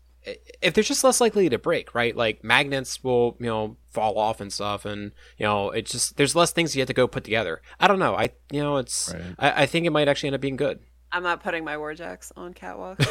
if 0.62 0.74
they're 0.74 0.84
just 0.84 1.04
less 1.04 1.22
likely 1.22 1.50
to 1.50 1.58
break, 1.58 1.94
right? 1.94 2.16
Like 2.16 2.44
magnets 2.44 3.04
will, 3.04 3.36
you 3.40 3.48
know, 3.48 3.78
fall 3.90 4.18
off 4.18 4.42
and 4.42 4.52
stuff, 4.52 4.86
and 4.86 5.12
you 5.38 5.46
know, 5.46 5.72
it's 5.72 5.92
just 5.92 6.18
there's 6.18 6.36
less 6.36 6.52
things 6.52 6.76
you 6.76 6.82
have 6.82 6.88
to 6.88 6.94
go 6.94 7.08
put 7.08 7.24
together. 7.24 7.62
I 7.80 7.88
don't 7.88 8.00
know. 8.00 8.16
I, 8.16 8.30
you 8.52 8.62
know, 8.62 8.78
it's. 8.78 9.14
Right. 9.14 9.36
I, 9.40 9.64
I 9.64 9.66
think 9.66 9.86
it 9.86 9.92
might 9.92 10.08
actually 10.08 10.28
end 10.28 10.36
up 10.36 10.42
being 10.42 10.56
good. 10.56 10.80
I'm 11.12 11.24
not 11.24 11.44
putting 11.44 11.64
my 11.64 11.76
warjacks 11.76 12.32
on 12.36 12.54
catwalk. 12.54 13.00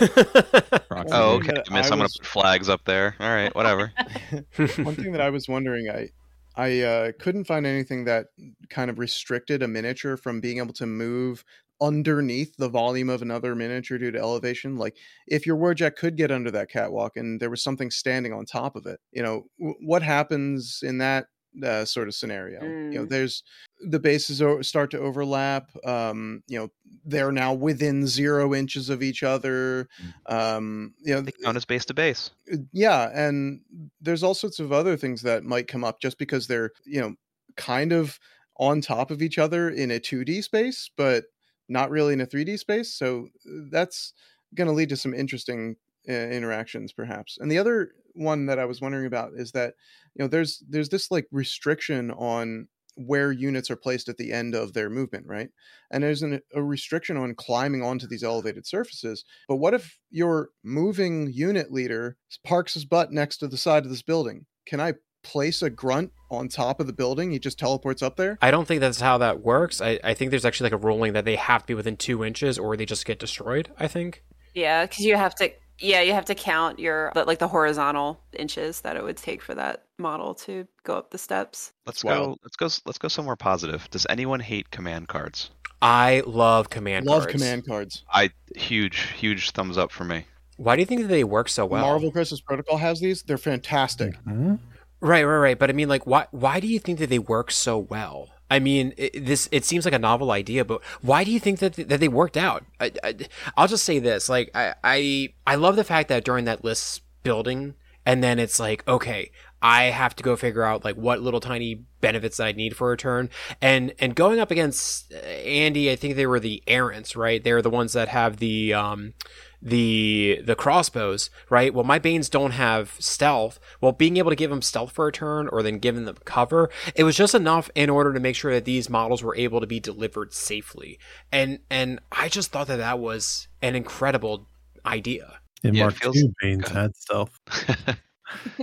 Oh, 1.10 1.36
okay. 1.36 1.54
I 1.68 1.74
miss. 1.74 1.86
I 1.86 1.94
I'm 1.94 1.98
gonna 1.98 2.08
put 2.08 2.26
flags 2.26 2.68
up 2.68 2.84
there. 2.84 3.16
All 3.18 3.28
right, 3.28 3.52
whatever. 3.54 3.92
One 4.56 4.94
thing 4.94 5.12
that 5.12 5.20
I 5.20 5.30
was 5.30 5.48
wondering, 5.48 5.88
I 5.88 6.10
I 6.54 6.80
uh, 6.80 7.12
couldn't 7.18 7.44
find 7.44 7.66
anything 7.66 8.04
that 8.04 8.26
kind 8.68 8.90
of 8.90 8.98
restricted 8.98 9.62
a 9.62 9.68
miniature 9.68 10.16
from 10.16 10.40
being 10.40 10.58
able 10.58 10.74
to 10.74 10.86
move 10.86 11.44
underneath 11.82 12.56
the 12.56 12.68
volume 12.70 13.10
of 13.10 13.22
another 13.22 13.54
miniature 13.56 13.98
due 13.98 14.12
to 14.12 14.18
elevation. 14.18 14.76
Like 14.78 14.96
if 15.26 15.46
your 15.46 15.56
warjack 15.58 15.96
could 15.96 16.16
get 16.16 16.30
under 16.30 16.50
that 16.52 16.70
catwalk 16.70 17.16
and 17.18 17.40
there 17.40 17.50
was 17.50 17.62
something 17.62 17.90
standing 17.90 18.32
on 18.32 18.46
top 18.46 18.76
of 18.76 18.86
it, 18.86 19.00
you 19.12 19.22
know, 19.22 19.44
w- 19.58 19.76
what 19.82 20.02
happens 20.02 20.80
in 20.82 20.98
that 20.98 21.26
uh, 21.62 21.84
sort 21.84 22.08
of 22.08 22.14
scenario? 22.14 22.62
You 22.62 23.00
know, 23.00 23.04
Mm. 23.06 23.10
there's 23.10 23.42
the 23.90 23.98
bases 24.00 24.40
o- 24.40 24.62
start 24.62 24.90
to 24.92 24.98
overlap. 25.00 25.70
Um, 25.84 26.42
you 26.48 26.58
know, 26.58 26.68
they're 27.04 27.32
now 27.32 27.52
within 27.52 28.06
zero 28.06 28.54
inches 28.54 28.88
of 28.88 29.02
each 29.02 29.22
other. 29.22 29.88
Um, 30.26 30.94
you 31.00 31.14
know, 31.14 31.20
They 31.20 31.32
count 31.32 31.56
as 31.58 31.64
base 31.66 31.84
to 31.86 31.94
base. 31.94 32.30
yeah 32.72 33.10
and 33.12 33.60
there's 34.00 34.22
all 34.22 34.34
sorts 34.34 34.60
of 34.60 34.72
other 34.72 34.96
things 34.96 35.22
that 35.22 35.44
might 35.44 35.68
come 35.68 35.84
up 35.84 36.00
just 36.00 36.18
because 36.18 36.46
they're 36.46 36.70
you 36.86 37.00
know 37.00 37.14
kind 37.56 37.92
of 37.92 38.18
on 38.58 38.80
top 38.80 39.10
of 39.10 39.20
each 39.22 39.38
other 39.38 39.68
in 39.70 39.90
a 39.90 39.98
2d 40.00 40.42
space 40.42 40.90
but 40.96 41.24
not 41.72 41.90
really 41.90 42.12
in 42.12 42.20
a 42.20 42.26
3d 42.26 42.58
space 42.58 42.92
so 42.92 43.28
uh, 43.46 43.64
that's 43.70 44.12
going 44.54 44.68
to 44.68 44.74
lead 44.74 44.88
to 44.88 44.96
some 44.96 45.14
interesting 45.14 45.76
uh, 46.08 46.12
interactions 46.12 46.92
perhaps 46.92 47.38
and 47.40 47.50
the 47.50 47.58
other 47.58 47.92
one 48.14 48.46
that 48.46 48.58
i 48.58 48.64
was 48.64 48.80
wondering 48.80 49.06
about 49.06 49.32
is 49.34 49.52
that 49.52 49.74
you 50.14 50.22
know 50.22 50.28
there's 50.28 50.62
there's 50.68 50.88
this 50.88 51.10
like 51.10 51.26
restriction 51.30 52.10
on 52.12 52.68
where 52.96 53.32
units 53.32 53.70
are 53.70 53.76
placed 53.76 54.10
at 54.10 54.18
the 54.18 54.32
end 54.32 54.54
of 54.54 54.74
their 54.74 54.90
movement 54.90 55.26
right 55.26 55.48
and 55.90 56.02
there's 56.02 56.22
an, 56.22 56.40
a 56.54 56.62
restriction 56.62 57.16
on 57.16 57.34
climbing 57.34 57.82
onto 57.82 58.06
these 58.06 58.22
elevated 58.22 58.66
surfaces 58.66 59.24
but 59.48 59.56
what 59.56 59.72
if 59.72 59.98
your 60.10 60.50
moving 60.62 61.32
unit 61.32 61.72
leader 61.72 62.16
parks 62.44 62.74
his 62.74 62.84
butt 62.84 63.10
next 63.12 63.38
to 63.38 63.48
the 63.48 63.56
side 63.56 63.84
of 63.84 63.90
this 63.90 64.02
building? 64.02 64.46
Can 64.66 64.80
I 64.80 64.94
place 65.22 65.62
a 65.62 65.70
grunt 65.70 66.12
on 66.30 66.48
top 66.48 66.80
of 66.80 66.86
the 66.86 66.92
building? 66.92 67.30
He 67.30 67.38
just 67.38 67.58
teleports 67.58 68.02
up 68.02 68.16
there? 68.16 68.38
I 68.42 68.50
don't 68.50 68.66
think 68.66 68.80
that's 68.80 69.00
how 69.00 69.18
that 69.18 69.40
works. 69.40 69.80
I, 69.80 69.98
I 70.04 70.14
think 70.14 70.30
there's 70.30 70.44
actually 70.44 70.70
like 70.70 70.80
a 70.82 70.84
ruling 70.84 71.12
that 71.14 71.24
they 71.24 71.36
have 71.36 71.62
to 71.62 71.66
be 71.68 71.74
within 71.74 71.96
two 71.96 72.24
inches 72.24 72.58
or 72.58 72.76
they 72.76 72.86
just 72.86 73.04
get 73.06 73.18
destroyed. 73.18 73.70
I 73.78 73.88
think. 73.88 74.22
yeah, 74.54 74.84
because 74.84 75.04
you 75.04 75.16
have 75.16 75.34
to. 75.36 75.50
Yeah, 75.78 76.02
you 76.02 76.12
have 76.12 76.26
to 76.26 76.34
count 76.36 76.78
your 76.78 77.10
but 77.14 77.26
like 77.26 77.38
the 77.40 77.48
horizontal 77.48 78.20
inches 78.34 78.82
that 78.82 78.96
it 78.96 79.02
would 79.02 79.16
take 79.16 79.42
for 79.42 79.54
that 79.54 79.84
model 79.98 80.34
to 80.34 80.68
go 80.84 80.94
up 80.96 81.10
the 81.10 81.18
steps. 81.18 81.72
Let's 81.86 82.04
Wow. 82.04 82.14
go. 82.14 82.36
Let's 82.44 82.56
go. 82.56 82.68
Let's 82.86 82.98
go 82.98 83.08
somewhere 83.08 83.34
positive. 83.36 83.88
Does 83.90 84.06
anyone 84.08 84.38
hate 84.38 84.70
command 84.70 85.08
cards? 85.08 85.50
I 85.80 86.22
love 86.26 86.70
command 86.70 87.06
cards. 87.06 87.10
Love 87.18 87.22
cards. 87.24 87.32
command 87.42 87.66
cards. 87.66 88.04
I 88.12 88.30
huge, 88.54 89.08
huge 89.18 89.50
thumbs 89.50 89.76
up 89.76 89.90
for 89.90 90.04
me. 90.04 90.26
Why 90.56 90.76
do 90.76 90.80
you 90.82 90.86
think 90.86 91.00
that 91.00 91.08
they 91.08 91.24
work 91.24 91.48
so 91.48 91.66
well? 91.66 91.82
Marvel 91.82 92.12
Crisis 92.12 92.40
Protocol 92.40 92.76
has 92.76 93.00
these. 93.00 93.22
They're 93.22 93.38
fantastic. 93.38 94.14
Mhm. 94.24 94.60
Right, 95.02 95.24
right, 95.24 95.36
right. 95.38 95.58
But 95.58 95.68
I 95.68 95.72
mean, 95.72 95.88
like, 95.88 96.06
why? 96.06 96.26
Why 96.30 96.60
do 96.60 96.68
you 96.68 96.78
think 96.78 97.00
that 97.00 97.10
they 97.10 97.18
work 97.18 97.50
so 97.50 97.76
well? 97.76 98.28
I 98.48 98.60
mean, 98.60 98.94
it, 98.96 99.24
this 99.26 99.48
it 99.50 99.64
seems 99.64 99.84
like 99.84 99.94
a 99.94 99.98
novel 99.98 100.30
idea, 100.30 100.64
but 100.64 100.80
why 101.00 101.24
do 101.24 101.32
you 101.32 101.40
think 101.40 101.58
that 101.58 101.74
that 101.74 101.98
they 102.00 102.08
worked 102.08 102.36
out? 102.36 102.64
I, 102.78 102.92
I, 103.02 103.14
I'll 103.56 103.66
just 103.68 103.84
say 103.84 103.98
this: 103.98 104.28
like, 104.28 104.50
I, 104.54 104.74
I 104.84 105.34
I 105.46 105.54
love 105.56 105.74
the 105.76 105.84
fact 105.84 106.08
that 106.10 106.24
during 106.24 106.44
that 106.44 106.64
list 106.64 107.02
building, 107.24 107.74
and 108.04 108.22
then 108.22 108.38
it's 108.38 108.58
like, 108.58 108.86
okay, 108.88 109.30
I 109.62 109.84
have 109.84 110.16
to 110.16 110.22
go 110.22 110.34
figure 110.34 110.64
out 110.64 110.84
like 110.84 110.96
what 110.96 111.20
little 111.20 111.40
tiny 111.40 111.84
benefits 112.00 112.40
I 112.40 112.50
need 112.52 112.76
for 112.76 112.92
a 112.92 112.96
turn, 112.96 113.30
and 113.60 113.94
and 114.00 114.14
going 114.16 114.40
up 114.40 114.50
against 114.50 115.12
uh, 115.12 115.18
Andy, 115.18 115.90
I 115.90 115.96
think 115.96 116.16
they 116.16 116.26
were 116.26 116.40
the 116.40 116.62
errants, 116.66 117.14
right? 117.14 117.42
They're 117.42 117.62
the 117.62 117.70
ones 117.70 117.92
that 117.92 118.08
have 118.08 118.38
the 118.38 118.74
um 118.74 119.14
the 119.62 120.42
the 120.44 120.56
crossbows, 120.56 121.30
right? 121.48 121.72
Well, 121.72 121.84
my 121.84 122.00
Banes 122.00 122.28
don't 122.28 122.50
have 122.50 122.96
stealth. 122.98 123.60
Well, 123.80 123.92
being 123.92 124.16
able 124.16 124.30
to 124.30 124.36
give 124.36 124.50
them 124.50 124.62
stealth 124.62 124.90
for 124.90 125.06
a 125.06 125.12
turn 125.12 125.46
or 125.48 125.62
then 125.62 125.78
giving 125.78 126.04
them 126.04 126.18
cover, 126.24 126.68
it 126.96 127.04
was 127.04 127.16
just 127.16 127.34
enough 127.34 127.70
in 127.76 127.88
order 127.88 128.12
to 128.12 128.20
make 128.20 128.34
sure 128.34 128.52
that 128.52 128.64
these 128.64 128.90
models 128.90 129.22
were 129.22 129.36
able 129.36 129.60
to 129.60 129.66
be 129.66 129.78
delivered 129.78 130.34
safely. 130.34 130.98
And 131.30 131.60
and 131.70 132.00
I 132.10 132.28
just 132.28 132.50
thought 132.50 132.66
that 132.66 132.76
that 132.78 132.98
was 132.98 133.46
an 133.62 133.76
incredible 133.76 134.48
idea. 134.84 135.38
In 135.64 135.74
Yeah, 135.74 135.84
Mark 135.84 135.94
feels- 135.94 136.16
II, 136.16 136.32
Bane's 136.40 136.68
had 136.68 136.96
stealth. 136.96 137.38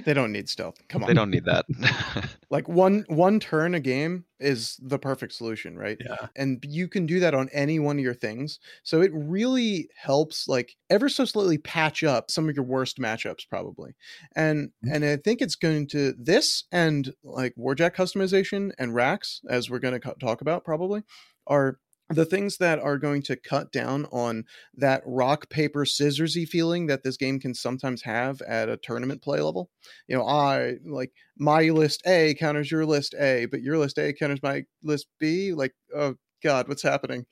They 0.03 0.15
don't 0.15 0.31
need 0.31 0.49
stealth. 0.49 0.77
Come 0.89 1.03
on. 1.03 1.07
they 1.07 1.13
don't 1.13 1.29
need 1.29 1.45
that. 1.45 1.65
Like 2.49 2.67
one 2.67 3.05
one 3.07 3.39
turn 3.39 3.75
a 3.75 3.79
game 3.79 4.25
is 4.39 4.75
the 4.81 4.97
perfect 4.97 5.31
solution, 5.33 5.77
right? 5.77 5.97
Yeah. 6.03 6.25
and 6.35 6.57
you 6.67 6.87
can 6.87 7.05
do 7.05 7.19
that 7.19 7.35
on 7.35 7.47
any 7.53 7.77
one 7.77 7.97
of 7.99 8.03
your 8.03 8.15
things 8.15 8.59
so 8.81 9.01
it 9.01 9.11
really 9.13 9.87
helps 9.95 10.47
like 10.47 10.75
ever 10.89 11.07
so 11.09 11.23
slightly 11.25 11.59
patch 11.59 12.03
up 12.03 12.31
some 12.31 12.49
of 12.49 12.55
your 12.55 12.65
worst 12.65 12.97
matchups 12.97 13.47
probably 13.47 13.91
and 14.35 14.71
Mhm. 14.83 14.95
and 14.95 15.05
i 15.05 15.17
think 15.17 15.41
it's 15.43 15.55
going 15.55 15.85
to 15.89 16.13
this 16.17 16.63
and 16.71 17.13
like 17.23 17.53
warjack 17.55 17.93
customization 17.95 18.71
and 18.79 18.95
racks 18.95 19.41
as 19.47 19.69
we're 19.69 19.77
going 19.77 19.99
to 20.01 20.15
talk 20.19 20.41
about 20.41 20.65
probably 20.65 21.03
are 21.45 21.77
the 22.09 22.25
things 22.25 22.57
that 22.57 22.79
are 22.79 22.97
going 22.97 23.21
to 23.21 23.35
cut 23.35 23.71
down 23.71 24.05
on 24.11 24.45
that 24.73 25.03
rock 25.05 25.49
paper 25.49 25.85
scissorsy 25.85 26.47
feeling 26.47 26.87
that 26.87 27.03
this 27.03 27.17
game 27.17 27.39
can 27.39 27.53
sometimes 27.53 28.01
have 28.01 28.41
at 28.41 28.67
a 28.69 28.77
tournament 28.77 29.21
play 29.21 29.39
level. 29.41 29.69
You 30.07 30.17
know 30.17 30.25
i 30.25 30.75
like 30.85 31.11
my 31.37 31.69
list 31.69 32.01
a 32.05 32.33
counters 32.35 32.71
your 32.71 32.85
list 32.85 33.15
a 33.19 33.45
but 33.45 33.61
your 33.61 33.77
list 33.77 33.97
a 33.99 34.13
counters 34.13 34.41
my 34.43 34.63
list 34.83 35.07
b 35.19 35.53
like 35.53 35.73
oh 35.95 36.15
god 36.43 36.67
what's 36.67 36.83
happening? 36.83 37.25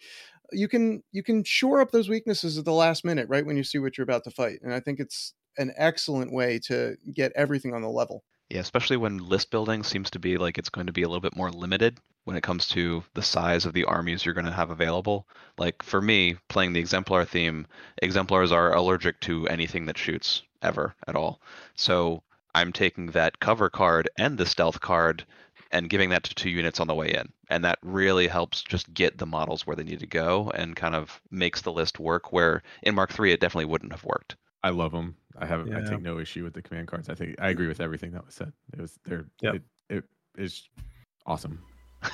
You 0.52 0.68
can 0.68 1.04
you 1.12 1.24
can 1.24 1.44
shore 1.44 1.82
up 1.82 1.92
those 1.92 2.10
weaknesses 2.10 2.58
at 2.58 2.66
the 2.66 2.74
last 2.74 3.04
minute 3.04 3.28
right 3.30 3.46
when 3.46 3.58
you 3.58 3.64
see 3.64 3.80
what 3.80 3.98
you're 3.98 4.04
about 4.04 4.24
to 4.26 4.32
fight 4.32 4.60
and 4.64 4.74
i 4.74 4.80
think 4.80 5.00
it's 5.00 5.34
an 5.58 5.74
excellent 5.76 6.32
way 6.32 6.60
to 6.68 6.96
get 7.14 7.32
everything 7.36 7.74
on 7.74 7.82
the 7.82 7.90
level 7.90 8.24
yeah, 8.50 8.60
especially 8.60 8.98
when 8.98 9.18
list 9.18 9.52
building 9.52 9.84
seems 9.84 10.10
to 10.12 10.20
be 10.20 10.38
like 10.38 10.58
it's 10.58 10.70
going 10.70 10.88
to 10.88 10.94
be 10.94 11.04
a 11.04 11.08
little 11.08 11.22
bit 11.22 11.36
more 11.36 11.52
limited 11.52 12.00
when 12.24 12.38
it 12.38 12.44
comes 12.44 12.68
to 12.70 13.04
the 13.14 13.22
size 13.22 13.66
of 13.66 13.74
the 13.74 13.86
armies 13.86 14.26
you're 14.26 14.34
going 14.34 14.46
to 14.46 14.52
have 14.52 14.70
available. 14.70 15.28
Like 15.58 15.84
for 15.84 16.02
me, 16.02 16.38
playing 16.50 16.74
the 16.74 16.80
exemplar 16.80 17.26
theme, 17.26 17.68
exemplars 18.02 18.52
are 18.52 18.74
allergic 18.74 19.20
to 19.22 19.48
anything 19.48 19.86
that 19.86 19.98
shoots 19.98 20.44
ever 20.62 20.96
at 21.08 21.16
all. 21.16 21.42
So 21.76 22.24
I'm 22.56 22.74
taking 22.74 23.08
that 23.08 23.40
cover 23.40 23.70
card 23.70 24.10
and 24.18 24.38
the 24.38 24.46
stealth 24.46 24.80
card 24.82 25.26
and 25.72 25.90
giving 25.90 26.10
that 26.10 26.24
to 26.24 26.36
two 26.36 26.50
units 26.50 26.80
on 26.80 26.88
the 26.88 26.96
way 26.96 27.12
in. 27.14 27.32
And 27.50 27.66
that 27.66 27.80
really 27.82 28.28
helps 28.28 28.64
just 28.64 28.94
get 28.94 29.18
the 29.18 29.26
models 29.26 29.68
where 29.68 29.76
they 29.76 29.84
need 29.84 30.00
to 30.00 30.08
go 30.08 30.52
and 30.56 30.76
kind 30.76 30.96
of 30.96 31.22
makes 31.30 31.62
the 31.62 31.74
list 31.74 32.00
work 32.00 32.32
where 32.32 32.64
in 32.82 32.96
Mark 32.96 33.12
3 33.12 33.32
it 33.32 33.40
definitely 33.40 33.66
wouldn't 33.66 33.92
have 33.92 34.06
worked. 34.06 34.36
I 34.64 34.70
love 34.70 34.92
them. 34.92 35.16
I 35.38 35.46
have. 35.46 35.62
I 35.68 35.80
Yeah. 35.80 35.82
take 35.82 36.02
no 36.02 36.20
issue 36.20 36.44
with 36.44 36.54
the 36.54 36.62
command 36.62 36.88
cards. 36.88 37.10
I 37.10 37.16
think 37.16 37.36
I 37.40 37.50
agree 37.50 37.68
with 37.68 37.80
everything 37.80 38.12
that 38.12 38.26
was 38.26 38.34
said. 38.36 38.54
It 38.74 38.82
was 38.82 38.98
they're 39.06 39.26
Yep. 39.42 39.56
it, 39.56 39.64
it 39.90 40.04
is 40.38 40.68
awesome. 41.26 41.62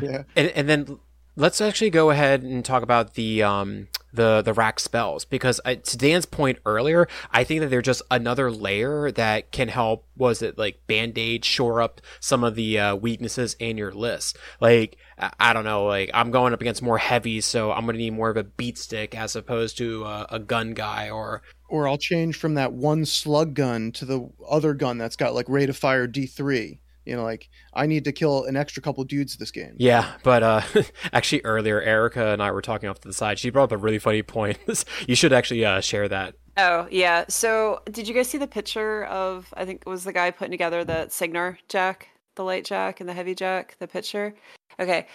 yeah 0.00 0.22
And, 0.36 0.48
and 0.50 0.68
then 0.68 0.98
let's 1.38 1.60
actually 1.60 1.88
go 1.88 2.10
ahead 2.10 2.42
and 2.42 2.64
talk 2.64 2.82
about 2.82 3.14
the 3.14 3.42
um 3.42 3.86
the 4.12 4.42
the 4.42 4.52
rack 4.52 4.80
spells 4.80 5.24
because 5.24 5.60
I, 5.64 5.76
to 5.76 5.96
Dan's 5.96 6.26
point 6.26 6.58
earlier, 6.66 7.06
I 7.30 7.44
think 7.44 7.60
that 7.60 7.68
they're 7.68 7.80
just 7.80 8.02
another 8.10 8.50
layer 8.50 9.12
that 9.12 9.52
can 9.52 9.68
help. 9.68 10.04
Was 10.16 10.42
it 10.42 10.58
like 10.58 10.86
band 10.86 11.16
aid 11.16 11.44
shore 11.44 11.80
up 11.80 12.00
some 12.18 12.42
of 12.42 12.56
the 12.56 12.78
uh, 12.78 12.96
weaknesses 12.96 13.54
in 13.60 13.78
your 13.78 13.92
list? 13.92 14.36
Like 14.60 14.96
I, 15.18 15.30
I 15.38 15.52
don't 15.52 15.64
know, 15.64 15.84
like 15.84 16.10
I'm 16.12 16.32
going 16.32 16.52
up 16.52 16.60
against 16.60 16.82
more 16.82 16.98
heavies, 16.98 17.44
so 17.44 17.70
I'm 17.70 17.86
gonna 17.86 17.98
need 17.98 18.14
more 18.14 18.30
of 18.30 18.36
a 18.36 18.44
beat 18.44 18.76
stick 18.76 19.16
as 19.16 19.36
opposed 19.36 19.78
to 19.78 20.04
uh, 20.04 20.26
a 20.30 20.40
gun 20.40 20.74
guy 20.74 21.08
or 21.08 21.42
or 21.68 21.86
I'll 21.86 21.98
change 21.98 22.36
from 22.36 22.54
that 22.54 22.72
one 22.72 23.04
slug 23.04 23.54
gun 23.54 23.92
to 23.92 24.04
the 24.04 24.28
other 24.48 24.74
gun 24.74 24.98
that's 24.98 25.16
got 25.16 25.34
like 25.34 25.48
rate 25.48 25.68
of 25.68 25.76
fire 25.76 26.08
D3. 26.08 26.78
You 27.08 27.16
know, 27.16 27.24
like 27.24 27.48
I 27.72 27.86
need 27.86 28.04
to 28.04 28.12
kill 28.12 28.44
an 28.44 28.56
extra 28.56 28.82
couple 28.82 29.02
dudes 29.04 29.36
this 29.36 29.50
game. 29.50 29.74
Yeah, 29.78 30.12
but 30.22 30.42
uh, 30.42 30.60
actually 31.12 31.40
earlier, 31.42 31.80
Erica 31.80 32.28
and 32.28 32.42
I 32.42 32.50
were 32.50 32.60
talking 32.60 32.88
off 32.88 33.00
to 33.00 33.08
the 33.08 33.14
side. 33.14 33.38
She 33.38 33.48
brought 33.48 33.64
up 33.64 33.72
a 33.72 33.78
really 33.78 33.98
funny 33.98 34.22
point. 34.22 34.58
you 35.08 35.14
should 35.14 35.32
actually 35.32 35.64
uh, 35.64 35.80
share 35.80 36.06
that. 36.08 36.34
Oh 36.58 36.86
yeah. 36.90 37.24
So 37.28 37.80
did 37.90 38.06
you 38.06 38.14
guys 38.14 38.28
see 38.28 38.36
the 38.36 38.46
picture 38.46 39.04
of? 39.06 39.52
I 39.56 39.64
think 39.64 39.82
it 39.86 39.88
was 39.88 40.04
the 40.04 40.12
guy 40.12 40.30
putting 40.30 40.50
together 40.50 40.84
the 40.84 41.08
Cygnar 41.08 41.58
jack, 41.68 42.08
the 42.36 42.44
light 42.44 42.66
jack, 42.66 43.00
and 43.00 43.08
the 43.08 43.14
heavy 43.14 43.34
jack. 43.34 43.76
The 43.78 43.88
picture. 43.88 44.34
Okay, 44.78 45.06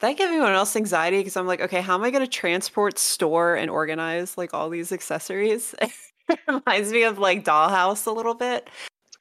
that 0.00 0.16
gave 0.16 0.28
everyone 0.28 0.52
else 0.52 0.74
anxiety 0.76 1.18
because 1.18 1.36
I'm 1.36 1.46
like, 1.46 1.60
okay, 1.60 1.80
how 1.80 1.94
am 1.94 2.04
I 2.04 2.10
going 2.10 2.24
to 2.24 2.30
transport, 2.30 2.98
store, 2.98 3.54
and 3.54 3.70
organize 3.70 4.38
like 4.38 4.54
all 4.54 4.70
these 4.70 4.92
accessories? 4.92 5.74
it 5.82 6.38
reminds 6.48 6.90
me 6.90 7.02
of 7.02 7.18
like 7.18 7.44
Dollhouse 7.44 8.06
a 8.06 8.10
little 8.10 8.34
bit. 8.34 8.70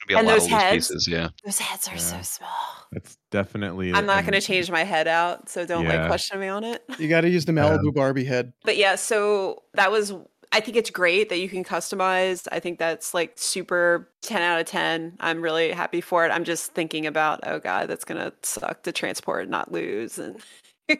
It's 0.04 0.06
gonna 0.06 0.08
be 0.08 0.14
a 0.14 0.18
And 0.20 0.28
lot 0.28 0.34
those 0.34 0.45
of 0.45 0.51
loose 0.51 0.62
heads- 0.62 0.88
pieces. 0.88 1.08
Yeah. 1.08 1.30
Those 1.43 1.60
heads 1.60 1.88
are 1.89 1.97
so 1.97 2.22
small. 2.22 2.49
It's 2.91 3.18
definitely. 3.32 3.93
I'm 3.93 4.06
not 4.06 4.24
going 4.24 4.34
to 4.34 4.41
change 4.41 4.70
my 4.70 4.84
head 4.84 5.08
out, 5.08 5.49
so 5.49 5.66
don't 5.66 5.88
like 5.88 6.06
question 6.08 6.39
me 6.39 6.47
on 6.47 6.64
it. 6.64 6.84
You 6.99 7.08
got 7.10 7.22
to 7.22 7.30
use 7.30 7.45
the 7.45 7.51
Malibu 7.51 7.93
Barbie 7.93 8.24
head. 8.26 8.54
But 8.64 8.78
yeah, 8.78 8.95
so 8.95 9.64
that 9.74 9.91
was 9.91 10.14
I 10.51 10.60
think 10.60 10.78
it's 10.78 10.91
great 10.91 11.30
that 11.30 11.39
you 11.39 11.49
can 11.49 11.64
customize. 11.64 12.47
I 12.51 12.60
think 12.60 12.78
that's 12.78 13.16
like 13.16 13.34
super 13.36 14.12
10 14.22 14.39
out 14.43 14.60
of 14.60 14.68
10. 14.68 15.18
I'm 15.20 15.41
really 15.41 15.72
happy 15.72 15.99
for 16.01 16.24
it. 16.28 16.30
I'm 16.30 16.43
just 16.43 16.74
thinking 16.76 17.08
about, 17.08 17.39
oh 17.47 17.58
god, 17.58 17.88
that's 17.89 18.06
going 18.06 18.22
to 18.22 18.32
suck 18.43 18.84
to 18.84 18.91
transport, 18.91 19.41
and 19.43 19.51
not 19.51 19.72
lose 19.72 20.20
and 20.20 20.39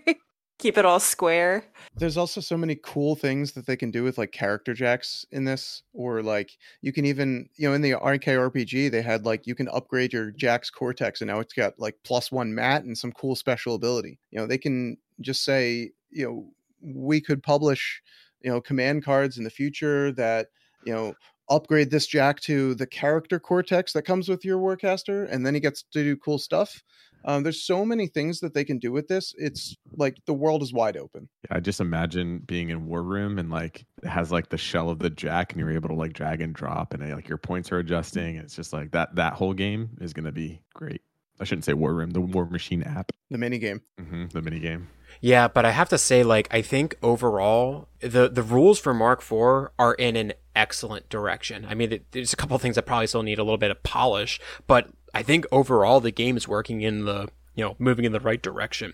keep 0.64 0.78
it 0.78 0.86
all 0.86 0.99
square. 0.99 1.66
There's 1.97 2.16
also 2.16 2.39
so 2.39 2.55
many 2.55 2.80
cool 2.82 3.16
things 3.18 3.51
that 3.51 3.66
they 3.66 3.76
can 3.76 3.91
do 3.91 4.01
with 4.01 4.18
like 4.18 4.32
character 4.32 4.74
jacks 4.74 5.26
in 5.30 5.43
this, 5.43 5.84
or 5.91 6.24
like 6.24 6.57
you 6.82 6.93
can 6.93 7.03
even, 7.05 7.49
you 7.57 7.68
know, 7.68 7.76
in 7.76 7.82
the 7.82 7.91
IK 7.91 8.28
RPG, 8.28 8.89
they 8.89 9.01
had 9.01 9.26
like 9.26 9.45
you 9.45 9.55
can 9.55 9.68
upgrade 9.68 10.14
your 10.14 10.32
Jack's 10.32 10.70
Cortex, 10.70 11.20
and 11.20 11.28
now 11.28 11.41
it's 11.41 11.53
got 11.53 11.78
like 11.78 11.97
plus 12.05 12.32
one 12.32 12.55
mat 12.55 12.86
and 12.86 12.97
some 12.97 13.11
cool 13.11 13.36
special 13.36 13.76
ability. 13.76 14.20
You 14.32 14.39
know, 14.39 14.47
they 14.47 14.57
can 14.57 14.97
just 15.20 15.43
say, 15.43 15.91
you 16.09 16.26
know, 16.26 16.47
we 16.82 17.20
could 17.20 17.43
publish, 17.43 18.01
you 18.41 18.49
know, 18.49 18.61
command 18.61 19.03
cards 19.03 19.38
in 19.38 19.43
the 19.43 19.49
future 19.49 20.14
that, 20.14 20.47
you 20.86 20.93
know, 20.93 21.14
upgrade 21.49 21.91
this 21.91 22.07
Jack 22.07 22.39
to 22.41 22.74
the 22.76 22.88
character 22.88 23.38
Cortex 23.38 23.91
that 23.91 24.03
comes 24.03 24.30
with 24.30 24.45
your 24.45 24.59
Warcaster, 24.59 25.30
and 25.30 25.45
then 25.45 25.53
he 25.53 25.59
gets 25.59 25.84
to 25.91 26.03
do 26.03 26.16
cool 26.16 26.39
stuff. 26.39 26.82
Um, 27.26 27.43
there's 27.43 27.61
so 27.65 27.86
many 27.86 28.07
things 28.07 28.39
that 28.41 28.53
they 28.53 28.63
can 28.63 28.80
do 28.80 28.91
with 28.91 29.07
this. 29.07 29.34
It's 29.38 29.76
like 29.95 30.17
the 30.26 30.34
world 30.34 30.61
is 30.61 30.74
wide 30.74 30.97
open. 30.97 31.30
Yeah, 31.49 31.57
I 31.57 31.59
just 31.59 31.80
imagine 31.80 32.39
being 32.45 32.69
in 32.69 32.86
War 32.86 33.01
Room 33.03 33.39
and 33.39 33.49
like 33.49 33.86
it 34.01 34.09
has 34.09 34.32
like 34.32 34.49
the 34.49 34.57
shell 34.57 34.89
of 34.89 34.99
the 34.99 35.09
jack, 35.09 35.51
and 35.53 35.59
you're 35.59 35.71
able 35.71 35.89
to 35.89 35.95
like 35.95 36.13
drag 36.13 36.41
and 36.41 36.53
drop, 36.53 36.93
and 36.93 37.09
like 37.13 37.30
your 37.30 37.38
points 37.38 37.71
are 37.71 37.80
adjusting. 37.80 38.36
It's 38.36 38.55
just 38.55 38.74
like 38.74 38.91
that. 38.91 39.15
That 39.15 39.34
whole 39.34 39.53
game 39.53 39.91
is 40.01 40.13
gonna 40.13 40.32
be 40.32 40.61
great. 40.74 41.01
I 41.39 41.45
shouldn't 41.45 41.65
say 41.65 41.74
War 41.74 41.93
Room, 41.93 42.11
the 42.11 42.21
War 42.21 42.45
Machine 42.45 42.84
app, 42.84 43.11
The 43.32 43.38
mini 43.39 43.57
game. 43.57 43.82
hmm 43.99 44.26
the 44.28 44.41
mini 44.41 44.59
game. 44.59 44.89
Yeah, 45.21 45.47
but 45.47 45.63
I 45.65 45.71
have 45.71 45.89
to 45.89 45.97
say, 45.97 46.24
like, 46.24 46.47
I 46.51 46.61
think 46.61 46.95
overall 47.01 47.88
the 48.01 48.30
the 48.30 48.43
rules 48.43 48.80
for 48.80 48.93
Mark 48.93 49.21
IV 49.21 49.69
are 49.80 49.93
in 49.97 50.15
an 50.15 50.34
excellent 50.55 51.09
direction. 51.09 51.65
I 51.69 51.74
mean, 51.76 52.01
there's 52.11 52.34
a 52.34 52.36
couple 52.36 52.57
things 52.59 52.76
that 52.76 52.86
probably 52.86 53.07
still 53.07 53.24
need 53.24 53.39
a 53.39 53.43
little 53.43 53.57
bit 53.57 53.71
of 53.71 53.82
polish, 53.84 54.39
but 54.67 54.89
I 55.14 55.24
think 55.24 55.45
overall 55.51 55.99
the 55.99 56.11
game 56.11 56.38
is 56.38 56.47
working 56.47 56.82
in 56.82 57.05
the 57.05 57.30
you 57.55 57.64
know 57.64 57.76
moving 57.80 58.05
in 58.05 58.11
the 58.11 58.20
right 58.20 58.41
direction. 58.41 58.93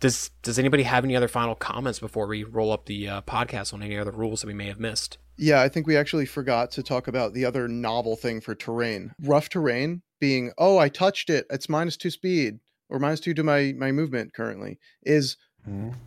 Does 0.00 0.30
Does 0.42 0.58
anybody 0.58 0.84
have 0.84 1.04
any 1.04 1.16
other 1.16 1.28
final 1.28 1.54
comments 1.54 1.98
before 1.98 2.26
we 2.26 2.44
roll 2.44 2.72
up 2.72 2.86
the 2.86 3.08
uh, 3.08 3.20
podcast 3.22 3.74
on 3.74 3.82
any 3.82 3.98
other 3.98 4.12
rules 4.12 4.40
that 4.40 4.46
we 4.46 4.54
may 4.54 4.66
have 4.66 4.80
missed? 4.80 5.18
Yeah, 5.38 5.60
I 5.60 5.68
think 5.68 5.86
we 5.86 5.96
actually 5.96 6.26
forgot 6.26 6.70
to 6.72 6.82
talk 6.82 7.08
about 7.08 7.34
the 7.34 7.44
other 7.44 7.68
novel 7.68 8.16
thing 8.16 8.40
for 8.40 8.54
terrain. 8.54 9.12
Rough 9.20 9.50
terrain 9.50 10.02
being, 10.18 10.52
oh, 10.56 10.78
I 10.78 10.88
touched 10.88 11.28
it. 11.28 11.46
It's 11.50 11.68
minus 11.68 11.96
two 11.96 12.10
speed 12.10 12.60
or 12.88 12.98
minus 12.98 13.20
two 13.20 13.34
to 13.34 13.42
my 13.42 13.74
my 13.76 13.92
movement 13.92 14.32
currently 14.34 14.78
is 15.02 15.36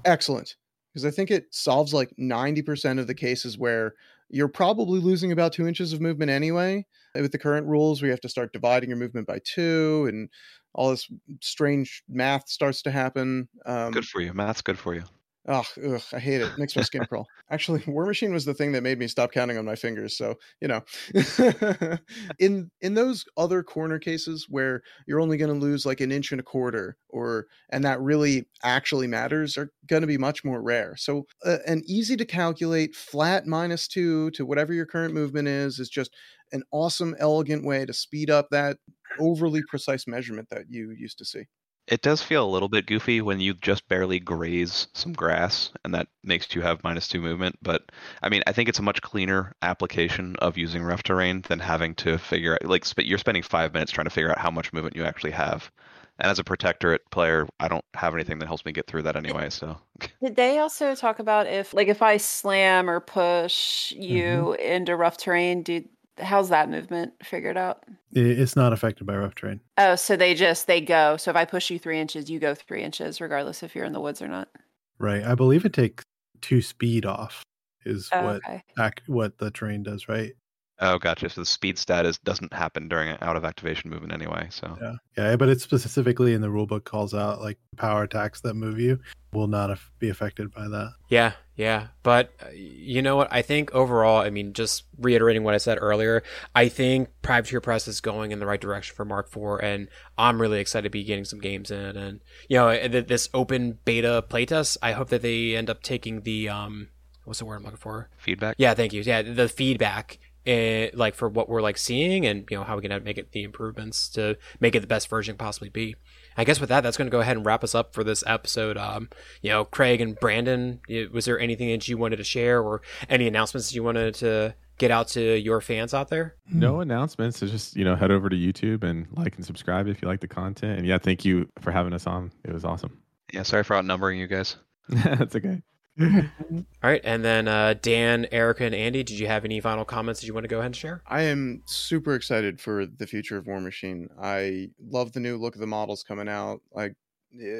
excellent 0.05 0.55
because 0.93 1.05
I 1.05 1.11
think 1.11 1.31
it 1.31 1.47
solves 1.51 1.93
like 1.93 2.13
90% 2.19 2.99
of 2.99 3.07
the 3.07 3.13
cases 3.13 3.57
where 3.57 3.93
you're 4.29 4.47
probably 4.47 4.99
losing 4.99 5.31
about 5.31 5.53
two 5.53 5.67
inches 5.67 5.93
of 5.93 6.01
movement 6.01 6.31
anyway. 6.31 6.85
With 7.15 7.31
the 7.31 7.37
current 7.37 7.67
rules, 7.67 8.01
we 8.01 8.09
have 8.09 8.21
to 8.21 8.29
start 8.29 8.53
dividing 8.53 8.89
your 8.89 8.97
movement 8.97 9.27
by 9.27 9.39
two 9.43 10.05
and 10.09 10.29
all 10.73 10.91
this 10.91 11.09
strange 11.41 12.03
math 12.07 12.47
starts 12.47 12.81
to 12.83 12.91
happen. 12.91 13.47
Um, 13.65 13.91
Good 13.91 14.05
for 14.05 14.21
you. 14.21 14.33
Math's 14.33 14.61
good 14.61 14.77
for 14.77 14.93
you. 14.93 15.03
Ugh, 15.49 15.65
ugh, 15.83 16.01
I 16.13 16.19
hate 16.19 16.41
it. 16.41 16.51
Makes 16.59 16.75
my 16.75 16.83
skin 16.83 17.03
crawl. 17.05 17.25
Actually, 17.49 17.81
War 17.87 18.05
Machine 18.05 18.31
was 18.31 18.45
the 18.45 18.53
thing 18.53 18.71
that 18.73 18.83
made 18.83 18.99
me 18.99 19.07
stop 19.07 19.31
counting 19.31 19.57
on 19.57 19.65
my 19.65 19.75
fingers. 19.75 20.15
So 20.15 20.35
you 20.61 20.67
know, 20.67 20.81
in 22.39 22.69
in 22.81 22.93
those 22.93 23.25
other 23.35 23.63
corner 23.63 23.97
cases 23.97 24.45
where 24.47 24.83
you're 25.07 25.19
only 25.19 25.37
going 25.37 25.51
to 25.51 25.59
lose 25.59 25.87
like 25.87 26.01
an 26.01 26.11
inch 26.11 26.31
and 26.31 26.39
a 26.39 26.43
quarter, 26.43 26.97
or 27.09 27.47
and 27.71 27.83
that 27.83 27.99
really 27.99 28.47
actually 28.63 29.07
matters, 29.07 29.57
are 29.57 29.71
going 29.87 30.01
to 30.01 30.07
be 30.07 30.19
much 30.19 30.45
more 30.45 30.61
rare. 30.61 30.95
So 30.97 31.25
uh, 31.43 31.57
an 31.65 31.81
easy 31.87 32.15
to 32.17 32.25
calculate 32.25 32.95
flat 32.95 33.47
minus 33.47 33.87
two 33.87 34.29
to 34.31 34.45
whatever 34.45 34.71
your 34.71 34.85
current 34.85 35.15
movement 35.15 35.47
is 35.47 35.79
is 35.79 35.89
just 35.89 36.13
an 36.51 36.61
awesome, 36.71 37.15
elegant 37.19 37.65
way 37.65 37.87
to 37.87 37.93
speed 37.93 38.29
up 38.29 38.49
that 38.51 38.77
overly 39.19 39.63
precise 39.67 40.05
measurement 40.05 40.49
that 40.51 40.65
you 40.69 40.91
used 40.91 41.17
to 41.17 41.25
see. 41.25 41.45
It 41.89 42.03
does 42.03 42.21
feel 42.21 42.45
a 42.45 42.49
little 42.49 42.69
bit 42.69 42.85
goofy 42.85 43.19
when 43.19 43.39
you 43.39 43.55
just 43.55 43.87
barely 43.87 44.19
graze 44.19 44.87
some 44.93 45.11
grass, 45.11 45.71
and 45.83 45.93
that 45.95 46.07
makes 46.23 46.53
you 46.53 46.61
have 46.61 46.83
minus 46.83 47.07
two 47.07 47.19
movement. 47.19 47.57
But 47.63 47.91
I 48.21 48.29
mean, 48.29 48.43
I 48.45 48.51
think 48.51 48.69
it's 48.69 48.77
a 48.77 48.83
much 48.83 49.01
cleaner 49.01 49.55
application 49.63 50.35
of 50.35 50.55
using 50.55 50.83
rough 50.83 51.01
terrain 51.01 51.41
than 51.47 51.59
having 51.59 51.95
to 51.95 52.19
figure 52.19 52.53
out 52.53 52.63
like 52.65 52.85
you're 52.97 53.17
spending 53.17 53.41
five 53.41 53.73
minutes 53.73 53.91
trying 53.91 54.05
to 54.05 54.11
figure 54.11 54.29
out 54.29 54.37
how 54.37 54.51
much 54.51 54.71
movement 54.71 54.95
you 54.95 55.03
actually 55.03 55.31
have. 55.31 55.71
And 56.19 56.29
as 56.29 56.37
a 56.37 56.43
protectorate 56.43 57.09
player, 57.09 57.47
I 57.59 57.67
don't 57.67 57.85
have 57.95 58.13
anything 58.13 58.39
that 58.39 58.47
helps 58.47 58.65
me 58.65 58.71
get 58.71 58.85
through 58.85 59.03
that 59.03 59.15
anyway. 59.15 59.49
So 59.49 59.77
Did 60.21 60.35
they 60.35 60.59
also 60.59 60.93
talk 60.93 61.17
about 61.17 61.47
if 61.47 61.73
like 61.73 61.87
if 61.87 62.03
I 62.03 62.17
slam 62.17 62.87
or 62.87 62.99
push 62.99 63.93
mm-hmm. 63.93 64.01
you 64.03 64.53
into 64.53 64.95
rough 64.95 65.17
terrain, 65.17 65.63
do 65.63 65.83
how's 66.19 66.49
that 66.49 66.69
movement 66.69 67.13
figured 67.23 67.57
out? 67.57 67.83
It's 68.11 68.55
not 68.55 68.73
affected 68.73 69.05
by 69.05 69.15
rough 69.15 69.35
terrain. 69.35 69.59
Oh, 69.77 69.95
so 69.95 70.15
they 70.15 70.33
just 70.33 70.67
they 70.67 70.81
go. 70.81 71.17
So 71.17 71.31
if 71.31 71.37
I 71.37 71.45
push 71.45 71.69
you 71.69 71.79
three 71.79 71.99
inches, 71.99 72.29
you 72.29 72.39
go 72.39 72.53
three 72.55 72.83
inches, 72.83 73.21
regardless 73.21 73.63
if 73.63 73.75
you're 73.75 73.85
in 73.85 73.93
the 73.93 74.01
woods 74.01 74.21
or 74.21 74.27
not. 74.27 74.49
Right. 74.97 75.23
I 75.23 75.35
believe 75.35 75.65
it 75.65 75.73
takes 75.73 76.03
two 76.41 76.61
speed 76.61 77.05
off 77.05 77.43
is 77.85 78.09
Oh, 78.11 78.23
what 78.23 78.35
okay. 78.37 78.63
ac- 78.79 78.93
what 79.07 79.37
the 79.37 79.51
terrain 79.51 79.83
does, 79.83 80.07
right? 80.09 80.33
Oh, 80.79 80.97
gotcha. 80.97 81.29
So 81.29 81.41
the 81.41 81.45
speed 81.45 81.77
stat 81.77 82.05
is 82.05 82.17
doesn't 82.19 82.53
happen 82.53 82.87
during 82.87 83.09
an 83.09 83.17
out 83.21 83.35
of 83.35 83.45
activation 83.45 83.89
movement 83.89 84.13
anyway. 84.13 84.47
So 84.49 84.77
Yeah. 84.81 84.95
Yeah, 85.17 85.35
but 85.35 85.49
it 85.49 85.61
specifically 85.61 86.33
in 86.33 86.41
the 86.41 86.47
rulebook 86.47 86.85
calls 86.85 87.13
out 87.13 87.41
like 87.41 87.57
power 87.77 88.03
attacks 88.03 88.41
that 88.41 88.53
move 88.53 88.79
you 88.79 88.99
will 89.33 89.47
not 89.47 89.69
af- 89.69 89.91
be 89.99 90.09
affected 90.09 90.51
by 90.53 90.67
that. 90.67 90.93
Yeah, 91.09 91.33
yeah. 91.55 91.87
But 92.03 92.31
uh, 92.41 92.49
you 92.53 93.01
know 93.01 93.15
what? 93.15 93.27
I 93.31 93.41
think 93.41 93.71
overall, 93.73 94.17
I 94.21 94.29
mean, 94.29 94.53
just 94.53 94.83
reiterating 94.97 95.43
what 95.43 95.53
I 95.53 95.57
said 95.57 95.77
earlier, 95.79 96.23
I 96.55 96.67
think 96.69 97.09
Privateer 97.21 97.61
Press 97.61 97.87
is 97.87 98.01
going 98.01 98.31
in 98.31 98.39
the 98.39 98.45
right 98.45 98.59
direction 98.59 98.95
for 98.95 99.05
Mark 99.05 99.29
IV, 99.35 99.59
and 99.61 99.87
I'm 100.17 100.41
really 100.41 100.59
excited 100.59 100.85
to 100.85 100.89
be 100.89 101.03
getting 101.03 101.25
some 101.25 101.39
games 101.39 101.69
in. 101.69 101.95
And, 101.97 102.21
you 102.47 102.57
know, 102.57 102.87
this 102.87 103.29
open 103.33 103.77
beta 103.85 104.23
playtest, 104.27 104.77
I 104.81 104.93
hope 104.93 105.09
that 105.09 105.21
they 105.21 105.55
end 105.55 105.69
up 105.69 105.83
taking 105.83 106.21
the, 106.21 106.49
um, 106.49 106.87
what's 107.25 107.39
the 107.39 107.45
word 107.45 107.57
I'm 107.57 107.63
looking 107.63 107.77
for? 107.77 108.09
feedback. 108.17 108.55
Yeah, 108.57 108.73
thank 108.73 108.93
you. 108.93 109.01
Yeah, 109.01 109.21
the 109.21 109.47
feedback. 109.49 110.17
Uh, 110.47 110.87
like 110.93 111.15
for 111.15 111.27
what 111.27 111.49
we're 111.49 111.61
like 111.61 111.77
seeing 111.77 112.25
and 112.25 112.47
you 112.49 112.57
know 112.57 112.63
how 112.63 112.75
we 112.75 112.81
can 112.81 113.03
make 113.03 113.17
it 113.17 113.33
the 113.33 113.43
improvements 113.43 114.07
to 114.07 114.37
make 114.59 114.73
it 114.73 114.79
the 114.79 114.87
best 114.87 115.09
version 115.09 115.35
possibly 115.35 115.69
be 115.69 115.95
I 116.39 116.45
guess 116.45 116.61
with 116.61 116.69
that, 116.69 116.81
that's 116.81 116.95
going 116.95 117.07
to 117.07 117.11
go 117.11 117.19
ahead 117.19 117.35
and 117.35 117.45
wrap 117.45 117.65
us 117.65 117.75
up 117.75 117.93
for 117.93 118.01
this 118.01 118.23
episode. 118.25 118.77
Um, 118.77 119.09
you 119.41 119.49
know, 119.49 119.65
Craig 119.65 119.99
and 119.99 120.17
Brandon, 120.17 120.79
was 121.11 121.25
there 121.25 121.37
anything 121.37 121.69
that 121.69 121.85
you 121.89 121.97
wanted 121.97 122.15
to 122.15 122.23
share 122.23 122.61
or 122.61 122.81
any 123.09 123.27
announcements 123.27 123.73
you 123.73 123.83
wanted 123.83 124.15
to 124.15 124.55
get 124.77 124.89
out 124.89 125.09
to 125.09 125.37
your 125.37 125.59
fans 125.59 125.93
out 125.93 126.07
there? 126.07 126.35
No 126.49 126.79
announcements. 126.79 127.39
So 127.39 127.47
just 127.47 127.75
you 127.75 127.83
know, 127.83 127.97
head 127.97 128.09
over 128.09 128.29
to 128.29 128.35
YouTube 128.37 128.85
and 128.85 129.07
like 129.11 129.35
and 129.35 129.45
subscribe 129.45 129.87
if 129.87 130.01
you 130.01 130.07
like 130.07 130.21
the 130.21 130.29
content. 130.29 130.77
And 130.79 130.87
yeah, 130.87 130.97
thank 130.97 131.25
you 131.25 131.49
for 131.59 131.71
having 131.71 131.93
us 131.93 132.07
on. 132.07 132.31
It 132.45 132.53
was 132.53 132.63
awesome. 132.63 133.01
Yeah, 133.33 133.43
sorry 133.43 133.63
for 133.63 133.75
outnumbering 133.75 134.17
you 134.17 134.27
guys. 134.27 134.55
That's 134.87 135.35
okay. 135.35 135.61
All 136.01 136.63
right, 136.81 137.01
and 137.03 137.25
then 137.25 137.47
uh, 137.47 137.75
Dan, 137.81 138.27
Erica, 138.31 138.63
and 138.63 138.75
Andy, 138.75 139.03
did 139.03 139.19
you 139.19 139.27
have 139.27 139.43
any 139.43 139.59
final 139.59 139.85
comments 139.85 140.21
that 140.21 140.27
you 140.27 140.33
want 140.33 140.45
to 140.45 140.47
go 140.47 140.57
ahead 140.57 140.67
and 140.67 140.75
share? 140.75 141.01
I 141.07 141.23
am 141.23 141.61
super 141.65 142.15
excited 142.15 142.61
for 142.61 142.85
the 142.85 143.07
future 143.07 143.37
of 143.37 143.47
War 143.47 143.59
Machine. 143.59 144.09
I 144.21 144.69
love 144.79 145.11
the 145.11 145.19
new 145.19 145.37
look 145.37 145.55
of 145.55 145.61
the 145.61 145.67
models 145.67 146.03
coming 146.03 146.29
out. 146.29 146.61
Like 146.73 146.95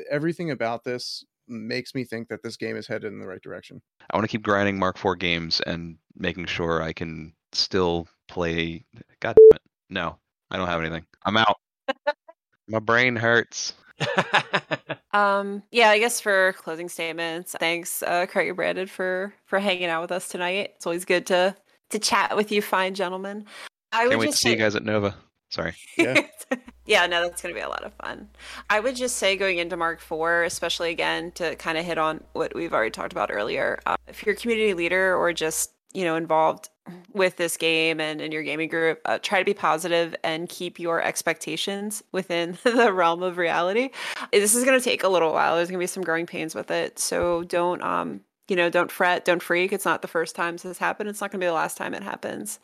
everything 0.09 0.51
about 0.51 0.83
this 0.83 1.25
makes 1.47 1.95
me 1.95 2.03
think 2.03 2.29
that 2.29 2.43
this 2.43 2.55
game 2.55 2.77
is 2.77 2.87
headed 2.87 3.11
in 3.11 3.19
the 3.19 3.27
right 3.27 3.41
direction. 3.41 3.81
I 4.09 4.17
want 4.17 4.23
to 4.23 4.31
keep 4.31 4.43
grinding 4.43 4.79
Mark 4.79 5.03
IV 5.03 5.19
games 5.19 5.61
and 5.61 5.97
making 6.15 6.45
sure 6.45 6.81
I 6.81 6.93
can 6.93 7.33
still 7.51 8.07
play. 8.27 8.85
God 9.19 9.35
damn 9.35 9.55
it. 9.55 9.61
No, 9.89 10.17
I 10.51 10.57
don't 10.57 10.67
have 10.67 10.79
anything. 10.79 11.05
I'm 11.25 11.37
out. 11.37 11.57
My 12.67 12.79
brain 12.79 13.15
hurts. 13.15 13.73
Um, 15.11 15.63
yeah, 15.71 15.89
I 15.89 15.99
guess 15.99 16.21
for 16.21 16.53
closing 16.53 16.87
statements, 16.87 17.55
thanks, 17.59 18.03
uh, 18.03 18.27
Craig 18.27 18.49
and 18.49 18.55
Brandon 18.55 18.87
for 18.87 19.33
for 19.45 19.59
hanging 19.59 19.85
out 19.85 20.01
with 20.01 20.11
us 20.11 20.27
tonight. 20.27 20.73
It's 20.75 20.85
always 20.85 21.05
good 21.05 21.25
to 21.27 21.55
to 21.89 21.99
chat 21.99 22.35
with 22.35 22.51
you, 22.51 22.61
fine 22.61 22.93
gentlemen. 22.93 23.45
I 23.91 23.99
Can't 23.99 24.09
would 24.09 24.17
wait 24.19 24.25
to 24.25 24.31
just 24.31 24.41
see 24.41 24.49
say, 24.49 24.51
you 24.53 24.57
guys 24.57 24.75
at 24.75 24.85
Nova. 24.85 25.15
Sorry. 25.49 25.73
Yeah. 25.97 26.21
yeah, 26.85 27.07
no, 27.07 27.23
that's 27.23 27.41
going 27.41 27.55
to 27.55 27.59
be 27.59 27.63
a 27.63 27.69
lot 27.69 27.83
of 27.83 27.93
fun. 27.95 28.29
I 28.69 28.79
would 28.79 28.95
just 28.95 29.15
say 29.15 29.35
going 29.35 29.57
into 29.57 29.75
Mark 29.75 29.99
Four, 29.99 30.43
especially 30.43 30.91
again 30.91 31.31
to 31.33 31.55
kind 31.55 31.79
of 31.79 31.85
hit 31.85 31.97
on 31.97 32.23
what 32.33 32.53
we've 32.53 32.73
already 32.73 32.91
talked 32.91 33.11
about 33.11 33.31
earlier. 33.33 33.79
Uh, 33.87 33.95
if 34.07 34.23
you're 34.23 34.35
a 34.35 34.37
community 34.37 34.75
leader 34.75 35.15
or 35.15 35.33
just 35.33 35.71
you 35.93 36.03
know 36.03 36.15
involved 36.15 36.69
with 37.13 37.37
this 37.37 37.57
game 37.57 37.99
and 37.99 38.21
in 38.21 38.31
your 38.31 38.41
gaming 38.41 38.69
group, 38.69 38.99
uh, 39.05 39.19
try 39.21 39.39
to 39.39 39.45
be 39.45 39.53
positive 39.53 40.15
and 40.23 40.49
keep 40.49 40.79
your 40.79 41.01
expectations 41.01 42.03
within 42.11 42.57
the 42.63 42.91
realm 42.91 43.21
of 43.21 43.37
reality. 43.37 43.89
This 44.31 44.55
is 44.55 44.63
going 44.63 44.79
to 44.79 44.83
take 44.83 45.03
a 45.03 45.07
little 45.07 45.31
while. 45.31 45.55
There's 45.55 45.69
going 45.69 45.79
to 45.79 45.83
be 45.83 45.87
some 45.87 46.03
growing 46.03 46.25
pains 46.25 46.55
with 46.55 46.71
it, 46.71 46.99
so 46.99 47.43
don't 47.43 47.81
um 47.83 48.21
you 48.47 48.55
know 48.55 48.69
don't 48.69 48.91
fret, 48.91 49.25
don't 49.25 49.41
freak. 49.43 49.71
It's 49.71 49.85
not 49.85 50.01
the 50.01 50.07
first 50.07 50.35
time 50.35 50.55
this 50.55 50.63
has 50.63 50.77
happened. 50.77 51.09
It's 51.09 51.21
not 51.21 51.31
going 51.31 51.39
to 51.39 51.45
be 51.45 51.47
the 51.47 51.53
last 51.53 51.77
time 51.77 51.93
it 51.93 52.03
happens. 52.03 52.59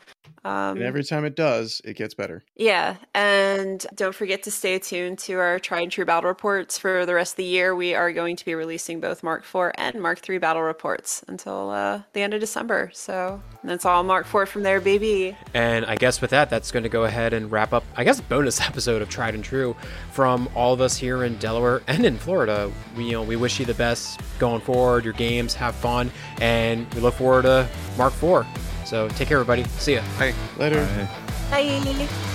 Um, 0.45 0.77
And 0.77 0.83
every 0.83 1.03
time 1.03 1.25
it 1.25 1.35
does, 1.35 1.81
it 1.83 1.95
gets 1.97 2.13
better. 2.13 2.43
yeah, 2.55 2.95
and 3.15 3.85
don't 3.95 4.13
forget 4.13 4.43
to 4.43 4.51
stay 4.51 4.77
tuned 4.79 5.17
to 5.19 5.33
our 5.33 5.57
tried 5.59 5.81
and 5.81 5.91
true 5.91 6.05
battle 6.05 6.27
reports 6.29 6.77
for 6.77 7.05
the 7.05 7.15
rest 7.15 7.33
of 7.33 7.37
the 7.37 7.43
year. 7.45 7.75
We 7.75 7.95
are 7.95 8.11
going 8.13 8.35
to 8.35 8.45
be 8.45 8.53
releasing 8.53 8.99
both 8.99 9.23
Mark 9.23 9.43
IV 9.43 9.71
and 9.75 9.99
Mark 10.01 10.27
III 10.29 10.37
battle 10.37 10.61
reports 10.61 11.23
until 11.27 11.71
uh, 11.71 12.01
the 12.13 12.21
end 12.21 12.33
of 12.35 12.39
December. 12.39 12.91
So 12.93 13.41
that's 13.63 13.85
all 13.85 14.03
Mark 14.03 14.27
IV 14.33 14.47
from 14.47 14.61
there, 14.63 14.79
baby. 14.79 15.35
And 15.55 15.83
I 15.85 15.95
guess 15.95 16.21
with 16.21 16.29
that, 16.29 16.49
that's 16.51 16.71
going 16.71 16.83
to 16.83 16.89
go 16.89 17.05
ahead 17.05 17.33
and 17.33 17.49
wrap 17.51 17.73
up, 17.73 17.83
I 17.95 18.03
guess, 18.03 18.19
a 18.19 18.23
bonus 18.23 18.61
episode 18.69 19.01
of 19.01 19.09
Tried 19.09 19.33
and 19.33 19.43
True 19.43 19.75
from 20.11 20.47
all 20.53 20.73
of 20.73 20.79
us 20.79 20.95
here 20.95 21.23
in 21.23 21.37
Delaware 21.37 21.81
and 21.87 22.05
in 22.05 22.17
Florida. 22.17 22.71
We, 22.95 23.05
you 23.05 23.11
know, 23.13 23.23
we 23.23 23.35
wish 23.35 23.59
you 23.59 23.65
the 23.65 23.73
best 23.73 24.19
going 24.37 24.61
forward. 24.61 25.03
Your 25.03 25.13
games, 25.13 25.55
have 25.55 25.73
fun, 25.73 26.11
and 26.39 26.85
we 26.93 27.01
look 27.01 27.15
forward 27.15 27.43
to 27.43 27.67
Mark 27.97 28.13
IV. 28.21 28.45
So 28.85 29.09
take 29.09 29.27
care, 29.27 29.37
everybody. 29.39 29.63
See 29.79 29.95
ya. 29.95 30.03
Bye. 30.17 30.33
Later. 30.57 30.85
Bye. 31.49 31.81
Bye. 31.83 32.34